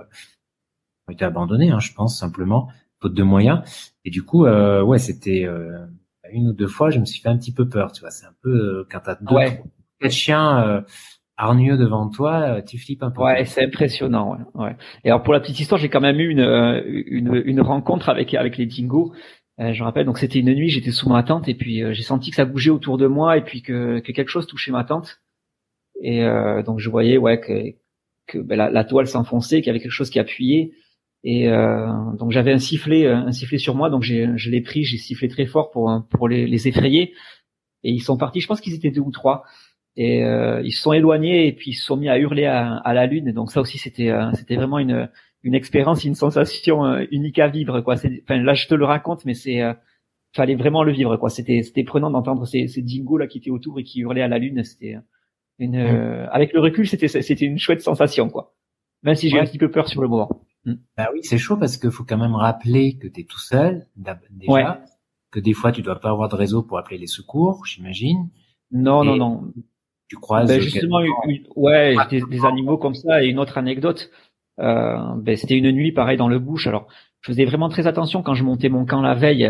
ont 1.07 1.13
été 1.13 1.23
abandonnés, 1.25 1.71
hein, 1.71 1.79
je 1.79 1.93
pense 1.93 2.19
simplement 2.19 2.69
faute 3.01 3.13
de 3.13 3.23
moyens. 3.23 3.61
Et 4.05 4.09
du 4.11 4.23
coup, 4.23 4.45
euh, 4.45 4.83
ouais, 4.83 4.99
c'était 4.99 5.47
une 6.31 6.49
ou 6.49 6.53
deux 6.53 6.67
fois, 6.67 6.91
je 6.91 6.99
me 6.99 7.05
suis 7.05 7.21
fait 7.21 7.29
un 7.29 7.37
petit 7.37 7.53
peu 7.53 7.67
peur, 7.67 7.91
tu 7.91 8.01
vois. 8.01 8.11
C'est 8.11 8.25
un 8.25 8.35
peu 8.41 8.85
quand 8.91 8.99
t'as 8.99 9.15
deux, 9.15 9.33
ouais 9.33 9.63
quatre 10.01 10.11
chiens 10.11 10.67
euh, 10.67 10.81
hargneux 11.41 11.77
devant 11.77 12.09
toi, 12.09 12.41
euh, 12.41 12.61
tu 12.61 12.77
flippes 12.77 13.03
un 13.03 13.11
peu. 13.11 13.21
Ouais, 13.21 13.45
c'est 13.45 13.65
impressionnant. 13.65 14.37
Ouais, 14.53 14.65
ouais. 14.65 14.75
Et 15.03 15.09
alors 15.09 15.23
pour 15.23 15.33
la 15.33 15.39
petite 15.39 15.59
histoire, 15.59 15.79
j'ai 15.79 15.89
quand 15.89 16.01
même 16.01 16.19
eu 16.19 16.29
une, 16.29 16.39
euh, 16.39 16.81
une, 16.85 17.41
une 17.45 17.61
rencontre 17.61 18.09
avec 18.09 18.33
avec 18.33 18.57
les 18.57 18.65
dingos. 18.65 19.13
Euh, 19.59 19.73
je 19.73 19.83
rappelle, 19.83 20.05
donc 20.05 20.17
c'était 20.17 20.39
une 20.39 20.53
nuit, 20.53 20.69
j'étais 20.69 20.91
sous 20.91 21.09
ma 21.09 21.23
tente 21.23 21.47
et 21.47 21.55
puis 21.55 21.83
j'ai 21.93 22.03
senti 22.03 22.29
que 22.29 22.35
ça 22.35 22.45
bougeait 22.45 22.69
autour 22.69 22.97
de 22.97 23.07
moi 23.07 23.37
et 23.37 23.41
puis 23.41 23.61
que, 23.61 23.99
que 23.99 24.11
quelque 24.11 24.29
chose 24.29 24.47
touchait 24.47 24.71
ma 24.71 24.83
tente. 24.83 25.21
Et 26.01 26.23
donc 26.65 26.79
je 26.79 26.89
voyais 26.89 27.17
ouais 27.17 27.39
que, 27.39 27.75
que 28.27 28.39
ben, 28.39 28.55
la, 28.55 28.71
la, 28.71 28.83
toile 28.83 29.05
s'enfonçait, 29.05 29.57
qu'il 29.57 29.67
y 29.67 29.69
avait 29.69 29.79
quelque 29.79 29.91
chose 29.91 30.09
qui 30.09 30.19
appuyait. 30.19 30.71
Et 31.23 31.47
donc 31.47 32.31
j'avais 32.31 32.53
un 32.53 32.57
sifflet, 32.57 33.05
un 33.05 33.31
sifflet 33.31 33.59
sur 33.59 33.75
moi, 33.75 33.91
donc 33.91 34.01
je 34.01 34.49
l'ai 34.49 34.61
pris, 34.61 34.83
j'ai 34.83 34.97
sifflé 34.97 35.27
très 35.27 35.45
fort 35.45 35.69
pour 35.69 35.91
pour 36.09 36.27
les 36.27 36.67
effrayer. 36.67 37.13
Et 37.83 37.91
ils 37.91 38.01
sont 38.01 38.17
partis. 38.17 38.39
Je 38.39 38.47
pense 38.47 38.61
qu'ils 38.61 38.73
étaient 38.73 38.89
deux 38.89 39.01
ou 39.01 39.11
trois 39.11 39.43
et 39.95 40.23
euh, 40.23 40.61
ils 40.63 40.71
se 40.71 40.81
sont 40.81 40.93
éloignés 40.93 41.47
et 41.47 41.53
puis 41.53 41.71
ils 41.71 41.75
se 41.75 41.85
sont 41.85 41.97
mis 41.97 42.09
à 42.09 42.17
hurler 42.17 42.45
à, 42.45 42.75
à 42.77 42.93
la 42.93 43.05
lune. 43.07 43.27
Et 43.27 43.33
donc 43.33 43.51
ça 43.51 43.61
aussi 43.61 43.77
c'était 43.77 44.09
euh, 44.09 44.31
c'était 44.33 44.55
vraiment 44.55 44.79
une 44.79 45.09
une 45.43 45.55
expérience, 45.55 46.03
une 46.03 46.15
sensation 46.15 46.85
euh, 46.85 47.05
unique 47.11 47.39
à 47.39 47.47
vivre 47.47 47.81
quoi. 47.81 47.95
Enfin 47.95 48.41
là 48.41 48.53
je 48.53 48.67
te 48.67 48.75
le 48.75 48.85
raconte, 48.85 49.25
mais 49.25 49.33
c'est 49.33 49.61
fallait 50.33 50.55
vraiment 50.55 50.83
le 50.83 50.93
vivre 50.93 51.17
quoi. 51.17 51.29
C'était 51.29 51.63
c'était 51.63 51.83
prenant 51.83 52.09
d'entendre 52.09 52.45
ces 52.45 52.67
ces 52.67 52.81
dingos 52.81 53.17
là 53.17 53.27
qui 53.27 53.39
étaient 53.39 53.51
autour 53.51 53.79
et 53.79 53.83
qui 53.83 53.99
hurlaient 54.01 54.21
à 54.21 54.27
la 54.27 54.37
lune. 54.37 54.63
C'était 54.63 54.95
une 55.59 55.75
avec 56.31 56.53
le 56.53 56.61
recul 56.61 56.87
c'était 56.87 57.07
c'était 57.07 57.45
une 57.45 57.59
chouette 57.59 57.81
sensation 57.81 58.29
quoi. 58.29 58.55
Même 59.03 59.15
si 59.15 59.29
j'ai 59.29 59.39
un 59.39 59.45
petit 59.45 59.57
peu 59.57 59.71
peur 59.71 59.87
sur 59.87 60.01
le 60.01 60.07
moment. 60.07 60.29
Mm. 60.63 60.73
Bah 60.95 61.09
oui 61.13 61.19
c'est 61.23 61.37
chaud 61.37 61.57
parce 61.57 61.75
qu'il 61.75 61.91
faut 61.91 62.05
quand 62.05 62.19
même 62.19 62.35
rappeler 62.35 62.97
que 62.97 63.07
tu 63.07 63.21
es 63.21 63.23
tout 63.23 63.39
seul 63.39 63.87
déjà, 63.97 64.83
que 65.31 65.39
des 65.39 65.53
fois 65.53 65.73
tu 65.73 65.81
dois 65.81 65.99
pas 65.99 66.11
avoir 66.11 66.29
de 66.29 66.35
réseau 66.35 66.63
pour 66.63 66.77
appeler 66.77 66.97
les 66.97 67.07
secours, 67.07 67.65
j'imagine. 67.65 68.29
Non, 68.71 69.03
non, 69.03 69.17
non 69.17 69.51
tu 70.11 70.17
croises 70.17 70.49
ben 70.49 70.59
justement 70.59 70.99
ouais 71.55 71.95
des, 72.09 72.45
animaux 72.45 72.77
comme 72.77 72.95
ça 72.95 73.23
et 73.23 73.27
une 73.27 73.39
autre 73.39 73.57
anecdote. 73.57 74.11
Euh, 74.59 74.97
ben 75.15 75.37
c'était 75.37 75.57
une 75.57 75.71
nuit 75.71 75.93
pareil 75.93 76.17
dans 76.17 76.27
le 76.27 76.37
bush. 76.37 76.67
Alors 76.67 76.87
je 77.21 77.31
faisais 77.31 77.45
vraiment 77.45 77.69
très 77.69 77.87
attention 77.87 78.21
quand 78.21 78.33
je 78.33 78.43
montais 78.43 78.67
mon 78.67 78.85
camp 78.85 79.01
la 79.01 79.13
veille 79.13 79.49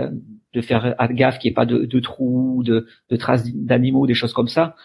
de 0.53 0.61
faire 0.61 0.95
gaffe 1.13 1.39
qu'il 1.39 1.49
n'y 1.49 1.53
ait 1.53 1.55
pas 1.55 1.65
de, 1.65 1.85
de 1.85 1.99
trous 1.99 2.61
de, 2.63 2.85
de 3.09 3.15
traces 3.15 3.51
d'animaux 3.55 4.05
des 4.05 4.13
choses 4.13 4.33
comme 4.33 4.49
ça. 4.49 4.75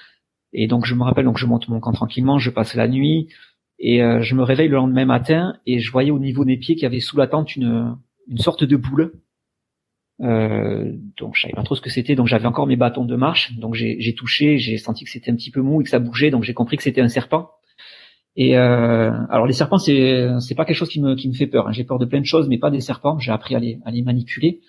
Et 0.55 0.67
donc 0.67 0.87
je 0.87 0.95
me 0.95 1.03
rappelle 1.03 1.27
donc 1.27 1.37
je 1.37 1.45
monte 1.45 1.69
mon 1.69 1.79
camp 1.79 1.93
tranquillement 1.93 2.39
je 2.39 2.49
passe 2.49 2.75
la 2.75 2.89
nuit 2.89 3.29
et 3.79 4.03
euh, 4.03 4.23
je 4.23 4.35
me 4.35 4.45
réveille 4.45 4.69
le 4.69 4.77
lendemain 4.77 5.05
matin 5.05 5.59
et 5.67 5.79
je 5.79 5.93
voyais 5.93 6.11
au 6.11 6.19
niveau 6.19 6.47
des 6.47 6.57
pieds 6.57 6.75
qu'il 6.75 6.85
y 6.85 6.87
avait 6.87 7.01
sous 7.01 7.19
la 7.19 7.27
tente 7.27 7.55
une 7.55 7.99
une 8.29 8.39
sorte 8.39 8.65
de 8.65 8.77
boule 8.77 9.13
Euh, 10.23 10.93
donc 11.19 11.37
je 11.37 11.43
savais 11.43 11.53
pas 11.53 11.63
trop 11.63 11.75
ce 11.75 11.83
que 11.83 11.91
c'était, 11.91 12.15
donc 12.15 12.27
j'avais 12.27 12.47
encore 12.47 12.67
mes 12.67 12.77
bâtons 12.77 13.05
de 13.05 13.17
marche, 13.17 13.55
donc 13.59 13.75
j'ai 13.75 14.15
touché, 14.15 14.57
j'ai 14.57 14.79
senti 14.79 15.05
que 15.05 15.11
c'était 15.11 15.31
un 15.31 15.35
petit 15.37 15.51
peu 15.51 15.61
mou 15.61 15.83
et 15.83 15.85
que 15.85 15.91
ça 15.91 15.99
bougeait, 15.99 16.31
donc 16.31 16.43
j'ai 16.43 16.55
compris 16.55 16.79
que 16.79 16.83
c'était 16.83 17.03
un 17.03 17.09
serpent. 17.09 17.51
Et 18.35 18.57
euh, 18.57 19.11
alors 19.31 19.47
les 19.47 19.53
serpents 19.53 19.79
c'est 19.79 20.29
c'est 20.41 20.55
pas 20.55 20.65
quelque 20.65 20.77
chose 20.77 20.91
qui 20.91 21.01
me 21.01 21.15
qui 21.15 21.29
me 21.29 21.35
fait 21.35 21.47
peur. 21.47 21.69
Hein. 21.69 21.73
J'ai 21.73 21.85
peur 21.85 21.99
de 21.99 22.07
plein 22.07 22.21
de 22.21 22.27
choses, 22.27 22.49
mais 22.49 22.59
pas 22.59 22.71
des 22.71 22.81
serpents. 22.81 23.19
J'ai 23.19 23.33
appris 23.33 23.55
à 23.55 23.59
les 23.59 23.79
à 23.85 23.91
les 23.91 24.03
manipuler, 24.03 24.61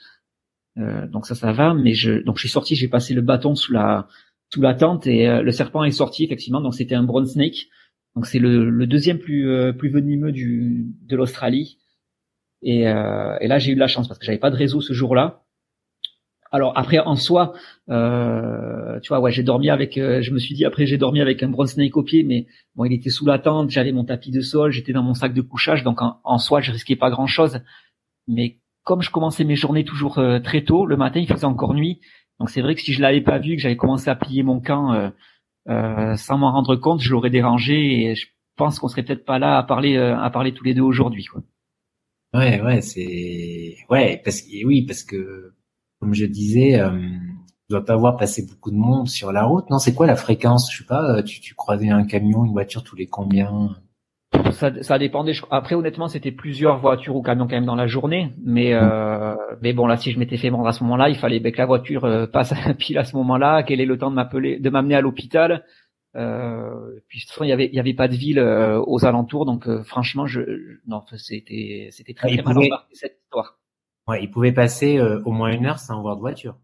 euh, 0.77 1.07
donc 1.07 1.25
ça 1.25 1.35
ça 1.35 1.51
va. 1.53 1.73
Mais 1.73 1.93
je 1.93 2.23
donc 2.23 2.37
je 2.37 2.41
suis 2.41 2.49
sorti, 2.49 2.75
j'ai 2.75 2.87
passé 2.87 3.13
le 3.13 3.21
bâton 3.21 3.55
sous 3.55 3.73
la 3.73 4.07
sous 4.53 4.61
la 4.61 4.73
tente 4.73 5.07
et 5.07 5.27
euh, 5.27 5.41
le 5.41 5.51
serpent 5.51 5.83
est 5.83 5.91
sorti 5.91 6.23
effectivement. 6.23 6.61
Donc 6.61 6.75
c'était 6.75 6.95
un 6.95 7.03
brown 7.03 7.25
snake. 7.25 7.67
Donc 8.15 8.25
c'est 8.25 8.39
le, 8.39 8.69
le 8.69 8.87
deuxième 8.87 9.19
plus 9.19 9.49
euh, 9.49 9.73
plus 9.73 9.89
venimeux 9.89 10.31
du 10.31 10.87
de 11.05 11.15
l'Australie. 11.15 11.77
Et, 12.61 12.87
euh, 12.87 13.37
et 13.39 13.47
là, 13.47 13.59
j'ai 13.59 13.71
eu 13.71 13.75
de 13.75 13.79
la 13.79 13.87
chance 13.87 14.07
parce 14.07 14.19
que 14.19 14.25
j'avais 14.25 14.37
pas 14.39 14.49
de 14.49 14.55
réseau 14.55 14.81
ce 14.81 14.93
jour-là. 14.93 15.43
Alors 16.51 16.77
après, 16.77 16.99
en 16.99 17.15
soi, 17.15 17.53
euh, 17.89 18.99
tu 19.01 19.09
vois, 19.09 19.19
ouais, 19.19 19.31
j'ai 19.31 19.43
dormi 19.43 19.69
avec. 19.69 19.97
Euh, 19.97 20.21
je 20.21 20.31
me 20.31 20.39
suis 20.39 20.55
dit 20.55 20.65
après, 20.65 20.85
j'ai 20.85 20.97
dormi 20.97 21.19
avec 21.21 21.43
un 21.43 21.49
brown 21.49 21.67
snake 21.67 21.97
au 21.97 22.03
pied, 22.03 22.23
mais 22.23 22.47
bon, 22.75 22.85
il 22.85 22.93
était 22.93 23.09
sous 23.09 23.25
la 23.25 23.37
tente, 23.39 23.69
j'avais 23.69 23.91
mon 23.91 24.05
tapis 24.05 24.31
de 24.31 24.41
sol, 24.41 24.71
j'étais 24.71 24.93
dans 24.93 25.03
mon 25.03 25.13
sac 25.13 25.33
de 25.33 25.41
couchage, 25.41 25.83
donc 25.83 26.01
en, 26.01 26.19
en 26.23 26.37
soi, 26.37 26.61
je 26.61 26.71
risquais 26.71 26.95
pas 26.95 27.09
grand-chose. 27.09 27.59
Mais 28.27 28.59
comme 28.83 29.01
je 29.01 29.11
commençais 29.11 29.43
mes 29.43 29.55
journées 29.55 29.83
toujours 29.83 30.19
euh, 30.19 30.39
très 30.39 30.63
tôt, 30.63 30.85
le 30.85 30.95
matin, 30.95 31.19
il 31.19 31.27
faisait 31.27 31.45
encore 31.45 31.73
nuit, 31.73 31.99
donc 32.39 32.49
c'est 32.49 32.61
vrai 32.61 32.75
que 32.75 32.81
si 32.81 32.93
je 32.93 33.01
l'avais 33.01 33.21
pas 33.21 33.39
vu, 33.39 33.55
que 33.55 33.61
j'avais 33.61 33.75
commencé 33.75 34.09
à 34.09 34.15
plier 34.15 34.43
mon 34.43 34.61
camp 34.61 34.93
euh, 34.93 35.09
euh, 35.69 36.15
sans 36.15 36.37
m'en 36.37 36.51
rendre 36.53 36.77
compte, 36.77 37.01
je 37.01 37.11
l'aurais 37.11 37.29
dérangé 37.29 38.05
et 38.05 38.15
je 38.15 38.27
pense 38.55 38.79
qu'on 38.79 38.87
serait 38.87 39.03
peut-être 39.03 39.25
pas 39.25 39.39
là 39.39 39.57
à 39.57 39.63
parler 39.63 39.97
à 39.97 40.29
parler 40.29 40.53
tous 40.53 40.63
les 40.63 40.73
deux 40.73 40.81
aujourd'hui, 40.81 41.25
quoi. 41.25 41.41
Ouais, 42.33 42.61
ouais, 42.61 42.81
c'est 42.81 43.77
ouais 43.89 44.21
parce 44.23 44.41
que 44.41 44.65
oui 44.65 44.85
parce 44.85 45.03
que 45.03 45.53
comme 45.99 46.13
je 46.13 46.25
disais, 46.25 46.79
euh, 46.79 46.91
tu 46.91 47.71
dois 47.71 47.83
pas 47.83 47.95
voir 47.95 48.17
passer 48.17 48.45
beaucoup 48.45 48.71
de 48.71 48.75
monde 48.75 49.07
sur 49.07 49.31
la 49.31 49.43
route. 49.43 49.69
Non, 49.69 49.79
c'est 49.79 49.93
quoi 49.93 50.05
la 50.07 50.15
fréquence? 50.15 50.71
Je 50.71 50.79
sais 50.79 50.85
pas. 50.85 51.17
Euh, 51.17 51.23
tu, 51.23 51.41
tu 51.41 51.55
croisais 51.55 51.89
un 51.89 52.05
camion, 52.05 52.45
une 52.45 52.51
voiture 52.51 52.83
tous 52.83 52.95
les 52.95 53.07
combien? 53.07 53.75
Ça, 54.51 54.71
ça 54.83 54.99
dépendait. 54.99 55.33
Après, 55.49 55.75
honnêtement, 55.75 56.07
c'était 56.07 56.31
plusieurs 56.31 56.79
voitures 56.79 57.15
ou 57.15 57.21
camions 57.21 57.47
quand 57.47 57.55
même 57.55 57.65
dans 57.65 57.75
la 57.75 57.87
journée. 57.87 58.33
Mais 58.43 58.73
euh, 58.73 59.35
mais 59.61 59.73
bon, 59.73 59.87
là, 59.87 59.97
si 59.97 60.11
je 60.11 60.19
m'étais 60.19 60.37
fait 60.37 60.49
vendre 60.49 60.67
à 60.67 60.73
ce 60.73 60.83
moment-là, 60.83 61.09
il 61.09 61.15
fallait 61.15 61.41
que 61.41 61.57
la 61.57 61.65
voiture 61.65 62.05
euh, 62.05 62.27
passe 62.27 62.51
à 62.53 62.73
pile 62.73 62.97
à 62.97 63.03
ce 63.03 63.15
moment-là, 63.15 63.63
qu'elle 63.63 63.81
ait 63.81 63.85
le 63.85 63.97
temps 63.97 64.11
de 64.11 64.15
m'appeler, 64.15 64.59
de 64.59 64.69
m'amener 64.69 64.95
à 64.95 65.01
l'hôpital. 65.01 65.63
Euh, 66.17 66.99
puis 67.07 67.19
de 67.19 67.23
toute 67.23 67.31
façon, 67.31 67.43
il 67.43 67.49
y 67.49 67.53
avait 67.53 67.67
il 67.67 67.75
y 67.75 67.79
avait 67.79 67.93
pas 67.93 68.07
de 68.07 68.15
ville 68.15 68.39
euh, 68.39 68.81
aux 68.85 69.05
alentours, 69.05 69.45
donc 69.45 69.67
euh, 69.67 69.83
franchement, 69.83 70.25
je 70.25 70.41
non, 70.87 71.03
c'était 71.15 71.89
c'était 71.91 72.13
très, 72.13 72.35
très 72.35 72.41
mal 72.41 72.57
embarqué 72.57 72.95
cette 72.95 73.19
histoire. 73.23 73.59
Ouais, 74.07 74.23
il 74.23 74.31
pouvait 74.31 74.51
passer 74.51 74.97
euh, 74.97 75.21
au 75.25 75.31
moins 75.31 75.51
une 75.51 75.65
heure 75.65 75.79
sans 75.79 76.01
voir 76.01 76.15
de 76.15 76.21
voiture. 76.21 76.57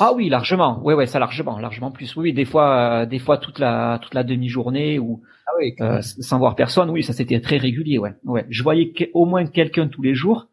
Ah 0.00 0.12
oui, 0.14 0.28
largement. 0.28 0.82
Ouais, 0.82 0.94
ouais, 0.94 1.06
ça 1.06 1.18
largement, 1.18 1.58
largement 1.58 1.90
plus. 1.90 2.16
Oui, 2.16 2.32
des 2.32 2.44
fois, 2.44 3.06
des 3.06 3.18
fois 3.18 3.38
toute 3.38 3.58
la 3.58 3.98
toute 4.00 4.14
la 4.14 4.24
demi-journée 4.24 4.98
ou 4.98 5.22
ah 5.46 5.52
oui, 5.58 5.76
sans 6.02 6.38
voir 6.38 6.56
personne. 6.56 6.90
Oui, 6.90 7.02
ça 7.02 7.12
c'était 7.12 7.40
très 7.40 7.58
régulier. 7.58 7.98
Ouais, 7.98 8.14
ouais. 8.24 8.46
Je 8.48 8.62
voyais 8.62 8.92
au 9.12 9.26
moins 9.26 9.46
quelqu'un 9.46 9.88
tous 9.88 10.02
les 10.02 10.14
jours, 10.14 10.48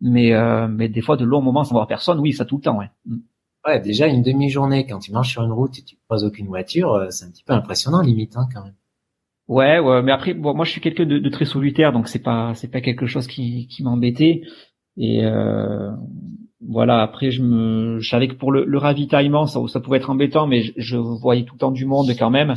mais 0.00 0.32
mais 0.68 0.88
des 0.88 1.00
fois 1.00 1.16
de 1.16 1.24
longs 1.24 1.42
moments 1.42 1.64
sans 1.64 1.74
voir 1.74 1.86
personne. 1.86 2.18
Oui, 2.18 2.32
ça 2.32 2.44
tout 2.44 2.56
le 2.56 2.62
temps. 2.62 2.78
Ouais. 2.78 2.90
Ouais, 3.66 3.80
déjà 3.80 4.06
une 4.06 4.22
demi-journée 4.22 4.86
quand 4.86 4.98
tu 4.98 5.12
marches 5.12 5.32
sur 5.32 5.42
une 5.42 5.52
route 5.52 5.78
et 5.78 5.82
tu 5.82 5.96
croises 6.04 6.24
aucune 6.24 6.46
voiture, 6.48 6.92
euh, 6.94 7.10
c'est 7.10 7.24
un 7.24 7.30
petit 7.30 7.44
peu 7.44 7.54
impressionnant 7.54 8.02
limite 8.02 8.36
hein, 8.36 8.46
quand 8.52 8.62
même. 8.62 8.74
Ouais, 9.48 9.78
ouais, 9.78 10.02
mais 10.02 10.12
après, 10.12 10.34
bon, 10.34 10.54
moi 10.54 10.64
je 10.64 10.70
suis 10.70 10.80
quelqu'un 10.80 11.06
de, 11.06 11.18
de, 11.18 11.28
très 11.28 11.44
solitaire, 11.44 11.92
donc 11.92 12.08
c'est 12.08 12.22
pas 12.22 12.54
c'est 12.54 12.70
pas 12.70 12.80
quelque 12.80 13.06
chose 13.06 13.26
qui, 13.26 13.66
qui 13.68 13.82
m'embêtait. 13.82 14.42
Et 14.96 15.24
euh, 15.24 15.90
voilà, 16.66 17.02
après 17.02 17.30
je 17.30 17.42
me, 17.42 17.98
je 18.00 18.08
savais 18.08 18.28
que 18.28 18.34
pour 18.34 18.52
le, 18.52 18.64
le 18.64 18.78
ravitaillement, 18.78 19.46
ça, 19.46 19.60
ça 19.68 19.80
pouvait 19.80 19.98
être 19.98 20.10
embêtant, 20.10 20.46
mais 20.46 20.62
je, 20.62 20.72
je, 20.76 20.96
voyais 20.96 21.44
tout 21.44 21.54
le 21.54 21.58
temps 21.58 21.72
du 21.72 21.84
monde 21.86 22.10
quand 22.18 22.30
même. 22.30 22.54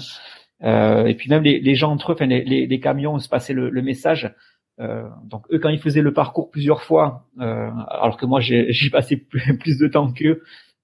Euh, 0.64 1.06
et 1.06 1.16
puis 1.16 1.30
même 1.30 1.44
les, 1.44 1.60
les 1.60 1.76
gens 1.76 1.92
entre 1.92 2.12
eux, 2.12 2.16
enfin 2.16 2.26
les, 2.26 2.44
les, 2.66 2.80
camions 2.80 3.20
se 3.20 3.30
passaient 3.30 3.54
le, 3.54 3.70
le 3.70 3.82
message. 3.82 4.34
Euh, 4.80 5.08
donc 5.26 5.46
eux, 5.52 5.60
quand 5.60 5.70
ils 5.70 5.80
faisaient 5.80 6.02
le 6.02 6.14
parcours 6.14 6.52
plusieurs 6.52 6.82
fois, 6.84 7.28
euh, 7.40 7.70
alors 7.90 8.18
que 8.18 8.26
moi 8.26 8.40
j'ai 8.40 8.90
passé 8.92 9.18
plus 9.60 9.78
de 9.78 9.88
temps 9.88 10.12
qu'eux, 10.12 10.42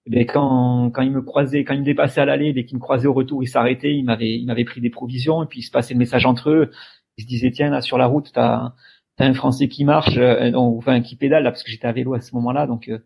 ben 0.08 0.26
quand 0.26 0.92
quand 0.92 1.02
il 1.02 1.12
me 1.12 1.22
croisait, 1.22 1.64
quand 1.64 1.74
il 1.74 1.80
me 1.80 1.86
dépassait 1.86 2.22
à 2.22 2.26
l'aller, 2.26 2.52
dès 2.52 2.66
qu'il 2.66 2.78
me 2.78 2.82
croisait 2.82 3.08
au 3.08 3.14
retour, 3.14 3.42
il 3.42 3.48
s'arrêtait, 3.48 3.96
il 3.96 4.04
m'avait 4.04 4.38
il 4.38 4.46
m'avait 4.46 4.66
pris 4.66 4.82
des 4.82 4.90
provisions 4.90 5.44
et 5.44 5.46
puis 5.46 5.60
il 5.60 5.64
se 5.64 5.72
passait 5.72 5.94
le 5.94 6.00
message 6.00 6.26
entre 6.26 6.50
eux. 6.50 6.72
Il 7.18 7.24
se 7.24 7.28
disait 7.28 7.52
tiens 7.52 7.70
là 7.70 7.82
sur 7.82 7.98
la 7.98 8.06
route 8.08 8.32
t'as 8.34 8.74
as 9.20 9.26
un 9.26 9.34
Français 9.34 9.68
qui 9.70 9.86
marche, 9.86 10.18
euh, 10.18 10.52
enfin 10.56 11.02
qui 11.02 11.16
pédale 11.16 11.44
là 11.44 11.52
parce 11.52 11.64
que 11.64 11.72
j'étais 11.72 11.88
à 11.88 11.94
vélo 11.94 12.16
à 12.16 12.20
ce 12.22 12.36
moment-là 12.36 12.68
donc 12.68 12.90
euh, 12.90 13.00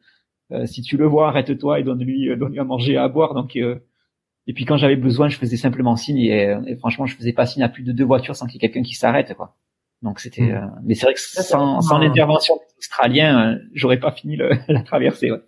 euh 0.51 0.65
si 0.65 0.81
tu 0.81 0.97
le 0.97 1.05
vois 1.05 1.27
arrête-toi 1.27 1.79
et 1.79 1.83
donne-lui 1.83 2.29
euh, 2.29 2.35
donne-lui 2.35 2.59
à 2.59 2.63
manger 2.63 2.93
et 2.93 2.97
à 2.97 3.07
boire 3.09 3.33
donc 3.33 3.55
et 3.55 4.53
puis 4.53 4.65
quand 4.65 4.77
j'avais 4.77 4.95
besoin 4.95 5.27
je 5.27 5.37
faisais 5.37 5.57
simplement 5.57 5.95
signe 5.97 6.17
et, 6.19 6.55
et, 6.65 6.75
franchement 6.77 7.05
je 7.05 7.15
faisais 7.15 7.33
pas 7.33 7.45
signe 7.45 7.63
à 7.63 7.69
plus 7.69 7.83
de 7.83 7.91
deux 7.91 8.05
voitures 8.05 8.35
sans 8.35 8.47
qu'il 8.47 8.55
y 8.55 8.65
ait 8.65 8.69
quelqu'un 8.69 8.83
qui 8.83 8.95
s'arrête 8.95 9.33
quoi. 9.35 9.55
Donc 10.01 10.19
c'était 10.19 10.53
mmh. 10.53 10.81
mais 10.83 10.95
c'est 10.95 11.05
vrai 11.05 11.13
que 11.13 11.19
sans, 11.19 11.81
sans 11.81 11.99
l'intervention 11.99 12.55
des 12.55 12.77
Australiens 12.79 13.59
j'aurais 13.73 13.99
pas 13.99 14.11
fini 14.11 14.35
le, 14.35 14.51
la 14.69 14.81
traversée. 14.81 15.31
Ouais. 15.31 15.41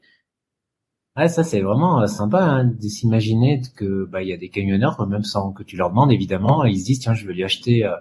Ouais, 1.19 1.27
ça 1.27 1.43
c'est 1.43 1.59
vraiment 1.59 2.01
euh, 2.01 2.07
sympa 2.07 2.41
hein, 2.41 2.63
de 2.63 2.87
s'imaginer 2.87 3.59
que 3.75 4.05
bah 4.05 4.21
il 4.23 4.29
y 4.29 4.33
a 4.33 4.37
des 4.37 4.47
camionneurs 4.47 5.05
même 5.05 5.23
sans 5.23 5.51
que 5.51 5.63
tu 5.63 5.75
leur 5.75 5.89
demandes 5.89 6.13
évidemment, 6.13 6.63
ils 6.63 6.79
se 6.79 6.85
disent 6.85 6.99
tiens 6.99 7.13
je 7.13 7.27
vais 7.27 7.33
lui 7.33 7.43
acheter 7.43 7.83
euh, 7.83 7.93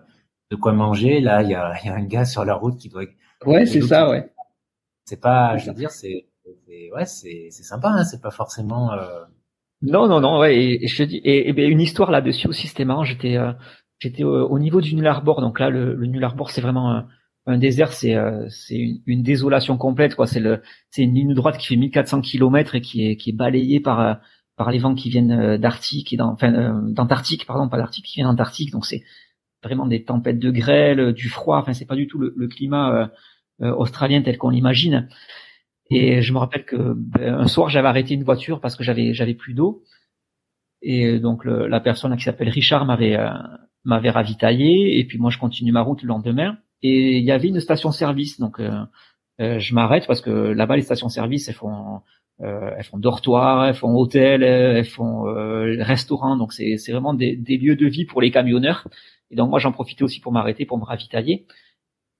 de 0.52 0.56
quoi 0.56 0.72
manger. 0.72 1.20
Là 1.20 1.42
il 1.42 1.50
y 1.50 1.54
a, 1.56 1.74
y 1.84 1.88
a 1.88 1.94
un 1.94 2.04
gars 2.04 2.24
sur 2.24 2.44
la 2.44 2.54
route 2.54 2.78
qui 2.78 2.88
doit. 2.88 3.02
Ouais 3.44 3.66
c'est 3.66 3.80
ça 3.80 4.08
ouais. 4.08 4.30
C'est 5.04 5.20
pas, 5.20 5.56
je 5.56 5.66
veux 5.66 5.74
dire 5.74 5.90
c'est 5.90 6.26
ouais 6.94 7.06
c'est 7.06 7.48
c'est 7.50 7.64
sympa 7.64 7.88
hein, 7.88 8.04
c'est 8.04 8.22
pas 8.22 8.30
forcément. 8.30 8.92
Euh... 8.92 9.24
Non 9.82 10.06
non 10.06 10.20
non 10.20 10.38
ouais 10.38 10.56
et, 10.56 10.86
je 10.86 10.98
te 10.98 11.02
dis 11.02 11.16
et, 11.24 11.48
et 11.48 11.66
une 11.66 11.80
histoire 11.80 12.12
là-dessus 12.12 12.46
aussi 12.46 12.68
c'était 12.68 12.84
marrant 12.84 13.02
j'étais 13.02 13.36
euh, 13.36 13.52
j'étais 13.98 14.22
au, 14.22 14.58
niveau 14.60 14.80
du 14.80 14.94
Nullarbor 14.94 15.40
donc 15.40 15.58
là 15.58 15.70
le, 15.70 15.92
le 15.96 16.06
Nullarbor 16.06 16.50
c'est 16.50 16.60
vraiment 16.60 17.02
un 17.48 17.56
désert, 17.56 17.92
c'est 17.94 18.14
euh, 18.14 18.46
une, 18.70 19.22
désolation 19.22 19.78
complète 19.78 20.14
quoi. 20.14 20.26
C'est 20.26 20.42
une 20.98 21.14
ligne 21.14 21.34
droite 21.34 21.56
qui 21.56 21.68
fait 21.68 21.76
1400 21.76 22.20
km 22.20 22.74
et 22.74 22.82
qui 22.82 23.06
est 23.06 23.16
qui 23.16 23.30
est 23.30 23.32
balayée 23.32 23.80
par 23.80 24.00
euh, 24.00 24.14
par 24.56 24.70
les 24.70 24.78
vents 24.78 24.94
qui 24.94 25.08
viennent 25.08 25.32
euh, 25.32 25.58
d'Arctique 25.58 26.12
et 26.12 26.20
enfin 26.20 26.82
d'Antarctique 26.90 27.46
pardon 27.46 27.68
pas 27.70 27.78
d'Arctique 27.78 28.04
qui 28.04 28.16
viennent 28.16 28.28
d'Antarctique. 28.28 28.70
Donc 28.70 28.84
c'est 28.84 29.02
vraiment 29.62 29.86
des 29.86 30.04
tempêtes 30.04 30.38
de 30.38 30.50
grêle, 30.50 31.14
du 31.14 31.30
froid. 31.30 31.58
Enfin 31.58 31.72
c'est 31.72 31.86
pas 31.86 31.96
du 31.96 32.06
tout 32.06 32.18
le, 32.18 32.34
le 32.36 32.48
climat 32.48 33.10
australien 33.60 34.22
tel 34.22 34.36
qu'on 34.38 34.50
l'imagine. 34.50 35.08
Et 35.90 36.20
je 36.20 36.32
me 36.34 36.38
rappelle 36.38 36.66
que 36.66 36.94
ben, 36.94 37.34
un 37.34 37.48
soir 37.48 37.70
j'avais 37.70 37.88
arrêté 37.88 38.12
une 38.12 38.24
voiture 38.24 38.60
parce 38.60 38.76
que 38.76 38.84
j'avais 38.84 39.14
j'avais 39.14 39.34
plus 39.34 39.54
d'eau. 39.54 39.84
Et 40.82 41.18
donc 41.18 41.44
le, 41.44 41.66
la 41.66 41.80
personne 41.80 42.14
qui 42.16 42.24
s'appelle 42.24 42.50
Richard 42.50 42.84
m'avait 42.84 43.18
m'avait 43.84 44.10
ravitaillé 44.10 44.98
et 44.98 45.04
puis 45.06 45.18
moi 45.18 45.30
je 45.30 45.38
continue 45.38 45.72
ma 45.72 45.80
route 45.80 46.02
le 46.02 46.08
lendemain 46.08 46.58
et 46.82 47.18
il 47.18 47.24
y 47.24 47.32
avait 47.32 47.48
une 47.48 47.60
station-service. 47.60 48.40
Donc 48.40 48.60
euh, 48.60 48.70
euh, 49.40 49.58
je 49.58 49.74
m'arrête 49.74 50.06
parce 50.06 50.20
que 50.20 50.30
là-bas 50.30 50.76
les 50.76 50.82
stations-service 50.82 51.48
elles 51.48 51.54
font 51.54 52.00
euh, 52.40 52.70
elles 52.76 52.84
font 52.84 52.98
dortoir, 52.98 53.66
elles 53.66 53.74
font 53.74 53.94
hôtel, 53.94 54.42
elles 54.42 54.84
font 54.84 55.22
restaurant. 55.82 56.36
Donc 56.36 56.52
c'est 56.52 56.76
c'est 56.78 56.92
vraiment 56.92 57.14
des, 57.14 57.36
des 57.36 57.56
lieux 57.56 57.76
de 57.76 57.86
vie 57.86 58.04
pour 58.04 58.20
les 58.20 58.30
camionneurs. 58.30 58.88
Et 59.30 59.36
donc 59.36 59.50
moi 59.50 59.58
j'en 59.58 59.72
profitais 59.72 60.04
aussi 60.04 60.20
pour 60.20 60.32
m'arrêter 60.32 60.66
pour 60.66 60.78
me 60.78 60.84
ravitailler. 60.84 61.46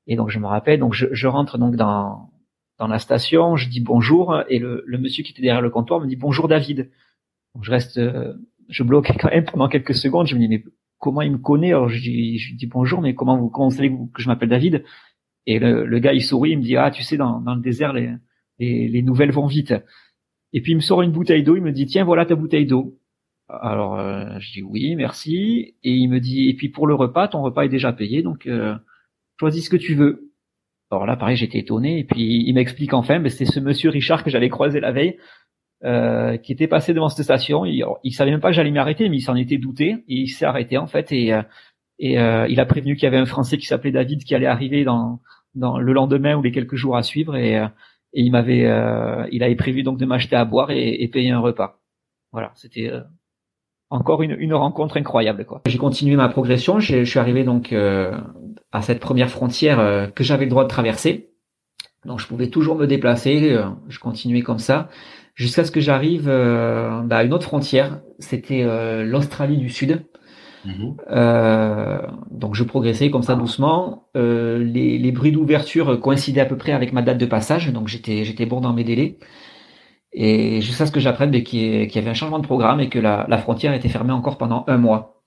Et 0.07 0.17
donc 0.17 0.31
je 0.31 0.39
me 0.39 0.47
rappelle, 0.47 0.81
donc 0.81 0.95
je, 0.95 1.07
je 1.13 1.27
rentre 1.27 1.59
donc 1.59 1.77
dans 1.77 2.31
dans 2.79 2.87
la 2.87 2.99
station, 2.99 3.57
je 3.57 3.69
dis 3.69 3.81
bonjour 3.81 4.41
et 4.49 4.61
le, 4.61 4.85
le, 4.87 4.99
monsieur 4.99 5.25
qui 5.25 5.33
était 5.33 5.43
derrière 5.43 5.61
le 5.61 5.71
comptoir 5.71 6.01
me 6.01 6.07
dit 6.07 6.17
bonjour 6.17 6.47
David. 6.49 6.91
Donc 7.55 7.65
je 7.65 7.71
reste, 7.73 8.01
je 8.69 8.83
bloque 8.85 9.11
quand 9.21 9.31
même 9.31 9.45
pendant 9.45 9.69
quelques 9.69 9.95
secondes. 9.95 10.27
Je 10.27 10.37
me 10.37 10.41
dis 10.41 10.49
mais 10.49 10.63
comment 10.99 11.23
il 11.23 11.33
me 11.33 11.39
connaît 11.39 11.69
Alors 11.69 11.89
je 11.89 11.99
lui, 12.09 12.39
je 12.39 12.55
dis 12.55 12.67
bonjour, 12.67 13.01
mais 13.01 13.15
comment 13.15 13.39
vous, 13.39 13.49
comment 13.49 13.71
savez 13.71 13.91
que 13.91 14.23
je 14.23 14.29
m'appelle 14.29 14.49
David? 14.49 14.85
Et 15.47 15.59
le, 15.59 15.99
gars 15.99 16.13
il 16.13 16.23
sourit, 16.23 16.51
il 16.51 16.59
me 16.59 16.63
dit 16.63 16.77
ah 16.77 16.91
tu 16.91 17.03
sais 17.03 17.17
dans, 17.17 17.41
dans 17.41 17.55
le 17.55 17.63
désert 17.63 17.93
les, 17.93 18.13
les, 18.59 18.89
les 18.89 19.03
nouvelles 19.03 19.33
vont 19.33 19.47
vite. 19.47 19.75
Et 20.53 20.61
puis 20.61 20.73
il 20.73 20.77
me 20.77 20.81
sort 20.81 21.03
une 21.03 21.13
bouteille 21.13 21.43
d'eau, 21.43 21.57
il 21.57 21.63
me 21.63 21.73
dit 21.73 21.87
tiens 21.87 22.05
voilà 22.05 22.27
ta 22.27 22.35
bouteille 22.35 22.67
d'eau. 22.67 22.99
Alors 23.49 23.99
euh, 23.99 24.39
je 24.41 24.53
dis 24.53 24.63
oui 24.63 24.95
merci 24.95 25.75
et 25.83 25.93
il 25.93 26.09
me 26.09 26.21
dit 26.21 26.51
et 26.51 26.55
puis 26.55 26.69
pour 26.69 26.87
le 26.87 26.95
repas 26.95 27.29
ton 27.29 27.43
repas 27.43 27.63
est 27.65 27.71
déjà 27.71 27.93
payé 27.95 28.23
donc 28.23 28.47
euh, 28.47 28.77
choisis 29.41 29.65
ce 29.65 29.71
que 29.71 29.77
tu 29.77 29.95
veux. 29.95 30.33
Alors 30.91 31.07
là 31.07 31.17
pareil 31.17 31.37
j'étais 31.37 31.59
étonné 31.59 31.99
et 31.99 32.05
puis 32.05 32.45
il 32.47 32.53
m'explique 32.53 32.93
enfin 32.93 33.19
mais 33.19 33.31
c'est 33.31 33.47
ce 33.47 33.61
monsieur 33.61 33.89
Richard 33.89 34.23
que 34.23 34.31
j'avais 34.31 34.51
croisé 34.51 34.81
la 34.81 34.93
veille 34.93 35.17
euh, 35.85 36.37
qui 36.39 36.53
était 36.53 36.67
passé 36.67 36.93
devant 36.93 37.09
cette 37.09 37.25
station. 37.25 37.65
Il, 37.65 37.85
il 38.03 38.13
savait 38.13 38.33
même 38.33 38.41
pas 38.41 38.49
que 38.49 38.55
j'allais 38.55 38.73
m'arrêter, 38.73 39.09
mais 39.09 39.19
il 39.19 39.21
s'en 39.21 39.37
était 39.37 39.59
douté 39.59 40.05
et 40.09 40.15
il 40.15 40.29
s'est 40.29 40.45
arrêté 40.45 40.77
en 40.77 40.89
fait 40.89 41.13
et, 41.13 41.33
euh, 41.33 41.43
et 42.01 42.19
euh, 42.19 42.49
il 42.49 42.59
a 42.59 42.67
prévenu 42.67 42.97
qu'il 42.97 43.05
y 43.05 43.07
avait 43.07 43.17
un 43.17 43.27
Français 43.27 43.59
qui 43.59 43.67
s'appelait 43.67 43.93
David 43.93 44.25
qui 44.25 44.35
allait 44.35 44.47
arriver 44.47 44.83
dans, 44.83 45.21
dans 45.55 45.79
le 45.79 45.93
lendemain 45.93 46.35
ou 46.35 46.43
les 46.43 46.51
quelques 46.51 46.75
jours 46.75 46.97
à 46.97 47.05
suivre 47.05 47.37
et, 47.37 47.55
et 47.55 48.23
il 48.23 48.33
m'avait 48.33 48.65
il 49.31 49.43
avait 49.45 49.55
prévu 49.55 49.85
donc 49.85 49.99
de 49.99 50.05
m'acheter 50.05 50.35
à 50.35 50.45
boire 50.45 50.73
et, 50.73 51.03
et, 51.03 51.07
payer 51.07 51.31
un 51.31 51.39
repas. 51.39 51.81
Voilà, 52.33 52.51
c'était 52.57 52.91
encore 53.89 54.23
une, 54.23 54.37
une 54.39 54.55
rencontre 54.55 54.97
incroyable 54.97 55.45
quoi. 55.45 55.63
J'ai 55.67 55.79
continué 55.79 56.17
ma 56.17 56.29
progression. 56.29 56.81
Je 56.81 57.05
suis 57.05 57.19
arrivé 57.21 57.45
donc 57.45 57.73
à 57.73 58.83
cette 58.83 58.99
première 58.99 59.31
frontière 59.31 60.11
que 60.13 60.25
j'avais 60.25 60.45
le 60.45 60.51
droit 60.51 60.65
de 60.65 60.69
traverser. 60.69 61.29
Donc 62.05 62.21
je 62.21 62.27
pouvais 62.27 62.49
toujours 62.49 62.77
me 62.77 62.87
déplacer, 62.87 63.53
euh, 63.53 63.69
je 63.89 63.99
continuais 63.99 64.43
comme 64.43 64.59
ça 64.59 64.89
jusqu'à 65.39 65.65
ce 65.65 65.71
que 65.71 65.81
j'arrive 65.81 66.29
euh, 66.29 67.01
bah, 67.03 67.19
à 67.19 67.25
une 67.25 67.33
autre 67.33 67.45
frontière. 67.45 68.01
C'était 68.19 68.65
euh, 68.65 69.05
l'Australie 69.05 69.57
du 69.57 69.71
Sud. 69.71 70.05
Mhm. 70.65 70.97
donc 72.33 72.57
je 72.57 72.65
progressais 72.65 73.11
comme 73.11 73.23
ça 73.23 73.37
doucement. 73.37 74.09
Les, 74.15 74.99
les, 74.99 75.13
bruits 75.13 75.31
d'ouverture 75.31 75.99
coïncidaient 76.01 76.41
à 76.41 76.47
peu 76.47 76.57
près 76.57 76.73
avec 76.73 76.93
ma 76.93 77.01
date 77.01 77.17
de 77.17 77.27
passage, 77.27 77.73
donc 77.73 77.87
j'étais 77.87 78.25
j'étais 78.25 78.45
bon 78.45 78.61
dans 78.61 78.73
mes 78.73 78.83
délais. 78.83 79.19
Et 80.13 80.61
jusqu'à 80.61 80.85
ce 80.85 80.91
que 80.91 80.99
j'apprenne 80.99 81.31
qu'il 81.45 81.95
y 81.95 81.99
avait 81.99 82.11
un 82.11 82.15
changement 82.15 82.41
de 82.41 82.45
programme 82.45 82.81
et 82.81 82.89
que 82.89 82.99
la, 82.99 83.25
la 83.29 83.39
frontière 83.39 83.73
était 83.73 83.89
fermée 83.89 84.13
encore 84.13 84.37
pendant 84.37 84.65
un 84.67 84.79
mois. 84.79 85.18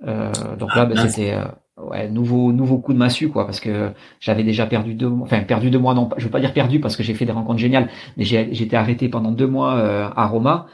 Donc 0.00 0.74
là, 0.74 0.84
bah, 0.84 0.94
ah, 0.96 1.08
c'était 1.08 1.34
ouais, 1.76 2.08
nouveau 2.08 2.52
nouveau 2.52 2.78
coup 2.78 2.92
de 2.92 2.98
massue 2.98 3.28
quoi 3.28 3.44
parce 3.44 3.60
que 3.60 3.92
j'avais 4.20 4.44
déjà 4.44 4.66
perdu 4.66 4.94
deux 4.94 5.10
enfin 5.22 5.40
perdu 5.40 5.70
deux 5.70 5.78
mois 5.78 5.94
non 5.94 6.08
je 6.16 6.24
veux 6.24 6.30
pas 6.30 6.40
dire 6.40 6.52
perdu 6.52 6.80
parce 6.80 6.96
que 6.96 7.02
j'ai 7.02 7.14
fait 7.14 7.26
des 7.26 7.32
rencontres 7.32 7.58
géniales 7.58 7.88
mais 8.16 8.24
j'ai 8.24 8.52
j'étais 8.52 8.76
arrêté 8.76 9.08
pendant 9.08 9.32
deux 9.32 9.46
mois 9.46 9.76
euh, 9.76 10.08
à 10.14 10.26
Roma. 10.26 10.66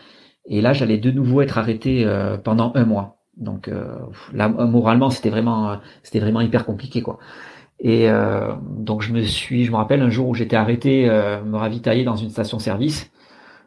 Et 0.46 0.60
là 0.60 0.72
j'allais 0.72 0.98
de 0.98 1.10
nouveau 1.10 1.40
être 1.42 1.58
arrêté 1.58 2.04
euh, 2.04 2.36
pendant 2.36 2.72
un 2.74 2.84
mois. 2.84 3.18
Donc 3.36 3.68
euh, 3.68 3.96
là 4.32 4.48
moralement 4.48 5.10
c'était 5.10 5.30
vraiment 5.30 5.78
c'était 6.02 6.20
vraiment 6.20 6.40
hyper 6.40 6.64
compliqué 6.64 7.02
quoi. 7.02 7.18
Et 7.84 8.06
donc 8.62 9.02
je 9.02 9.12
me 9.12 9.22
suis 9.22 9.64
je 9.64 9.72
me 9.72 9.76
rappelle 9.76 10.02
un 10.02 10.10
jour 10.10 10.28
où 10.28 10.34
j'étais 10.34 10.54
arrêté 10.54 11.06
me 11.06 11.56
ravitailler 11.56 12.04
dans 12.04 12.14
une 12.14 12.30
station 12.30 12.60
service 12.60 13.10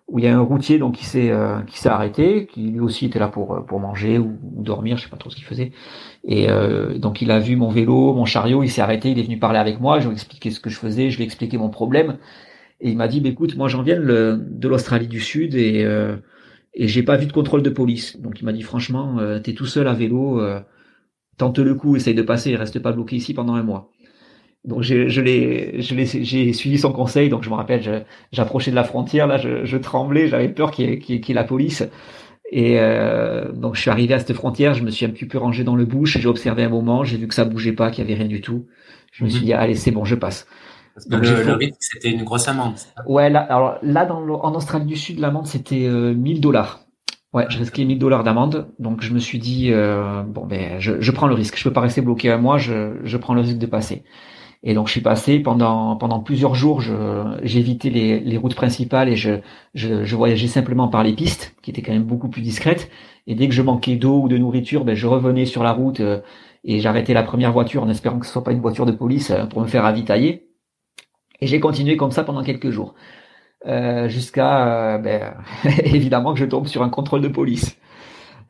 où 0.08 0.20
il 0.20 0.26
y 0.26 0.28
a 0.28 0.36
un 0.36 0.42
routier 0.42 0.78
donc 0.78 0.96
qui 0.96 1.06
s'est 1.06 1.32
euh, 1.32 1.62
qui 1.62 1.80
s'est 1.80 1.90
arrêté, 1.90 2.46
qui 2.46 2.62
lui 2.62 2.80
aussi 2.80 3.06
était 3.08 3.20
là 3.20 3.28
pour 3.28 3.56
euh, 3.56 3.62
pour 3.62 3.80
manger 3.80 4.20
ou, 4.20 4.38
dormir, 4.42 4.98
je 4.98 5.04
sais 5.04 5.10
pas 5.10 5.18
trop 5.18 5.30
ce 5.30 5.36
qu'il 5.36 5.46
faisait. 5.46 5.72
Et 6.24 6.50
euh, 6.50 6.98
donc 6.98 7.22
il 7.22 7.32
a 7.32 7.40
vu 7.40 7.56
mon 7.56 7.70
vélo, 7.70 8.14
mon 8.14 8.26
chariot, 8.26 8.64
il 8.64 8.70
s'est 8.70 8.82
arrêté, 8.82 9.12
il 9.12 9.20
est 9.20 9.24
venu 9.24 9.40
parler 9.40 9.60
avec 9.60 9.80
moi, 9.80 10.00
je 10.00 10.06
lui 10.06 10.12
ai 10.12 10.14
expliqué 10.14 10.52
ce 10.52 10.60
que 10.60 10.70
je 10.70 10.78
faisais, 10.78 11.10
je 11.10 11.18
lui 11.18 11.24
ai 11.24 11.26
expliqué 11.26 11.58
mon 11.58 11.70
problème. 11.70 12.18
Et 12.82 12.90
il 12.92 12.98
m'a 12.98 13.08
dit, 13.08 13.22
bah, 13.22 13.30
écoute, 13.30 13.56
moi 13.58 13.68
j'en 13.68 13.82
viens 13.82 14.00
de, 14.00 14.68
l'Australie 14.68 15.08
du 15.08 15.22
Sud 15.22 15.56
et 15.56 15.84
euh, 15.86 16.18
et 16.76 16.88
j'ai 16.88 17.04
pas 17.04 17.16
vu 17.18 17.26
de 17.26 17.32
contrôle 17.34 17.64
de 17.64 17.70
police. 17.70 18.20
Donc 18.22 18.42
il 18.42 18.46
m'a 18.46 18.54
dit 18.54 18.62
franchement, 18.62 19.18
t'es 19.44 19.54
tout 19.54 19.66
seul 19.66 19.88
à 19.88 19.94
vélo, 19.94 20.42
tente 21.38 21.60
le 21.60 21.76
coup, 21.76 21.96
essaye 21.96 22.16
de 22.16 22.22
passer, 22.22 22.56
reste 22.56 22.80
pas 22.80 22.92
bloqué 22.92 23.16
ici 23.16 23.34
pendant 23.34 23.56
un 23.56 23.64
mois. 23.64 23.92
Donc 24.66 24.82
je, 24.82 25.08
je 25.08 25.22
l'ai, 25.22 25.82
je 25.82 25.94
l'ai, 25.94 26.06
j'ai 26.06 26.54
suivi 26.54 26.78
son 26.78 26.92
conseil. 26.92 27.30
Donc 27.30 27.44
je 27.44 27.50
me 27.50 27.56
rappelle, 27.56 28.06
j'approchais 28.32 28.72
de 28.72 28.76
la 28.76 28.84
frontière, 28.84 29.28
là, 29.28 29.38
je, 29.38 29.64
je 29.64 29.78
tremblais, 29.78 30.28
j'avais 30.28 30.50
peur 30.50 30.72
qu'il 30.72 30.90
y, 30.90 30.94
ait, 30.94 31.00
qu'il 31.00 31.16
y, 31.16 31.32
ait 31.32 31.34
la 31.34 31.44
police. 31.44 31.84
Et 32.52 32.80
euh, 32.80 33.52
donc 33.52 33.76
je 33.76 33.82
suis 33.82 33.90
arrivé 33.90 34.14
à 34.14 34.20
cette 34.20 34.34
frontière, 34.34 34.74
je 34.74 34.84
me 34.84 34.92
suis 34.92 35.06
un 35.06 35.10
petit 35.10 35.26
peu 35.26 35.38
rangé 35.38 35.64
dans 35.64 35.76
le 35.76 35.86
bouche, 35.86 36.18
j'ai 36.20 36.28
observé 36.28 36.64
un 36.64 36.70
moment, 36.70 37.04
j'ai 37.04 37.18
vu 37.18 37.28
que 37.28 37.34
ça 37.34 37.46
bougeait 37.46 37.74
pas, 37.74 37.92
qu'il 37.92 38.04
y 38.04 38.08
avait 38.08 38.18
rien 38.20 38.28
du 38.28 38.42
tout. 38.42 38.66
Je 39.12 39.24
me 39.24 39.30
suis 39.30 39.40
mhm. 39.40 39.46
dit 39.46 39.54
allez 39.54 39.76
c'est 39.76 39.92
bon, 39.92 40.06
je 40.06 40.16
passe. 40.16 40.48
Parce 40.94 41.06
que 41.06 41.12
donc, 41.12 41.24
le, 41.24 41.66
le 41.66 41.72
c'était 41.80 42.12
une 42.12 42.24
grosse 42.24 42.48
amende. 42.48 42.76
Ouais, 43.08 43.30
là, 43.30 43.42
alors 43.42 43.78
là 43.82 44.06
dans 44.06 44.22
en 44.22 44.56
Australie 44.56 44.86
du 44.86 44.96
Sud, 44.96 45.20
l'amende 45.20 45.48
c'était 45.48 45.86
euh, 45.86 46.14
1000 46.14 46.40
dollars. 46.40 46.82
Ouais, 47.34 47.46
je 47.50 47.58
risquais 47.58 47.84
1000 47.84 48.00
dollars 48.00 48.24
d'amende, 48.24 48.70
donc 48.80 49.02
je 49.02 49.12
me 49.14 49.20
suis 49.20 49.40
dit 49.40 49.72
euh, 49.74 50.24
bon 50.24 50.46
ben 50.46 50.80
je, 50.80 51.02
je 51.02 51.12
prends 51.12 51.28
le 51.28 51.34
risque, 51.34 51.58
je 51.58 51.64
peux 51.66 51.74
pas 51.74 51.82
rester 51.82 52.02
bloqué 52.02 52.32
à 52.32 52.38
moi, 52.38 52.58
je, 52.58 52.94
je 53.04 53.18
prends 53.18 53.34
le 53.34 53.42
risque 53.42 53.58
de 53.58 53.66
passer. 53.66 54.04
Et 54.68 54.74
donc 54.74 54.88
je 54.88 54.94
suis 54.94 55.02
passé 55.02 55.40
pendant 55.40 55.96
pendant 55.96 56.20
plusieurs 56.20 56.56
jours, 56.56 56.82
j'évitais 57.44 57.90
les, 57.90 58.20
les 58.20 58.38
routes 58.38 58.56
principales 58.56 59.10
et 59.10 59.16
je, 59.16 59.36
je, 59.76 60.04
je 60.04 60.16
voyageais 60.16 60.48
simplement 60.48 60.88
par 60.88 61.04
les 61.04 61.14
pistes, 61.14 61.56
qui 61.62 61.70
étaient 61.70 61.84
quand 61.84 61.94
même 61.94 62.04
beaucoup 62.04 62.30
plus 62.30 62.42
discrètes. 62.42 62.90
Et 63.28 63.36
dès 63.36 63.48
que 63.48 63.54
je 63.54 63.62
manquais 63.62 63.96
d'eau 63.96 64.22
ou 64.22 64.28
de 64.28 64.38
nourriture, 64.38 64.86
ben 64.86 64.96
je 64.96 65.08
revenais 65.08 65.46
sur 65.46 65.64
la 65.64 65.72
route 65.72 66.00
euh, 66.00 66.22
et 66.64 66.80
j'arrêtais 66.80 67.14
la 67.14 67.24
première 67.24 67.52
voiture 67.52 67.84
en 67.84 67.90
espérant 67.90 68.20
que 68.20 68.26
ce 68.26 68.32
soit 68.32 68.44
pas 68.44 68.52
une 68.52 68.62
voiture 68.62 68.86
de 68.86 68.92
police 68.92 69.32
euh, 69.32 69.46
pour 69.46 69.62
me 69.62 69.68
faire 69.68 69.84
ravitailler. 69.84 70.48
Et 71.42 71.48
j'ai 71.48 71.60
continué 71.60 71.98
comme 71.98 72.12
ça 72.12 72.24
pendant 72.24 72.44
quelques 72.44 72.70
jours, 72.70 72.96
euh, 73.66 74.08
jusqu'à 74.10 74.98
ben, 75.00 75.36
évidemment 75.84 76.34
que 76.34 76.40
je 76.40 76.46
tombe 76.46 76.68
sur 76.68 76.84
un 76.84 76.90
contrôle 76.90 77.22
de 77.22 77.28
police. 77.28 77.78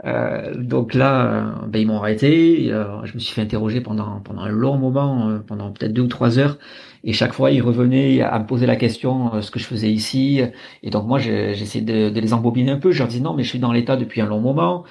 Euh, 0.04 0.54
donc 0.56 0.94
là, 0.94 1.26
euh, 1.26 1.68
ben, 1.68 1.80
ils 1.80 1.88
m'ont 1.88 1.98
arrêté. 1.98 2.68
Euh, 2.72 3.04
je 3.06 3.14
me 3.14 3.20
suis 3.20 3.34
fait 3.34 3.42
interroger 3.42 3.82
pendant 3.82 4.20
pendant 4.20 4.42
un 4.42 4.50
long 4.50 4.78
moment, 4.78 5.40
pendant 5.48 5.72
peut-être 5.72 5.94
deux 5.94 6.04
ou 6.04 6.08
trois 6.08 6.38
heures. 6.38 6.58
Et 7.04 7.14
chaque 7.14 7.34
fois, 7.34 7.52
ils 7.52 7.62
revenaient 7.62 8.22
à 8.22 8.40
me 8.40 8.46
poser 8.46 8.66
la 8.66 8.76
question 8.76 9.42
ce 9.42 9.52
que 9.52 9.60
je 9.60 9.66
faisais 9.66 9.92
ici. 9.92 10.42
Et 10.84 10.90
donc 10.90 11.06
moi, 11.08 11.20
j'essayais 11.20 11.84
de, 11.86 12.10
de, 12.10 12.20
les 12.20 12.34
embobiner 12.34 12.72
un 12.72 12.80
peu. 12.80 12.92
Je 12.92 13.00
leur 13.00 13.08
dis 13.08 13.22
non, 13.22 13.34
mais 13.34 13.44
je 13.44 13.50
suis 13.50 13.60
dans 13.60 13.72
l'état 13.72 13.96
depuis 13.96 14.22
un 14.22 14.26
long 14.26 14.40
moment. 14.42 14.84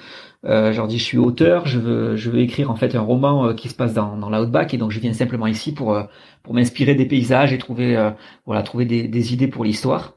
Euh, 0.45 0.71
je 0.71 0.77
leur 0.77 0.87
dis 0.87 0.97
je 0.99 1.03
suis 1.03 1.17
auteur, 1.17 1.65
je 1.65 1.79
veux 1.79 2.15
je 2.15 2.29
veux 2.29 2.39
écrire 2.39 2.69
en 2.71 2.75
fait 2.75 2.95
un 2.95 3.01
roman 3.01 3.53
qui 3.55 3.67
se 3.69 3.75
passe 3.75 3.93
dans 3.93 4.15
dans 4.17 4.29
l'outback 4.29 4.73
et 4.75 4.77
donc 4.77 4.91
je 4.91 4.99
viens 4.99 5.13
simplement 5.13 5.47
ici 5.47 5.73
pour 5.73 5.97
pour 6.43 6.53
m'inspirer 6.53 6.93
des 6.95 7.05
paysages 7.05 7.51
et 7.53 7.57
trouver 7.57 8.11
voilà 8.45 8.61
trouver 8.63 8.85
des, 8.85 9.07
des 9.07 9.33
idées 9.33 9.47
pour 9.47 9.63
l'histoire. 9.65 10.13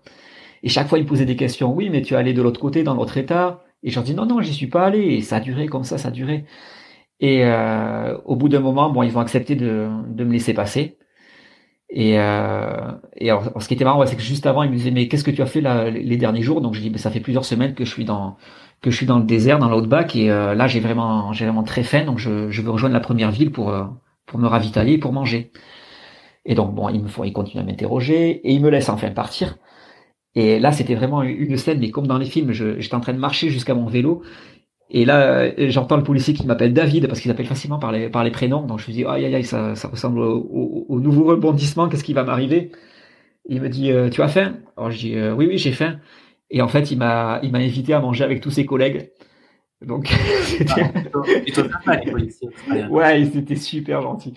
Et 0.62 0.68
chaque 0.68 0.88
fois, 0.88 0.98
ils 0.98 1.04
me 1.04 1.08
posaient 1.08 1.24
des 1.24 1.36
questions. 1.36 1.72
Oui, 1.72 1.88
mais 1.90 2.02
tu 2.02 2.14
es 2.14 2.16
allé 2.16 2.32
de 2.32 2.42
l'autre 2.42 2.60
côté, 2.60 2.82
dans 2.82 2.94
l'autre 2.94 3.16
état. 3.16 3.62
Et 3.82 3.90
leur 3.90 4.04
dis 4.04 4.14
non, 4.14 4.26
non, 4.26 4.40
j'y 4.42 4.54
suis 4.54 4.66
pas 4.68 4.86
allé. 4.86 5.00
Et 5.16 5.22
ça 5.22 5.36
a 5.36 5.40
duré 5.40 5.66
comme 5.66 5.84
ça, 5.84 5.98
ça 5.98 6.08
a 6.08 6.10
duré. 6.10 6.44
Et 7.20 7.44
euh, 7.44 8.16
au 8.26 8.36
bout 8.36 8.48
d'un 8.48 8.60
moment, 8.60 8.90
bon, 8.90 9.02
ils 9.02 9.12
vont 9.12 9.20
accepter 9.20 9.56
de, 9.56 9.88
de 10.08 10.24
me 10.24 10.32
laisser 10.32 10.54
passer. 10.54 10.98
Et, 11.90 12.18
euh, 12.18 12.92
et 13.16 13.30
alors, 13.30 13.62
ce 13.62 13.68
qui 13.68 13.74
était 13.74 13.84
marrant, 13.84 14.04
c'est 14.06 14.16
que 14.16 14.22
juste 14.22 14.46
avant, 14.46 14.62
ils 14.62 14.70
me 14.70 14.76
disaient 14.76 14.90
mais 14.90 15.08
qu'est-ce 15.08 15.24
que 15.24 15.30
tu 15.30 15.40
as 15.42 15.46
fait 15.46 15.62
là, 15.62 15.88
les 15.90 16.16
derniers 16.18 16.42
jours? 16.42 16.60
Donc 16.60 16.74
je 16.74 16.80
dis 16.80 16.90
ben, 16.90 16.98
ça 16.98 17.10
fait 17.10 17.20
plusieurs 17.20 17.44
semaines 17.46 17.74
que 17.74 17.84
je 17.84 17.90
suis 17.90 18.04
dans 18.04 18.36
que 18.82 18.90
je 18.90 18.96
suis 18.96 19.06
dans 19.06 19.18
le 19.18 19.24
désert, 19.24 19.58
dans 19.58 19.68
l'outback, 19.70 20.14
et 20.16 20.30
euh, 20.30 20.54
là 20.54 20.68
j'ai 20.68 20.80
vraiment 20.80 21.32
j'ai 21.32 21.44
vraiment 21.46 21.64
très 21.64 21.82
faim, 21.82 22.04
donc 22.04 22.18
je, 22.18 22.50
je 22.50 22.62
veux 22.62 22.70
rejoindre 22.70 22.94
la 22.94 23.00
première 23.00 23.30
ville 23.32 23.50
pour 23.50 23.70
euh, 23.70 23.84
pour 24.26 24.38
me 24.38 24.46
ravitailler 24.46 24.98
pour 24.98 25.12
manger. 25.12 25.50
Et 26.44 26.54
donc 26.54 26.74
bon, 26.74 26.88
ils 26.88 27.02
me 27.02 27.08
font, 27.08 27.24
ils 27.24 27.32
continuent 27.32 27.62
à 27.62 27.64
m'interroger 27.64 28.30
et 28.30 28.52
ils 28.52 28.60
me 28.62 28.70
laissent 28.70 28.88
enfin 28.88 29.10
partir. 29.10 29.58
Et 30.38 30.60
là, 30.60 30.70
c'était 30.70 30.94
vraiment 30.94 31.22
une 31.24 31.56
scène, 31.56 31.80
mais 31.80 31.90
comme 31.90 32.06
dans 32.06 32.16
les 32.16 32.26
films, 32.26 32.52
j'étais 32.52 32.94
en 32.94 33.00
train 33.00 33.12
de 33.12 33.18
marcher 33.18 33.50
jusqu'à 33.50 33.74
mon 33.74 33.86
vélo. 33.86 34.22
Et 34.88 35.04
là, 35.04 35.50
j'entends 35.68 35.96
le 35.96 36.04
policier 36.04 36.32
qui 36.32 36.46
m'appelle 36.46 36.72
David, 36.72 37.08
parce 37.08 37.20
qu'il 37.20 37.30
appelle 37.32 37.46
facilement 37.46 37.80
par 37.80 37.90
les, 37.90 38.30
prénoms. 38.30 38.62
Donc 38.62 38.78
je 38.78 38.88
me 38.88 38.92
dis, 38.92 39.04
aïe, 39.04 39.24
aïe, 39.24 39.34
aïe, 39.34 39.44
ça, 39.44 39.74
ressemble 39.90 40.20
au, 40.20 40.86
au, 40.88 41.00
nouveau 41.00 41.24
rebondissement, 41.24 41.88
qu'est-ce 41.88 42.04
qui 42.04 42.12
va 42.12 42.22
m'arriver? 42.22 42.70
Il 43.48 43.60
me 43.62 43.68
dit, 43.68 43.90
euh, 43.90 44.10
tu 44.10 44.22
as 44.22 44.28
faim? 44.28 44.58
Alors 44.76 44.92
je 44.92 44.98
dis, 44.98 45.16
euh, 45.16 45.34
oui, 45.34 45.48
oui, 45.48 45.58
j'ai 45.58 45.72
faim. 45.72 45.98
Et 46.50 46.62
en 46.62 46.68
fait, 46.68 46.92
il 46.92 46.98
m'a 46.98 47.40
invité 47.42 47.92
à 47.92 48.00
manger 48.00 48.22
avec 48.22 48.40
tous 48.40 48.52
ses 48.52 48.64
collègues. 48.64 49.10
Donc, 49.84 50.08
c'était. 50.42 50.90
Ah, 51.86 52.88
ouais, 52.90 53.28
c'était 53.32 53.56
super 53.56 54.02
gentil. 54.02 54.34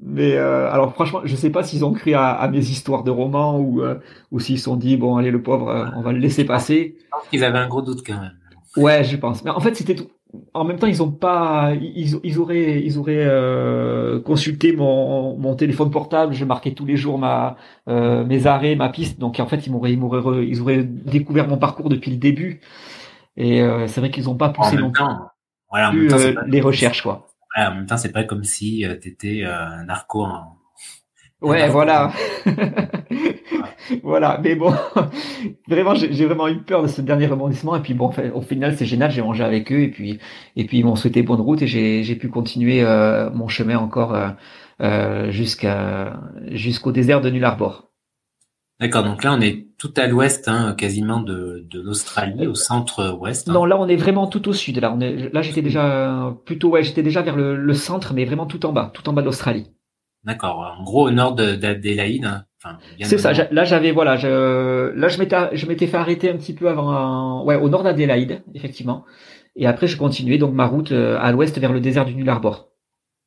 Mais 0.00 0.34
euh, 0.34 0.70
alors 0.70 0.94
franchement, 0.94 1.20
je 1.24 1.36
sais 1.36 1.50
pas 1.50 1.62
s'ils 1.62 1.84
ont 1.84 1.92
cru 1.92 2.14
à, 2.14 2.28
à, 2.28 2.48
mes 2.48 2.70
histoires 2.70 3.04
de 3.04 3.10
romans 3.10 3.58
ou 3.58 3.82
euh, 3.82 3.96
ou 4.30 4.40
s'ils 4.40 4.58
se 4.58 4.64
sont 4.64 4.76
dit 4.76 4.96
bon 4.96 5.16
allez 5.16 5.30
le 5.30 5.42
pauvre, 5.42 5.68
euh, 5.68 5.86
on 5.96 6.02
va 6.02 6.12
le 6.12 6.18
laisser 6.18 6.44
passer. 6.44 6.96
Je 6.98 7.10
pense 7.10 7.28
qu'ils 7.28 7.44
avaient 7.44 7.58
un 7.58 7.68
gros 7.68 7.82
doute 7.82 8.02
quand 8.06 8.18
même. 8.18 8.32
Ouais, 8.76 9.04
je 9.04 9.16
pense. 9.16 9.44
Mais 9.44 9.50
en 9.50 9.60
fait, 9.60 9.74
c'était 9.74 9.94
tout. 9.94 10.06
En 10.52 10.64
même 10.64 10.78
temps, 10.78 10.86
ils 10.86 11.02
ont 11.02 11.10
pas, 11.10 11.72
ils, 11.74 12.20
ils 12.22 12.38
auraient, 12.38 12.82
ils 12.82 12.98
auraient 12.98 13.26
euh, 13.26 14.20
consulté 14.20 14.72
mon, 14.72 15.38
mon 15.38 15.54
téléphone 15.54 15.90
portable. 15.90 16.34
Je 16.34 16.44
marquais 16.44 16.72
tous 16.72 16.84
les 16.84 16.96
jours 16.96 17.18
ma, 17.18 17.56
mes 17.86 18.46
arrêts, 18.46 18.76
ma 18.76 18.88
piste. 18.88 19.18
Donc 19.18 19.40
en 19.40 19.46
fait, 19.46 19.66
ils 19.66 19.72
m'auraient, 19.72 19.92
ils 19.92 19.98
m'auraient, 19.98 20.46
ils 20.46 20.60
auraient 20.60 20.84
découvert 20.84 21.48
mon 21.48 21.58
parcours 21.58 21.88
depuis 21.88 22.10
le 22.10 22.18
début. 22.18 22.60
Et 23.38 23.62
c'est 23.86 24.00
vrai 24.00 24.10
qu'ils 24.10 24.28
ont 24.28 24.36
pas 24.36 24.50
poussé 24.50 24.76
non 24.76 24.92
plus 25.90 26.10
les 26.46 26.60
recherches 26.60 27.02
quoi 27.02 27.28
en 27.66 27.74
même 27.74 27.86
temps, 27.86 27.96
c'est 27.96 28.12
pas 28.12 28.24
comme 28.24 28.44
si 28.44 28.84
euh, 28.84 28.96
tu 29.00 29.08
étais 29.08 29.42
euh, 29.44 29.66
un 29.66 29.84
narco 29.84 30.24
en... 30.24 30.56
Ouais, 31.40 31.68
voilà. 31.68 32.10
voilà, 34.02 34.40
mais 34.42 34.56
bon, 34.56 34.74
vraiment, 35.68 35.94
j'ai 35.94 36.26
vraiment 36.26 36.48
eu 36.48 36.58
peur 36.58 36.82
de 36.82 36.88
ce 36.88 37.00
dernier 37.00 37.26
rebondissement. 37.26 37.76
Et 37.76 37.80
puis 37.80 37.94
bon, 37.94 38.10
au 38.34 38.40
final, 38.40 38.76
c'est 38.76 38.86
génial. 38.86 39.12
J'ai 39.12 39.22
mangé 39.22 39.44
avec 39.44 39.72
eux 39.72 39.82
et 39.82 39.88
puis 39.88 40.18
et 40.56 40.64
puis 40.64 40.78
ils 40.78 40.84
m'ont 40.84 40.96
souhaité 40.96 41.22
bonne 41.22 41.40
route 41.40 41.62
et 41.62 41.68
j'ai 41.68 42.16
pu 42.16 42.28
continuer 42.28 42.82
euh, 42.82 43.30
mon 43.30 43.46
chemin 43.46 43.78
encore 43.78 44.18
jusqu'à 45.28 46.20
jusqu'au 46.48 46.90
désert 46.90 47.20
de 47.20 47.30
Nullarbor. 47.30 47.87
D'accord, 48.80 49.02
donc 49.02 49.24
là 49.24 49.34
on 49.34 49.40
est 49.40 49.66
tout 49.76 49.92
à 49.96 50.06
l'ouest, 50.06 50.46
hein, 50.46 50.74
quasiment 50.78 51.20
de, 51.20 51.66
de 51.68 51.80
l'Australie, 51.80 52.46
au 52.46 52.54
centre-ouest. 52.54 53.48
Hein. 53.48 53.52
Non, 53.52 53.64
là 53.64 53.76
on 53.76 53.88
est 53.88 53.96
vraiment 53.96 54.28
tout 54.28 54.48
au 54.48 54.52
sud. 54.52 54.78
Là, 54.78 54.92
on 54.96 55.00
est, 55.00 55.32
là 55.32 55.42
j'étais 55.42 55.62
déjà 55.62 56.36
plutôt, 56.44 56.70
ouais, 56.70 56.84
j'étais 56.84 57.02
déjà 57.02 57.22
vers 57.22 57.36
le, 57.36 57.56
le, 57.56 57.74
centre, 57.74 58.14
mais 58.14 58.24
vraiment 58.24 58.46
tout 58.46 58.64
en 58.66 58.72
bas, 58.72 58.92
tout 58.94 59.08
en 59.08 59.12
bas 59.12 59.22
de 59.22 59.26
l'Australie. 59.26 59.66
D'accord, 60.24 60.76
en 60.78 60.82
gros 60.84 61.08
au 61.08 61.10
nord 61.10 61.34
d'Adélaïde. 61.34 62.24
Hein. 62.24 62.44
Enfin, 62.62 62.78
c'est 63.02 63.18
ça. 63.18 63.32
Là 63.50 63.64
j'avais, 63.64 63.90
voilà, 63.90 64.16
je, 64.16 64.92
là 64.94 65.08
je 65.08 65.18
m'étais, 65.18 65.56
je 65.56 65.66
m'étais 65.66 65.86
fait 65.88 65.96
arrêter 65.96 66.30
un 66.30 66.36
petit 66.36 66.54
peu 66.54 66.68
avant, 66.68 67.44
ouais, 67.44 67.56
au 67.56 67.68
nord 67.68 67.82
d'Adélaïde, 67.82 68.42
effectivement. 68.54 69.04
Et 69.56 69.66
après 69.66 69.88
je 69.88 69.96
continuais 69.96 70.38
donc 70.38 70.54
ma 70.54 70.66
route 70.66 70.92
euh, 70.92 71.18
à 71.20 71.32
l'ouest 71.32 71.58
vers 71.58 71.72
le 71.72 71.80
désert 71.80 72.04
du 72.04 72.14
Nullarbor. 72.14 72.68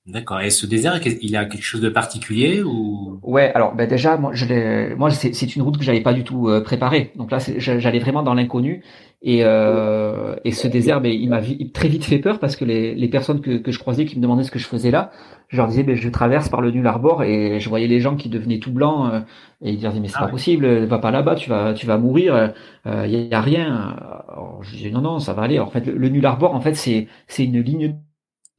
D'accord. 0.08 0.41
Et 0.41 0.49
ce 0.49 0.66
désert, 0.66 0.99
il 1.06 1.36
a 1.36 1.45
quelque 1.45 1.64
chose 1.64 1.82
de 1.82 1.89
particulier 1.89 2.64
ou? 2.64 3.20
Ouais. 3.22 3.52
Alors, 3.54 3.76
ben 3.76 3.88
déjà, 3.88 4.18
moi, 4.18 4.32
je 4.34 4.95
moi, 4.95 5.12
c'est 5.12 5.56
une 5.56 5.62
route 5.62 5.78
que 5.78 5.84
j'avais 5.84 6.02
pas 6.02 6.14
du 6.14 6.24
tout 6.24 6.49
euh, 6.49 6.62
préparée. 6.62 7.12
Donc 7.16 7.30
là, 7.30 7.38
j'allais 7.58 7.99
vraiment 7.99 8.24
dans 8.24 8.34
l'inconnu. 8.34 8.84
Et, 9.24 9.41
euh, 9.43 10.36
et 10.43 10.52
ce 10.52 10.68
désert, 10.68 10.99
ben, 10.99 11.12
il 11.12 11.30
m'a 11.30 11.41
très 11.74 11.88
vite 11.88 12.04
fait 12.04 12.18
peur 12.18 12.39
parce 12.39 12.56
que 12.56 12.66
les, 12.66 12.95
les 12.95 13.08
personnes 13.08 13.39
que, 13.39 13.58
que 13.58 13.72
je 13.72 13.78
croisais 13.78 14.06
qui 14.06 14.18
me 14.18 14.22
demandaient 14.22 14.43
ce 14.43 14.49
que 14.49 14.58
je 14.58 14.66
faisais 14.66 14.89
là, 14.89 15.12
je 15.49 15.58
leur 15.58 15.68
disais 15.68 15.84
ben, 15.84 15.95
je 15.95 16.10
traverse 16.10 16.49
par 16.49 16.62
le 16.62 16.72
Nul 16.72 16.88
Arbor 16.88 17.24
et 17.24 17.60
je 17.60 17.70
voyais 17.70 17.86
les 17.86 17.99
gens 17.99 18.16
qui 18.16 18.30
devenaient 18.30 18.58
tout 18.58 18.72
blancs 18.72 19.14
euh, 19.14 19.20
et 19.62 19.72
ils 19.74 19.76
disaient 19.76 19.99
mais 19.99 20.08
c'est 20.08 20.16
ah 20.18 20.26
pas 20.26 20.32
possible, 20.32 20.86
va 20.86 20.97
pas 20.97 21.12
là-bas, 21.12 21.36
tu 21.36 21.52
vas 21.52 21.74
tu 21.74 21.86
vas 21.86 21.97
mourir, 21.99 22.54
il 22.86 22.91
euh, 22.91 23.06
y, 23.06 23.34
a 23.34 23.41
rien. 23.41 23.95
Alors, 24.28 24.64
je 24.64 24.72
disais 24.76 24.89
non 24.89 25.02
non 25.02 25.20
ça 25.20 25.34
va 25.34 25.43
aller. 25.43 25.60
en 25.60 25.70
fait 25.70 25.86
le, 25.86 26.10
Nul 26.10 26.26
Arbor 26.26 26.56
en 26.56 26.62
fait 26.62 26.74
c'est 26.74 27.08
c'est 27.28 27.45
une 27.45 27.60
ligne 27.60 27.97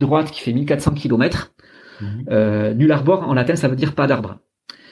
droite 0.02 0.30
qui 0.30 0.40
fait 0.40 0.52
1400 0.52 0.92
km. 0.92 1.54
Mmh. 2.00 2.06
Euh, 2.30 2.74
Nul 2.74 2.92
Arbor 2.92 3.22
en 3.28 3.34
latin 3.34 3.56
ça 3.56 3.68
veut 3.68 3.76
dire 3.76 3.94
pas 3.94 4.06
d'arbre. 4.06 4.38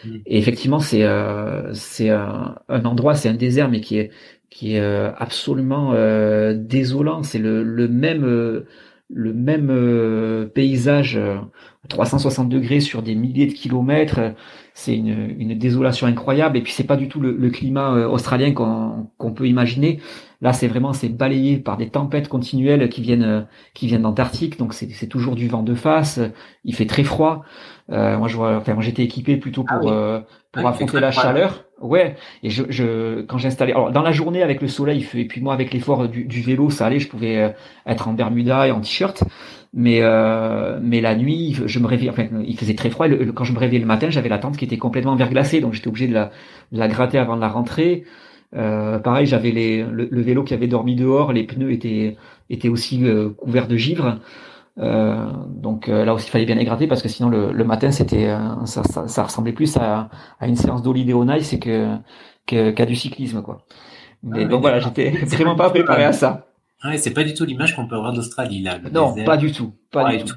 Mmh. 0.04 0.16
Et 0.26 0.38
effectivement, 0.38 0.80
c'est 0.80 1.04
euh, 1.04 1.74
c'est 1.74 2.08
un, 2.08 2.56
un, 2.68 2.84
endroit, 2.84 3.14
c'est 3.14 3.28
un 3.28 3.34
désert, 3.34 3.68
mais 3.68 3.80
qui 3.80 3.98
est 3.98 4.11
qui 4.50 4.74
est 4.74 4.80
euh, 4.80 5.12
absolument 5.16 5.92
euh, 5.94 6.54
désolant. 6.54 7.22
C'est 7.22 7.38
le, 7.38 7.62
le 7.62 7.88
même 7.88 8.24
euh, 8.24 8.66
le 9.08 9.32
même 9.32 10.48
paysage 10.54 11.18
360 11.88 12.48
degrés 12.48 12.80
sur 12.80 13.02
des 13.02 13.14
milliers 13.14 13.46
de 13.46 13.52
kilomètres. 13.52 14.34
C'est 14.74 14.94
une, 14.94 15.34
une 15.38 15.58
désolation 15.58 16.06
incroyable. 16.06 16.56
Et 16.56 16.62
puis 16.62 16.72
c'est 16.72 16.84
pas 16.84 16.96
du 16.96 17.08
tout 17.08 17.20
le, 17.20 17.32
le 17.32 17.50
climat 17.50 18.06
australien 18.06 18.52
qu'on 18.52 19.32
peut 19.32 19.48
imaginer. 19.48 20.00
Là, 20.42 20.52
c'est 20.52 20.68
vraiment 20.68 20.92
c'est 20.92 21.08
balayé 21.08 21.58
par 21.58 21.76
des 21.76 21.90
tempêtes 21.90 22.28
continuelles 22.28 22.88
qui 22.88 23.02
viennent 23.02 23.46
qui 23.74 23.86
viennent 23.86 24.02
d'Antarctique. 24.02 24.58
Donc 24.58 24.74
c'est 24.74 25.06
toujours 25.06 25.36
du 25.36 25.48
vent 25.48 25.62
de 25.62 25.74
face. 25.74 26.20
Il 26.64 26.74
fait 26.74 26.86
très 26.86 27.04
froid. 27.04 27.44
Euh, 27.90 28.16
moi, 28.18 28.28
je 28.28 28.36
vois. 28.36 28.56
Enfin, 28.56 28.74
moi, 28.74 28.82
j'étais 28.82 29.02
équipé 29.02 29.36
plutôt 29.36 29.64
pour 29.64 29.90
ah 29.90 30.24
pour 30.52 30.66
ah, 30.66 30.70
affronter 30.70 31.00
la 31.00 31.10
chaleur. 31.10 31.64
Ouais, 31.80 32.16
et 32.42 32.50
je, 32.50 32.64
je 32.68 33.22
quand 33.22 33.38
j'installais, 33.38 33.72
alors 33.72 33.90
dans 33.90 34.02
la 34.02 34.12
journée 34.12 34.42
avec 34.42 34.60
le 34.60 34.68
soleil, 34.68 35.06
et 35.14 35.24
puis 35.24 35.40
moi 35.40 35.54
avec 35.54 35.72
l'effort 35.72 36.08
du, 36.08 36.24
du, 36.24 36.42
vélo, 36.42 36.68
ça 36.68 36.84
allait, 36.84 36.98
je 36.98 37.08
pouvais 37.08 37.38
euh, 37.38 37.48
être 37.86 38.06
en 38.06 38.12
bermuda 38.12 38.68
et 38.68 38.70
en 38.70 38.80
t-shirt, 38.80 39.24
mais 39.72 39.98
euh, 40.02 40.78
mais 40.82 41.00
la 41.00 41.14
nuit, 41.14 41.56
je 41.64 41.78
me 41.78 41.86
réveillais, 41.86 42.10
enfin 42.10 42.26
il 42.44 42.58
faisait 42.58 42.74
très 42.74 42.90
froid. 42.90 43.06
quand 43.34 43.44
je 43.44 43.52
me 43.52 43.58
réveillais 43.58 43.80
le 43.80 43.86
matin, 43.86 44.10
j'avais 44.10 44.28
la 44.28 44.38
tente 44.38 44.56
qui 44.56 44.64
était 44.64 44.78
complètement 44.78 45.16
verglacée, 45.16 45.60
donc 45.60 45.74
j'étais 45.74 45.88
obligé 45.88 46.08
de 46.08 46.14
la, 46.14 46.30
de 46.72 46.78
la 46.78 46.88
gratter 46.88 47.18
avant 47.18 47.36
de 47.36 47.40
la 47.40 47.48
rentrée. 47.48 48.04
Euh, 48.56 48.98
pareil, 48.98 49.26
j'avais 49.26 49.52
les 49.52 49.84
le, 49.84 50.08
le, 50.10 50.20
vélo 50.22 50.42
qui 50.42 50.54
avait 50.54 50.66
dormi 50.66 50.96
dehors, 50.96 51.32
les 51.32 51.44
pneus 51.44 51.70
étaient 51.72 52.16
étaient 52.50 52.68
aussi 52.68 53.04
euh, 53.04 53.30
couverts 53.30 53.68
de 53.68 53.76
givre. 53.76 54.18
Euh, 54.78 55.26
donc 55.48 55.88
euh, 55.88 56.04
là 56.04 56.14
aussi, 56.14 56.26
il 56.26 56.30
fallait 56.30 56.46
bien 56.46 56.54
les 56.54 56.64
gratter 56.64 56.86
parce 56.86 57.02
que 57.02 57.08
sinon 57.08 57.28
le, 57.28 57.52
le 57.52 57.64
matin, 57.64 57.90
c'était 57.90 58.28
euh, 58.28 58.38
ça, 58.64 58.82
ça, 58.84 59.08
ça, 59.08 59.24
ressemblait 59.24 59.52
plus 59.52 59.76
à, 59.76 60.08
à 60.38 60.46
une 60.46 60.56
séance 60.56 60.82
d'Holiday 60.82 61.14
c'est 61.42 61.58
que 61.58 61.96
qu'à 62.46 62.86
du 62.86 62.96
cyclisme 62.96 63.42
quoi. 63.42 63.66
Mais, 64.22 64.46
donc 64.46 64.60
voilà, 64.60 64.80
j'étais 64.80 65.10
vraiment 65.26 65.54
pas 65.54 65.70
préparé 65.70 66.04
à 66.04 66.12
ça. 66.12 66.46
Ouais, 66.84 66.98
c'est 66.98 67.12
pas 67.12 67.24
du 67.24 67.34
tout 67.34 67.44
l'image 67.44 67.76
qu'on 67.76 67.86
peut 67.86 67.96
avoir 67.96 68.12
d'Australie 68.12 68.62
là. 68.62 68.78
Non, 68.92 69.14
pas 69.24 69.36
du 69.36 69.52
tout, 69.52 69.74
pas 69.90 70.10
du 70.10 70.24
tout. 70.24 70.36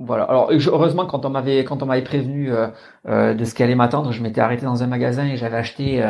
Voilà. 0.00 0.24
Alors 0.24 0.50
heureusement 0.52 1.06
quand 1.06 1.24
on 1.24 1.30
m'avait 1.30 1.64
quand 1.64 1.82
on 1.82 1.86
m'avait 1.86 2.02
prévenu 2.02 2.52
euh, 2.52 2.68
euh, 3.08 3.34
de 3.34 3.44
ce 3.44 3.52
qui 3.54 3.64
allait 3.64 3.74
m'attendre, 3.74 4.12
je 4.12 4.22
m'étais 4.22 4.40
arrêté 4.40 4.64
dans 4.64 4.84
un 4.84 4.86
magasin 4.86 5.26
et 5.26 5.36
j'avais 5.36 5.56
acheté 5.56 6.04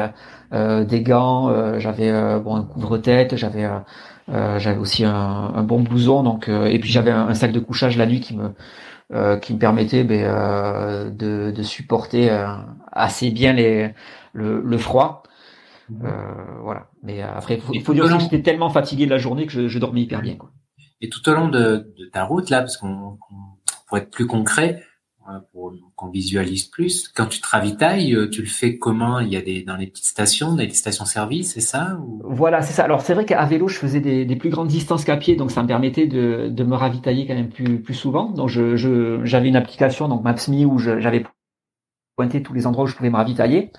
euh, 0.52 0.84
des 0.84 1.02
gants, 1.02 1.78
j'avais 1.78 2.38
bon 2.40 2.56
un 2.56 2.64
couvre-tête, 2.64 3.36
j'avais 3.36 3.66
euh, 4.30 4.58
j'avais 4.58 4.78
aussi 4.78 5.04
un, 5.04 5.52
un, 5.54 5.62
bon 5.62 5.80
blouson, 5.80 6.22
donc 6.22 6.48
euh, 6.48 6.66
et 6.66 6.78
puis 6.78 6.90
j'avais 6.90 7.10
un, 7.10 7.32
sac 7.34 7.50
de 7.50 7.60
couchage 7.60 7.96
la 7.96 8.04
nuit 8.06 8.20
qui 8.20 8.36
me 8.36 8.50
euh, 9.14 9.38
qui 9.38 9.54
me 9.54 9.58
permettait 9.58 10.04
ben, 10.04 11.10
de, 11.10 11.50
de, 11.50 11.62
supporter 11.62 12.28
assez 12.92 13.30
bien 13.30 13.54
les, 13.54 13.94
le, 14.34 14.60
le 14.60 14.78
froid. 14.78 15.22
Mhm. 15.90 16.60
voilà. 16.62 16.88
Mais 17.02 17.22
après, 17.22 17.54
il 17.72 17.80
faut, 17.80 17.92
faut 17.92 17.94
dire 17.94 18.04
que 18.04 18.18
j'étais 18.20 18.42
tellement 18.42 18.70
fatigué 18.70 19.06
de 19.06 19.10
la 19.10 19.18
journée 19.18 19.46
que 19.46 19.52
je, 19.52 19.68
je 19.68 19.78
dormais 19.78 20.02
hyper 20.02 20.20
bien. 20.20 20.36
Quoi. 20.36 20.50
Et 21.00 21.08
tout 21.08 21.26
au 21.28 21.34
long 21.34 21.48
de, 21.48 21.92
de 21.98 22.06
ta 22.06 22.24
route 22.24 22.50
là, 22.50 22.60
parce 22.60 22.76
qu'on 22.76 23.18
pour 23.88 23.98
être 23.98 24.10
plus 24.10 24.26
concret, 24.26 24.82
pour 25.52 25.72
qu'on 25.94 26.08
visualise 26.08 26.64
plus. 26.64 27.08
Quand 27.08 27.26
tu 27.26 27.40
te 27.40 27.48
ravitailles, 27.48 28.14
euh, 28.14 28.28
tu 28.28 28.40
le 28.40 28.48
fais 28.48 28.78
comment? 28.78 29.20
Il 29.20 29.28
y 29.28 29.36
a 29.36 29.42
des 29.42 29.62
dans 29.62 29.76
les 29.76 29.86
petites 29.86 30.06
stations, 30.06 30.54
des 30.54 30.68
stations-service, 30.70 31.54
c'est 31.54 31.60
ça 31.60 31.98
Voilà, 32.24 32.62
c'est 32.62 32.72
ça. 32.72 32.84
Alors 32.84 33.02
c'est 33.02 33.14
vrai 33.14 33.24
qu'à 33.24 33.44
vélo, 33.44 33.68
je 33.68 33.78
faisais 33.78 34.00
des, 34.00 34.24
des, 34.24 34.36
plus 34.36 34.50
grandes 34.50 34.68
distances 34.68 35.04
qu'à 35.04 35.16
pied, 35.16 35.36
donc 35.36 35.50
ça 35.50 35.62
me 35.62 35.68
permettait 35.68 36.06
de, 36.06 36.48
de 36.48 36.64
me 36.64 36.74
ravitailler 36.74 37.26
quand 37.26 37.34
même 37.34 37.50
plus 37.50 37.80
plus 37.82 37.94
souvent. 37.94 38.30
Donc 38.30 38.48
je 38.48 38.76
j'avais 39.24 39.48
une 39.48 39.56
application, 39.56 40.08
donc 40.08 40.24
Maps.me, 40.24 40.64
où 40.64 40.78
j'avais 40.78 41.24
pointé 42.16 42.42
tous 42.42 42.54
les 42.54 42.66
endroits 42.66 42.84
où 42.84 42.88
je 42.88 42.96
pouvais 42.96 43.10
me 43.10 43.16
ravitailler. 43.16 43.70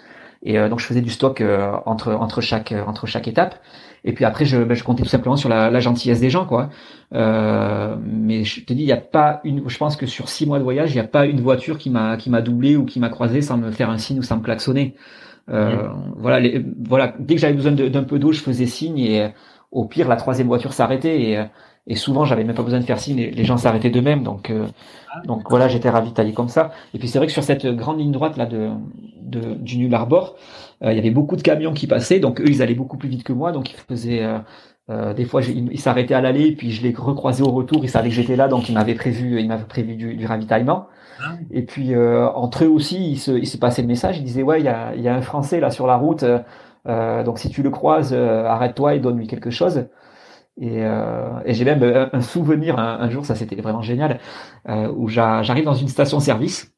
Et 0.44 0.58
euh, 0.58 0.70
donc 0.70 0.80
je 0.80 0.86
faisais 0.86 1.02
du 1.02 1.10
stock 1.10 1.42
euh, 1.42 1.74
entre 1.86 2.14
entre 2.14 2.42
chaque 2.42 2.74
entre 2.88 3.08
chaque 3.08 3.28
étape. 3.28 3.56
Et 4.06 4.14
puis 4.14 4.24
après, 4.24 4.46
je, 4.46 4.64
ben, 4.64 4.76
je 4.76 4.84
comptais 4.86 5.04
tout 5.04 5.10
simplement 5.10 5.36
sur 5.36 5.50
la, 5.50 5.70
la 5.70 5.80
gentillesse 5.82 6.22
des 6.22 6.30
gens, 6.30 6.46
quoi. 6.46 6.70
Euh, 7.14 7.98
mais 8.02 8.46
je 8.46 8.64
te 8.64 8.72
dis, 8.72 8.84
il 8.84 8.86
n'y 8.86 8.94
a 8.94 8.98
pas 8.98 9.42
une. 9.44 9.68
Je 9.68 9.78
pense 9.78 9.98
que 9.98 10.06
sur 10.06 10.30
six 10.30 10.46
mois 10.46 10.58
de 10.58 10.64
voyage, 10.64 10.92
il 10.92 10.96
n'y 10.96 11.02
a 11.02 11.08
pas 11.08 11.26
une 11.26 11.42
voiture 11.42 11.78
qui 11.78 11.90
m'a 11.90 12.16
qui 12.16 12.30
m'a 12.30 12.42
doublé 12.42 12.78
ou 12.78 12.86
qui 12.86 13.00
m'a 13.00 13.10
croisé 13.10 13.42
sans 13.42 13.58
me 13.58 13.72
faire 13.72 13.90
un 13.90 13.98
signe 13.98 14.20
ou 14.20 14.24
sans 14.24 14.38
me 14.38 14.44
klaxonner. 14.44 14.96
Euh, 15.50 15.90
Voilà, 16.18 16.40
les, 16.40 16.66
voilà. 16.88 17.14
Dès 17.20 17.36
que 17.36 17.42
j'avais 17.42 17.54
besoin 17.54 17.74
d'un 17.74 18.04
peu 18.04 18.20
d'eau, 18.20 18.32
je 18.32 18.40
faisais 18.42 18.68
signe 18.68 19.00
et 19.00 19.34
au 19.72 19.86
pire, 19.86 20.08
la 20.08 20.16
troisième 20.16 20.48
voiture 20.48 20.74
s'arrêtait 20.74 21.22
et 21.22 21.44
et 21.90 21.96
souvent 21.96 22.24
j'avais 22.24 22.44
même 22.44 22.56
pas 22.56 22.64
besoin 22.64 22.80
de 22.80 22.86
faire 22.86 23.00
signe, 23.00 23.18
les, 23.18 23.44
gens 23.44 23.58
s'arrêtaient 23.58 23.90
d'eux-mêmes, 23.90 24.24
donc 24.24 24.52
euh, 24.52 24.68
ah, 25.12 25.22
donc 25.26 25.50
voilà, 25.50 25.68
j'étais 25.68 25.90
ravitaillé 25.90 26.34
comme 26.34 26.48
ça. 26.48 26.72
Et 26.94 27.00
puis 27.00 27.08
c'est 27.08 27.18
vrai 27.18 27.26
que 27.26 27.34
sur 27.34 27.44
cette 27.44 27.66
grande 27.66 28.00
ligne 28.00 28.12
droite 28.12 28.38
là 28.38 28.46
de, 28.46 28.70
de 29.22 29.56
du 29.56 29.80
Nul 29.80 29.94
Arbor, 29.96 30.36
euh, 30.84 30.94
il 30.94 30.96
y 30.96 31.00
avait 31.00 31.10
beaucoup 31.10 31.36
de 31.36 31.42
camions 31.42 31.74
qui 31.74 31.88
passaient, 31.88 32.20
donc 32.20 32.40
eux 32.42 32.48
ils 32.48 32.62
allaient 32.62 32.76
beaucoup 32.76 32.98
plus 32.98 33.10
vite 33.10 33.24
que 33.24 33.34
moi, 33.34 33.52
donc 33.52 33.72
ils 33.72 33.78
faisaient 33.90 34.24
euh, 34.92 35.14
des 35.14 35.26
fois, 35.26 35.42
ils 35.44 35.80
s'arrêtaient 35.80 36.16
à 36.16 36.22
l'aller, 36.22 36.52
puis 36.52 36.72
je 36.72 36.82
les 36.82 36.94
recroisais 36.96 37.44
au 37.44 37.52
retour. 37.52 37.84
Ils 37.84 37.90
savaient 37.90 38.10
que 38.10 38.16
j'étais 38.16 38.36
là, 38.36 38.48
donc 38.48 38.70
ils 38.70 38.74
m'avaient 38.74 38.96
prévu, 38.96 39.40
ils 39.40 39.48
m'avaient 39.48 39.66
prévu 39.66 39.96
du, 39.96 40.16
du 40.16 40.26
ravitaillement. 40.26 40.88
Ah 41.22 41.34
et 41.52 41.62
puis 41.62 41.96
entre 41.96 42.64
eux 42.66 42.70
aussi, 42.70 43.12
ils 43.12 43.20
se, 43.20 43.32
ils 43.32 43.48
se 43.48 43.58
passaient 43.58 43.84
le 43.84 43.88
message. 43.88 44.18
Ils 44.18 44.24
disaient 44.24 44.42
ouais, 44.42 44.62
il 44.62 44.66
y 44.66 44.70
a, 44.70 44.96
y 44.96 45.08
a 45.08 45.16
un 45.16 45.22
Français 45.22 45.60
là 45.60 45.70
sur 45.70 45.86
la 45.86 45.96
route. 45.96 46.26
donc 46.86 47.38
si 47.38 47.50
tu 47.50 47.62
le 47.62 47.70
croises, 47.70 48.14
arrête-toi 48.14 48.96
et 48.96 49.00
donne-lui 49.00 49.28
quelque 49.28 49.52
chose. 49.52 49.86
Et, 50.62 50.84
euh, 50.84 51.40
et 51.46 51.54
j'ai 51.54 51.64
même 51.64 51.84
euh, 51.84 52.08
un, 52.12 52.22
souvenir 52.22 52.78
un, 52.80 53.10
jour, 53.10 53.26
ça 53.26 53.36
c'était 53.36 53.56
vraiment 53.56 53.82
génial, 53.82 54.20
euh, 54.68 54.92
où 54.94 55.08
j'arrive 55.08 55.64
dans 55.64 55.74
une 55.74 55.88
station-service. 55.88 56.74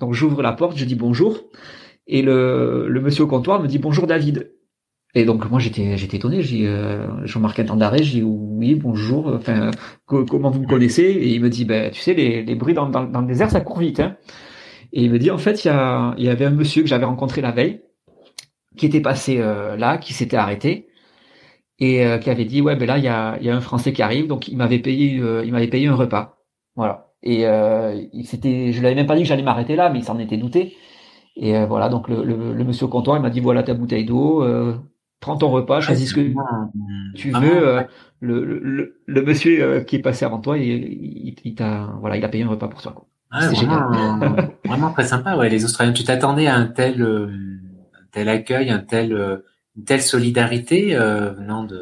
Donc 0.00 0.14
j'ouvre 0.14 0.42
la 0.42 0.52
porte, 0.52 0.76
je 0.76 0.84
dis 0.86 0.94
bonjour, 0.94 1.38
et 2.06 2.22
le, 2.22 2.88
le 2.88 3.00
monsieur 3.00 3.24
au 3.24 3.26
comptoir 3.26 3.60
me 3.60 3.68
dit 3.68 3.78
bonjour 3.78 4.06
David. 4.06 4.52
Et 5.14 5.24
donc 5.24 5.50
moi 5.50 5.60
j'étais 5.60 5.96
j'étais 5.96 6.16
étonné, 6.16 6.42
j'ai 6.42 6.66
euh, 6.66 7.24
Jean-Marc 7.26 7.58
un 7.58 7.64
temps 7.64 7.76
d'arrêt, 7.76 8.02
j'ai 8.02 8.22
oui 8.22 8.74
bonjour, 8.74 9.28
enfin 9.34 9.70
comment 10.06 10.50
vous 10.50 10.60
me 10.60 10.66
connaissez? 10.66 11.04
Et 11.04 11.28
il 11.34 11.42
me 11.42 11.50
dit 11.50 11.64
ben 11.64 11.90
tu 11.90 12.00
sais 12.00 12.14
les, 12.14 12.42
les 12.42 12.54
bruits 12.54 12.74
dans, 12.74 12.88
dans, 12.88 13.20
le 13.20 13.26
désert 13.26 13.50
ça 13.50 13.60
court 13.60 13.78
vite. 13.78 14.00
Hein. 14.00 14.16
Et 14.92 15.04
il 15.04 15.10
me 15.10 15.18
dit 15.18 15.30
en 15.30 15.38
fait 15.38 15.64
il 15.64 15.68
y, 15.68 16.24
y 16.24 16.28
avait 16.28 16.44
un 16.44 16.50
monsieur 16.50 16.82
que 16.82 16.88
j'avais 16.88 17.04
rencontré 17.06 17.40
la 17.40 17.50
veille 17.50 17.80
qui 18.76 18.86
était 18.86 19.00
passé 19.00 19.38
euh, 19.40 19.76
là, 19.76 19.98
qui 19.98 20.12
s'était 20.12 20.36
arrêté 20.36 20.88
et 21.78 22.04
euh, 22.06 22.18
qui 22.18 22.30
avait 22.30 22.44
dit 22.44 22.62
ouais 22.62 22.76
ben 22.76 22.86
là 22.86 22.98
il 22.98 23.04
y 23.04 23.08
a, 23.08 23.38
y 23.40 23.50
a 23.50 23.56
un 23.56 23.60
Français 23.60 23.92
qui 23.92 24.02
arrive. 24.02 24.26
Donc 24.26 24.48
il 24.48 24.56
m'avait 24.56 24.78
payé 24.78 25.18
euh, 25.20 25.44
il 25.44 25.52
m'avait 25.52 25.68
payé 25.68 25.88
un 25.88 25.94
repas. 25.94 26.38
Voilà. 26.74 27.08
Et 27.22 27.46
euh, 27.46 28.00
c'était 28.24 28.72
je 28.72 28.82
l'avais 28.82 28.94
même 28.94 29.06
pas 29.06 29.16
dit 29.16 29.22
que 29.22 29.28
j'allais 29.28 29.42
m'arrêter 29.42 29.76
là 29.76 29.90
mais 29.90 29.98
il 30.00 30.04
s'en 30.04 30.18
était 30.18 30.36
douté. 30.36 30.76
Et 31.36 31.56
euh, 31.56 31.66
voilà. 31.66 31.88
Donc 31.88 32.08
le, 32.08 32.24
le, 32.24 32.54
le, 32.54 32.64
monsieur 32.64 32.86
au 32.86 32.88
comptoir 32.88 33.18
il 33.18 33.22
m'a 33.22 33.30
dit 33.30 33.40
voilà 33.40 33.62
ta 33.62 33.74
bouteille 33.74 34.04
d'eau 34.04 34.44
prends 35.20 35.36
ton 35.36 35.48
repas 35.48 35.80
choisis 35.80 36.10
ce 36.10 36.14
que 36.14 36.32
tu 37.14 37.30
veux 37.30 37.84
le, 38.20 38.44
le, 38.44 38.96
le, 39.04 39.22
monsieur 39.22 39.80
qui 39.80 39.96
est 39.96 40.02
passé 40.02 40.24
avant 40.24 40.40
toi 40.40 40.56
il, 40.56 41.36
il, 41.44 41.54
t'a 41.54 41.90
voilà 42.00 42.16
il 42.16 42.24
a 42.24 42.28
payé 42.28 42.44
un 42.44 42.48
repas 42.48 42.68
pour 42.68 42.80
toi 42.80 42.92
quoi. 42.92 43.06
Ah, 43.30 43.48
vraiment, 43.48 44.36
vraiment 44.64 44.90
très 44.92 45.04
sympa 45.04 45.36
ouais. 45.36 45.50
Les 45.50 45.64
Australiens 45.64 45.92
tu 45.92 46.04
t'attendais 46.04 46.46
à 46.46 46.54
un 46.54 46.66
tel 46.66 47.02
un 47.02 48.06
tel 48.12 48.28
accueil 48.28 48.70
un 48.70 48.78
tel 48.78 49.42
une 49.76 49.84
telle 49.84 50.02
solidarité 50.02 50.96
euh, 50.96 51.32
venant 51.32 51.64
de 51.64 51.76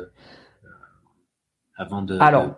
euh, 0.65 0.69
avant 1.77 2.03
de 2.03 2.19
alors 2.21 2.49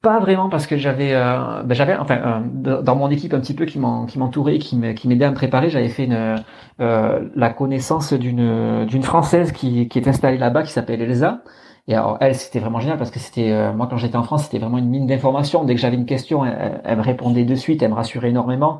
pas 0.00 0.20
vraiment 0.20 0.48
parce 0.48 0.66
que 0.66 0.76
j'avais 0.76 1.12
euh, 1.12 1.62
ben 1.64 1.74
j'avais 1.74 1.96
enfin 1.96 2.42
dans 2.52 2.94
mon 2.94 3.10
équipe 3.10 3.34
un 3.34 3.40
petit 3.40 3.54
peu 3.54 3.64
qui 3.64 3.78
m'entourait 3.78 4.58
qui 4.58 4.76
m'aidait 4.76 5.24
à 5.24 5.30
me 5.30 5.34
préparer 5.34 5.70
j'avais 5.70 5.88
fait 5.88 6.04
une 6.04 6.36
la 6.78 7.50
connaissance 7.50 8.12
d'une 8.12 8.86
d'une 8.86 9.02
française 9.02 9.50
qui 9.52 9.88
qui 9.88 9.98
est 9.98 10.06
installée 10.06 10.38
là-bas 10.38 10.62
qui 10.62 10.72
s'appelle 10.72 11.02
Elsa. 11.02 11.42
Et 11.88 11.94
alors 11.94 12.18
elle 12.20 12.36
c'était 12.36 12.60
vraiment 12.60 12.78
génial 12.78 12.98
parce 12.98 13.10
que 13.10 13.18
c'était 13.18 13.72
moi 13.72 13.88
quand 13.90 13.96
j'étais 13.96 14.16
en 14.16 14.22
France 14.22 14.44
c'était 14.44 14.58
vraiment 14.58 14.78
une 14.78 14.88
mine 14.88 15.08
d'informations. 15.08 15.64
Dès 15.64 15.74
que 15.74 15.80
j'avais 15.80 15.96
une 15.96 16.06
question 16.06 16.44
elle, 16.44 16.96
me 16.96 17.02
répondait 17.02 17.44
de 17.44 17.54
suite 17.56 17.82
elle 17.82 17.90
me 17.90 17.96
rassurait 17.96 18.28
énormément. 18.28 18.78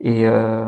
Et, 0.00 0.26
euh, 0.26 0.64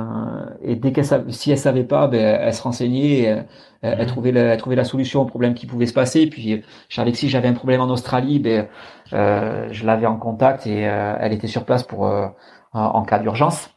et 0.62 0.74
dès 0.76 0.92
qu'elle 0.92 1.04
si 1.32 1.52
elle 1.52 1.58
savait 1.58 1.84
pas, 1.84 2.08
ben, 2.08 2.40
elle 2.40 2.54
se 2.54 2.62
renseignait, 2.62 3.46
elle, 3.82 3.96
elle, 4.00 4.06
trouvait 4.06 4.32
la, 4.32 4.42
elle 4.42 4.58
trouvait 4.58 4.76
la 4.76 4.84
solution 4.84 5.22
au 5.22 5.24
problème 5.24 5.54
qui 5.54 5.66
pouvait 5.66 5.86
se 5.86 5.92
passer. 5.92 6.26
Puis 6.26 6.62
je 6.88 6.94
savais 6.94 7.12
que 7.12 7.18
si 7.18 7.28
j'avais 7.28 7.48
un 7.48 7.54
problème 7.54 7.80
en 7.80 7.88
Australie, 7.88 8.38
ben, 8.38 8.68
euh, 9.12 9.68
je 9.70 9.86
l'avais 9.86 10.06
en 10.06 10.16
contact 10.16 10.66
et 10.66 10.88
euh, 10.88 11.14
elle 11.20 11.32
était 11.32 11.46
sur 11.46 11.64
place 11.64 11.82
pour 11.82 12.06
euh, 12.06 12.26
en 12.72 13.02
cas 13.02 13.18
d'urgence. 13.18 13.70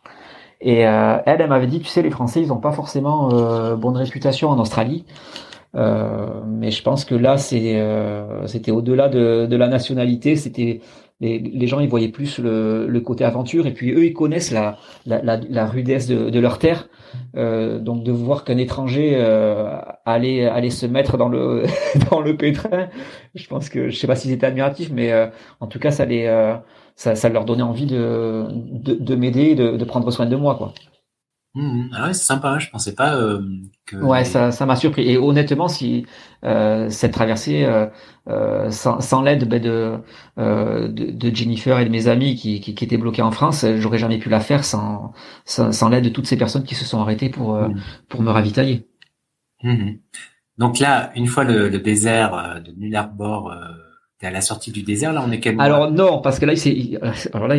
Et 0.61 0.87
euh, 0.87 1.17
elle, 1.25 1.41
elle 1.41 1.49
m'avait 1.49 1.67
dit, 1.67 1.79
tu 1.81 1.87
sais, 1.87 2.01
les 2.01 2.11
Français, 2.11 2.41
ils 2.41 2.53
ont 2.53 2.59
pas 2.59 2.71
forcément 2.71 3.29
bonne 3.75 3.97
réputation 3.97 4.49
en 4.49 4.59
Australie. 4.59 5.05
mais 5.73 6.71
je 6.71 6.83
pense 6.83 7.05
que 7.05 7.15
là, 7.15 7.37
c'est 7.37 7.81
c'était 8.47 8.71
au-delà 8.71 9.09
de, 9.09 9.45
de 9.45 9.55
la 9.57 9.67
nationalité, 9.67 10.35
c'était 10.35 10.81
les, 11.23 11.67
gens 11.67 11.79
ils 11.79 11.89
voyaient 11.89 12.09
plus 12.09 12.39
le, 12.39 12.99
côté 12.99 13.23
aventure 13.23 13.65
et 13.67 13.73
puis 13.73 13.91
eux 13.91 14.05
ils 14.05 14.13
connaissent 14.13 14.51
la, 14.51 14.77
rudesse 15.65 16.07
de, 16.07 16.39
leur 16.39 16.59
terre. 16.59 16.87
Euh, 17.37 17.77
donc 17.77 18.03
de 18.03 18.11
voir 18.11 18.43
qu'un 18.43 18.57
étranger 18.57 19.13
euh, 19.15 19.77
allait, 20.03 20.69
se 20.71 20.87
mettre 20.87 21.15
dans 21.17 21.29
le 21.29 21.63
dans 22.09 22.21
le 22.21 22.35
pétrin, 22.35 22.87
je 23.35 23.47
pense 23.47 23.69
que 23.69 23.89
je 23.89 23.95
sais 23.95 24.07
pas 24.07 24.15
s'ils 24.15 24.31
étaient 24.31 24.47
admiratifs, 24.47 24.89
mais 24.91 25.11
euh, 25.11 25.27
en 25.59 25.67
tout 25.67 25.77
cas 25.77 25.91
ça 25.91 26.05
les 26.05 26.25
ça, 26.95 27.15
ça 27.15 27.29
leur 27.29 27.45
donnait 27.45 27.63
envie 27.63 27.85
de 27.85 28.45
de, 28.51 28.95
de 28.95 29.15
m'aider, 29.15 29.53
de, 29.53 29.77
de 29.77 29.85
prendre 29.85 30.09
soin 30.09 30.25
de 30.25 30.35
moi 30.35 30.55
quoi. 30.55 30.73
Mmh. 31.55 31.89
Ah 31.93 32.07
ouais, 32.07 32.13
c'est 32.13 32.23
sympa. 32.23 32.57
Je 32.57 32.69
pensais 32.71 32.95
pas 32.95 33.15
euh, 33.15 33.41
que. 33.85 33.95
Ouais, 33.97 34.25
ça, 34.25 34.51
ça 34.51 34.65
m'a 34.65 34.75
surpris. 34.75 35.07
Et 35.07 35.17
honnêtement, 35.17 35.67
si 35.67 36.05
euh, 36.43 36.89
cette 36.89 37.13
traversée, 37.13 37.63
euh, 37.63 37.85
euh 38.27 38.71
sans, 38.71 38.99
sans 39.01 39.21
l'aide 39.21 39.47
ben, 39.47 39.61
de, 39.61 39.99
euh, 40.39 40.87
de, 40.87 41.11
de 41.11 41.35
Jennifer 41.35 41.77
et 41.77 41.85
de 41.85 41.91
mes 41.91 42.07
amis 42.07 42.35
qui, 42.35 42.59
qui, 42.59 42.73
qui 42.73 42.83
étaient 42.83 42.97
bloqués 42.97 43.21
en 43.21 43.29
France, 43.29 43.65
j'aurais 43.77 43.99
jamais 43.99 44.17
pu 44.17 44.29
la 44.29 44.39
faire 44.39 44.65
sans 44.65 45.13
sans, 45.45 45.71
sans 45.71 45.89
l'aide 45.89 46.05
de 46.05 46.09
toutes 46.09 46.25
ces 46.25 46.37
personnes 46.37 46.63
qui 46.63 46.73
se 46.73 46.85
sont 46.85 46.99
arrêtées 46.99 47.29
pour 47.29 47.55
mmh. 47.55 47.75
pour 48.09 48.23
me 48.23 48.31
ravitailler. 48.31 48.87
Mmh. 49.61 49.91
Donc 50.57 50.79
là, 50.79 51.11
une 51.15 51.27
fois 51.27 51.43
le, 51.43 51.69
le 51.69 51.79
désert 51.79 52.61
de 52.65 52.71
Nullarbor 52.71 53.53
Alors 55.59 55.91
non, 55.91 56.21
parce 56.21 56.39
que 56.39 56.45
là, 56.45 56.53
il 56.53 56.57
s'est, 56.57 56.99
alors 57.33 57.49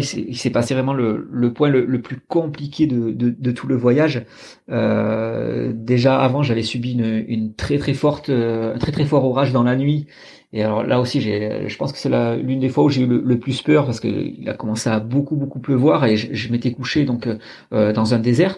passé 0.53 0.75
vraiment 0.75 0.95
le, 0.95 1.53
point 1.53 1.69
le, 1.69 2.01
plus 2.01 2.19
compliqué 2.29 2.87
de, 2.87 3.11
de, 3.11 3.51
tout 3.53 3.67
le 3.67 3.77
voyage. 3.77 4.25
Euh, 4.71 5.73
déjà 5.75 6.21
avant, 6.21 6.43
j'avais 6.43 6.63
subi 6.63 6.93
une, 6.93 7.55
très 7.55 7.79
très 7.79 7.95
forte, 7.95 8.31
un 8.31 8.79
très 8.79 8.93
très 8.93 9.05
fort 9.05 9.25
orage 9.25 9.53
dans 9.53 9.63
la 9.63 9.77
nuit. 9.77 10.07
Et 10.55 10.63
alors 10.63 10.85
là 10.85 11.01
aussi, 11.01 11.21
j'ai, 11.21 11.69
je 11.69 11.77
pense 11.77 11.93
que 11.93 11.99
c'est 11.99 12.09
l'une 12.37 12.61
des 12.61 12.69
fois 12.69 12.85
où 12.85 12.89
j'ai 12.89 13.03
eu 13.03 13.07
le, 13.07 13.39
plus 13.41 13.61
peur 13.61 13.87
parce 13.87 13.99
que 13.99 14.07
il 14.07 14.49
a 14.49 14.55
commencé 14.55 14.89
à 14.89 15.01
beaucoup 15.01 15.35
beaucoup 15.35 15.59
pleuvoir 15.59 16.05
et 16.05 16.17
je, 16.17 16.53
m'étais 16.53 16.71
couché 16.71 17.05
donc 17.05 17.29
euh, 17.73 17.93
dans 17.93 18.15
un 18.15 18.21
désert. 18.21 18.57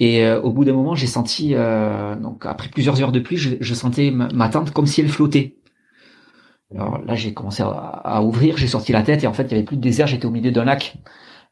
Et 0.00 0.24
euh, 0.24 0.40
au 0.40 0.50
bout 0.50 0.64
d'un 0.64 0.72
moment, 0.72 0.96
j'ai 0.96 1.06
senti, 1.06 1.52
euh, 1.54 2.16
donc 2.16 2.44
après 2.44 2.68
plusieurs 2.68 3.00
heures 3.00 3.12
de 3.12 3.20
pluie, 3.20 3.36
je, 3.36 3.50
je 3.60 3.74
sentais 3.74 4.10
ma, 4.10 4.26
ma 4.34 4.48
tente 4.48 4.72
comme 4.72 4.86
si 4.86 5.00
elle 5.00 5.08
flottait. 5.08 5.54
Alors 6.74 7.00
là, 7.04 7.14
j'ai 7.14 7.34
commencé 7.34 7.62
à, 7.62 8.22
ouvrir, 8.22 8.56
j'ai 8.56 8.66
sorti 8.66 8.92
la 8.92 9.02
tête 9.02 9.24
et 9.24 9.26
en 9.26 9.32
fait, 9.32 9.44
il 9.44 9.52
y 9.52 9.54
avait 9.54 9.64
plus 9.64 9.76
de 9.76 9.82
désert, 9.82 10.06
j'étais 10.06 10.26
au 10.26 10.30
milieu 10.30 10.50
d'un 10.50 10.64
lac. 10.64 10.96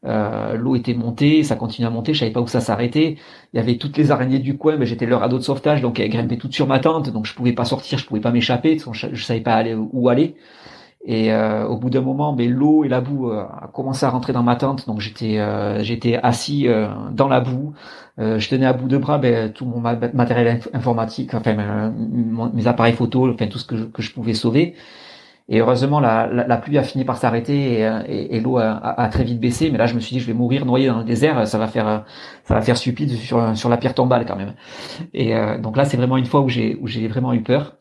Euh, 0.03 0.55
l'eau 0.55 0.75
était 0.75 0.95
montée, 0.95 1.43
ça 1.43 1.55
continuait 1.55 1.87
à 1.87 1.91
monter, 1.91 2.13
je 2.13 2.19
savais 2.19 2.31
pas 2.31 2.41
où 2.41 2.47
ça 2.47 2.59
s'arrêtait. 2.59 3.17
Il 3.53 3.57
y 3.57 3.59
avait 3.59 3.77
toutes 3.77 3.97
les 3.97 4.11
araignées 4.11 4.39
du 4.39 4.57
coin, 4.57 4.77
mais 4.77 4.85
j'étais 4.85 5.05
leur 5.05 5.19
radeau 5.19 5.37
de 5.37 5.43
sauvetage, 5.43 5.81
donc 5.81 5.99
elles 5.99 6.09
grimpaient 6.09 6.37
toutes 6.37 6.53
sur 6.53 6.67
ma 6.67 6.79
tente, 6.79 7.11
donc 7.11 7.25
je 7.27 7.35
pouvais 7.35 7.53
pas 7.53 7.65
sortir, 7.65 7.99
je 7.99 8.05
pouvais 8.07 8.21
pas 8.21 8.31
m'échapper, 8.31 8.79
je, 8.79 9.07
je 9.11 9.23
savais 9.23 9.41
pas 9.41 9.63
où 9.91 10.09
aller. 10.09 10.35
Et 11.03 11.33
euh, 11.33 11.65
au 11.67 11.77
bout 11.77 11.89
d'un 11.89 12.01
moment, 12.01 12.33
mais 12.33 12.47
l'eau 12.47 12.83
et 12.83 12.87
la 12.87 13.01
boue 13.01 13.31
euh, 13.31 13.43
à 13.43 14.09
rentrer 14.09 14.33
dans 14.33 14.43
ma 14.43 14.55
tente, 14.55 14.87
donc 14.87 15.01
j'étais 15.01 15.39
j'étais 15.83 16.15
assis 16.21 16.67
dans 17.11 17.27
la 17.27 17.41
boue. 17.41 17.73
je 18.17 18.49
tenais 18.49 18.65
à 18.65 18.73
bout 18.73 18.87
de 18.87 18.97
bras 18.97 19.17
ben, 19.17 19.51
tout 19.51 19.65
mon 19.65 19.79
matériel 19.79 20.59
informatique, 20.73 21.33
enfin 21.33 21.91
mes 22.53 22.67
appareils 22.67 22.93
photo, 22.93 23.29
enfin 23.31 23.47
tout 23.47 23.59
ce 23.59 23.65
que 23.65 24.01
je 24.01 24.11
pouvais 24.11 24.33
sauver. 24.33 24.75
Et 25.49 25.59
heureusement, 25.59 25.99
la, 25.99 26.27
la, 26.27 26.57
pluie 26.57 26.77
a 26.77 26.83
fini 26.83 27.03
par 27.03 27.17
s'arrêter 27.17 27.81
et, 27.81 28.35
et, 28.35 28.39
l'eau 28.39 28.57
a, 28.57 28.71
a, 28.71 29.09
très 29.09 29.23
vite 29.23 29.39
baissé. 29.39 29.69
Mais 29.69 29.77
là, 29.77 29.85
je 29.85 29.95
me 29.95 29.99
suis 29.99 30.15
dit, 30.15 30.19
je 30.21 30.27
vais 30.27 30.33
mourir 30.33 30.65
noyé 30.65 30.87
dans 30.87 30.99
le 30.99 31.03
désert. 31.03 31.45
Ça 31.47 31.57
va 31.57 31.67
faire, 31.67 32.05
ça 32.45 32.53
va 32.53 32.61
faire 32.61 32.77
stupide 32.77 33.11
sur, 33.11 33.57
sur 33.57 33.69
la 33.69 33.77
pierre 33.77 33.93
tombale 33.93 34.25
quand 34.25 34.37
même. 34.37 34.53
Et 35.13 35.35
euh, 35.35 35.57
donc 35.57 35.75
là, 35.75 35.85
c'est 35.85 35.97
vraiment 35.97 36.17
une 36.17 36.25
fois 36.25 36.41
où 36.41 36.49
j'ai, 36.49 36.77
où 36.81 36.87
j'ai 36.87 37.07
vraiment 37.07 37.33
eu 37.33 37.41
peur. 37.41 37.77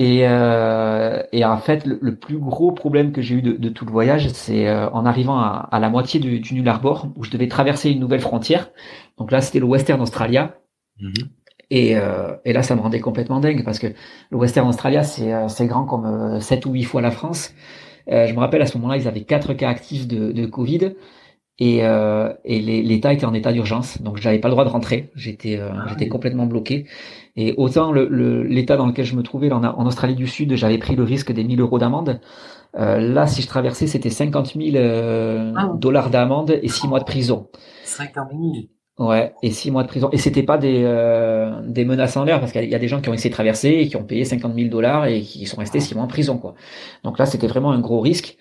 Et, 0.00 0.26
euh, 0.26 1.22
et 1.30 1.44
en 1.44 1.58
fait, 1.58 1.84
le, 1.84 2.16
plus 2.16 2.38
gros 2.38 2.72
problème 2.72 3.12
que 3.12 3.20
j'ai 3.20 3.34
eu 3.34 3.42
de, 3.42 3.52
de, 3.52 3.68
tout 3.68 3.84
le 3.84 3.92
voyage, 3.92 4.30
c'est 4.30 4.66
euh, 4.66 4.88
en 4.90 5.04
arrivant 5.04 5.38
à, 5.38 5.68
à, 5.70 5.78
la 5.78 5.90
moitié 5.90 6.20
du, 6.20 6.40
du 6.40 6.66
Arbor, 6.66 7.08
où 7.16 7.22
je 7.22 7.30
devais 7.30 7.48
traverser 7.48 7.90
une 7.90 8.00
nouvelle 8.00 8.20
frontière. 8.20 8.70
Donc 9.18 9.30
là, 9.30 9.42
c'était 9.42 9.58
le 9.58 9.66
Western 9.66 10.00
Australia. 10.00 10.54
Mhm. 10.98 11.12
Et, 11.70 11.96
euh, 11.96 12.34
et, 12.44 12.52
là, 12.52 12.62
ça 12.62 12.74
me 12.74 12.80
rendait 12.80 13.00
complètement 13.00 13.40
dingue 13.40 13.64
parce 13.64 13.78
que 13.78 13.86
le 14.30 14.36
Western 14.36 14.68
Australia, 14.68 15.04
c'est 15.04 15.32
euh, 15.32 15.46
grand 15.66 15.84
comme 15.84 16.40
7 16.40 16.66
euh, 16.66 16.68
ou 16.68 16.72
8 16.72 16.82
fois 16.82 17.00
la 17.00 17.12
France. 17.12 17.54
Euh, 18.10 18.26
je 18.26 18.34
me 18.34 18.40
rappelle 18.40 18.60
à 18.62 18.66
ce 18.66 18.76
moment-là, 18.78 18.96
ils 18.96 19.06
avaient 19.06 19.22
4 19.22 19.54
cas 19.54 19.68
actifs 19.68 20.08
de, 20.08 20.32
de 20.32 20.46
Covid 20.46 20.94
et, 21.58 21.84
euh, 21.84 22.32
et 22.44 22.58
l'État 22.60 23.12
était 23.12 23.26
en 23.26 23.34
état 23.34 23.52
d'urgence, 23.52 24.00
donc 24.00 24.16
j'avais 24.16 24.38
pas 24.38 24.48
le 24.48 24.52
droit 24.52 24.64
de 24.64 24.70
rentrer. 24.70 25.10
J'étais 25.14 25.60
ah 25.60 25.84
j'étais 25.90 26.08
complètement 26.08 26.46
bloqué. 26.46 26.86
Et 27.36 27.54
autant 27.58 27.92
l'État 27.92 28.74
le, 28.74 28.78
dans 28.78 28.86
lequel 28.86 29.04
je 29.04 29.14
me 29.14 29.22
trouvais 29.22 29.52
en, 29.52 29.62
en 29.62 29.86
Australie 29.86 30.14
du 30.14 30.26
Sud, 30.26 30.56
j'avais 30.56 30.78
pris 30.78 30.96
le 30.96 31.04
risque 31.04 31.32
des 31.32 31.44
1000 31.44 31.60
euros 31.60 31.78
d'amende. 31.78 32.20
là, 32.74 33.26
si 33.26 33.42
je 33.42 33.46
traversais, 33.46 33.86
c'était 33.86 34.10
50 34.10 34.54
000 34.56 35.54
ah 35.54 35.72
dollars 35.76 36.08
d'amende 36.08 36.58
et 36.62 36.68
6 36.68 36.88
mois 36.88 36.98
de 36.98 37.04
prison. 37.04 37.48
50 37.84 38.30
000 38.30 38.42
Ouais, 39.00 39.32
et 39.42 39.50
six 39.50 39.70
mois 39.70 39.82
de 39.82 39.88
prison. 39.88 40.10
Et 40.12 40.18
c'était 40.18 40.42
pas 40.42 40.58
des, 40.58 40.82
euh, 40.84 41.62
des 41.64 41.86
menaces 41.86 42.18
en 42.18 42.24
l'air, 42.24 42.38
parce 42.38 42.52
qu'il 42.52 42.68
y 42.68 42.74
a 42.74 42.78
des 42.78 42.86
gens 42.86 43.00
qui 43.00 43.08
ont 43.08 43.14
essayé 43.14 43.30
de 43.30 43.34
traverser 43.34 43.70
et 43.70 43.88
qui 43.88 43.96
ont 43.96 44.04
payé 44.04 44.26
50 44.26 44.54
000 44.54 44.68
dollars 44.68 45.06
et 45.06 45.22
qui 45.22 45.46
sont 45.46 45.56
restés 45.56 45.80
six 45.80 45.94
mois 45.94 46.04
en 46.04 46.06
prison, 46.06 46.36
quoi. 46.36 46.54
Donc 47.02 47.18
là, 47.18 47.24
c'était 47.24 47.46
vraiment 47.46 47.72
un 47.72 47.80
gros 47.80 48.00
risque. 48.00 48.36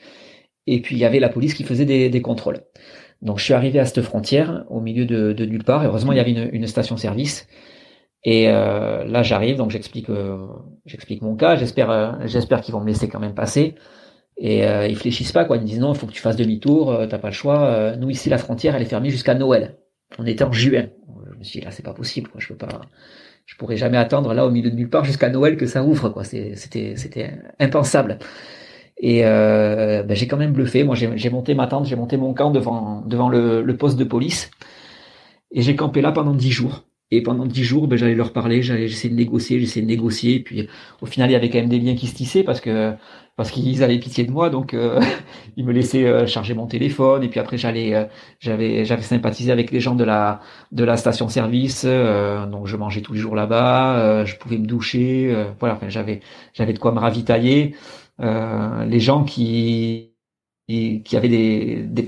Et 0.68 0.82
puis 0.82 0.96
il 0.98 1.00
y 1.00 1.06
avait 1.06 1.20
la 1.22 1.30
police 1.30 1.54
qui 1.54 1.64
faisait 1.64 1.86
des, 1.86 2.10
des 2.10 2.22
contrôles. 2.22 2.60
Donc 3.22 3.40
je 3.40 3.46
suis 3.46 3.54
arrivé 3.54 3.80
à 3.80 3.86
cette 3.86 4.02
frontière, 4.02 4.66
au 4.70 4.82
milieu 4.82 5.06
de, 5.06 5.32
de 5.32 5.46
nulle 5.46 5.64
part. 5.64 5.84
Heureusement, 5.86 6.12
il 6.12 6.18
y 6.18 6.20
avait 6.20 6.32
une, 6.32 6.50
une 6.52 6.68
station-service. 6.68 7.48
Et 8.26 8.50
euh, 8.50 9.06
là, 9.06 9.24
j'arrive, 9.24 9.56
donc 9.58 9.72
j'explique, 9.72 10.10
euh, 10.10 10.46
j'explique 10.86 11.22
mon 11.22 11.36
cas. 11.38 11.56
J'espère, 11.56 11.90
euh, 11.90 12.12
j'espère 12.26 12.62
qu'ils 12.62 12.74
vont 12.74 12.82
me 12.82 12.88
laisser 12.88 13.08
quand 13.08 13.20
même 13.20 13.34
passer. 13.36 13.76
Et 14.38 14.64
ils 14.90 14.96
fléchissent 14.98 15.34
pas, 15.34 15.46
quoi. 15.46 15.58
Ils 15.58 15.62
me 15.62 15.66
disent 15.68 15.80
non, 15.80 15.94
il 15.94 15.98
faut 16.00 16.08
que 16.08 16.14
tu 16.14 16.22
fasses 16.22 16.38
demi-tour, 16.38 16.98
t'as 17.10 17.18
pas 17.20 17.28
le 17.28 17.34
choix. 17.34 17.96
nous 17.98 18.10
ici, 18.10 18.30
la 18.30 18.38
frontière, 18.38 18.76
elle 18.76 18.82
est 18.82 18.86
fermée 18.86 19.10
jusqu'à 19.10 19.36
Noël 19.36 19.78
on 20.18 20.26
était 20.26 20.44
en 20.44 20.52
juin. 20.52 20.88
Je 21.34 21.38
me 21.38 21.44
suis 21.44 21.60
dit 21.60 21.66
là 21.66 21.72
c'est 21.72 21.84
pas 21.84 21.94
possible 21.94 22.30
quoi, 22.30 22.40
je 22.40 22.48
peux 22.48 22.56
pas 22.56 22.82
je 23.46 23.56
pourrais 23.56 23.78
jamais 23.78 23.98
attendre 23.98 24.34
là 24.34 24.46
au 24.46 24.52
milieu 24.52 24.70
de 24.70 24.76
nulle 24.76 24.90
part 24.90 25.06
jusqu'à 25.06 25.30
Noël 25.30 25.58
que 25.58 25.66
ça 25.66 25.84
ouvre 25.84 26.10
quoi, 26.10 26.24
c'était 26.24 27.40
impensable. 27.60 28.20
Et 29.00 29.26
euh, 29.26 30.04
ben, 30.04 30.16
j'ai 30.16 30.28
quand 30.28 30.38
même 30.38 30.52
bluffé. 30.52 30.84
Moi, 30.84 30.96
j'ai 30.96 31.30
monté 31.30 31.56
ma 31.56 31.68
tente, 31.68 31.86
j'ai 31.86 31.96
monté 31.96 32.18
mon 32.18 32.34
camp 32.34 32.52
devant 32.52 33.02
devant 33.08 33.30
le 33.30 33.78
poste 33.78 33.98
de 33.98 34.04
police, 34.04 34.52
et 35.52 35.62
j'ai 35.62 35.76
campé 35.76 36.02
là 36.02 36.12
pendant 36.12 36.34
dix 36.34 36.52
jours. 36.52 36.84
Et 37.12 37.24
pendant 37.24 37.46
dix 37.46 37.64
jours, 37.64 37.88
ben, 37.88 37.98
j'allais 37.98 38.16
leur 38.16 38.34
parler, 38.34 38.62
j'allais 38.62 38.86
essayer 38.86 39.10
de 39.10 39.16
négocier, 39.16 39.60
j'essayais 39.60 39.82
de 39.82 39.88
négocier. 39.88 40.36
Et 40.36 40.40
puis 40.44 40.68
au 41.02 41.06
final, 41.08 41.30
il 41.30 41.34
y 41.34 41.36
avait 41.36 41.50
quand 41.50 41.58
même 41.58 41.70
des 41.70 41.80
liens 41.80 41.96
qui 41.96 42.08
se 42.08 42.16
tissaient 42.16 42.44
parce 42.44 42.62
que 42.62 42.94
parce 43.36 43.52
qu'ils 43.52 43.84
avaient 43.84 44.00
pitié 44.00 44.26
de 44.26 44.32
moi, 44.32 44.50
donc 44.50 44.74
euh, 44.74 45.00
ils 45.58 45.66
me 45.66 45.72
laissaient 45.72 46.06
euh, 46.06 46.28
charger 46.28 46.54
mon 46.54 46.68
téléphone. 46.68 47.24
Et 47.24 47.30
puis 47.30 47.40
après, 47.40 47.58
j'allais, 47.58 47.96
euh, 47.96 48.06
j'avais, 48.40 48.84
j'avais 48.86 49.02
sympathisé 49.02 49.52
avec 49.52 49.72
les 49.72 49.80
gens 49.80 49.96
de 49.96 50.04
la 50.04 50.42
de 50.74 50.84
la 50.84 50.98
station-service, 50.98 51.86
donc 51.86 52.68
je 52.68 52.76
mangeais 52.78 53.02
tous 53.02 53.14
les 53.14 53.20
jours 53.20 53.36
là-bas, 53.36 54.26
je 54.26 54.36
pouvais 54.36 54.58
me 54.58 54.66
doucher, 54.68 55.34
voilà. 55.60 55.76
Enfin, 55.76 55.90
j'avais 55.90 56.20
j'avais 56.54 56.74
de 56.74 56.80
quoi 56.80 56.92
me 56.92 57.00
ravitailler. 57.00 57.76
les 58.20 59.00
gens 59.00 59.24
qui 59.24 60.09
qui 60.70 61.18
avaient 61.18 61.30
des, 61.30 61.84
des 61.84 62.06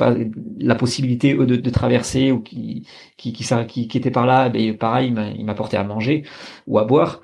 la 0.60 0.76
possibilité 0.76 1.34
eux 1.34 1.48
de, 1.48 1.70
traverser 1.70 2.32
ou 2.32 2.42
qui 2.42 2.86
qui 3.18 3.98
étaient 3.98 4.12
par 4.12 4.26
là, 4.28 4.50
ben 4.50 4.78
pareil, 4.78 5.14
ils 5.38 5.46
m'apportaient 5.46 5.78
à 5.78 5.84
manger 5.84 6.24
ou 6.68 6.78
à 6.78 6.86
boire. 6.86 7.22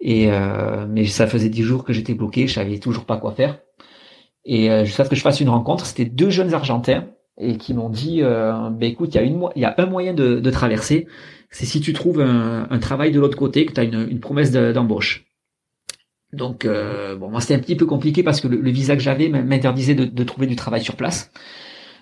Et 0.00 0.30
euh, 0.30 0.86
mais 0.88 1.06
ça 1.06 1.26
faisait 1.26 1.48
dix 1.48 1.62
jours 1.62 1.84
que 1.84 1.94
j'étais 1.94 2.14
bloqué, 2.14 2.46
je 2.46 2.54
savais 2.54 2.78
toujours 2.78 3.06
pas 3.06 3.16
quoi 3.16 3.32
faire. 3.32 3.60
Et 4.44 4.70
euh, 4.70 4.84
jusqu'à 4.84 5.04
ce 5.04 5.10
que 5.10 5.16
je 5.16 5.22
fasse 5.22 5.40
une 5.40 5.48
rencontre, 5.48 5.86
c'était 5.86 6.04
deux 6.04 6.28
jeunes 6.28 6.52
Argentins 6.52 7.06
et 7.38 7.56
qui 7.56 7.72
m'ont 7.72 7.88
dit, 7.88 8.22
euh, 8.22 8.68
ben 8.70 8.90
écoute, 8.90 9.14
il 9.14 9.36
y 9.56 9.64
a 9.64 9.74
un 9.78 9.86
moyen 9.86 10.12
de, 10.12 10.50
traverser, 10.50 11.08
c'est 11.50 11.64
si 11.64 11.80
tu 11.80 11.94
trouves 11.94 12.20
un, 12.20 12.78
travail 12.78 13.10
de 13.12 13.18
l'autre 13.18 13.38
côté, 13.38 13.64
que 13.64 13.72
tu 13.72 13.80
as 13.80 13.84
une 13.84 14.20
promesse 14.20 14.52
d'embauche. 14.52 15.24
Donc 16.34 16.64
euh, 16.64 17.16
bon, 17.16 17.30
moi 17.30 17.40
c'était 17.40 17.54
un 17.54 17.58
petit 17.58 17.76
peu 17.76 17.86
compliqué 17.86 18.22
parce 18.22 18.40
que 18.40 18.48
le, 18.48 18.70
visa 18.70 18.96
que 18.96 19.02
j'avais 19.02 19.28
m'interdisait 19.28 19.94
de, 19.94 20.24
trouver 20.24 20.46
du 20.46 20.56
travail 20.56 20.82
sur 20.82 20.96
place. 20.96 21.30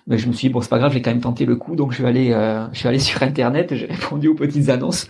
Mais 0.05 0.17
je 0.17 0.27
me 0.27 0.33
suis 0.33 0.49
dit 0.49 0.53
bon 0.53 0.59
c'est 0.59 0.69
pas 0.69 0.79
grave, 0.79 0.91
j'ai 0.93 1.01
quand 1.01 1.11
même 1.11 1.21
tenté 1.21 1.45
le 1.45 1.55
coup, 1.55 1.77
donc 1.77 1.91
je 1.91 1.97
suis 1.97 2.05
allé, 2.05 2.31
euh, 2.33 2.67
sur 2.99 3.23
internet, 3.23 3.73
j'ai 3.73 3.85
répondu 3.85 4.27
aux 4.27 4.35
petites 4.35 4.69
annonces 4.69 5.07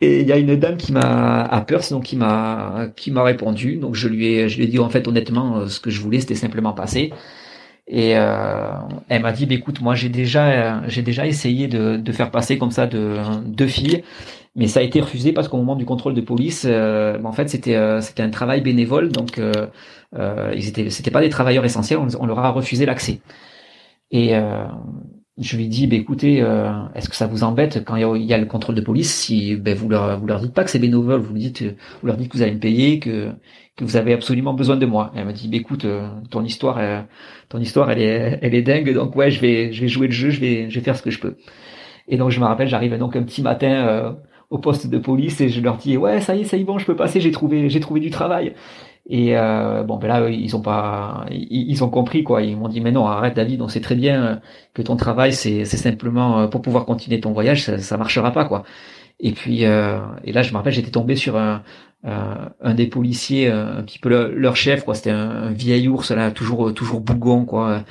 et 0.00 0.22
il 0.22 0.26
y 0.26 0.32
a 0.32 0.38
une 0.38 0.56
dame 0.56 0.78
qui 0.78 0.92
m'a 0.92 1.42
à 1.42 1.66
donc 1.90 2.04
qui 2.04 2.16
m'a 2.16 2.88
qui 2.96 3.10
m'a 3.10 3.22
répondu, 3.22 3.76
donc 3.76 3.94
je 3.94 4.08
lui 4.08 4.26
ai 4.26 4.48
je 4.48 4.56
lui 4.56 4.64
ai 4.64 4.68
dit 4.68 4.78
en 4.78 4.88
fait 4.88 5.06
honnêtement 5.06 5.58
euh, 5.58 5.68
ce 5.68 5.80
que 5.80 5.90
je 5.90 6.00
voulais 6.00 6.20
c'était 6.20 6.34
simplement 6.34 6.72
passer. 6.72 7.12
Et 7.88 8.10
elle 8.10 9.22
m'a 9.22 9.32
dit, 9.32 9.44
bah, 9.44 9.54
écoute, 9.54 9.80
moi 9.80 9.96
j'ai 9.96 10.08
déjà, 10.08 10.88
j'ai 10.88 11.02
déjà 11.02 11.26
essayé 11.26 11.66
de, 11.66 12.12
faire 12.12 12.30
passer 12.30 12.56
comme 12.56 12.70
ça 12.70 12.86
de 12.86 13.18
deux 13.44 13.66
filles 13.66 14.04
mais 14.54 14.66
ça 14.66 14.80
a 14.80 14.82
été 14.82 15.00
refusé 15.00 15.32
parce 15.32 15.48
qu'au 15.48 15.56
moment 15.56 15.76
du 15.76 15.84
contrôle 15.86 16.14
de 16.14 16.20
police, 16.20 16.66
euh, 16.68 17.18
en 17.24 17.32
fait, 17.32 17.48
c'était 17.48 17.76
euh, 17.76 18.00
c'était 18.00 18.22
un 18.22 18.30
travail 18.30 18.60
bénévole, 18.60 19.10
donc 19.10 19.38
euh, 19.38 19.66
euh, 20.14 20.52
ils 20.54 20.68
étaient, 20.68 20.90
c'était 20.90 21.10
pas 21.10 21.22
des 21.22 21.30
travailleurs 21.30 21.64
essentiels, 21.64 21.98
on, 21.98 22.26
leur 22.26 22.38
a 22.40 22.50
refusé 22.50 22.86
l'accès. 22.86 23.20
Et 24.10 24.34
je 25.38 25.56
lui 25.56 25.68
dis, 25.68 25.86
bah, 25.86 25.96
écoutez, 25.96 26.42
euh, 26.42 26.70
est-ce 26.94 27.08
que 27.08 27.16
ça 27.16 27.26
vous 27.26 27.42
embête 27.44 27.84
quand 27.84 27.96
il 27.96 28.22
y, 28.24 28.34
a, 28.34 28.38
le 28.38 28.44
contrôle 28.46 28.74
de 28.74 28.82
police, 28.82 29.12
si 29.14 29.56
ben, 29.56 29.74
vous 29.74 29.88
leur 29.88 30.18
vous 30.18 30.26
leur 30.26 30.40
dites 30.40 30.52
pas 30.52 30.62
que 30.64 30.70
c'est 30.70 30.78
bénévole, 30.78 31.20
vous 31.20 31.32
dites, 31.32 31.62
vous 31.62 32.06
leur 32.06 32.16
dites 32.16 32.30
que 32.30 32.36
vous 32.36 32.42
allez 32.42 32.52
me 32.52 32.60
payer, 32.60 32.98
que 32.98 33.30
que 33.76 33.84
vous 33.84 33.96
avez 33.96 34.12
absolument 34.12 34.52
besoin 34.52 34.76
de 34.76 34.84
moi. 34.84 35.10
elle 35.16 35.24
m'a 35.24 35.32
dit, 35.32 35.48
bah, 35.48 35.56
écoute, 35.56 35.86
euh, 35.86 36.08
ton 36.30 36.44
histoire, 36.44 37.06
ton 37.48 37.58
histoire, 37.58 37.90
elle 37.90 38.00
est 38.00 38.38
elle 38.42 38.54
est 38.54 38.62
dingue, 38.62 38.92
donc 38.92 39.16
ouais, 39.16 39.30
je 39.30 39.40
vais 39.40 39.72
je 39.72 39.80
vais 39.82 39.88
jouer 39.88 40.06
le 40.08 40.12
jeu, 40.12 40.30
je 40.30 40.40
vais 40.40 40.68
je 40.70 40.78
vais 40.78 40.84
faire 40.84 40.96
ce 40.96 41.02
que 41.02 41.10
je 41.10 41.18
peux. 41.20 41.36
Et 42.08 42.16
donc 42.16 42.30
je 42.30 42.40
me 42.40 42.44
rappelle, 42.46 42.68
j'arrive 42.68 42.96
donc 42.98 43.16
un 43.16 43.22
petit 43.22 43.42
matin 43.42 43.86
euh, 43.88 44.12
au 44.52 44.58
poste 44.58 44.86
de 44.86 44.98
police 44.98 45.40
et 45.40 45.48
je 45.48 45.62
leur 45.62 45.78
dis, 45.78 45.96
ouais, 45.96 46.20
ça 46.20 46.36
y 46.36 46.42
est, 46.42 46.44
ça 46.44 46.58
y 46.58 46.60
est, 46.60 46.64
bon, 46.64 46.78
je 46.78 46.84
peux 46.84 46.94
passer, 46.94 47.20
j'ai 47.20 47.30
trouvé 47.32 47.70
j'ai 47.70 47.80
trouvé 47.80 48.00
du 48.00 48.10
travail. 48.10 48.54
Et 49.08 49.36
euh, 49.36 49.82
bon, 49.82 49.96
ben 49.96 50.08
là, 50.08 50.28
ils 50.28 50.54
ont 50.54 50.60
pas, 50.60 51.24
ils, 51.30 51.82
ont 51.82 51.88
compris 51.88 52.22
quoi. 52.22 52.42
Ils 52.42 52.56
m'ont 52.56 52.68
dit, 52.68 52.80
mais 52.80 52.92
non, 52.92 53.06
arrête, 53.06 53.34
David, 53.34 53.62
on 53.62 53.68
sait 53.68 53.80
très 53.80 53.94
bien 53.96 54.40
que 54.74 54.82
ton 54.82 54.96
travail, 54.96 55.32
c'est, 55.32 55.64
c'est 55.64 55.78
simplement 55.78 56.40
euh, 56.40 56.46
pour 56.48 56.60
pouvoir 56.62 56.84
continuer 56.84 57.18
ton 57.18 57.32
voyage, 57.32 57.64
ça, 57.64 57.78
ça 57.78 57.96
marchera 57.96 58.30
pas 58.30 58.44
quoi. 58.44 58.62
Et 59.22 59.32
puis, 59.32 59.64
euh, 59.64 59.98
et 60.24 60.32
là, 60.32 60.42
je 60.42 60.50
me 60.50 60.56
rappelle, 60.56 60.72
j'étais 60.72 60.90
tombé 60.90 61.16
sur 61.16 61.38
un, 61.38 61.62
un 62.04 62.74
des 62.74 62.88
policiers, 62.88 63.48
un 63.48 63.82
petit 63.82 64.00
peu 64.00 64.08
leur, 64.08 64.56
chef, 64.56 64.84
quoi. 64.84 64.94
C'était 64.94 65.10
un, 65.10 65.50
vieil 65.52 65.88
ours 65.88 66.10
là, 66.10 66.30
toujours, 66.32 66.74
toujours 66.74 67.00
bougon, 67.00 67.44
quoi. 67.44 67.84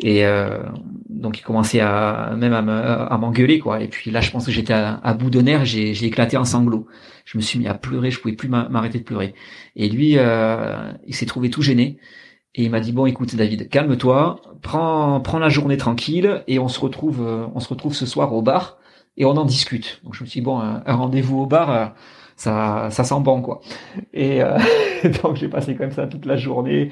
Et 0.00 0.26
euh, 0.26 0.62
donc, 1.08 1.38
il 1.38 1.42
commençait 1.42 1.80
à 1.80 2.34
même 2.36 2.52
à 2.52 3.18
m'engueuler, 3.18 3.58
quoi. 3.58 3.80
Et 3.82 3.88
puis 3.88 4.10
là, 4.10 4.20
je 4.20 4.30
pense 4.30 4.46
que 4.46 4.52
j'étais 4.52 4.74
à, 4.74 5.00
à, 5.02 5.14
bout 5.14 5.30
de 5.30 5.40
nerfs, 5.40 5.64
j'ai, 5.64 5.94
j'ai 5.94 6.06
éclaté 6.06 6.36
en 6.36 6.44
sanglots 6.44 6.86
je 7.24 7.38
me 7.38 7.42
suis 7.42 7.58
mis 7.58 7.66
à 7.66 7.74
pleurer, 7.74 8.10
je 8.10 8.20
pouvais 8.20 8.34
plus 8.34 8.48
m'arrêter 8.48 8.98
de 8.98 9.04
pleurer. 9.04 9.34
Et 9.76 9.88
lui, 9.88 10.14
euh, 10.18 10.92
il 11.06 11.14
s'est 11.14 11.26
trouvé 11.26 11.50
tout 11.50 11.62
gêné. 11.62 11.98
Et 12.54 12.64
il 12.64 12.70
m'a 12.70 12.78
dit 12.78 12.92
bon 12.92 13.06
écoute 13.06 13.34
David 13.34 13.68
calme-toi 13.68 14.40
prends 14.62 15.20
prends 15.20 15.40
la 15.40 15.48
journée 15.48 15.76
tranquille 15.76 16.44
et 16.46 16.60
on 16.60 16.68
se 16.68 16.78
retrouve 16.78 17.20
euh, 17.20 17.46
on 17.52 17.58
se 17.58 17.68
retrouve 17.68 17.94
ce 17.94 18.06
soir 18.06 18.32
au 18.32 18.42
bar 18.42 18.78
et 19.16 19.24
on 19.24 19.30
en 19.30 19.44
discute. 19.44 20.00
Donc 20.04 20.14
je 20.14 20.22
me 20.22 20.28
suis 20.28 20.40
dit 20.40 20.44
bon 20.44 20.58
un, 20.58 20.82
rendez-vous 20.86 21.40
au 21.40 21.46
bar 21.46 21.70
euh, 21.70 21.86
ça 22.36 22.88
ça 22.90 23.04
sent 23.04 23.20
bon 23.20 23.42
quoi. 23.42 23.60
Et 24.12 24.40
donc 25.22 25.36
j'ai 25.36 25.48
passé 25.48 25.76
comme 25.76 25.92
ça 25.92 26.06
toute 26.06 26.26
la 26.26 26.36
journée 26.36 26.90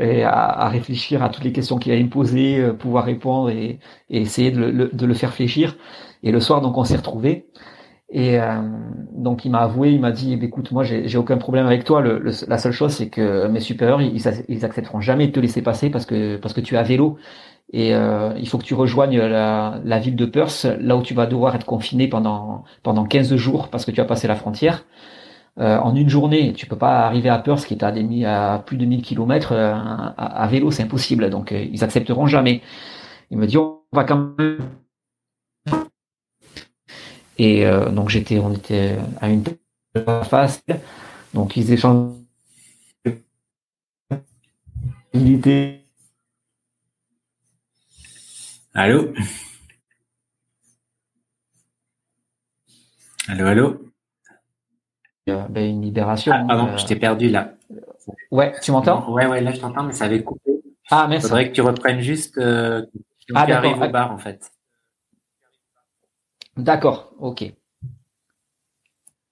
et 0.00 0.22
à, 0.22 0.68
réfléchir 0.68 1.24
à 1.24 1.28
toutes 1.28 1.42
les 1.42 1.52
questions 1.52 1.78
qu'il 1.78 1.92
allait 1.92 2.04
me 2.04 2.10
poser 2.10 2.72
pouvoir 2.78 3.04
répondre 3.04 3.50
et, 3.50 3.80
essayer 4.10 4.52
de 4.52 4.60
le, 4.60 4.88
de 4.92 5.06
le 5.06 5.14
faire 5.14 5.32
fléchir. 5.32 5.76
Et 6.22 6.30
le 6.30 6.40
soir 6.40 6.60
donc 6.60 6.76
on 6.76 6.84
s'est 6.84 6.96
retrouvés. 6.96 7.46
Et 8.10 8.40
euh, 8.40 8.62
donc 9.12 9.44
il 9.44 9.50
m'a 9.50 9.58
avoué, 9.58 9.90
il 9.90 10.00
m'a 10.00 10.12
dit, 10.12 10.38
eh 10.40 10.44
écoute, 10.44 10.72
moi 10.72 10.82
j'ai 10.82 11.18
aucun 11.18 11.36
problème 11.36 11.66
avec 11.66 11.84
toi. 11.84 12.00
Le, 12.00 12.22
la 12.46 12.58
seule 12.58 12.72
chose, 12.72 12.92
c'est 12.92 13.08
que 13.08 13.46
mes 13.48 13.60
supérieurs, 13.60 14.00
ils, 14.00 14.16
ils, 14.48 14.64
accepteront 14.64 15.00
jamais 15.00 15.26
de 15.26 15.32
te 15.32 15.40
laisser 15.40 15.60
passer 15.60 15.90
parce 15.90 16.06
que 16.06 16.36
parce 16.38 16.54
que 16.54 16.60
tu 16.62 16.74
es 16.74 16.78
à 16.78 16.82
vélo 16.82 17.18
et 17.72 17.94
euh, 17.94 18.32
il 18.38 18.48
faut 18.48 18.58
que 18.58 18.64
tu 18.64 18.74
rejoignes 18.74 19.18
la, 19.18 19.80
la, 19.84 19.98
ville 19.98 20.16
de 20.16 20.24
Perth, 20.24 20.66
là 20.80 20.96
où 20.96 21.02
tu 21.02 21.14
vas 21.14 21.26
devoir 21.26 21.54
être 21.54 21.66
confiné 21.66 22.08
pendant 22.08 22.64
pendant 22.82 23.04
15 23.04 23.36
jours 23.36 23.68
parce 23.68 23.84
que 23.84 23.90
tu 23.90 24.00
as 24.00 24.04
passé 24.04 24.26
la 24.28 24.36
frontière. 24.36 24.84
Euh, 25.58 25.78
en 25.78 25.94
une 25.96 26.08
journée, 26.08 26.52
tu 26.52 26.66
peux 26.66 26.78
pas 26.78 27.00
arriver 27.06 27.28
à 27.28 27.38
Perth, 27.38 27.66
qui 27.66 27.74
est 27.74 27.82
à, 27.82 27.90
des, 27.90 28.24
à 28.24 28.62
plus 28.64 28.76
de 28.76 28.86
1000 28.86 29.02
km 29.02 29.52
euh, 29.52 29.72
à, 29.74 30.42
à, 30.42 30.46
vélo, 30.46 30.70
c'est 30.70 30.84
impossible. 30.84 31.30
Donc 31.30 31.52
euh, 31.52 31.66
ils 31.72 31.82
accepteront 31.84 32.26
jamais. 32.26 32.62
Il 33.30 33.38
me 33.38 33.46
dit, 33.46 33.58
on 33.58 33.80
va 33.92 34.04
quand 34.04 34.34
même 34.38 34.58
et 37.38 37.64
euh, 37.64 37.88
donc 37.90 38.08
j'étais, 38.08 38.38
on 38.40 38.52
était 38.52 38.96
à 39.20 39.28
une 39.28 39.44
face. 40.24 40.62
Donc 41.34 41.56
ils 41.56 41.72
échangent. 41.72 42.14
Allô? 48.78 49.12
Allô, 53.26 53.46
allô? 53.48 53.66
Ben, 55.26 55.68
Une 55.68 55.82
libération. 55.82 56.32
Ah, 56.32 56.44
pardon, 56.46 56.68
euh, 56.68 56.76
je 56.76 56.86
t'ai 56.86 56.94
perdu 56.94 57.28
là. 57.28 57.54
Ouais, 58.30 58.54
tu 58.62 58.70
m'entends? 58.70 59.12
Ouais, 59.12 59.26
ouais, 59.26 59.40
là 59.40 59.50
je 59.50 59.58
t'entends, 59.58 59.82
mais 59.82 59.94
ça 59.94 60.04
avait 60.04 60.22
coupé. 60.22 60.62
Ah, 60.92 61.08
merci. 61.08 61.26
Il 61.26 61.28
faudrait 61.28 61.48
que 61.48 61.54
tu 61.54 61.60
reprennes 61.60 62.00
juste 62.00 62.38
euh, 62.38 62.86
ah, 63.34 63.46
tu 63.46 63.52
arrives 63.52 63.82
au 63.82 63.88
bar 63.88 64.12
en 64.12 64.18
fait. 64.18 64.48
D'accord, 66.56 67.12
ok. 67.18 67.52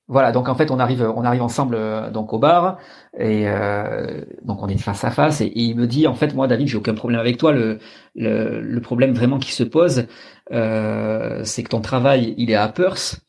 Voilà, 0.09 0.31
donc 0.31 0.49
en 0.49 0.55
fait 0.55 0.71
on 0.71 0.79
arrive, 0.79 1.03
on 1.17 1.25
arrive 1.25 1.43
ensemble 1.43 1.75
euh, 1.75 2.11
donc 2.11 2.33
au 2.33 2.39
bar 2.39 2.79
et 3.19 3.49
euh, 3.49 4.21
donc 4.45 4.63
on 4.63 4.69
est 4.69 4.79
face 4.79 5.03
à 5.03 5.11
face 5.11 5.41
et, 5.41 5.51
il 5.57 5.75
me 5.75 5.89
dit 5.89 6.07
en 6.07 6.15
fait 6.15 6.33
moi 6.33 6.47
David 6.47 6.69
j'ai 6.69 6.77
aucun 6.77 6.95
problème 6.95 7.19
avec 7.19 7.39
toi 7.39 7.51
le 7.51 7.81
le, 8.15 8.79
problème 8.81 9.15
vraiment 9.15 9.39
qui 9.41 9.51
se 9.53 9.65
pose 9.65 10.07
euh, 10.53 11.41
c'est 11.43 11.65
que 11.65 11.71
ton 11.71 11.81
travail 11.81 12.35
il 12.39 12.53
est 12.53 12.55
à 12.55 12.69
Perth 12.69 13.21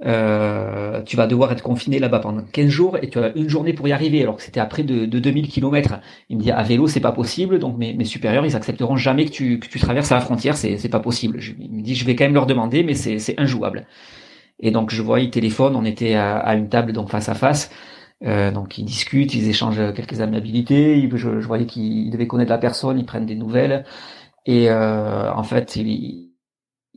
tu 0.00 1.16
vas 1.16 1.26
devoir 1.26 1.50
être 1.50 1.62
confiné 1.62 1.98
là-bas 1.98 2.20
pendant 2.20 2.42
15 2.44 2.68
jours 2.68 2.96
et 3.02 3.08
tu 3.08 3.18
as 3.18 3.34
une 3.36 3.48
journée 3.48 3.72
pour 3.72 3.88
y 3.88 3.92
arriver 3.92 4.22
alors 4.22 4.36
que 4.36 4.42
c'était 4.42 4.60
à 4.60 4.66
près 4.66 4.84
de, 4.84 5.06
de 5.06 5.18
2000 5.18 5.48
km. 5.48 5.98
Il 6.28 6.36
me 6.36 6.42
dit 6.42 6.50
à 6.52 6.62
vélo 6.62 6.86
c'est 6.86 7.00
pas 7.00 7.12
possible 7.12 7.58
donc 7.58 7.76
mes, 7.76 8.04
supérieurs 8.04 8.46
ils 8.46 8.54
accepteront 8.54 8.96
jamais 8.96 9.24
que 9.24 9.30
tu, 9.30 9.58
que 9.58 9.66
tu 9.66 9.80
traverses 9.80 10.10
la 10.10 10.20
frontière 10.20 10.56
c'est 10.56 10.76
c'est 10.78 10.88
pas 10.88 11.00
possible. 11.00 11.40
Je, 11.40 11.54
il 11.58 11.72
me 11.72 11.82
dit 11.82 11.96
je 11.96 12.04
vais 12.04 12.14
quand 12.14 12.24
même 12.24 12.34
leur 12.34 12.46
demander 12.46 12.84
mais 12.84 12.94
c'est 12.94 13.34
injouable. 13.40 13.86
Et 14.60 14.70
donc 14.70 14.90
je 14.90 15.02
vois, 15.02 15.20
ils 15.20 15.30
téléphonent, 15.30 15.76
on 15.76 15.84
était 15.84 16.14
à, 16.14 16.54
une 16.54 16.68
table 16.68 16.92
donc 16.92 17.10
face 17.10 17.28
à 17.28 17.34
face. 17.34 17.70
Euh, 18.24 18.50
donc 18.50 18.78
ils 18.78 18.84
discutent, 18.84 19.34
ils 19.34 19.48
échangent 19.48 19.92
quelques 19.94 20.20
amabilités. 20.20 21.08
Je, 21.10 21.40
je 21.40 21.46
voyais 21.46 21.66
qu'ils 21.66 22.10
devaient 22.10 22.26
connaître 22.26 22.50
la 22.50 22.58
personne, 22.58 22.98
ils 22.98 23.06
prennent 23.06 23.26
des 23.26 23.36
nouvelles. 23.36 23.84
Et 24.46 24.70
euh, 24.70 25.32
en 25.32 25.42
fait, 25.42 25.76
il, 25.76 26.34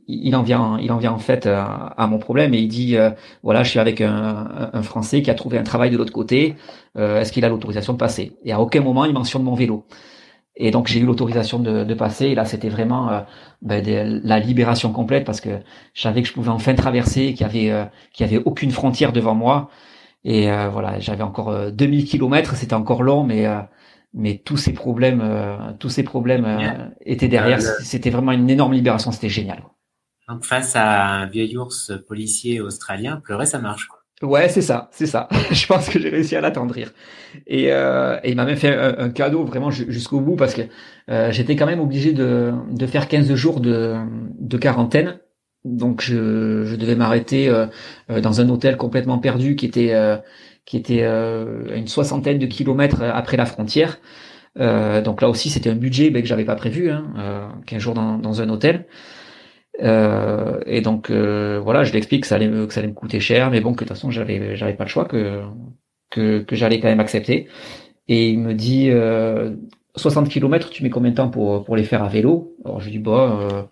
il 0.08 0.34
en 0.34 0.42
vient, 0.42 0.78
il 0.80 0.90
en 0.90 0.96
vient 0.96 1.12
en 1.12 1.18
fait 1.18 1.46
à, 1.46 2.06
mon 2.08 2.18
problème 2.18 2.54
et 2.54 2.58
il 2.58 2.68
dit 2.68 2.96
euh, 2.96 3.10
voilà, 3.42 3.62
je 3.62 3.70
suis 3.70 3.78
avec 3.78 4.00
un, 4.00 4.70
un, 4.72 4.82
Français 4.82 5.22
qui 5.22 5.30
a 5.30 5.34
trouvé 5.34 5.58
un 5.58 5.62
travail 5.62 5.90
de 5.90 5.98
l'autre 5.98 6.12
côté. 6.12 6.56
Euh, 6.96 7.20
est-ce 7.20 7.30
qu'il 7.30 7.44
a 7.44 7.48
l'autorisation 7.48 7.92
de 7.92 7.98
passer? 7.98 8.32
Et 8.44 8.52
à 8.52 8.60
aucun 8.60 8.80
moment 8.80 9.04
il 9.04 9.12
mentionne 9.12 9.42
mon 9.42 9.54
vélo. 9.54 9.84
Et 10.60 10.72
donc 10.72 10.88
j'ai 10.88 10.98
eu 10.98 11.06
l'autorisation 11.06 11.60
de, 11.60 11.84
de, 11.84 11.94
passer. 11.94 12.26
Et 12.26 12.34
là, 12.34 12.44
c'était 12.44 12.68
vraiment 12.68 13.10
euh, 13.10 13.20
ben, 13.62 14.20
la 14.24 14.40
libération 14.40 14.92
complète 14.92 15.24
parce 15.24 15.40
que 15.40 15.50
je 15.94 16.02
savais 16.02 16.20
que 16.20 16.28
je 16.28 16.32
pouvais 16.34 16.50
enfin 16.50 16.74
traverser, 16.74 17.32
qu'il 17.32 17.42
y 17.42 17.44
avait 17.44 17.70
euh, 17.70 17.84
qu'il 18.12 18.26
y 18.26 18.28
avait 18.28 18.42
aucune 18.44 18.72
frontière 18.72 19.12
devant 19.12 19.36
moi. 19.36 19.70
Et 20.24 20.50
euh, 20.50 20.68
voilà, 20.68 20.98
j'avais 20.98 21.22
encore 21.22 21.70
2000 21.70 22.04
kilomètres. 22.04 22.56
C'était 22.56 22.74
encore 22.74 23.04
long, 23.04 23.22
mais 23.22 23.46
mais 24.12 24.42
tous 24.44 24.56
ces 24.56 24.72
problèmes, 24.72 25.22
tous 25.78 25.90
ces 25.90 26.02
problèmes 26.02 26.90
étaient 27.06 27.28
derrière. 27.28 27.62
C'était 27.62 28.10
vraiment 28.10 28.32
une 28.32 28.50
énorme 28.50 28.72
libération. 28.72 29.12
C'était 29.12 29.28
génial. 29.28 29.62
Donc 30.28 30.44
face 30.44 30.74
à 30.74 31.06
un 31.06 31.26
vieil 31.26 31.56
ours 31.56 31.92
policier 32.06 32.60
australien, 32.60 33.16
pleurer 33.16 33.46
ça 33.46 33.60
marche. 33.60 33.86
Quoi. 33.86 33.97
Ouais, 34.22 34.48
c'est 34.48 34.62
ça, 34.62 34.88
c'est 34.92 35.06
ça. 35.06 35.28
je 35.52 35.66
pense 35.66 35.88
que 35.88 36.00
j'ai 36.00 36.08
réussi 36.08 36.34
à 36.34 36.40
l'attendrir. 36.40 36.92
Et, 37.46 37.72
euh, 37.72 38.18
et 38.24 38.30
il 38.30 38.36
m'a 38.36 38.44
même 38.44 38.56
fait 38.56 38.74
un, 38.74 39.10
cadeau 39.10 39.44
vraiment 39.44 39.70
jusqu'au 39.70 40.20
bout 40.20 40.34
parce 40.34 40.54
que 40.54 40.62
euh, 41.08 41.30
j'étais 41.30 41.54
quand 41.54 41.66
même 41.66 41.80
obligé 41.80 42.12
de, 42.12 42.52
de 42.70 42.86
faire 42.86 43.06
15 43.06 43.32
jours 43.34 43.60
de, 43.60 43.96
de 44.40 44.56
quarantaine. 44.58 45.20
Donc 45.64 46.02
je, 46.02 46.64
je 46.64 46.76
devais 46.76 46.96
m'arrêter 46.96 47.48
euh, 47.48 47.66
euh 48.10 48.20
dans 48.20 48.40
un 48.40 48.48
hôtel 48.48 48.76
complètement 48.76 49.18
perdu 49.18 49.54
qui 49.56 49.66
était 49.66 49.92
euh, 49.92 50.16
qui 50.64 50.76
était 50.76 51.04
à 51.04 51.44
une 51.74 51.88
soixantaine 51.88 52.38
de 52.38 52.46
kilomètres 52.46 53.02
après 53.02 53.36
la 53.36 53.46
frontière. 53.46 54.00
donc 54.56 55.22
là 55.22 55.28
aussi 55.30 55.48
c'était 55.50 55.70
un 55.70 55.76
budget 55.76 56.10
ben, 56.10 56.22
que 56.22 56.28
j'avais 56.28 56.44
pas 56.44 56.56
prévu, 56.56 56.90
hein, 56.90 57.52
15 57.66 57.80
jours 57.80 57.94
dans, 57.94 58.18
dans 58.18 58.42
un 58.42 58.48
hôtel. 58.50 58.86
Euh, 59.80 60.60
et 60.66 60.80
donc 60.80 61.10
euh, 61.10 61.60
voilà, 61.62 61.84
je 61.84 61.92
l'explique 61.92 62.22
que 62.22 62.26
ça 62.26 62.34
allait 62.36 62.48
me, 62.48 62.66
que 62.66 62.74
ça 62.74 62.80
allait 62.80 62.88
me 62.88 62.94
coûter 62.94 63.20
cher, 63.20 63.50
mais 63.50 63.60
bon 63.60 63.70
que 63.74 63.84
de 63.84 63.88
toute 63.88 63.96
façon 63.96 64.10
j'avais 64.10 64.56
j'avais 64.56 64.74
pas 64.74 64.84
le 64.84 64.90
choix 64.90 65.04
que 65.04 65.42
que, 66.10 66.40
que 66.40 66.56
j'allais 66.56 66.80
quand 66.80 66.88
même 66.88 67.00
accepter. 67.00 67.48
Et 68.08 68.30
il 68.30 68.38
me 68.40 68.54
dit 68.54 68.90
euh, 68.90 69.54
60 69.96 70.28
km, 70.28 70.70
tu 70.70 70.82
mets 70.82 70.90
combien 70.90 71.10
de 71.10 71.16
temps 71.16 71.30
pour 71.30 71.76
les 71.76 71.84
faire 71.84 72.02
à 72.02 72.08
vélo? 72.08 72.56
Alors 72.64 72.80
je 72.80 72.90
dis 72.90 72.98
bah 72.98 73.38
euh, 73.42 73.62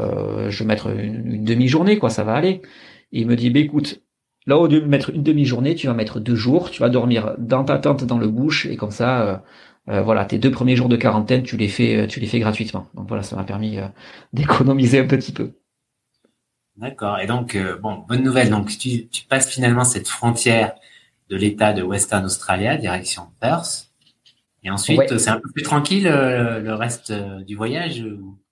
euh, 0.00 0.50
je 0.50 0.58
vais 0.60 0.66
mettre 0.66 0.88
une, 0.88 1.44
demi-journée 1.44 1.98
quoi, 1.98 2.10
ça 2.10 2.24
va 2.24 2.34
aller. 2.34 2.62
Et 3.12 3.20
il 3.20 3.26
me 3.26 3.36
dit 3.36 3.50
bah 3.50 3.60
écoute, 3.60 4.02
là 4.46 4.58
au 4.58 4.66
lieu 4.66 4.80
de 4.80 4.86
mettre 4.86 5.10
une 5.10 5.22
demi-journée, 5.22 5.74
tu 5.74 5.86
vas 5.86 5.94
mettre 5.94 6.20
deux 6.20 6.34
jours, 6.34 6.70
tu 6.70 6.80
vas 6.80 6.88
dormir 6.88 7.34
dans 7.38 7.64
ta 7.64 7.78
tente 7.78 8.04
dans 8.04 8.18
le 8.18 8.28
bouche 8.28 8.66
et 8.66 8.76
comme 8.76 8.90
ça 8.90 9.44
euh, 9.88 10.02
voilà, 10.02 10.24
tes 10.24 10.38
deux 10.38 10.50
premiers 10.50 10.76
jours 10.76 10.88
de 10.88 10.96
quarantaine, 10.96 11.42
tu 11.42 11.56
les 11.56 11.68
fais, 11.68 11.96
euh, 11.96 12.06
tu 12.06 12.18
les 12.20 12.26
fais 12.26 12.38
gratuitement. 12.38 12.88
Donc 12.94 13.08
voilà, 13.08 13.22
ça 13.22 13.36
m'a 13.36 13.44
permis 13.44 13.78
euh, 13.78 13.86
d'économiser 14.32 15.00
un 15.00 15.06
petit 15.06 15.32
peu. 15.32 15.52
D'accord. 16.76 17.20
Et 17.20 17.26
donc, 17.26 17.56
bon, 17.82 18.04
bonne 18.08 18.24
nouvelle. 18.24 18.50
Donc, 18.50 18.76
tu, 18.76 19.06
tu, 19.06 19.24
passes 19.26 19.48
finalement 19.48 19.84
cette 19.84 20.08
frontière 20.08 20.74
de 21.30 21.36
l'État 21.36 21.72
de 21.72 21.82
Western 21.82 22.24
Australia, 22.24 22.76
direction 22.76 23.28
Perth. 23.38 23.92
Et 24.64 24.70
ensuite, 24.70 25.18
c'est 25.18 25.30
un 25.30 25.38
peu 25.38 25.50
plus 25.52 25.62
tranquille 25.62 26.04
le 26.04 26.74
reste 26.74 27.12
du 27.12 27.54
voyage. 27.54 28.04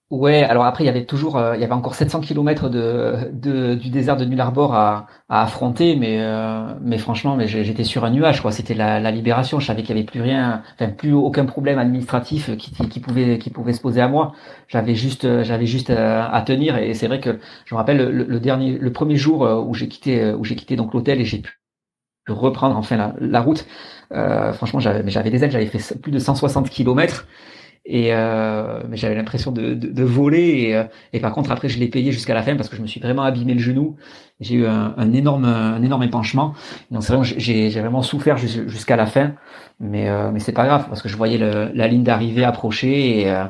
Ouais, 0.09 0.43
alors 0.43 0.65
après 0.65 0.83
il 0.83 0.87
y 0.87 0.89
avait 0.89 1.05
toujours, 1.05 1.37
euh, 1.37 1.55
il 1.55 1.61
y 1.61 1.63
avait 1.63 1.73
encore 1.73 1.95
700 1.95 2.21
km 2.21 2.69
de, 2.69 3.31
de 3.33 3.73
du 3.73 3.89
désert 3.89 4.15
de 4.15 4.25
Null 4.25 4.39
Arbor 4.41 4.75
à, 4.75 5.07
à 5.27 5.41
affronter, 5.41 5.95
mais 5.95 6.21
euh, 6.21 6.75
mais 6.81 6.99
franchement, 6.99 7.35
mais 7.35 7.47
j'étais 7.47 7.83
sur 7.83 8.05
un 8.05 8.11
nuage 8.11 8.41
quoi. 8.41 8.51
C'était 8.51 8.75
la, 8.75 8.99
la, 8.99 9.09
libération. 9.09 9.59
Je 9.59 9.65
savais 9.65 9.81
qu'il 9.81 9.95
y 9.95 9.99
avait 9.99 10.05
plus 10.05 10.21
rien, 10.21 10.61
enfin 10.75 10.89
plus 10.91 11.13
aucun 11.13 11.45
problème 11.45 11.79
administratif 11.79 12.55
qui, 12.57 12.71
qui 12.89 12.99
pouvait 12.99 13.39
qui 13.39 13.49
pouvait 13.49 13.73
se 13.73 13.81
poser 13.81 14.01
à 14.01 14.07
moi. 14.07 14.33
J'avais 14.67 14.93
juste 14.93 15.41
j'avais 15.43 15.65
juste 15.65 15.89
à, 15.89 16.43
tenir 16.45 16.77
et 16.77 16.93
c'est 16.93 17.07
vrai 17.07 17.19
que 17.19 17.39
je 17.65 17.73
me 17.73 17.77
rappelle 17.77 17.97
le, 17.97 18.11
le, 18.23 18.39
dernier, 18.39 18.77
le 18.77 18.93
premier 18.93 19.15
jour 19.15 19.41
où 19.67 19.73
j'ai 19.73 19.87
quitté 19.87 20.31
où 20.33 20.43
j'ai 20.43 20.55
quitté 20.55 20.75
donc 20.75 20.93
l'hôtel 20.93 21.21
et 21.21 21.25
j'ai 21.25 21.39
pu 21.39 21.59
reprendre 22.27 22.77
enfin 22.77 22.97
la, 22.97 23.15
la 23.19 23.41
route. 23.41 23.65
Euh, 24.11 24.53
franchement, 24.53 24.79
j'avais 24.79 25.09
j'avais 25.09 25.29
des 25.29 25.43
ailes, 25.43 25.51
j'avais 25.51 25.65
fait 25.65 25.99
plus 25.99 26.11
de 26.11 26.19
160 26.19 26.69
km 26.69 27.27
et 27.85 28.13
euh, 28.13 28.81
mais 28.87 28.95
j'avais 28.95 29.15
l'impression 29.15 29.51
de, 29.51 29.73
de, 29.73 29.89
de, 29.89 30.03
voler 30.03 30.39
et, 30.39 30.75
euh, 30.75 30.83
et, 31.11 31.19
par 31.19 31.33
contre 31.33 31.51
après 31.51 31.67
je 31.67 31.77
l'ai 31.79 31.89
payé 31.89 32.13
jusqu'à 32.13 32.33
la 32.33 32.41
fin 32.41 32.55
parce 32.55 32.69
que 32.69 32.77
je 32.77 32.81
me 32.81 32.87
suis 32.87 33.01
vraiment 33.01 33.23
abîmé 33.23 33.53
le 33.53 33.59
genou. 33.59 33.97
J'ai 34.39 34.55
eu 34.55 34.65
un, 34.65 34.93
un, 34.97 35.13
énorme 35.13 35.45
un 35.45 35.81
énorme 35.81 36.03
épanchement. 36.03 36.53
Donc 36.91 37.03
c'est 37.03 37.09
vraiment 37.13 37.23
j'ai 37.23 37.69
j'ai 37.69 37.79
vraiment 37.81 38.01
souffert 38.01 38.37
jusqu'à 38.37 38.95
la 38.95 39.05
fin. 39.05 39.33
Mais 39.79 40.09
euh, 40.09 40.31
mais 40.31 40.39
c'est 40.39 40.53
pas 40.53 40.65
grave 40.65 40.87
parce 40.87 41.01
que 41.01 41.09
je 41.09 41.17
voyais 41.17 41.37
le, 41.37 41.71
la 41.73 41.87
ligne 41.87 42.03
d'arrivée 42.03 42.45
approcher 42.45 43.21
et, 43.21 43.29
euh, 43.31 43.45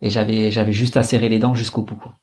et 0.00 0.08
j'avais 0.08 0.50
j'avais 0.50 0.72
juste 0.72 0.96
à 0.96 1.02
serrer 1.02 1.28
les 1.28 1.38
dents 1.38 1.54
jusqu'au 1.54 1.82
bout 1.82 1.96
quoi. 1.96 2.14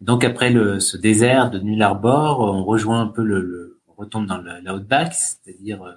donc 0.00 0.22
après 0.22 0.50
le 0.50 0.78
ce 0.78 0.96
désert 0.96 1.50
de 1.50 1.58
Null 1.58 1.82
Arbor 1.82 2.40
on 2.40 2.64
rejoint 2.64 3.00
un 3.00 3.06
peu 3.08 3.22
le, 3.24 3.40
le 3.40 3.80
on 3.88 3.94
retombe 3.94 4.26
dans 4.26 4.38
la 4.38 4.74
Outback 4.74 5.12
c'est-à-dire 5.14 5.82
euh, 5.82 5.92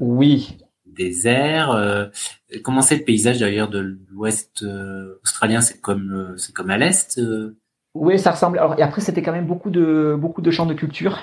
oui 0.92 1.04
désert. 1.04 1.72
Euh, 1.72 2.08
comment 2.64 2.82
c'est 2.82 2.98
le 2.98 3.04
paysage 3.04 3.40
d'ailleurs 3.40 3.70
de 3.70 3.98
l'Ouest 4.12 4.64
euh, 4.64 5.20
australien 5.24 5.62
C'est 5.62 5.80
comme 5.82 6.12
euh, 6.14 6.38
c'est 6.38 6.54
comme 6.54 6.70
à 6.70 6.78
l'est. 6.78 7.20
Oui, 7.94 8.18
ça 8.20 8.32
ressemble. 8.32 8.60
Alors 8.60 8.80
et 8.80 8.82
après 8.82 9.02
c'était 9.02 9.22
quand 9.22 9.34
même 9.34 9.48
beaucoup 9.48 9.70
de 9.70 10.16
beaucoup 10.18 10.42
de 10.42 10.52
champs 10.52 10.66
de 10.66 10.74
culture. 10.74 11.20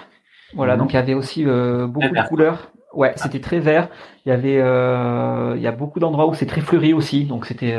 Voilà, 0.54 0.74
mhm. 0.74 0.80
donc 0.80 0.92
il 0.92 0.96
y 0.96 0.98
avait 0.98 1.14
aussi 1.14 1.44
beaucoup 1.44 2.14
de 2.14 2.28
couleurs. 2.28 2.72
Ouais, 2.94 3.12
ah. 3.14 3.18
c'était 3.22 3.40
très 3.40 3.60
vert. 3.60 3.88
Il 4.24 4.30
y 4.30 4.32
avait, 4.32 4.54
il 5.56 5.62
y 5.62 5.66
a 5.66 5.72
beaucoup 5.72 6.00
d'endroits 6.00 6.26
où 6.26 6.34
c'est 6.34 6.46
très 6.46 6.62
fleuri 6.62 6.94
aussi. 6.94 7.24
Donc 7.24 7.46
c'était 7.46 7.76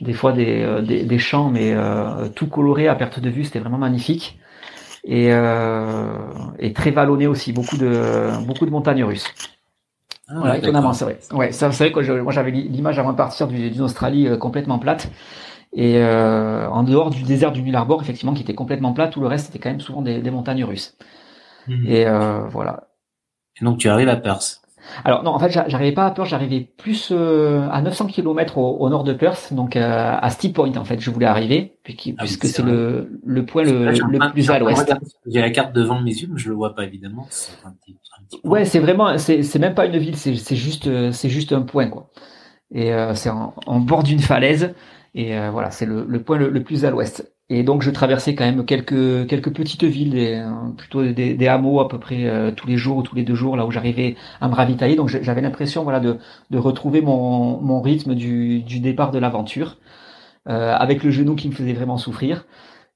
des 0.00 0.12
fois 0.12 0.32
des, 0.32 0.82
des, 0.86 1.04
des 1.04 1.18
champs, 1.18 1.50
mais 1.50 1.74
tout 2.34 2.48
coloré 2.48 2.88
à 2.88 2.94
perte 2.96 3.20
de 3.20 3.30
vue. 3.30 3.44
C'était 3.44 3.60
vraiment 3.60 3.78
magnifique 3.78 4.38
et, 5.04 5.28
et 6.58 6.72
très 6.72 6.90
vallonné 6.90 7.28
aussi. 7.28 7.52
Beaucoup 7.52 7.76
de 7.76 8.44
beaucoup 8.44 8.66
de 8.66 8.72
montagnes 8.72 9.04
russes. 9.04 9.32
Ah, 10.28 10.56
étonnamment, 10.56 10.92
c'est 10.92 11.04
vrai. 11.04 11.18
Ouais, 11.32 11.52
c'est 11.52 11.68
vrai 11.68 11.92
que 11.92 12.20
moi 12.20 12.32
j'avais 12.32 12.50
l'image 12.50 12.98
avant 12.98 13.12
de 13.12 13.16
partir 13.16 13.46
d'une 13.46 13.80
Australie 13.82 14.26
euh, 14.26 14.36
complètement 14.36 14.78
plate. 14.78 15.10
Et 15.72 15.98
euh, 15.98 16.68
en 16.68 16.82
dehors 16.84 17.10
du 17.10 17.22
désert 17.24 17.52
du 17.52 17.62
Null 17.62 17.74
Arbor, 17.74 18.00
effectivement, 18.00 18.32
qui 18.32 18.42
était 18.42 18.54
complètement 18.54 18.92
plat, 18.92 19.08
tout 19.08 19.20
le 19.20 19.26
reste 19.26 19.46
c'était 19.46 19.58
quand 19.58 19.70
même 19.70 19.80
souvent 19.80 20.02
des, 20.02 20.20
des 20.20 20.30
montagnes 20.30 20.64
russes. 20.64 20.96
Mhm. 21.66 21.86
Et 21.86 22.06
euh, 22.06 22.40
voilà. 22.48 22.88
Et 23.60 23.64
donc 23.64 23.78
tu 23.78 23.88
arrives 23.88 24.08
à 24.08 24.16
Perth. 24.16 24.62
Alors 25.04 25.22
non, 25.22 25.32
en 25.32 25.38
fait, 25.38 25.50
j'arrivais 25.50 25.92
pas 25.92 26.06
à 26.06 26.10
Perth, 26.10 26.28
j'arrivais 26.28 26.60
plus 26.60 27.10
euh, 27.10 27.68
à 27.70 27.82
900 27.82 28.06
km 28.06 28.58
au, 28.58 28.76
au, 28.78 28.88
nord 28.88 29.04
de 29.04 29.12
Perth, 29.12 29.52
donc 29.52 29.76
euh, 29.76 30.16
à 30.20 30.30
Steep 30.30 30.54
Point 30.54 30.76
en 30.76 30.84
fait, 30.84 31.00
je 31.00 31.10
voulais 31.10 31.26
arriver, 31.26 31.76
ah 31.86 31.92
puisque 32.18 32.46
c'est 32.46 32.62
le, 32.62 33.20
le 33.24 33.46
point 33.46 33.62
le, 33.62 33.90
le 33.90 34.32
plus 34.32 34.50
à 34.50 34.58
l'ouest. 34.58 34.92
J'ai 35.26 35.40
la 35.40 35.50
carte 35.50 35.72
devant 35.72 36.00
mes 36.00 36.12
yeux, 36.12 36.28
mais 36.30 36.38
je 36.38 36.48
le 36.48 36.54
vois 36.54 36.74
pas 36.74 36.84
évidemment. 36.84 37.26
Un 37.64 37.72
petit, 37.72 37.96
ouais, 38.44 38.64
c'est 38.64 38.78
vraiment, 38.78 39.18
c'est 39.18 39.58
même 39.58 39.74
pas 39.74 39.86
une 39.86 39.98
ville, 39.98 40.16
c'est 40.16 40.56
juste, 40.56 41.10
c'est 41.12 41.28
juste 41.28 41.52
un 41.52 41.62
point 41.62 41.88
quoi. 41.88 42.10
Et 42.72 42.92
euh, 42.92 43.14
c'est 43.14 43.30
en, 43.30 43.54
en, 43.66 43.80
bord 43.80 44.02
d'une 44.02 44.20
falaise, 44.20 44.74
et 45.14 45.36
voilà, 45.50 45.70
c'est 45.70 45.86
le, 45.86 46.04
le, 46.08 46.22
point 46.22 46.38
le, 46.38 46.62
plus 46.62 46.84
à 46.84 46.90
l'ouest. 46.90 47.33
Et 47.50 47.62
donc 47.62 47.82
je 47.82 47.90
traversais 47.90 48.34
quand 48.34 48.44
même 48.44 48.64
quelques 48.64 49.26
quelques 49.28 49.52
petites 49.54 49.84
villes, 49.84 50.14
euh, 50.16 50.70
plutôt 50.78 51.04
des, 51.04 51.34
des, 51.34 51.46
hameaux 51.48 51.80
à 51.80 51.88
peu 51.88 51.98
près 51.98 52.24
euh, 52.24 52.50
tous 52.52 52.66
les 52.66 52.78
jours 52.78 52.96
ou 52.96 53.02
tous 53.02 53.14
les 53.14 53.22
deux 53.22 53.34
jours, 53.34 53.54
là 53.56 53.66
où 53.66 53.70
j'arrivais 53.70 54.16
à 54.40 54.48
me 54.48 54.54
ravitailler. 54.54 54.96
Donc 54.96 55.08
j'avais 55.08 55.42
l'impression 55.42 55.82
voilà 55.82 56.00
de, 56.00 56.16
de 56.50 56.58
retrouver 56.58 57.02
mon, 57.02 57.60
mon 57.60 57.82
rythme 57.82 58.14
du, 58.14 58.62
du 58.62 58.80
départ 58.80 59.10
de 59.10 59.18
l'aventure, 59.18 59.76
euh, 60.48 60.74
avec 60.74 61.04
le 61.04 61.10
genou 61.10 61.34
qui 61.36 61.48
me 61.48 61.54
faisait 61.54 61.74
vraiment 61.74 61.98
souffrir, 61.98 62.46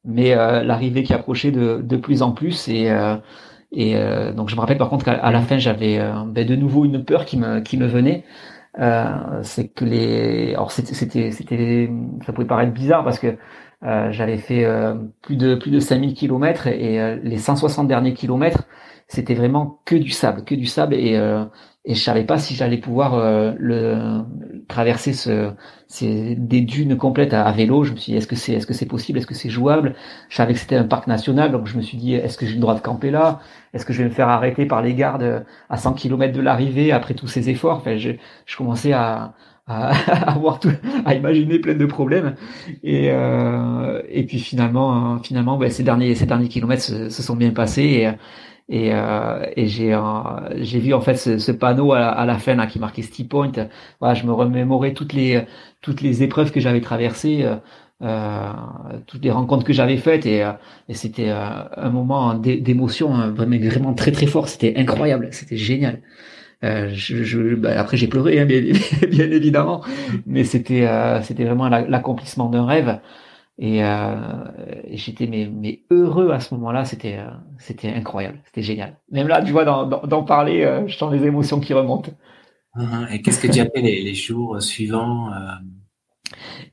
mais 0.05 0.35
l'arrivée 0.35 1.03
qui 1.03 1.13
approchait 1.15 1.51
de, 1.51 1.83
de 1.83 1.97
plus 1.99 2.23
en 2.23 2.33
plus. 2.33 2.69
Et, 2.69 2.91
et 3.73 3.95
donc 4.35 4.49
je 4.49 4.57
me 4.57 4.61
rappelle 4.61 4.79
par 4.79 4.89
contre 4.91 5.05
qu'à 5.05 5.31
la 5.31 5.43
fin 5.43 5.59
j'avais 5.59 5.99
ben, 6.27 6.47
de 6.47 6.57
nouveau 6.57 6.85
une 6.87 7.05
peur 7.05 7.27
qui 7.27 7.37
me 7.39 7.61
qui 7.61 7.77
me 7.77 7.87
venait. 7.87 8.25
c'est 9.43 9.69
que 9.69 9.85
les 9.85 10.55
alors 10.55 10.71
c'était 10.73 10.95
c'était 11.33 11.91
ça 12.27 12.33
pouvait 12.33 12.47
paraître 12.47 12.73
bizarre 12.73 13.05
parce 13.05 13.19
que 13.19 13.37
euh, 13.37 13.37
j'avais 13.83 14.39
fait 14.39 14.65
euh, 14.65 14.95
plus 15.23 15.37
de 15.37 15.55
plus 15.55 15.71
de 15.71 15.81
5000 15.81 16.15
kilomètres 16.15 16.67
et 16.67 17.01
euh, 17.01 17.17
les 17.23 17.39
160 17.39 17.87
derniers 17.87 18.15
kilomètres, 18.15 18.65
c'était 19.07 19.35
vraiment 19.35 19.81
que 19.85 19.95
du 19.95 20.11
sable, 20.11 20.45
que 20.45 20.55
du 20.55 20.67
sable 20.67 20.95
et 20.95 21.19
et 21.85 21.95
je 21.95 22.03
savais 22.03 22.25
pas 22.25 22.37
si 22.39 22.55
j'allais 22.55 22.77
pouvoir 22.77 23.17
le 23.59 24.23
traverser 24.69 25.15
ce 25.15 25.53
ces, 25.87 26.35
des 26.35 26.61
dunes 26.61 26.99
complètes 26.99 27.33
à, 27.33 27.51
vélo. 27.53 27.85
Je 27.85 27.93
me 27.93 27.97
suis 27.97 28.13
dit 28.13 28.19
est-ce 28.19 28.27
que 28.27 28.37
c'est 28.37 28.53
est-ce 28.53 28.67
que 28.67 28.75
c'est 28.75 28.85
possible, 28.85 29.19
est-ce 29.19 29.27
que 29.27 29.35
c'est 29.35 29.49
jouable? 29.49 29.95
Je 30.29 30.37
savais 30.37 30.53
que 30.53 30.59
c'était 30.59 30.77
un 30.77 30.85
parc 30.85 31.07
national, 31.07 31.51
donc 31.51 31.67
je 31.67 31.77
me 31.79 31.83
suis 31.83 31.97
dit 31.97 32.15
est-ce 32.15 32.37
que 32.37 32.45
j'ai 32.45 32.55
le 32.55 32.61
droit 32.61 32.75
de 32.75 32.81
camper 32.81 33.11
là? 33.11 33.41
Est-ce 33.73 33.87
que 33.87 33.95
je 33.95 34.03
vais 34.03 34.09
me 34.09 34.15
faire 34.15 34.29
arrêter 34.29 34.67
par 34.67 34.83
les 34.83 34.95
gardes 34.95 35.47
à 35.71 35.77
100 35.79 35.95
km 35.95 36.35
de 36.35 36.43
l'arrivée 36.43 36.93
après 36.93 37.15
tous 37.15 37.29
ces 37.29 37.49
efforts? 37.49 37.79
Enfin, 37.79 37.97
je, 37.97 38.11
je 38.45 38.57
commençais 38.57 38.93
à 38.93 39.33
à, 39.69 39.91
avoir 40.33 40.61
tout, 40.61 40.71
à 41.05 41.15
imaginer 41.15 41.59
plein 41.59 41.75
de 41.75 41.87
problèmes. 41.87 42.35
Et, 42.83 43.11
euh, 43.11 44.03
et 44.09 44.25
puis 44.25 44.39
finalement, 44.39 45.17
euh, 45.17 45.19
finalement, 45.23 45.57
ben, 45.59 45.71
ces 45.71 45.83
derniers, 45.83 46.15
ces 46.15 46.27
derniers 46.27 46.49
kilomètres 46.49 46.83
se, 46.83 47.11
se 47.11 47.23
sont 47.23 47.37
bien 47.37 47.51
passés. 47.51 47.83
Et, 47.83 48.11
et, 48.71 48.91
euh, 48.93 49.47
et 49.57 49.67
j'ai 49.67 49.95
euh, 49.95 50.03
j'ai 50.63 50.79
vu 50.79 50.93
en 50.93 51.01
fait 51.01 51.15
ce, 51.17 51.39
ce 51.39 51.53
panneau 51.53 51.93
à, 51.93 52.01
à, 52.09 52.27
la 52.27 52.39
fin 52.39 52.55
là 52.55 52.67
qui 52.67 52.79
marquait 52.79 53.03
Steep 53.03 53.29
Point. 53.31 53.53
Voilà, 54.01 54.15
je 54.15 54.27
me 54.27 54.33
remémorais 54.33 54.93
toutes 54.93 55.15
les 55.15 55.45
toutes 55.81 56.03
les 56.03 56.23
épreuves 56.23 56.53
que 56.53 56.61
j'avais 56.61 56.81
traversées. 56.81 57.47
Euh, 58.01 58.53
toutes 59.07 59.25
les 59.25 59.31
rencontres 59.33 59.65
que 59.65 59.73
j'avais 59.73 59.97
faites 59.97 60.25
et, 60.25 60.49
et 60.89 60.95
c'était 60.95 61.31
un 61.31 61.91
moment 61.91 62.35
d'émotion 62.35 63.33
vraiment, 63.33 63.57
vraiment 63.59 63.93
très 63.93 64.13
très 64.13 64.27
fort 64.27 64.49
c'était 64.49 64.75
incroyable 64.77 65.31
c'était 65.33 65.57
génial 65.57 66.01
euh, 66.65 66.89
je, 66.93 67.23
je 67.23 67.55
bah, 67.55 67.79
après 67.79 67.97
j'ai 67.97 68.09
pleuré 68.09 68.41
hein, 68.41 68.47
bien, 68.47 68.61
bien, 69.11 69.31
évidemment, 69.31 69.83
mais 70.27 70.45
c'était 70.45 70.87
euh, 70.87 71.23
c'était 71.23 71.45
vraiment 71.45 71.69
l'accomplissement 71.69 72.49
d'un 72.49 72.67
rêve 72.67 73.01
et, 73.59 73.85
euh, 73.85 74.15
j'étais 74.91 75.27
mais, 75.27 75.51
mais 75.53 75.83
heureux 75.91 76.31
à 76.31 76.41
ce 76.41 76.55
moment-là. 76.55 76.85
C'était 76.85 77.19
euh, 77.19 77.31
c'était 77.59 77.93
incroyable, 77.93 78.41
c'était 78.47 78.63
génial. 78.63 78.97
Même 79.11 79.29
là, 79.29 79.43
tu 79.43 79.53
vois, 79.53 79.65
d'en 79.65 80.23
parler, 80.23 80.65
euh, 80.65 80.87
je 80.87 80.97
sens 80.97 81.13
les 81.13 81.25
émotions 81.25 81.61
qui 81.61 81.75
remontent. 81.75 82.13
Uh-huh. 82.77 83.13
Et 83.13 83.23
qu'est-ce 83.23 83.41
que 83.41 83.53
tu 83.53 83.61
as 83.61 83.67
fait 83.67 83.81
les, 83.81 84.03
les 84.03 84.15
jours 84.15 84.61
suivants 84.63 85.31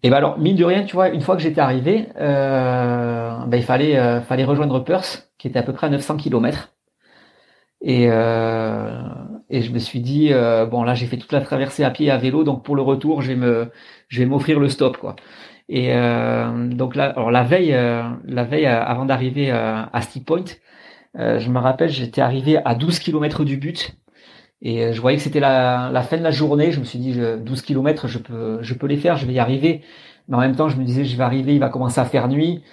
et 0.04 0.10
ben 0.10 0.18
alors 0.18 0.38
mine 0.38 0.58
de 0.58 0.66
rien, 0.66 0.84
tu 0.84 0.96
vois, 0.96 1.10
une 1.10 1.22
fois 1.22 1.38
que 1.38 1.42
j'étais 1.42 1.62
arrivé, 1.62 2.08
ben 2.18 3.50
il 3.54 3.64
fallait 3.64 4.22
fallait 4.22 4.44
rejoindre 4.44 4.84
Perth, 4.84 5.32
qui 5.38 5.48
était 5.48 5.58
à 5.58 5.64
peu 5.64 5.72
près 5.72 5.88
à 5.88 5.90
900 5.90 6.18
km. 6.18 6.76
Et, 7.82 8.08
euh, 8.10 9.02
et 9.50 9.62
je 9.62 9.72
me 9.72 9.80
suis 9.80 10.00
dit 10.00 10.30
euh, 10.32 10.66
bon 10.66 10.84
là 10.84 10.96
j'ai 10.96 11.06
fait 11.06 11.18
toute 11.18 11.32
la 11.32 11.42
traversée 11.42 11.84
à 11.84 11.92
pied 11.92 12.08
et 12.08 12.12
à 12.12 12.18
vélo 12.18 12.44
donc 12.44 12.64
pour 12.64 12.76
le 12.76 12.82
retour 12.82 13.22
je 13.22 13.30
vais 13.30 13.36
me 13.36 13.72
je 14.08 14.20
vais 14.20 14.26
m'offrir 14.26 14.60
le 14.60 14.70
stop 14.70 14.98
quoi. 14.98 15.16
Et 15.70 15.94
euh, 15.94 16.68
donc 16.70 16.96
là 16.96 17.06
alors 17.06 17.32
la 17.32 17.44
veille 17.44 17.74
euh, 17.74 18.04
la 18.26 18.44
veille 18.44 18.68
euh, 18.68 18.84
avant 18.84 19.06
d'arriver 19.06 19.52
à 19.52 20.02
Steep 20.02 20.26
Point, 20.26 20.46
je 21.16 21.50
me 21.50 21.60
rappelle 21.60 21.90
j'étais 21.90 22.22
arrivé 22.22 22.58
à 22.66 22.76
12 22.76 23.00
km 23.00 23.44
du 23.46 23.58
but 23.58 23.96
et 24.62 24.94
je 24.94 25.02
voyais 25.02 25.18
que 25.18 25.24
c'était 25.24 25.40
la, 25.40 25.90
la 25.92 26.02
fin 26.02 26.18
de 26.18 26.24
la 26.24 26.32
journée, 26.32 26.72
je 26.72 26.80
me 26.80 26.86
suis 26.86 27.00
dit 27.00 27.20
12 27.40 27.62
km 27.62 28.08
je 28.08 28.20
peux 28.20 28.60
je 28.62 28.74
peux 28.74 28.88
les 28.88 28.98
faire, 28.98 29.18
je 29.18 29.26
vais 29.26 29.34
y 29.34 29.40
arriver. 29.40 29.82
Mais 30.28 30.38
en 30.38 30.40
même 30.40 30.56
temps 30.56 30.70
je 30.70 30.78
me 30.78 30.84
disais 30.84 31.06
je 31.06 31.16
vais 31.18 31.24
arriver, 31.24 31.54
il 31.54 31.60
va 31.60 31.70
commencer 31.70 32.00
à 32.00 32.06
faire 32.06 32.28
nuit. 32.28 32.64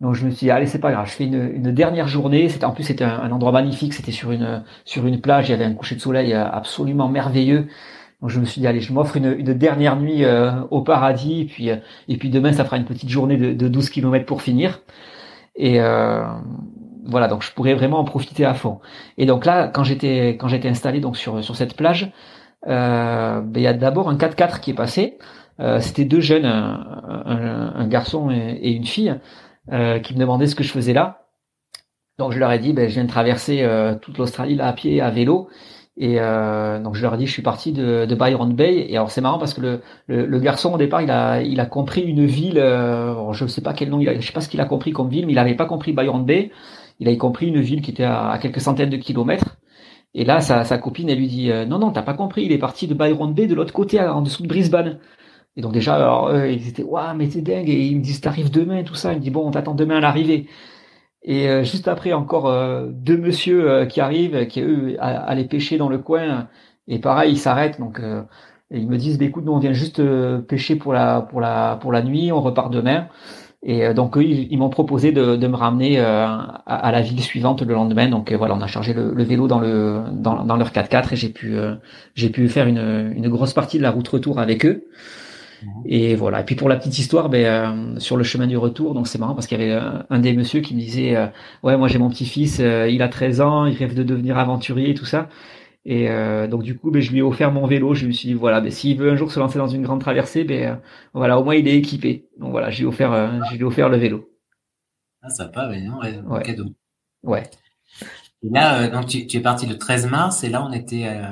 Donc 0.00 0.14
je 0.14 0.26
me 0.26 0.30
suis 0.30 0.46
dit 0.46 0.50
allez 0.50 0.66
c'est 0.66 0.78
pas 0.78 0.92
grave, 0.92 1.06
je 1.06 1.12
fais 1.12 1.24
une, 1.24 1.52
une 1.54 1.72
dernière 1.72 2.06
journée. 2.06 2.48
En 2.62 2.72
plus 2.72 2.84
c'était 2.84 3.04
un, 3.04 3.30
endroit 3.32 3.52
magnifique, 3.52 3.94
c'était 3.94 4.12
sur 4.12 4.30
une 4.30 4.62
sur 4.84 5.06
une 5.06 5.20
plage, 5.20 5.48
il 5.48 5.52
y 5.52 5.54
avait 5.54 5.64
un 5.64 5.72
coucher 5.72 5.94
de 5.94 6.00
soleil 6.00 6.34
euh, 6.34 6.44
absolument 6.44 7.08
merveilleux. 7.08 7.66
Donc 8.20 8.30
je 8.30 8.38
me 8.38 8.44
suis 8.44 8.60
dit 8.60 8.66
allez 8.66 8.80
je 8.80 8.92
m'offre 8.92 9.16
une, 9.16 9.34
une 9.38 9.54
dernière 9.54 9.96
nuit 9.96 10.24
euh, 10.24 10.52
au 10.70 10.82
paradis 10.82 11.42
et 11.42 11.44
puis 11.46 11.70
euh, 11.70 11.76
et 12.08 12.18
puis 12.18 12.28
demain 12.28 12.52
ça 12.52 12.64
fera 12.64 12.76
une 12.76 12.84
petite 12.84 13.08
journée 13.08 13.38
de, 13.38 13.54
de 13.54 13.68
12 13.68 13.88
km 13.88 14.26
pour 14.26 14.42
finir. 14.42 14.82
Et 15.56 15.78
voilà 17.08 17.28
donc 17.28 17.42
je 17.42 17.52
pourrais 17.52 17.72
vraiment 17.72 17.98
en 17.98 18.04
profiter 18.04 18.44
à 18.44 18.52
fond. 18.52 18.80
Et 19.16 19.24
donc 19.24 19.46
là 19.46 19.68
quand 19.68 19.84
j'étais 19.84 20.36
quand 20.38 20.48
j'étais 20.48 20.68
installé 20.68 21.00
donc 21.00 21.16
sur 21.16 21.42
sur 21.42 21.56
cette 21.56 21.74
plage, 21.74 22.12
ben, 22.66 23.50
il 23.54 23.62
y 23.62 23.66
a 23.66 23.72
d'abord 23.72 24.10
un 24.10 24.16
4x4 24.16 24.60
qui 24.60 24.72
est 24.72 24.74
passé. 24.74 25.16
c'était 25.80 26.04
deux 26.04 26.20
jeunes, 26.20 26.44
un, 26.44 27.72
un, 27.74 27.86
garçon 27.86 28.30
et 28.30 28.72
une 28.72 28.84
fille. 28.84 29.14
Euh, 29.72 29.98
qui 29.98 30.14
me 30.14 30.20
demandaient 30.20 30.46
ce 30.46 30.54
que 30.54 30.62
je 30.62 30.70
faisais 30.70 30.92
là. 30.92 31.26
Donc 32.18 32.32
je 32.32 32.38
leur 32.38 32.52
ai 32.52 32.58
dit, 32.58 32.72
ben, 32.72 32.88
je 32.88 32.94
viens 32.94 33.04
de 33.04 33.08
traverser 33.08 33.62
euh, 33.62 33.96
toute 33.96 34.16
l'Australie 34.16 34.54
là 34.54 34.68
à 34.68 34.72
pied, 34.72 35.00
à 35.00 35.10
vélo. 35.10 35.48
Et 35.98 36.20
euh, 36.20 36.78
donc 36.78 36.94
je 36.94 37.02
leur 37.02 37.14
ai 37.14 37.16
dit 37.16 37.26
je 37.26 37.32
suis 37.32 37.42
parti 37.42 37.72
de, 37.72 38.04
de 38.04 38.14
Byron 38.14 38.52
Bay. 38.52 38.86
Et 38.88 38.96
alors 38.96 39.10
c'est 39.10 39.22
marrant 39.22 39.38
parce 39.38 39.54
que 39.54 39.60
le, 39.62 39.80
le, 40.06 40.38
garçon 40.40 40.74
au 40.74 40.78
départ 40.78 41.00
il 41.00 41.10
a 41.10 41.40
il 41.42 41.58
a 41.58 41.66
compris 41.66 42.02
une 42.02 42.26
ville. 42.26 42.58
Euh, 42.58 43.32
je 43.32 43.44
ne 43.44 43.48
sais 43.48 43.62
pas 43.62 43.72
quel 43.72 43.88
nom 43.88 43.98
il 44.00 44.08
a, 44.08 44.20
je 44.20 44.26
sais 44.26 44.32
pas 44.32 44.42
ce 44.42 44.48
qu'il 44.48 44.60
a 44.60 44.66
compris 44.66 44.92
comme 44.92 45.08
ville, 45.08 45.26
mais 45.26 45.32
il 45.32 45.36
n'avait 45.36 45.54
pas 45.54 45.64
compris 45.64 45.92
Byron 45.92 46.24
Bay. 46.24 46.50
Il 47.00 47.08
avait 47.08 47.16
compris 47.16 47.48
une 47.48 47.60
ville 47.60 47.80
qui 47.82 47.90
était 47.90 48.04
à, 48.04 48.38
quelques 48.40 48.60
centaines 48.60 48.90
de 48.90 48.96
kilomètres. 48.96 49.56
Et 50.14 50.24
là 50.24 50.40
sa, 50.40 50.64
sa 50.64 50.78
copine 50.78 51.08
elle 51.08 51.18
lui 51.18 51.28
dit 51.28 51.50
euh, 51.50 51.64
non 51.64 51.78
non 51.78 51.90
t'as 51.92 52.02
pas 52.02 52.14
compris. 52.14 52.44
Il 52.44 52.52
est 52.52 52.58
parti 52.58 52.86
de 52.86 52.94
Byron 52.94 53.32
Bay 53.32 53.46
de 53.46 53.54
l'autre 53.54 53.72
côté 53.72 54.00
en 54.00 54.20
dessous 54.20 54.42
de 54.42 54.48
Brisbane. 54.48 54.98
Et 55.56 55.62
donc 55.62 55.72
déjà 55.72 55.94
alors 55.96 56.30
eux, 56.30 56.50
ils 56.50 56.68
étaient 56.68 56.82
waouh 56.82 57.16
mais 57.16 57.30
c'est 57.30 57.42
dingue. 57.42 57.68
Et 57.68 57.86
ils 57.86 57.96
me 57.96 58.02
disent 58.02 58.20
t'arrives 58.20 58.50
demain 58.50 58.82
tout 58.84 58.94
ça. 58.94 59.12
Il 59.12 59.16
me 59.16 59.22
dit 59.22 59.30
bon 59.30 59.46
on 59.46 59.50
t'attend 59.50 59.74
demain 59.74 59.96
à 59.98 60.00
l'arrivée. 60.00 60.48
Et 61.26 61.48
euh, 61.48 61.64
juste 61.64 61.88
après, 61.88 62.12
encore 62.12 62.46
euh, 62.46 62.86
deux 62.92 63.18
monsieur 63.18 63.68
euh, 63.68 63.86
qui 63.86 64.00
arrivent, 64.00 64.46
qui 64.46 64.60
eux 64.62 64.96
allaient 65.00 65.44
pêcher 65.44 65.76
dans 65.76 65.88
le 65.88 65.98
coin. 65.98 66.48
Et 66.86 67.00
pareil, 67.00 67.32
ils 67.32 67.38
s'arrêtent. 67.38 67.80
Donc, 67.80 68.00
ils 68.70 68.88
me 68.88 68.96
disent, 68.96 69.18
bah, 69.18 69.24
écoute, 69.24 69.44
nous 69.44 69.52
on 69.52 69.58
vient 69.58 69.72
juste 69.72 70.00
pêcher 70.46 70.76
pour 70.76 70.92
la 70.92 71.22
pour 71.22 71.40
la 71.40 71.78
pour 71.80 71.92
la 71.92 72.02
nuit, 72.02 72.32
on 72.32 72.40
repart 72.40 72.72
demain. 72.72 73.08
Et 73.62 73.92
donc 73.94 74.16
eux, 74.16 74.22
ils, 74.22 74.56
m'ont 74.58 74.68
proposé 74.68 75.10
de, 75.10 75.34
de, 75.34 75.46
me 75.48 75.56
ramener 75.56 75.98
à, 75.98 76.62
à, 76.66 76.92
la 76.92 77.00
ville 77.00 77.20
suivante 77.20 77.62
le 77.62 77.74
lendemain. 77.74 78.08
Donc 78.08 78.32
voilà, 78.32 78.54
on 78.54 78.60
a 78.60 78.68
chargé 78.68 78.94
le, 78.94 79.12
le, 79.12 79.24
vélo 79.24 79.48
dans 79.48 79.58
le 79.58 80.02
dans, 80.12 80.44
dans 80.44 80.56
leur 80.56 80.70
4x4 80.70 81.14
et 81.14 81.16
j'ai 81.16 81.30
pu 81.30 81.56
j'ai 82.14 82.30
pu 82.30 82.48
faire 82.48 82.68
une, 82.68 83.12
une 83.16 83.28
grosse 83.28 83.54
partie 83.54 83.78
de 83.78 83.82
la 83.82 83.90
route 83.90 84.06
retour 84.06 84.38
avec 84.38 84.64
eux. 84.64 84.84
Mhm. 85.62 85.82
Et 85.86 86.14
voilà. 86.14 86.40
Et 86.40 86.44
puis 86.44 86.54
pour 86.54 86.68
la 86.68 86.76
petite 86.76 86.98
histoire, 86.98 87.28
ben, 87.28 87.44
euh, 87.44 87.98
sur 87.98 88.16
le 88.16 88.24
chemin 88.24 88.46
du 88.46 88.56
retour, 88.56 88.94
donc 88.94 89.08
c'est 89.08 89.18
marrant 89.18 89.34
parce 89.34 89.46
qu'il 89.46 89.60
y 89.60 89.62
avait 89.62 89.80
un, 90.10 90.18
des 90.18 90.32
messieurs 90.34 90.60
qui 90.60 90.74
me 90.74 90.80
disait, 90.80 91.16
euh, 91.16 91.26
ouais, 91.62 91.76
moi 91.76 91.88
j'ai 91.88 91.98
mon 91.98 92.10
petit-fils, 92.10 92.58
euh, 92.60 92.88
il 92.88 93.02
a 93.02 93.08
13 93.08 93.40
ans, 93.40 93.66
il 93.66 93.76
rêve 93.76 93.94
de 93.94 94.02
devenir 94.02 94.38
aventurier 94.38 94.90
et 94.90 94.94
tout 94.94 95.04
ça. 95.06 95.28
Et 95.88 96.08
donc 96.48 96.64
du 96.64 96.76
coup, 96.76 96.90
ben, 96.90 97.00
je 97.00 97.12
lui 97.12 97.18
ai 97.18 97.22
offert 97.22 97.52
mon 97.52 97.64
vélo. 97.64 97.94
Je 97.94 98.06
me 98.06 98.12
suis 98.12 98.26
dit 98.30 98.34
voilà, 98.34 98.60
ben, 98.60 98.72
s'il 98.72 98.98
veut 98.98 99.12
un 99.12 99.14
jour 99.16 99.30
se 99.30 99.38
lancer 99.38 99.58
dans 99.58 99.68
une 99.68 99.82
grande 99.82 100.00
traversée, 100.00 100.42
ben 100.42 100.80
voilà, 101.14 101.38
au 101.38 101.44
moins 101.44 101.54
il 101.54 101.68
est 101.68 101.76
équipé. 101.76 102.26
Donc 102.40 102.50
voilà, 102.50 102.70
offert, 102.84 103.44
je 103.46 103.54
lui 103.54 103.60
ai 103.60 103.64
offert 103.64 103.88
le 103.88 103.96
vélo. 103.96 104.28
Ah 105.22 105.30
sympa, 105.30 105.68
mais 105.70 105.82
non, 105.82 105.98
ouais, 106.00 106.18
ouais. 106.26 106.42
cadeau. 106.42 106.64
Ouais. 107.22 107.44
Et 108.42 108.48
là, 108.50 108.80
euh, 108.80 108.90
donc 108.90 109.06
tu, 109.06 109.26
tu, 109.26 109.38
es 109.38 109.40
parti 109.40 109.66
le 109.66 109.78
13 109.78 110.08
mars 110.10 110.44
et 110.44 110.48
là 110.48 110.64
on 110.68 110.72
était. 110.72 111.06
Euh, 111.06 111.30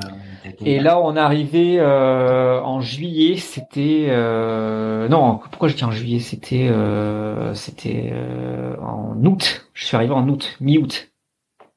et 0.64 0.80
là 0.80 0.98
on 0.98 1.16
est 1.16 1.20
arrivé 1.20 1.76
euh, 1.78 2.60
en 2.62 2.80
juillet. 2.80 3.36
C'était 3.36 4.06
euh, 4.08 5.08
non. 5.08 5.38
Pourquoi 5.50 5.68
je 5.68 5.76
dis 5.76 5.84
en 5.84 5.90
juillet? 5.90 6.18
C'était 6.20 6.68
euh, 6.70 7.54
c'était 7.54 8.10
euh, 8.12 8.76
en 8.80 9.16
août. 9.24 9.68
Je 9.74 9.84
suis 9.86 9.96
arrivé 9.96 10.12
en 10.12 10.26
août, 10.28 10.56
mi-août. 10.60 11.10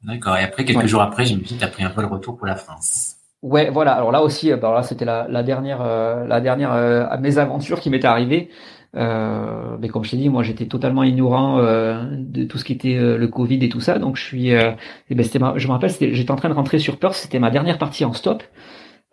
D'accord. 0.03 0.38
Et 0.38 0.43
après 0.43 0.63
quelques 0.63 0.86
jours 0.86 1.01
après, 1.01 1.25
suis 1.25 1.36
dit 1.36 1.57
as 1.61 1.67
pris 1.67 1.84
un 1.84 1.89
peu 1.89 2.01
le 2.01 2.07
retour 2.07 2.38
pour 2.38 2.47
la 2.47 2.55
France. 2.55 3.15
Ouais, 3.41 3.69
voilà. 3.69 3.93
Alors 3.93 4.11
là 4.11 4.23
aussi, 4.23 4.51
bah 4.53 4.73
là 4.73 4.84
c'était 4.84 5.05
la, 5.05 5.28
la, 5.30 5.43
dernière 5.43 5.84
la 5.84 6.41
dernière 6.41 7.17
mésaventure 7.19 7.80
qui 7.80 7.89
m'était 7.89 8.07
arrivée. 8.07 8.49
Euh, 8.97 9.77
mais 9.79 9.89
comme 9.89 10.03
je 10.03 10.11
t'ai 10.11 10.17
dit, 10.17 10.29
moi 10.29 10.43
j'étais 10.43 10.65
totalement 10.65 11.03
ignorant 11.03 11.59
euh, 11.59 12.03
de 12.11 12.43
tout 12.45 12.57
ce 12.57 12.65
qui 12.65 12.73
était 12.73 12.95
euh, 12.95 13.17
le 13.17 13.27
Covid 13.27 13.63
et 13.63 13.69
tout 13.69 13.79
ça. 13.79 13.99
Donc 13.99 14.17
je 14.17 14.23
suis, 14.23 14.53
euh, 14.53 14.71
et 15.09 15.15
ben 15.15 15.23
c'était, 15.23 15.39
je 15.55 15.67
me 15.67 15.71
rappelle, 15.73 15.91
j'étais 15.91 16.31
en 16.31 16.35
train 16.35 16.49
de 16.49 16.53
rentrer 16.55 16.79
sur 16.79 16.97
Perth, 16.97 17.13
c'était 17.13 17.39
ma 17.39 17.51
dernière 17.51 17.77
partie 17.77 18.05
en 18.05 18.13
stop. 18.13 18.43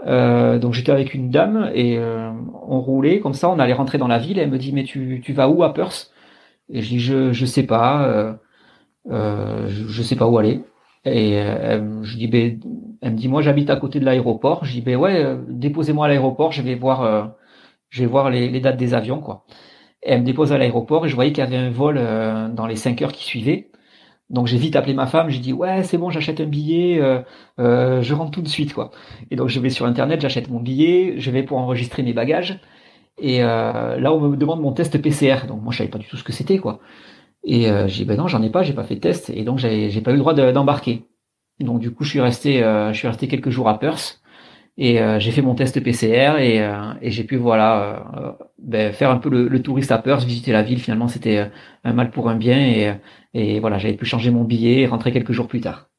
donc 0.07 0.73
j'étais 0.75 0.93
avec 0.93 1.15
une 1.15 1.31
dame 1.31 1.71
et 1.75 1.99
on 2.69 2.81
roulait 2.81 3.21
comme 3.21 3.35
ça, 3.35 3.49
on 3.51 3.59
allait 3.59 3.73
rentrer 3.75 3.99
dans 3.99 4.09
la 4.09 4.19
ville. 4.19 4.39
Et 4.39 4.43
elle 4.43 4.51
me 4.51 4.59
dit 4.59 4.73
mais 4.73 4.85
tu, 4.85 5.21
tu 5.25 5.33
vas 5.33 5.49
où 5.49 5.63
à 5.63 5.75
Perth? 5.75 6.11
Et 6.71 6.83
je 6.83 6.89
dis 6.89 7.01
je 7.01 7.33
je 7.33 7.47
sais 7.47 7.65
pas, 7.65 8.39
je, 9.11 9.69
je, 9.69 10.03
sais 10.03 10.17
pas 10.17 10.27
où 10.27 10.39
aller. 10.39 10.61
Et 11.05 11.39
je 12.03 12.17
dis 12.17 12.29
ben, 12.29 12.61
elle 13.03 13.13
me 13.13 13.17
dit 13.17 13.29
moi 13.29 13.43
j'habite 13.43 13.71
à 13.71 13.77
côté 13.77 14.01
de 14.01 14.05
l'aéroport. 14.07 14.65
Je 14.65 14.73
dis 14.73 14.83
ben 14.83 14.97
ouais 14.97 15.37
déposez-moi 15.49 16.07
à 16.07 16.09
l'aéroport, 16.09 16.53
je 16.53 16.63
vais 16.63 16.75
voir 16.75 17.35
je 17.91 18.03
vais 18.03 18.09
voir 18.09 18.31
les, 18.31 18.49
les 18.51 18.61
dates 18.61 18.77
des 18.77 18.95
avions 18.95 19.21
quoi 19.21 19.45
elle 20.05 20.21
me 20.21 20.27
dépose 20.27 20.53
à 20.53 20.59
l'aéroport 20.59 21.07
et 21.07 21.09
je 21.09 21.15
voyais 21.15 21.33
qu'il 21.33 21.43
y 21.43 21.47
avait 21.47 21.57
un 21.57 21.71
vol 21.71 21.97
euh, 21.99 22.49
dans 22.49 22.67
les 22.67 22.77
5 22.77 23.01
heures 23.03 23.13
qui 23.13 23.25
suivaient. 23.25 23.71
Donc 24.31 24.47
j'ai 24.47 24.57
vite 24.57 24.77
appelé 24.77 24.95
ma 24.95 25.07
femme, 25.07 25.29
j'ai 25.29 25.39
dit 25.39 25.53
ouais 25.53 25.83
c'est 25.85 25.99
bon 25.99 26.11
j'achète 26.11 26.41
un 26.41 26.47
billet, 26.47 26.99
euh, 27.01 27.21
euh, 27.61 28.03
je 28.03 28.15
rentre 28.15 28.31
tout 28.31 28.43
de 28.43 28.49
suite 28.49 28.73
quoi. 28.73 28.91
Et 29.31 29.37
donc 29.37 29.49
je 29.49 29.61
vais 29.61 29.71
sur 29.71 29.87
internet, 29.87 30.21
j'achète 30.21 30.49
mon 30.49 30.61
billet, 30.61 31.15
je 31.19 31.31
vais 31.31 31.43
pour 31.43 31.59
enregistrer 31.59 32.03
mes 32.03 32.13
bagages. 32.15 32.61
Et 33.19 33.41
là 33.41 34.13
on 34.13 34.21
me 34.21 34.37
demande 34.37 34.61
mon 34.61 34.73
test 34.73 35.01
PCR, 35.01 35.47
donc 35.47 35.63
moi 35.63 35.73
je 35.73 35.79
savais 35.79 35.91
pas 35.91 35.99
du 35.99 36.07
tout 36.07 36.17
ce 36.17 36.25
que 36.25 36.33
c'était 36.33 36.59
quoi. 36.59 36.81
Et 37.45 37.65
j'ai 37.87 38.05
dit 38.05 38.05
ben 38.07 38.17
non 38.17 38.29
j'en 38.29 38.43
ai 38.43 38.51
pas, 38.51 38.63
j'ai 38.63 38.73
pas 38.73 38.85
fait 38.85 38.97
de 38.97 39.01
test 39.01 39.31
et 39.31 39.45
donc 39.45 39.59
j'ai 39.59 40.01
pas 40.01 40.11
eu 40.11 40.15
le 40.15 40.21
droit 40.21 40.35
d'embarquer. 40.35 41.05
donc 41.61 41.81
du 41.81 41.93
coup 41.93 42.05
je 42.05 42.11
suis 42.11 42.21
resté 42.21 42.61
je 42.61 42.95
suis 42.95 43.09
resté 43.09 43.29
quelques 43.29 43.51
jours 43.51 43.69
à 43.69 43.79
Perth 43.79 44.24
et 44.77 45.01
euh, 45.01 45.21
j'ai 45.21 45.31
fait 45.31 45.43
mon 45.43 45.55
test 45.55 45.81
PCR 45.81 46.37
et, 46.41 46.61
euh, 46.61 46.93
et 47.01 47.13
j'ai 47.13 47.23
pu 47.23 47.37
voilà 47.37 48.07
euh, 48.17 48.33
ben, 48.59 48.93
faire 48.93 49.11
un 49.11 49.19
peu 49.19 49.29
le, 49.29 49.47
le, 49.47 49.63
touriste 49.63 49.93
à 49.93 49.99
Perth, 49.99 50.25
visiter 50.25 50.51
la 50.51 50.65
ville. 50.65 50.81
Finalement, 50.81 51.07
c'était 51.07 51.51
un 51.85 51.93
mal 51.93 52.11
pour 52.11 52.29
un 52.29 52.35
bien 52.35 52.59
et, 52.59 52.95
et 53.35 53.61
voilà, 53.61 53.79
j'avais 53.79 53.95
pu 53.95 54.05
changer 54.05 54.31
mon 54.31 54.43
billet 54.43 54.81
et 54.81 54.87
rentrer 54.87 55.13
quelques 55.13 55.33
jours 55.33 55.47
plus 55.47 55.61
tard. 55.61 55.91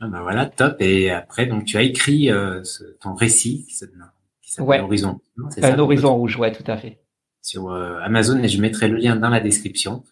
Ah 0.00 0.08
ben 0.08 0.20
voilà, 0.20 0.44
top. 0.44 0.76
Et 0.80 1.10
après, 1.10 1.46
donc 1.46 1.64
tu 1.64 1.78
as 1.78 1.82
écrit 1.82 2.26
ce, 2.26 2.84
ton 3.00 3.14
récit 3.14 3.64
qui 3.66 3.74
s'appelle 3.74 4.04
ouais. 4.58 4.80
Horizon. 4.80 5.20
Un 5.62 5.78
horizon 5.78 6.14
rouge, 6.14 6.36
ouais, 6.36 6.52
tout 6.52 6.70
à 6.70 6.76
fait. 6.76 7.00
Sur 7.40 7.72
Amazon, 7.72 8.42
et 8.42 8.48
je 8.48 8.60
mettrai 8.60 8.88
le 8.88 8.98
lien 8.98 9.16
dans 9.16 9.30
la 9.30 9.40
description. 9.40 10.04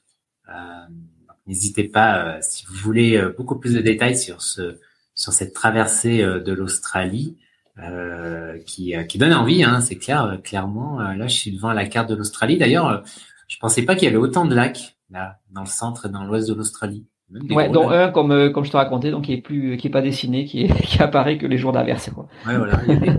N'hésitez 1.47 1.84
pas 1.84 2.40
si 2.40 2.64
vous 2.64 2.76
voulez 2.76 3.22
beaucoup 3.36 3.59
plus 3.59 3.74
de 3.74 3.80
détails 3.80 4.16
sur 4.16 4.40
ce 4.40 4.78
sur 5.14 5.32
cette 5.32 5.54
traversée 5.54 6.22
euh, 6.22 6.40
de 6.40 6.52
l'Australie 6.52 7.36
euh, 7.78 8.58
qui, 8.66 8.94
euh, 8.96 9.04
qui 9.04 9.18
donne 9.18 9.32
envie, 9.32 9.64
hein, 9.64 9.80
c'est 9.80 9.96
clair, 9.96 10.38
clairement. 10.42 11.00
là, 11.00 11.26
je 11.26 11.34
suis 11.34 11.52
devant 11.52 11.72
la 11.72 11.86
carte 11.86 12.08
de 12.08 12.14
l'Australie. 12.14 12.58
D'ailleurs, 12.58 13.02
je 13.48 13.58
pensais 13.58 13.82
pas 13.82 13.94
qu'il 13.94 14.04
y 14.04 14.08
avait 14.08 14.16
autant 14.16 14.44
de 14.44 14.54
lacs 14.54 14.96
là 15.10 15.38
dans 15.50 15.62
le 15.62 15.66
centre 15.66 16.06
et 16.06 16.08
dans 16.08 16.24
l'ouest 16.24 16.48
de 16.48 16.54
l'Australie. 16.54 17.06
Ouais, 17.50 17.68
dont 17.68 17.88
un 17.88 18.10
comme 18.10 18.52
comme 18.52 18.64
je 18.64 18.70
te 18.70 18.76
racontais, 18.76 19.10
donc 19.10 19.24
qui 19.24 19.32
est 19.32 19.40
plus 19.40 19.76
qui 19.76 19.88
est 19.88 19.90
pas 19.90 20.02
dessiné, 20.02 20.44
qui 20.44 20.64
est, 20.64 20.82
qui 20.86 21.02
apparaît 21.02 21.38
que 21.38 21.46
les 21.46 21.58
jours 21.58 21.72
d'averse 21.72 22.10
quoi. 22.10 22.28
Ouais, 22.46 22.56
voilà. 22.56 22.80
Il 22.86 22.92
y 22.92 23.08
a 23.08 23.16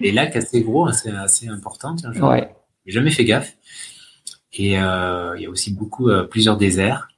des, 0.00 0.12
lacs 0.12 0.36
assez 0.36 0.62
gros, 0.62 0.86
assez 0.86 1.10
assez 1.10 1.48
importants. 1.48 1.94
Tiens, 1.96 2.12
je 2.14 2.22
ouais. 2.22 2.48
J'ai 2.86 2.92
jamais 2.92 3.10
fait 3.10 3.24
gaffe. 3.24 3.56
Et 4.54 4.78
euh, 4.78 5.34
il 5.36 5.42
y 5.42 5.46
a 5.46 5.50
aussi 5.50 5.74
beaucoup 5.74 6.08
plusieurs 6.30 6.56
déserts, 6.56 7.08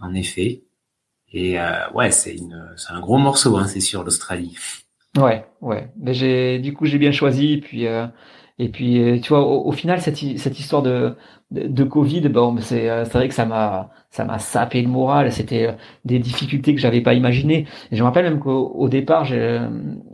en 0.00 0.12
effet. 0.14 0.62
Et 1.32 1.58
euh, 1.58 1.88
ouais, 1.94 2.10
c'est 2.10 2.36
c'est 2.76 2.92
un 2.92 3.00
gros 3.00 3.18
morceau, 3.18 3.56
hein, 3.56 3.66
c'est 3.66 3.80
sûr, 3.80 4.04
l'Australie. 4.04 4.56
Ouais, 5.16 5.44
ouais. 5.60 5.90
Mais 5.98 6.14
j'ai, 6.14 6.58
du 6.58 6.72
coup, 6.72 6.86
j'ai 6.86 6.98
bien 6.98 7.12
choisi. 7.12 7.58
Puis, 7.58 7.86
euh, 7.86 8.06
et 8.58 8.68
puis, 8.68 9.02
euh, 9.02 9.20
tu 9.20 9.30
vois, 9.30 9.46
au, 9.46 9.72
final, 9.72 10.00
cette, 10.00 10.16
cette 10.16 10.58
histoire 10.58 10.82
de, 10.82 11.16
de, 11.52 11.84
Covid, 11.84 12.22
bon, 12.28 12.56
c'est, 12.60 12.88
euh, 12.88 13.04
c'est 13.04 13.18
vrai 13.18 13.28
que 13.28 13.34
ça 13.34 13.44
m'a, 13.44 13.90
ça 14.10 14.24
m'a 14.24 14.38
sapé 14.38 14.82
le 14.82 14.88
moral. 14.88 15.30
C'était 15.32 15.68
euh, 15.68 15.72
des 16.04 16.18
difficultés 16.18 16.74
que 16.74 16.80
j'avais 16.80 17.00
pas 17.00 17.14
imaginées. 17.14 17.66
Et 17.90 17.96
je 17.96 18.00
me 18.00 18.06
rappelle 18.06 18.24
même 18.24 18.40
qu'au 18.40 18.88
départ, 18.88 19.24
je, 19.24 19.60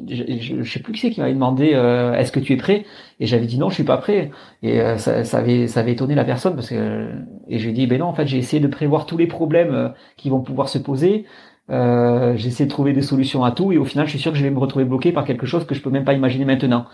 je, 0.09 0.62
sais 0.62 0.80
plus 0.80 0.93
qui 0.93 1.01
c'est 1.01 1.11
qui 1.11 1.20
m'avait 1.20 1.34
demandé 1.34 1.72
euh, 1.74 2.14
est-ce 2.14 2.32
que 2.32 2.41
tu 2.41 2.53
es 2.53 2.57
prêt? 2.57 2.84
Et 3.20 3.26
j'avais 3.26 3.47
dit 3.47 3.59
non, 3.59 3.68
je 3.70 3.74
suis 3.74 3.84
pas 3.84 3.99
prêt. 3.99 4.30
Et 4.62 4.80
ça, 4.99 5.24
ça, 5.24 5.39
avait, 5.39 5.66
ça 5.66 5.80
avait 5.80 5.93
étonné 5.93 6.14
la 6.14 6.24
personne 6.24 6.55
parce 6.55 6.70
que 6.70 7.09
et 7.49 7.59
j'ai 7.59 7.72
dit 7.72 7.86
ben 7.86 7.99
non, 7.99 8.07
en 8.07 8.14
fait, 8.14 8.26
j'ai 8.26 8.39
essayé 8.39 8.61
de 8.61 8.68
prévoir 8.68 9.07
tous 9.07 9.16
les 9.16 9.26
problèmes 9.26 9.93
qui 10.16 10.30
vont 10.30 10.41
pouvoir 10.41 10.68
se 10.68 10.78
poser. 10.78 11.24
Euh, 11.70 12.34
j'ai 12.36 12.49
essayé 12.49 12.64
de 12.64 12.70
trouver 12.70 12.95
des 12.95 13.03
solutions 13.03 13.45
à 13.45 13.51
tout 13.51 13.72
et 13.72 13.78
au 13.78 13.84
final, 13.84 14.07
je 14.07 14.11
suis 14.11 14.18
sûr 14.18 14.32
que 14.32 14.39
je 14.39 14.43
vais 14.43 14.51
me 14.51 14.59
retrouver 14.59 14.84
bloqué 14.86 15.12
par 15.12 15.24
quelque 15.24 15.47
chose 15.47 15.66
que 15.66 15.74
je 15.74 15.82
peux 15.82 15.91
même 15.91 16.05
pas 16.05 16.14
imaginer 16.14 16.45
maintenant. 16.45 16.86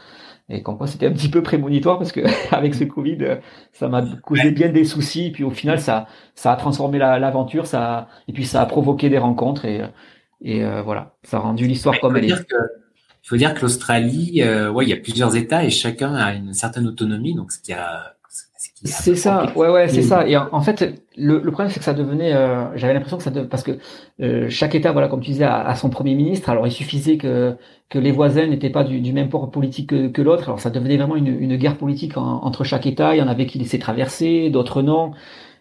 Et 0.50 0.62
comme 0.62 0.76
quoi, 0.76 0.86
c'était 0.86 1.06
un 1.06 1.12
petit 1.12 1.30
peu 1.30 1.42
prémonitoire 1.42 1.98
parce 1.98 2.12
que 2.12 2.20
avec 2.54 2.74
ce 2.74 2.84
Covid, 2.84 3.38
ça 3.72 3.88
m'a 3.88 4.02
causé 4.22 4.50
bien 4.50 4.68
des 4.68 4.84
soucis. 4.84 5.26
Et 5.26 5.32
puis 5.32 5.44
au 5.44 5.50
final, 5.50 5.80
ça, 5.80 6.06
ça 6.34 6.52
a 6.52 6.56
transformé 6.56 6.98
l'aventure, 6.98 7.66
ça, 7.66 8.08
et 8.28 8.32
puis 8.32 8.44
ça 8.44 8.60
a 8.60 8.66
provoqué 8.66 9.08
des 9.08 9.18
rencontres 9.18 9.64
et, 9.64 9.82
et 10.42 10.62
euh, 10.62 10.82
voilà, 10.82 11.16
ça 11.22 11.38
a 11.38 11.40
rendu 11.40 11.66
l'histoire 11.66 11.98
comme 12.00 12.16
elle 12.16 12.26
est. 12.26 12.28
il 12.28 13.28
faut 13.28 13.36
dire 13.36 13.54
que 13.54 13.62
l'Australie, 13.62 14.42
euh, 14.42 14.70
ouais, 14.70 14.84
il 14.84 14.90
y 14.90 14.92
a 14.92 14.96
plusieurs 14.96 15.34
États 15.36 15.64
et 15.64 15.70
chacun 15.70 16.14
a 16.14 16.34
une 16.34 16.52
certaine 16.52 16.86
autonomie, 16.86 17.34
donc 17.34 17.50
ce 17.50 17.60
qui 17.60 17.72
a 17.72 18.14
c'est 18.84 19.16
ça, 19.16 19.50
ouais, 19.56 19.70
ouais, 19.70 19.88
c'est 19.88 20.02
ça. 20.02 20.28
Et 20.28 20.36
en, 20.36 20.60
fait, 20.60 20.82
le, 21.16 21.38
le 21.38 21.50
problème, 21.50 21.70
c'est 21.70 21.78
que 21.78 21.84
ça 21.84 21.94
devenait. 21.94 22.34
Euh, 22.34 22.66
J'avais 22.76 22.92
l'impression 22.92 23.16
que 23.16 23.22
ça 23.22 23.30
devenait, 23.30 23.48
parce 23.48 23.62
que 23.62 23.78
euh, 24.20 24.48
chaque 24.50 24.74
État, 24.74 24.92
voilà, 24.92 25.08
comme 25.08 25.20
tu 25.20 25.30
disais, 25.30 25.44
a, 25.44 25.74
son 25.74 25.88
premier 25.88 26.14
ministre. 26.14 26.50
Alors, 26.50 26.66
il 26.66 26.70
suffisait 26.70 27.16
que 27.16 27.56
que 27.88 27.98
les 27.98 28.12
voisins 28.12 28.46
n'étaient 28.46 28.70
pas 28.70 28.84
du, 28.84 29.00
du, 29.00 29.12
même 29.12 29.30
port 29.30 29.50
politique 29.50 29.88
que, 29.90 30.08
que 30.08 30.20
l'autre. 30.20 30.44
Alors, 30.44 30.60
ça 30.60 30.70
devenait 30.70 30.98
vraiment 30.98 31.16
une, 31.16 31.28
une 31.28 31.56
guerre 31.56 31.78
politique 31.78 32.16
entre 32.18 32.64
chaque 32.64 32.86
État. 32.86 33.14
Il 33.14 33.18
y 33.18 33.22
en 33.22 33.28
avait 33.28 33.46
qui 33.46 33.58
laissaient 33.58 33.78
traverser, 33.78 34.50
d'autres 34.50 34.82
non. 34.82 35.12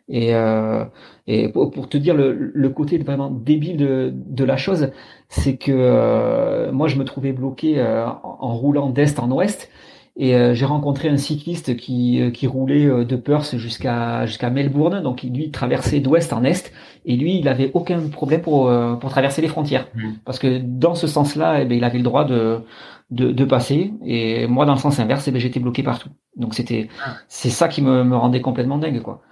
Et, 0.09 0.35
euh, 0.35 0.83
et 1.27 1.47
pour, 1.49 1.71
pour, 1.71 1.87
te 1.87 1.95
dire 1.97 2.15
le, 2.15 2.33
le, 2.53 2.69
côté 2.69 2.97
vraiment 2.97 3.29
débile 3.29 3.77
de, 3.77 4.11
de 4.13 4.43
la 4.43 4.57
chose, 4.57 4.91
c'est 5.29 5.55
que 5.55 5.71
euh, 5.71 6.71
moi, 6.73 6.89
je 6.89 6.97
me 6.97 7.05
trouvais 7.05 7.31
bloqué 7.31 7.81
en, 7.81 8.37
en 8.39 8.53
roulant 8.53 8.89
d'est 8.89 9.17
en 9.19 9.31
ouest. 9.31 9.69
Et 10.15 10.35
euh, 10.35 10.53
j'ai 10.53 10.65
rencontré 10.65 11.09
un 11.09 11.17
cycliste 11.17 11.75
qui, 11.75 12.21
euh, 12.21 12.29
qui 12.29 12.45
roulait 12.45 12.85
euh, 12.85 13.03
de 13.03 13.15
Perth 13.15 13.57
jusqu'à 13.57 14.27
jusqu'à 14.27 14.51
Melbourne, 14.51 15.01
donc 15.01 15.23
lui 15.23 15.49
traversait 15.49 16.01
d'ouest 16.01 16.31
en 16.33 16.43
est, 16.43 16.71
et 17.05 17.15
lui 17.17 17.39
il 17.39 17.47
avait 17.47 17.71
aucun 17.73 17.99
problème 18.09 18.41
pour 18.43 18.71
pour 18.99 19.09
traverser 19.09 19.41
les 19.41 19.47
frontières, 19.47 19.87
mmh. 19.95 20.11
parce 20.23 20.37
que 20.37 20.59
dans 20.59 20.93
ce 20.93 21.07
sens-là, 21.07 21.61
eh 21.63 21.65
ben, 21.65 21.75
il 21.75 21.83
avait 21.83 21.97
le 21.97 22.03
droit 22.03 22.25
de, 22.25 22.61
de, 23.09 23.31
de 23.31 23.45
passer, 23.45 23.91
et 24.05 24.45
moi 24.45 24.67
dans 24.67 24.73
le 24.73 24.79
sens 24.79 24.99
inverse, 24.99 25.27
eh 25.27 25.31
ben, 25.31 25.39
j'étais 25.39 25.59
bloqué 25.59 25.81
partout. 25.81 26.09
Donc 26.35 26.53
c'était 26.53 26.89
ah. 27.03 27.15
c'est 27.27 27.49
ça 27.49 27.67
qui 27.67 27.81
me, 27.81 28.03
me 28.03 28.15
rendait 28.15 28.41
complètement 28.41 28.77
dingue 28.77 29.01
quoi. 29.01 29.23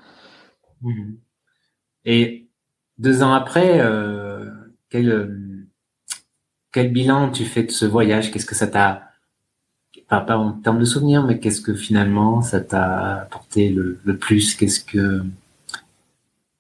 Mmh. 0.82 1.14
Et 2.06 2.50
deux 2.98 3.22
ans 3.22 3.34
après, 3.34 3.82
euh, 3.82 4.50
quel 4.90 5.30
quel 6.72 6.92
bilan 6.92 7.30
tu 7.30 7.46
fais 7.46 7.62
de 7.62 7.72
ce 7.72 7.86
voyage? 7.86 8.32
Qu'est-ce 8.32 8.48
que 8.48 8.56
ça 8.56 8.66
t'a 8.66 9.11
pas, 10.20 10.38
en 10.38 10.52
termes 10.52 10.80
de 10.80 10.86
souvenirs, 10.86 11.24
mais 11.24 11.40
qu'est-ce 11.40 11.62
que 11.62 11.74
finalement 11.74 12.42
ça 12.42 12.62
t'a 12.62 13.22
apporté 13.22 13.70
le, 13.70 14.18
plus? 14.18 14.56
Qu'est-ce 14.56 14.84
que 14.84 15.24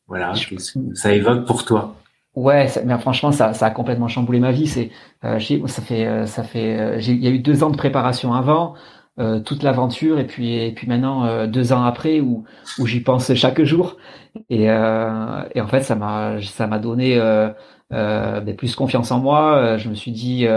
voilà, 0.08 0.34
qu'est-ce 0.34 0.74
que 0.74 0.95
ça 0.95 1.14
évoque 1.14 1.45
pour 1.45 1.66
toi? 1.66 1.95
Ouais, 2.36 2.68
mais 2.86 2.97
franchement, 2.97 3.32
ça, 3.34 3.54
ça 3.54 3.66
a 3.68 3.72
complètement 3.72 4.08
chamboulé 4.08 4.39
ma 4.39 4.52
vie. 4.52 4.68
C'est, 4.68 4.89
euh, 5.26 5.39
ça 5.68 5.82
fait, 5.82 6.08
euh, 6.08 6.26
ça 6.26 6.43
fait, 6.43 6.80
euh, 6.80 6.99
il 7.02 7.22
y 7.24 7.28
a 7.28 7.30
eu 7.30 7.39
deux 7.39 7.64
ans 7.64 7.70
de 7.70 7.78
préparation 7.78 8.34
avant, 8.34 8.76
toute 9.45 9.62
l'aventure, 9.62 10.18
et 10.18 10.26
puis, 10.26 10.56
et 10.56 10.72
puis 10.72 10.88
maintenant 10.88 11.45
deux 11.45 11.74
ans 11.74 11.84
après 11.84 12.22
où, 12.22 12.43
où 12.80 12.88
j'y 12.88 13.02
pense 13.02 13.32
chaque 13.36 13.62
jour. 13.62 13.97
Et, 14.49 14.64
et 14.64 15.62
en 15.62 15.68
fait, 15.68 15.82
ça 15.82 15.93
m'a, 15.95 16.41
ça 16.41 16.66
m'a 16.66 16.80
donné 16.80 17.20
ben, 17.92 18.56
plus 18.56 18.76
confiance 18.76 19.12
en 19.12 19.20
moi. 19.20 19.78
Je 19.78 19.89
me 19.89 19.96
suis 19.96 20.12
dit, 20.12 20.48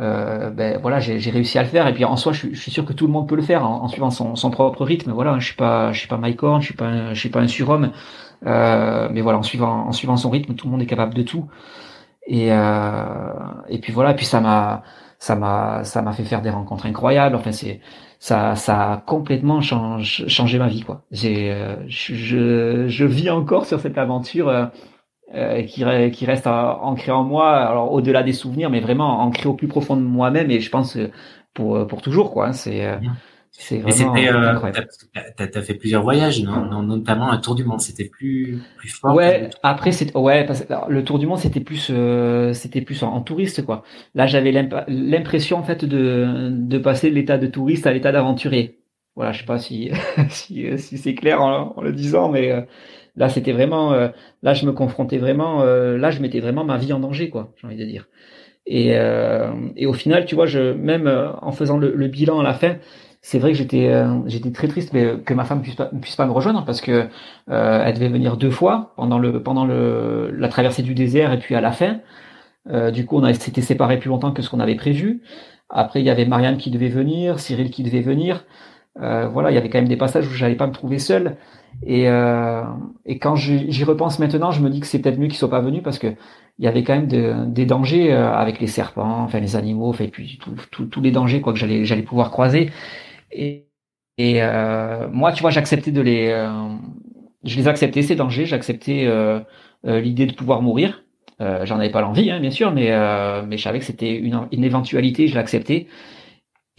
euh, 0.00 0.50
ben 0.50 0.78
voilà, 0.80 1.00
j'ai 1.00 1.30
réussi 1.30 1.58
à 1.58 1.62
le 1.62 1.68
faire. 1.68 1.86
Et 1.88 1.92
puis 1.92 2.04
en 2.04 2.16
soi, 2.16 2.32
je, 2.32 2.54
suis 2.54 2.70
sûr 2.70 2.84
que 2.84 2.92
tout 2.92 3.06
le 3.06 3.12
monde 3.12 3.28
peut 3.28 3.36
le 3.36 3.42
faire 3.42 3.68
en, 3.68 3.88
suivant 3.88 4.10
son, 4.10 4.36
son, 4.36 4.50
propre 4.50 4.84
rythme. 4.84 5.12
Voilà, 5.12 5.38
je 5.38 5.46
suis 5.46 5.56
pas, 5.56 5.92
je 5.92 5.98
suis 5.98 6.08
pas 6.08 6.16
Mike 6.16 6.42
Horn, 6.42 6.60
je 6.60 6.66
suis 6.66 6.74
pas, 6.74 6.86
un, 6.86 7.14
je 7.14 7.20
suis 7.20 7.30
pas 7.30 7.40
un 7.40 7.48
surhomme. 7.48 7.90
Euh, 8.46 9.08
mais 9.12 9.20
voilà, 9.20 9.38
en 9.38 9.42
suivant, 9.42 9.86
en 9.86 9.92
suivant 9.92 10.16
son 10.16 10.30
rythme, 10.30 10.54
tout 10.54 10.66
le 10.66 10.72
monde 10.72 10.82
est 10.82 10.86
capable 10.86 11.14
de 11.14 11.22
tout. 11.22 11.48
Et 12.26 12.52
euh, 12.52 13.04
et 13.68 13.78
puis 13.80 13.92
voilà, 13.92 14.14
puis 14.14 14.26
ça 14.26 14.40
m'a, 14.40 14.82
ça 15.18 15.34
m'a, 15.36 15.82
ça 15.84 16.02
m'a 16.02 16.12
fait 16.12 16.24
faire 16.24 16.42
des 16.42 16.50
rencontres 16.50 16.86
incroyables. 16.86 17.36
Enfin, 17.36 17.52
c'est, 17.52 17.80
ça, 18.20 18.54
ça 18.56 18.92
a 18.92 18.96
complètement 18.98 19.60
changé, 19.60 20.28
changé 20.28 20.58
ma 20.58 20.68
vie, 20.68 20.82
quoi. 20.82 21.02
J'ai, 21.10 21.52
euh, 21.52 21.76
je, 21.88 22.86
je 22.88 23.04
vis 23.04 23.30
encore 23.30 23.66
sur 23.66 23.80
cette 23.80 23.98
aventure 23.98 24.48
euh, 24.48 24.66
euh, 25.34 25.62
qui, 25.62 25.84
qui 26.12 26.24
reste 26.24 26.46
ancré 26.46 27.12
en 27.12 27.22
moi, 27.22 27.54
alors 27.54 27.92
au-delà 27.92 28.22
des 28.22 28.32
souvenirs, 28.32 28.70
mais 28.70 28.80
vraiment 28.80 29.20
ancré 29.20 29.46
au 29.46 29.52
plus 29.52 29.68
profond 29.68 29.94
de 29.94 30.00
moi-même 30.00 30.50
et 30.50 30.58
je 30.58 30.70
pense 30.70 30.96
euh, 30.96 31.10
pour 31.52 31.76
euh, 31.76 31.84
pour 31.84 32.00
toujours 32.00 32.32
quoi. 32.32 32.48
Hein, 32.48 32.52
c'est 32.54 32.98
c'est 33.50 33.76
vraiment 33.76 34.14
incroyable. 34.14 34.88
T'as 35.36 35.44
as 35.54 35.60
fait 35.60 35.74
plusieurs 35.74 36.02
voyages, 36.02 36.42
non, 36.42 36.82
notamment 36.82 37.30
un 37.30 37.36
tour 37.36 37.54
du 37.54 37.64
monde. 37.64 37.82
C'était 37.82 38.08
plus 38.08 38.62
plus 38.78 38.88
fort. 38.88 39.14
Ouais. 39.14 39.50
Après 39.62 39.92
c'est 39.92 40.16
ouais 40.16 40.46
parce 40.46 40.64
que 40.64 40.72
le 40.88 41.04
tour 41.04 41.18
du 41.18 41.26
monde 41.26 41.38
c'était 41.38 41.60
plus 41.60 41.92
c'était 42.54 42.80
plus 42.80 43.02
en, 43.02 43.20
touriste 43.20 43.66
quoi. 43.66 43.82
Là 44.14 44.26
j'avais 44.26 44.52
l'impression 44.88 45.58
en 45.58 45.62
fait 45.62 45.84
de 45.84 46.48
de 46.52 46.78
passer 46.78 47.10
de 47.10 47.14
l'état 47.14 47.36
de 47.36 47.48
touriste 47.48 47.86
à 47.86 47.92
l'état 47.92 48.12
d'aventurier. 48.12 48.78
Voilà, 49.14 49.32
je 49.32 49.40
sais 49.40 49.46
pas 49.46 49.58
si 49.58 49.90
si, 50.30 50.78
si 50.78 50.96
c'est 50.96 51.14
clair 51.14 51.42
en, 51.42 51.74
en, 51.76 51.82
le 51.82 51.92
disant, 51.92 52.30
mais 52.30 52.66
Là, 53.18 53.28
c'était 53.28 53.52
vraiment, 53.52 53.92
euh, 53.92 54.08
là, 54.44 54.54
je 54.54 54.64
me 54.64 54.72
confrontais 54.72 55.18
vraiment, 55.18 55.62
euh, 55.62 55.98
là, 55.98 56.10
je 56.12 56.22
mettais 56.22 56.38
vraiment 56.38 56.64
ma 56.64 56.78
vie 56.78 56.92
en 56.92 57.00
danger, 57.00 57.30
quoi, 57.30 57.52
j'ai 57.56 57.66
envie 57.66 57.76
de 57.76 57.84
dire. 57.84 58.06
Et, 58.64 58.96
euh, 58.96 59.50
et 59.76 59.86
au 59.86 59.92
final, 59.92 60.24
tu 60.24 60.36
vois, 60.36 60.46
je, 60.46 60.72
même 60.72 61.10
en 61.42 61.50
faisant 61.50 61.78
le, 61.78 62.06
bilan 62.06 62.38
à 62.38 62.44
la 62.44 62.54
fin, 62.54 62.76
c'est 63.20 63.40
vrai 63.40 63.50
que 63.52 63.58
j'étais, 63.58 63.90
très 64.54 64.68
triste 64.68 64.92
mais, 64.92 65.18
que 65.24 65.34
ma 65.34 65.44
femme 65.44 65.62
puisse 65.62 65.74
pas, 65.74 65.90
puisse 66.00 66.14
pas 66.14 66.26
me 66.26 66.32
rejoindre 66.32 66.64
parce 66.64 66.80
que 66.80 67.08
elle 67.48 67.94
devait 67.94 68.08
venir 68.08 68.36
deux 68.36 68.50
fois 68.50 68.92
pendant 68.96 69.20
pendant 69.40 69.66
la 69.66 70.48
traversée 70.48 70.82
du 70.82 70.94
désert 70.94 71.32
et 71.32 71.38
puis 71.38 71.54
à 71.54 71.60
la 71.60 71.72
fin. 71.72 72.00
du 72.92 73.06
coup, 73.06 73.16
on 73.18 73.24
a 73.24 73.30
été 73.30 73.60
séparés 73.62 73.98
plus 73.98 74.10
longtemps 74.10 74.32
que 74.32 74.42
ce 74.42 74.50
qu'on 74.50 74.60
avait 74.60 74.76
prévu. 74.76 75.22
Après, 75.70 76.00
il 76.00 76.06
y 76.06 76.10
avait 76.10 76.26
Marianne 76.26 76.58
qui 76.58 76.70
devait 76.70 76.88
venir, 76.88 77.40
Cyril 77.40 77.70
qui 77.70 77.82
devait 77.82 78.02
venir. 78.02 78.44
voilà, 78.96 79.50
il 79.50 79.54
y 79.54 79.58
avait 79.58 79.70
quand 79.70 79.78
même 79.78 79.88
des 79.88 79.96
passages 79.96 80.26
où 80.28 80.30
j'allais 80.30 80.56
pas 80.56 80.66
me 80.66 80.72
trouver 80.72 80.98
seul. 80.98 81.36
Et, 81.86 82.08
euh, 82.08 82.62
et 83.06 83.18
quand 83.18 83.36
j'y 83.36 83.84
repense 83.84 84.18
maintenant, 84.18 84.50
je 84.50 84.60
me 84.60 84.70
dis 84.70 84.80
que 84.80 84.86
c'est 84.86 84.98
peut-être 85.00 85.18
mieux 85.18 85.28
qu'ils 85.28 85.36
soient 85.36 85.50
pas 85.50 85.60
venus 85.60 85.82
parce 85.82 85.98
que 85.98 86.08
il 86.58 86.64
y 86.64 86.68
avait 86.68 86.82
quand 86.82 86.94
même 86.94 87.06
de, 87.06 87.44
des 87.46 87.66
dangers 87.66 88.12
euh, 88.12 88.32
avec 88.32 88.60
les 88.60 88.66
serpents, 88.66 89.22
enfin 89.22 89.38
les 89.40 89.54
animaux, 89.56 89.90
enfin, 89.90 90.04
et 90.04 90.08
puis 90.08 90.38
tous 90.70 91.00
les 91.00 91.12
dangers 91.12 91.40
quoi 91.40 91.52
que 91.52 91.58
j'allais 91.58 91.84
j'allais 91.84 92.02
pouvoir 92.02 92.30
croiser. 92.32 92.70
Et, 93.32 93.66
et 94.18 94.42
euh, 94.42 95.08
moi, 95.12 95.32
tu 95.32 95.42
vois, 95.42 95.50
j'acceptais 95.50 95.92
de 95.92 96.00
les, 96.00 96.28
euh, 96.30 96.50
je 97.44 97.56
les 97.56 97.68
acceptais 97.68 98.02
ces 98.02 98.16
dangers, 98.16 98.46
j'acceptais 98.46 99.04
euh, 99.06 99.40
euh, 99.86 100.00
l'idée 100.00 100.26
de 100.26 100.34
pouvoir 100.34 100.62
mourir. 100.62 101.02
J'en 101.40 101.78
avais 101.78 101.90
pas 101.90 102.00
l'envie, 102.00 102.32
hein, 102.32 102.40
bien 102.40 102.50
sûr, 102.50 102.72
mais 102.72 102.90
mais 103.46 103.56
je 103.58 103.62
savais 103.62 103.78
que 103.78 103.84
c'était 103.84 104.16
une, 104.16 104.48
une 104.50 104.64
éventualité, 104.64 105.28
je 105.28 105.36
l'acceptais. 105.36 105.86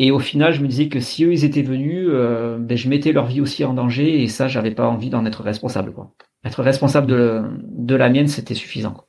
Et 0.02 0.12
au 0.12 0.20
final, 0.20 0.54
je 0.54 0.62
me 0.62 0.68
disais 0.68 0.88
que 0.88 1.02
si 1.02 1.26
eux 1.26 1.34
ils 1.34 1.44
étaient 1.44 1.62
venus, 1.62 2.08
euh, 2.10 2.58
ben, 2.58 2.78
je 2.78 2.88
mettais 2.88 3.12
leur 3.12 3.26
vie 3.26 3.42
aussi 3.42 3.66
en 3.66 3.74
danger 3.74 4.24
et 4.24 4.30
ça, 4.30 4.48
j'avais 4.48 4.72
pas 4.72 4.88
envie 4.88 5.10
d'en 5.10 5.26
être 5.26 5.44
responsable. 5.44 5.92
Quoi. 5.92 6.14
Être 6.46 6.64
responsable 6.64 7.06
de, 7.08 7.44
de 7.64 7.96
la 7.96 8.10
mienne, 8.10 8.30
c'était 8.30 8.56
suffisant. 8.56 8.92
Quoi. 8.92 9.08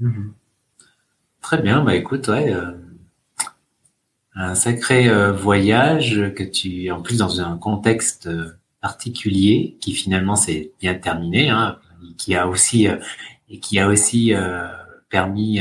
Mhm. 0.00 0.34
Très 1.40 1.62
bien, 1.62 1.84
bah 1.84 1.94
écoute, 1.94 2.26
ouais, 2.26 2.52
euh, 2.52 2.72
un 4.34 4.54
sacré 4.56 5.08
euh, 5.08 5.30
voyage 5.30 6.32
que 6.34 6.42
tu, 6.42 6.90
en 6.90 7.00
plus 7.00 7.18
dans 7.18 7.40
un 7.40 7.56
contexte 7.56 8.28
particulier, 8.80 9.76
qui 9.80 9.92
finalement 9.92 10.34
s'est 10.34 10.72
bien 10.80 10.94
terminé, 10.94 11.50
hein, 11.50 11.78
qui 12.16 12.34
a 12.34 12.48
aussi 12.48 12.88
et 13.48 13.60
qui 13.60 13.78
a 13.78 13.88
aussi 13.88 14.32
permis 15.08 15.60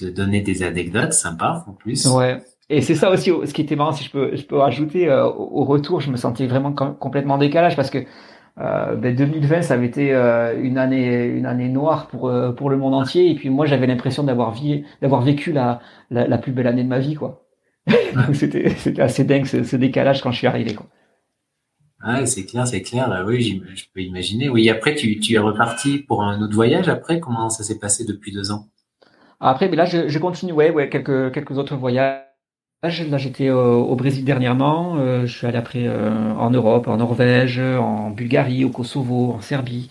de 0.00 0.10
donner 0.10 0.42
des 0.42 0.62
anecdotes 0.62 1.12
sympas 1.12 1.64
en 1.66 1.72
plus. 1.72 2.04
Ouais. 2.06 2.42
Et 2.68 2.80
c'est 2.80 2.96
ça 2.96 3.10
aussi, 3.10 3.30
ce 3.44 3.54
qui 3.54 3.62
était 3.62 3.76
marrant, 3.76 3.92
si 3.92 4.04
je 4.04 4.10
peux, 4.10 4.34
je 4.34 4.44
peux 4.44 4.56
rajouter, 4.56 5.08
euh, 5.08 5.24
au 5.26 5.64
retour, 5.64 6.00
je 6.00 6.10
me 6.10 6.16
sentais 6.16 6.46
vraiment 6.46 6.72
complètement 6.72 7.38
décalage 7.38 7.76
parce 7.76 7.90
que 7.90 8.04
euh, 8.58 8.96
ben 8.96 9.14
2020, 9.14 9.62
ça 9.62 9.74
avait 9.74 9.86
été 9.86 10.14
euh, 10.14 10.58
une 10.60 10.78
année, 10.78 11.26
une 11.26 11.44
année 11.44 11.68
noire 11.68 12.06
pour 12.08 12.28
euh, 12.28 12.52
pour 12.52 12.70
le 12.70 12.78
monde 12.78 12.94
entier. 12.94 13.30
Et 13.30 13.34
puis 13.34 13.50
moi, 13.50 13.66
j'avais 13.66 13.86
l'impression 13.86 14.24
d'avoir 14.24 14.54
d'avoir 15.02 15.20
vécu 15.22 15.52
la, 15.52 15.80
la, 16.10 16.26
la 16.26 16.38
plus 16.38 16.52
belle 16.52 16.66
année 16.66 16.82
de 16.82 16.88
ma 16.88 16.98
vie, 16.98 17.14
quoi. 17.14 17.42
c'était 18.32 18.70
c'était 18.70 19.02
assez 19.02 19.24
dingue 19.24 19.44
ce, 19.44 19.62
ce, 19.62 19.76
décalage 19.76 20.22
quand 20.22 20.32
je 20.32 20.38
suis 20.38 20.46
arrivé, 20.46 20.74
quoi. 20.74 20.86
Ouais, 22.06 22.24
c'est 22.24 22.46
clair, 22.46 22.66
c'est 22.66 22.82
clair. 22.82 23.24
Oui, 23.26 23.62
je 23.74 23.84
peux 23.92 24.00
imaginer. 24.00 24.48
Oui, 24.48 24.68
après, 24.70 24.94
tu, 24.94 25.18
tu 25.18 25.34
es 25.34 25.38
reparti 25.38 25.98
pour 25.98 26.22
un 26.22 26.40
autre 26.40 26.54
voyage. 26.54 26.88
Après, 26.88 27.20
comment 27.20 27.50
ça 27.50 27.62
s'est 27.62 27.78
passé 27.78 28.04
depuis 28.04 28.32
deux 28.32 28.52
ans? 28.52 28.68
Après, 29.38 29.68
mais 29.68 29.76
là, 29.76 29.84
je, 29.84 30.08
je 30.08 30.18
continue, 30.18 30.52
ouais, 30.52 30.70
ouais, 30.70 30.88
quelques 30.88 31.32
quelques 31.32 31.58
autres 31.58 31.76
voyages 31.76 32.25
Là, 32.86 33.18
j'étais 33.18 33.50
au, 33.50 33.94
Brésil 33.96 34.24
dernièrement. 34.24 34.96
Euh, 34.96 35.26
je 35.26 35.36
suis 35.36 35.46
allé 35.46 35.58
après 35.58 35.86
euh, 35.86 36.32
en 36.34 36.50
Europe, 36.50 36.88
en 36.88 36.96
Norvège, 36.96 37.58
en 37.58 38.10
Bulgarie, 38.10 38.64
au 38.64 38.70
Kosovo, 38.70 39.32
en 39.32 39.40
Serbie. 39.40 39.90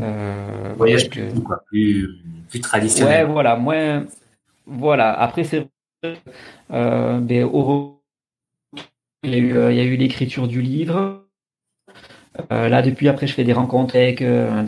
Euh, 0.00 0.74
Voyage 0.76 1.08
plus, 1.10 1.28
plus, 2.50 2.60
traditionnel. 2.60 3.26
Ouais, 3.26 3.32
voilà, 3.32 3.56
moins. 3.56 4.04
Voilà. 4.66 5.12
Après, 5.18 5.44
c'est 5.44 5.66
euh, 6.72 7.18
ben, 7.18 7.44
au... 7.44 8.00
il 9.24 9.30
y 9.30 9.34
a 9.34 9.38
eu, 9.38 9.70
il 9.70 9.76
y 9.76 9.80
a 9.80 9.84
eu 9.84 9.96
l'écriture 9.96 10.46
du 10.46 10.62
livre. 10.62 11.24
là, 12.50 12.82
depuis 12.82 13.08
après, 13.08 13.26
je 13.26 13.34
fais 13.34 13.44
des 13.44 13.52
rencontres 13.52 13.96
avec 13.96 14.22
un. 14.22 14.64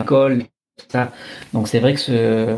Ça. 0.89 1.13
Donc, 1.53 1.69
c'est 1.69 1.79
vrai 1.79 1.95
que 1.95 2.01
ce, 2.01 2.57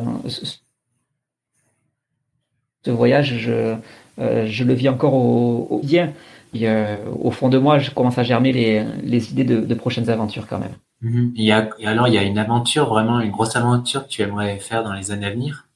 ce 2.84 2.90
voyage, 2.90 3.38
je 3.38 3.76
euh, 4.18 4.46
je 4.46 4.64
le 4.64 4.74
vis 4.74 4.88
encore 4.88 5.14
au, 5.14 5.80
bien. 5.82 6.12
Et, 6.54 6.68
euh, 6.68 6.96
au 7.20 7.30
fond 7.30 7.48
de 7.48 7.58
moi, 7.58 7.78
je 7.78 7.90
commence 7.90 8.18
à 8.18 8.22
germer 8.22 8.52
les, 8.52 8.84
les 9.02 9.32
idées 9.32 9.44
de, 9.44 9.60
de, 9.60 9.74
prochaines 9.74 10.10
aventures 10.10 10.46
quand 10.46 10.58
même. 10.58 10.74
Il 11.02 11.44
y 11.44 11.50
a, 11.50 11.70
et 11.78 11.86
alors, 11.86 12.08
il 12.08 12.14
y 12.14 12.18
a 12.18 12.22
une 12.22 12.38
aventure, 12.38 12.88
vraiment 12.88 13.20
une 13.20 13.30
grosse 13.30 13.56
aventure 13.56 14.04
que 14.04 14.08
tu 14.08 14.22
aimerais 14.22 14.58
faire 14.58 14.84
dans 14.84 14.92
les 14.92 15.10
années 15.10 15.26
à 15.26 15.30
venir? 15.30 15.66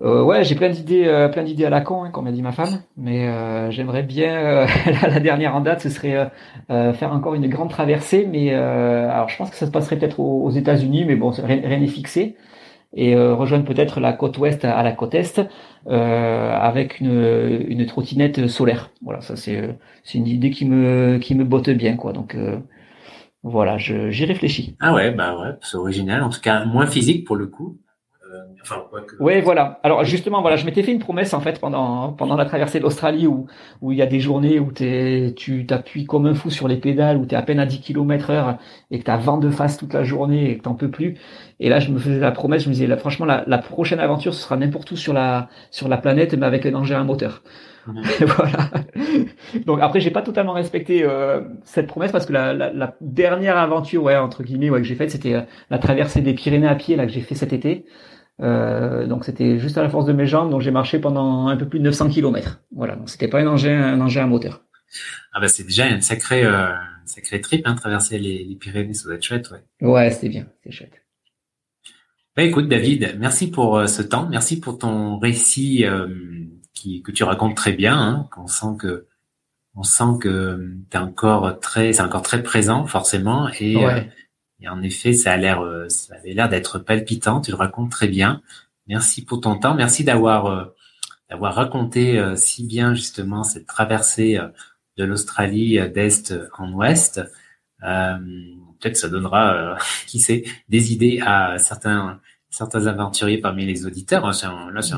Euh, 0.00 0.22
ouais, 0.22 0.44
j'ai 0.44 0.54
plein 0.54 0.70
d'idées, 0.70 1.28
plein 1.30 1.42
d'idées 1.42 1.66
à 1.66 1.70
la 1.70 1.82
con, 1.82 2.04
hein, 2.04 2.10
comme 2.10 2.26
a 2.26 2.32
dit 2.32 2.40
ma 2.40 2.52
femme. 2.52 2.80
Mais 2.96 3.70
j'aimerais 3.72 4.04
bien, 4.04 4.66
la, 5.02 5.20
dernière 5.20 5.54
en 5.54 5.60
date, 5.60 5.82
ce 5.82 5.90
serait 5.90 6.30
faire 6.68 7.12
encore 7.12 7.34
une 7.34 7.48
grande 7.48 7.68
traversée. 7.68 8.26
Mais 8.30 8.54
alors, 8.54 9.28
je 9.28 9.36
pense 9.36 9.50
que 9.50 9.56
ça 9.56 9.66
se 9.66 9.70
passerait 9.70 9.98
peut-être 9.98 10.20
aux, 10.20 10.44
aux 10.44 10.50
États-Unis, 10.50 11.04
mais 11.04 11.16
bon, 11.16 11.30
rien 11.30 11.78
n'est 11.78 11.86
fixé 11.88 12.36
et 12.94 13.14
euh, 13.14 13.34
rejoindre 13.34 13.64
peut-être 13.64 14.00
la 14.00 14.12
côte 14.12 14.38
ouest 14.38 14.64
à 14.64 14.82
la 14.82 14.92
côte 14.92 15.14
est 15.14 15.40
euh, 15.88 16.52
avec 16.52 17.00
une, 17.00 17.64
une 17.68 17.86
trottinette 17.86 18.48
solaire. 18.48 18.90
Voilà, 19.02 19.20
ça 19.20 19.36
c'est 19.36 19.56
euh, 19.56 19.72
c'est 20.02 20.18
une 20.18 20.26
idée 20.26 20.50
qui 20.50 20.66
me 20.66 21.18
qui 21.18 21.34
me 21.34 21.44
botte 21.44 21.70
bien 21.70 21.96
quoi. 21.96 22.12
Donc 22.12 22.36
voilà, 23.42 23.78
j'y 23.78 24.24
réfléchis. 24.24 24.76
Ah 24.80 24.92
ouais, 24.92 25.12
bah 25.12 25.38
ouais, 25.40 25.52
c'est 25.62 25.76
original. 25.76 26.22
En 26.22 26.30
tout 26.30 26.40
cas, 26.40 26.64
moins 26.64 26.86
physique 26.86 27.26
pour 27.26 27.36
le 27.36 27.46
coup. 27.46 27.78
enfin, 28.60 28.82
que... 29.06 29.16
Oui, 29.20 29.40
voilà. 29.40 29.80
Alors 29.82 30.04
justement, 30.04 30.42
voilà, 30.42 30.56
je 30.56 30.66
m'étais 30.66 30.82
fait 30.82 30.92
une 30.92 30.98
promesse 30.98 31.32
en 31.32 31.40
fait 31.40 31.60
pendant 31.60 32.12
pendant 32.12 32.36
la 32.36 32.44
traversée 32.44 32.80
de 32.80 32.84
l'Australie 32.84 33.26
où 33.28 33.46
où 33.80 33.92
il 33.92 33.98
y 33.98 34.02
a 34.02 34.06
des 34.06 34.20
journées 34.20 34.58
où 34.58 34.72
t'es, 34.72 35.32
tu 35.36 35.64
t'appuies 35.64 36.06
comme 36.06 36.26
un 36.26 36.34
fou 36.34 36.50
sur 36.50 36.66
les 36.66 36.76
pédales, 36.76 37.16
où 37.18 37.24
tu 37.24 37.34
es 37.34 37.38
à 37.38 37.42
peine 37.42 37.60
à 37.60 37.66
10 37.66 37.80
km 37.80 38.30
heure 38.30 38.58
et 38.90 38.98
que 38.98 39.04
tu 39.04 39.10
as 39.10 39.16
vent 39.16 39.38
de 39.38 39.48
face 39.48 39.78
toute 39.78 39.94
la 39.94 40.02
journée 40.02 40.50
et 40.50 40.58
que 40.58 40.62
t'en 40.62 40.74
peux 40.74 40.90
plus. 40.90 41.16
Et 41.60 41.68
là, 41.68 41.78
je 41.78 41.90
me 41.90 41.98
faisais 41.98 42.18
la 42.18 42.32
promesse, 42.32 42.64
je 42.64 42.68
me 42.68 42.74
disais, 42.74 42.86
là, 42.86 42.96
franchement, 42.96 43.26
la, 43.26 43.44
la 43.46 43.58
prochaine 43.58 44.00
aventure, 44.00 44.34
ce 44.34 44.42
sera 44.42 44.56
n'importe 44.56 44.90
où 44.90 44.96
sur 44.96 45.12
la 45.12 45.48
sur 45.70 45.88
la 45.88 45.98
planète, 45.98 46.34
mais 46.34 46.46
avec 46.46 46.66
un 46.66 46.74
engin 46.74 47.00
à 47.00 47.04
moteur. 47.04 47.42
voilà. 47.86 48.70
Donc 49.66 49.80
après, 49.80 50.00
j'ai 50.00 50.10
pas 50.10 50.22
totalement 50.22 50.52
respecté 50.52 51.04
euh, 51.04 51.42
cette 51.64 51.86
promesse 51.86 52.12
parce 52.12 52.26
que 52.26 52.32
la, 52.32 52.52
la, 52.52 52.72
la, 52.72 52.96
dernière 53.00 53.56
aventure, 53.56 54.02
ouais, 54.02 54.16
entre 54.16 54.42
guillemets, 54.42 54.70
ouais, 54.70 54.80
que 54.80 54.86
j'ai 54.86 54.94
faite, 54.94 55.10
c'était 55.10 55.34
euh, 55.34 55.42
la 55.70 55.78
traversée 55.78 56.20
des 56.20 56.34
Pyrénées 56.34 56.68
à 56.68 56.74
pied 56.74 56.96
là 56.96 57.06
que 57.06 57.12
j'ai 57.12 57.20
fait 57.20 57.34
cet 57.34 57.52
été. 57.52 57.84
Euh, 58.40 59.06
donc 59.06 59.24
c'était 59.24 59.58
juste 59.58 59.76
à 59.76 59.82
la 59.82 59.90
force 59.90 60.06
de 60.06 60.12
mes 60.12 60.26
jambes, 60.26 60.50
donc 60.50 60.62
j'ai 60.62 60.70
marché 60.70 60.98
pendant 60.98 61.48
un 61.48 61.56
peu 61.56 61.68
plus 61.68 61.78
de 61.78 61.84
900 61.84 62.08
km. 62.08 62.60
Voilà, 62.74 62.96
donc 62.96 63.10
c'était 63.10 63.28
pas 63.28 63.40
un 63.40 63.46
engin, 63.46 63.82
un 63.82 64.00
engin 64.00 64.24
à 64.24 64.26
moteur. 64.26 64.62
Ah 65.32 65.40
bah 65.40 65.48
c'est 65.48 65.64
déjà 65.64 65.86
une 65.86 66.00
sacrée, 66.00 66.44
euh, 66.44 66.70
une 66.70 67.06
sacrée 67.06 67.40
trip, 67.40 67.66
hein, 67.66 67.74
traverser 67.74 68.18
les, 68.18 68.44
les 68.44 68.56
Pyrénées, 68.56 68.94
ça 68.94 69.04
doit 69.04 69.16
être 69.16 69.22
chouette, 69.22 69.50
ouais. 69.50 69.86
Ouais, 69.86 70.10
c'était 70.10 70.30
bien, 70.30 70.46
c'est 70.64 70.72
chouette. 70.72 70.99
Bah 72.40 72.46
écoute 72.46 72.68
David, 72.68 73.16
merci 73.18 73.50
pour 73.50 73.76
euh, 73.76 73.86
ce 73.86 74.00
temps, 74.00 74.26
merci 74.26 74.60
pour 74.60 74.78
ton 74.78 75.18
récit 75.18 75.84
que 75.84 77.10
tu 77.12 77.22
racontes 77.22 77.54
très 77.54 77.74
bien, 77.74 78.00
hein, 78.00 78.28
qu'on 78.32 78.46
sent 78.46 78.78
que 78.78 79.06
on 79.74 79.82
sent 79.82 80.18
que 80.22 80.74
t'es 80.88 80.96
encore 80.96 81.60
très, 81.60 81.92
c'est 81.92 82.00
encore 82.00 82.22
très 82.22 82.42
présent 82.42 82.86
forcément, 82.86 83.50
et, 83.60 83.76
euh, 83.84 84.00
et 84.58 84.70
en 84.70 84.80
effet, 84.80 85.12
ça 85.12 85.32
a 85.32 85.36
l'air, 85.36 85.60
euh, 85.60 85.90
ça 85.90 86.14
avait 86.14 86.32
l'air 86.32 86.48
d'être 86.48 86.78
palpitant. 86.78 87.42
Tu 87.42 87.50
le 87.50 87.58
racontes 87.58 87.90
très 87.90 88.08
bien. 88.08 88.40
Merci 88.86 89.22
pour 89.22 89.42
ton 89.42 89.58
temps. 89.58 89.74
Merci 89.74 90.02
d'avoir 90.02 90.46
euh, 90.46 90.64
d'avoir 91.28 91.54
raconté 91.54 92.18
si 92.36 92.64
bien 92.64 92.94
justement 92.94 93.44
cette 93.44 93.66
traversée 93.66 94.38
de 94.96 95.04
l'Australie 95.04 95.78
d'est 95.92 96.32
en 96.56 96.72
ouest. 96.72 97.20
Peut-être 97.82 98.96
ça 98.96 99.10
donnera, 99.10 99.76
qui 100.06 100.20
sait, 100.20 100.44
des 100.70 100.94
idées 100.94 101.20
à 101.22 101.58
certains 101.58 102.18
certains 102.50 102.86
aventuriers 102.86 103.38
parmi 103.38 103.64
les 103.64 103.86
auditeurs. 103.86 104.26
Hein, 104.26 104.32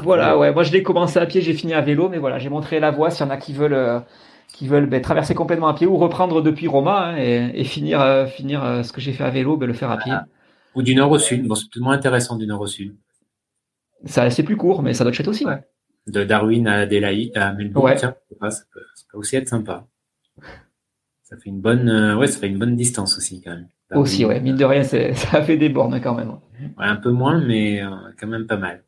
voilà, 0.03 0.37
ouais. 0.39 0.53
Moi, 0.53 0.62
je 0.62 0.73
l'ai 0.73 0.83
commencé 0.83 1.19
à 1.19 1.27
pied, 1.27 1.43
j'ai 1.43 1.53
fini 1.53 1.74
à 1.74 1.81
vélo, 1.81 2.09
mais 2.09 2.19
voilà, 2.19 2.39
j'ai 2.39 2.49
montré 2.49 2.81
la 2.81 2.91
voie. 2.91 3.11
S'il 3.11 3.24
y 3.24 3.29
en 3.29 3.31
a 3.31 3.37
qui 3.37 3.53
veulent, 3.53 3.74
euh, 3.74 4.01
qui 4.49 4.66
veulent 4.66 4.87
ben, 4.87 5.01
traverser 5.01 5.35
complètement 5.35 5.69
à 5.69 5.74
pied 5.74 5.87
ou 5.87 5.97
reprendre 5.97 6.43
depuis 6.43 6.66
Roma 6.66 7.09
hein, 7.09 7.16
et, 7.16 7.65
finir, 7.65 8.01
euh, 8.01 8.27
finir 8.27 8.65
euh, 8.65 8.83
ce 8.83 8.93
que 8.93 9.01
j'ai 9.01 9.12
fait 9.12 9.24
à 9.24 9.31
vélo, 9.31 9.57
ben, 9.57 9.66
le 9.66 9.74
faire 9.74 9.91
à 9.91 9.99
pied. 9.99 10.12
Ou 10.74 10.83
du 10.83 10.95
nord 10.95 11.11
au 11.11 11.19
sud. 11.19 11.47
Bon, 11.47 11.55
c'est 11.55 11.69
peut-être 11.70 11.85
moins 11.85 11.95
intéressant 11.95 12.37
du 12.37 12.47
nord 12.47 12.62
au 12.62 12.66
sud. 12.66 12.97
Ça, 14.07 14.29
c'est 14.31 14.43
plus 14.43 14.57
court, 14.57 14.83
mais 14.83 14.95
ça 14.95 15.05
doit 15.05 15.12
être 15.12 15.29
aussi, 15.29 15.45
ouais. 15.45 15.62
De 16.09 16.24
Darwin 16.24 16.66
à 16.66 16.79
Adélaïde, 16.79 17.37
à 17.37 17.53
Melbourne, 17.53 17.93
ouais. 17.93 17.97
ça, 17.97 18.09
peut, 18.09 18.51
ça 18.51 19.05
peut 19.12 19.19
aussi 19.19 19.37
être 19.37 19.49
sympa. 19.49 19.87
Ça 21.23 21.37
fait 21.37 21.51
une 21.51 21.61
bonne, 21.61 22.16
ouais, 22.16 22.27
ça 22.27 22.41
fait 22.41 22.49
une 22.49 22.59
bonne 22.59 22.74
distance 22.74 23.16
aussi 23.16 23.41
quand 23.41 23.53
même. 23.53 23.69
Aussi, 23.95 24.24
ouais, 24.24 24.41
mine 24.41 24.57
de 24.57 24.65
rien, 24.65 24.83
ça 25.15 25.43
fait 25.43 25.57
des 25.57 25.69
bornes 25.69 26.01
quand 26.01 26.15
même. 26.15 26.33
Un 26.78 26.97
peu 26.97 27.10
moins, 27.10 27.40
mais 27.40 27.82
euh, 27.82 27.89
quand 28.18 28.26
même 28.26 28.47
pas 28.47 28.56
mal. 28.56 28.84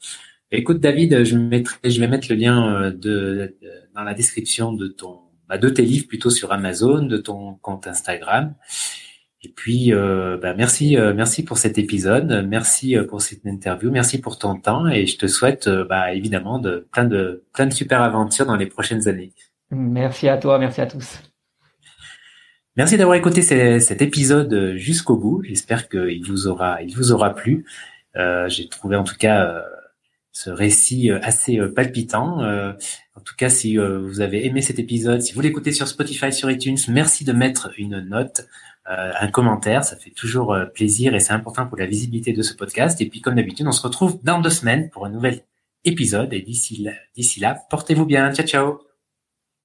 Écoute, 0.51 0.81
David, 0.81 1.25
je, 1.25 1.37
mettrai, 1.37 1.79
je 1.91 2.01
vais 2.01 2.09
mettre 2.09 2.29
le 2.31 2.37
lien 2.37 2.75
euh, 2.75 2.91
de, 2.93 3.57
dans 3.95 4.03
la 4.03 4.15
description 4.15 4.73
de 4.73 4.89
ton, 4.89 5.21
bah, 5.49 5.59
de 5.59 5.69
tes 5.69 5.83
livres 5.83 6.07
plutôt 6.07 6.31
sur 6.31 6.53
Amazon, 6.53 7.03
de 7.03 7.17
ton 7.17 7.55
compte 7.55 7.87
Instagram. 7.87 8.55
Et 9.43 9.49
puis, 9.49 9.93
euh, 9.93 10.39
bah, 10.41 10.55
merci, 10.55 10.97
merci 10.97 11.45
pour 11.45 11.59
cet 11.59 11.77
épisode, 11.77 12.47
merci 12.49 12.97
pour 13.09 13.21
cette 13.21 13.45
interview, 13.45 13.91
merci 13.91 14.19
pour 14.21 14.39
ton 14.39 14.57
temps, 14.57 14.87
et 14.87 15.07
je 15.07 15.19
te 15.19 15.27
souhaite, 15.27 15.69
bah, 15.69 16.15
évidemment, 16.15 16.59
de 16.59 16.87
plein 16.93 17.05
de 17.05 17.45
plein 17.53 17.67
de 17.67 17.73
super 17.75 18.01
aventures 18.01 18.47
dans 18.47 18.57
les 18.57 18.67
prochaines 18.67 19.07
années. 19.07 19.33
Merci 19.71 20.29
à 20.29 20.39
toi, 20.39 20.59
merci 20.59 20.81
à 20.81 20.87
tous. 20.87 21.34
Merci 22.77 22.97
d'avoir 22.97 23.17
écouté 23.17 23.43
cet 23.43 24.03
épisode 24.03 24.75
jusqu'au 24.77 25.17
bout. 25.17 25.43
J'espère 25.45 25.89
qu'il 25.89 26.25
vous 26.27 26.49
aura, 26.49 26.83
il 26.83 26.95
vous 26.97 27.13
aura 27.13 27.35
plu. 27.35 27.65
Euh, 28.17 28.49
J'ai 28.49 28.69
trouvé 28.69 28.97
en 28.97 29.05
tout 29.05 29.17
cas 29.17 29.47
euh, 29.47 29.61
ce 30.33 30.51
récit 30.51 31.11
euh, 31.11 31.21
assez 31.23 31.59
euh, 31.59 31.73
palpitant. 31.73 32.41
en 32.41 33.21
tout 33.25 33.35
cas, 33.37 33.49
si 33.49 33.77
vous 33.77 34.21
avez 34.21 34.45
aimé 34.47 34.61
cet 34.61 34.81
épisode, 34.81 35.23
si 35.23 35.35
vous 35.35 35.41
l'écoutez 35.41 35.71
sur 35.73 35.87
Spotify, 35.87 36.33
sur 36.33 36.51
iTunes, 36.51 36.79
merci 36.89 37.25
de 37.25 37.33
mettre 37.33 37.71
une 37.79 38.01
note, 38.01 38.49
un 38.87 39.29
commentaire. 39.29 39.85
Ça 39.85 39.97
fait 39.97 40.11
toujours 40.11 40.57
plaisir 40.75 41.15
et 41.15 41.21
c'est 41.21 41.33
important 41.33 41.67
pour 41.67 41.79
la 41.79 41.87
visibilité 41.87 42.33
de 42.33 42.43
ce 42.43 42.55
podcast. 42.55 43.01
Et 43.01 43.07
puis, 43.09 43.21
comme 43.21 43.37
d'habitude, 43.37 43.67
on 43.69 43.73
se 43.73 43.83
retrouve 43.83 44.19
dans 44.25 44.41
deux 44.41 44.51
semaines 44.51 44.91
pour 44.91 45.07
un 45.07 45.11
nouvel 45.11 45.43
épisode. 45.85 46.33
Et 46.33 46.43
d'ici 46.43 46.83
là, 46.83 46.93
là, 47.41 47.63
portez-vous 47.71 48.05
bien. 48.05 48.33
Ciao, 48.35 48.47
ciao. 48.47 48.94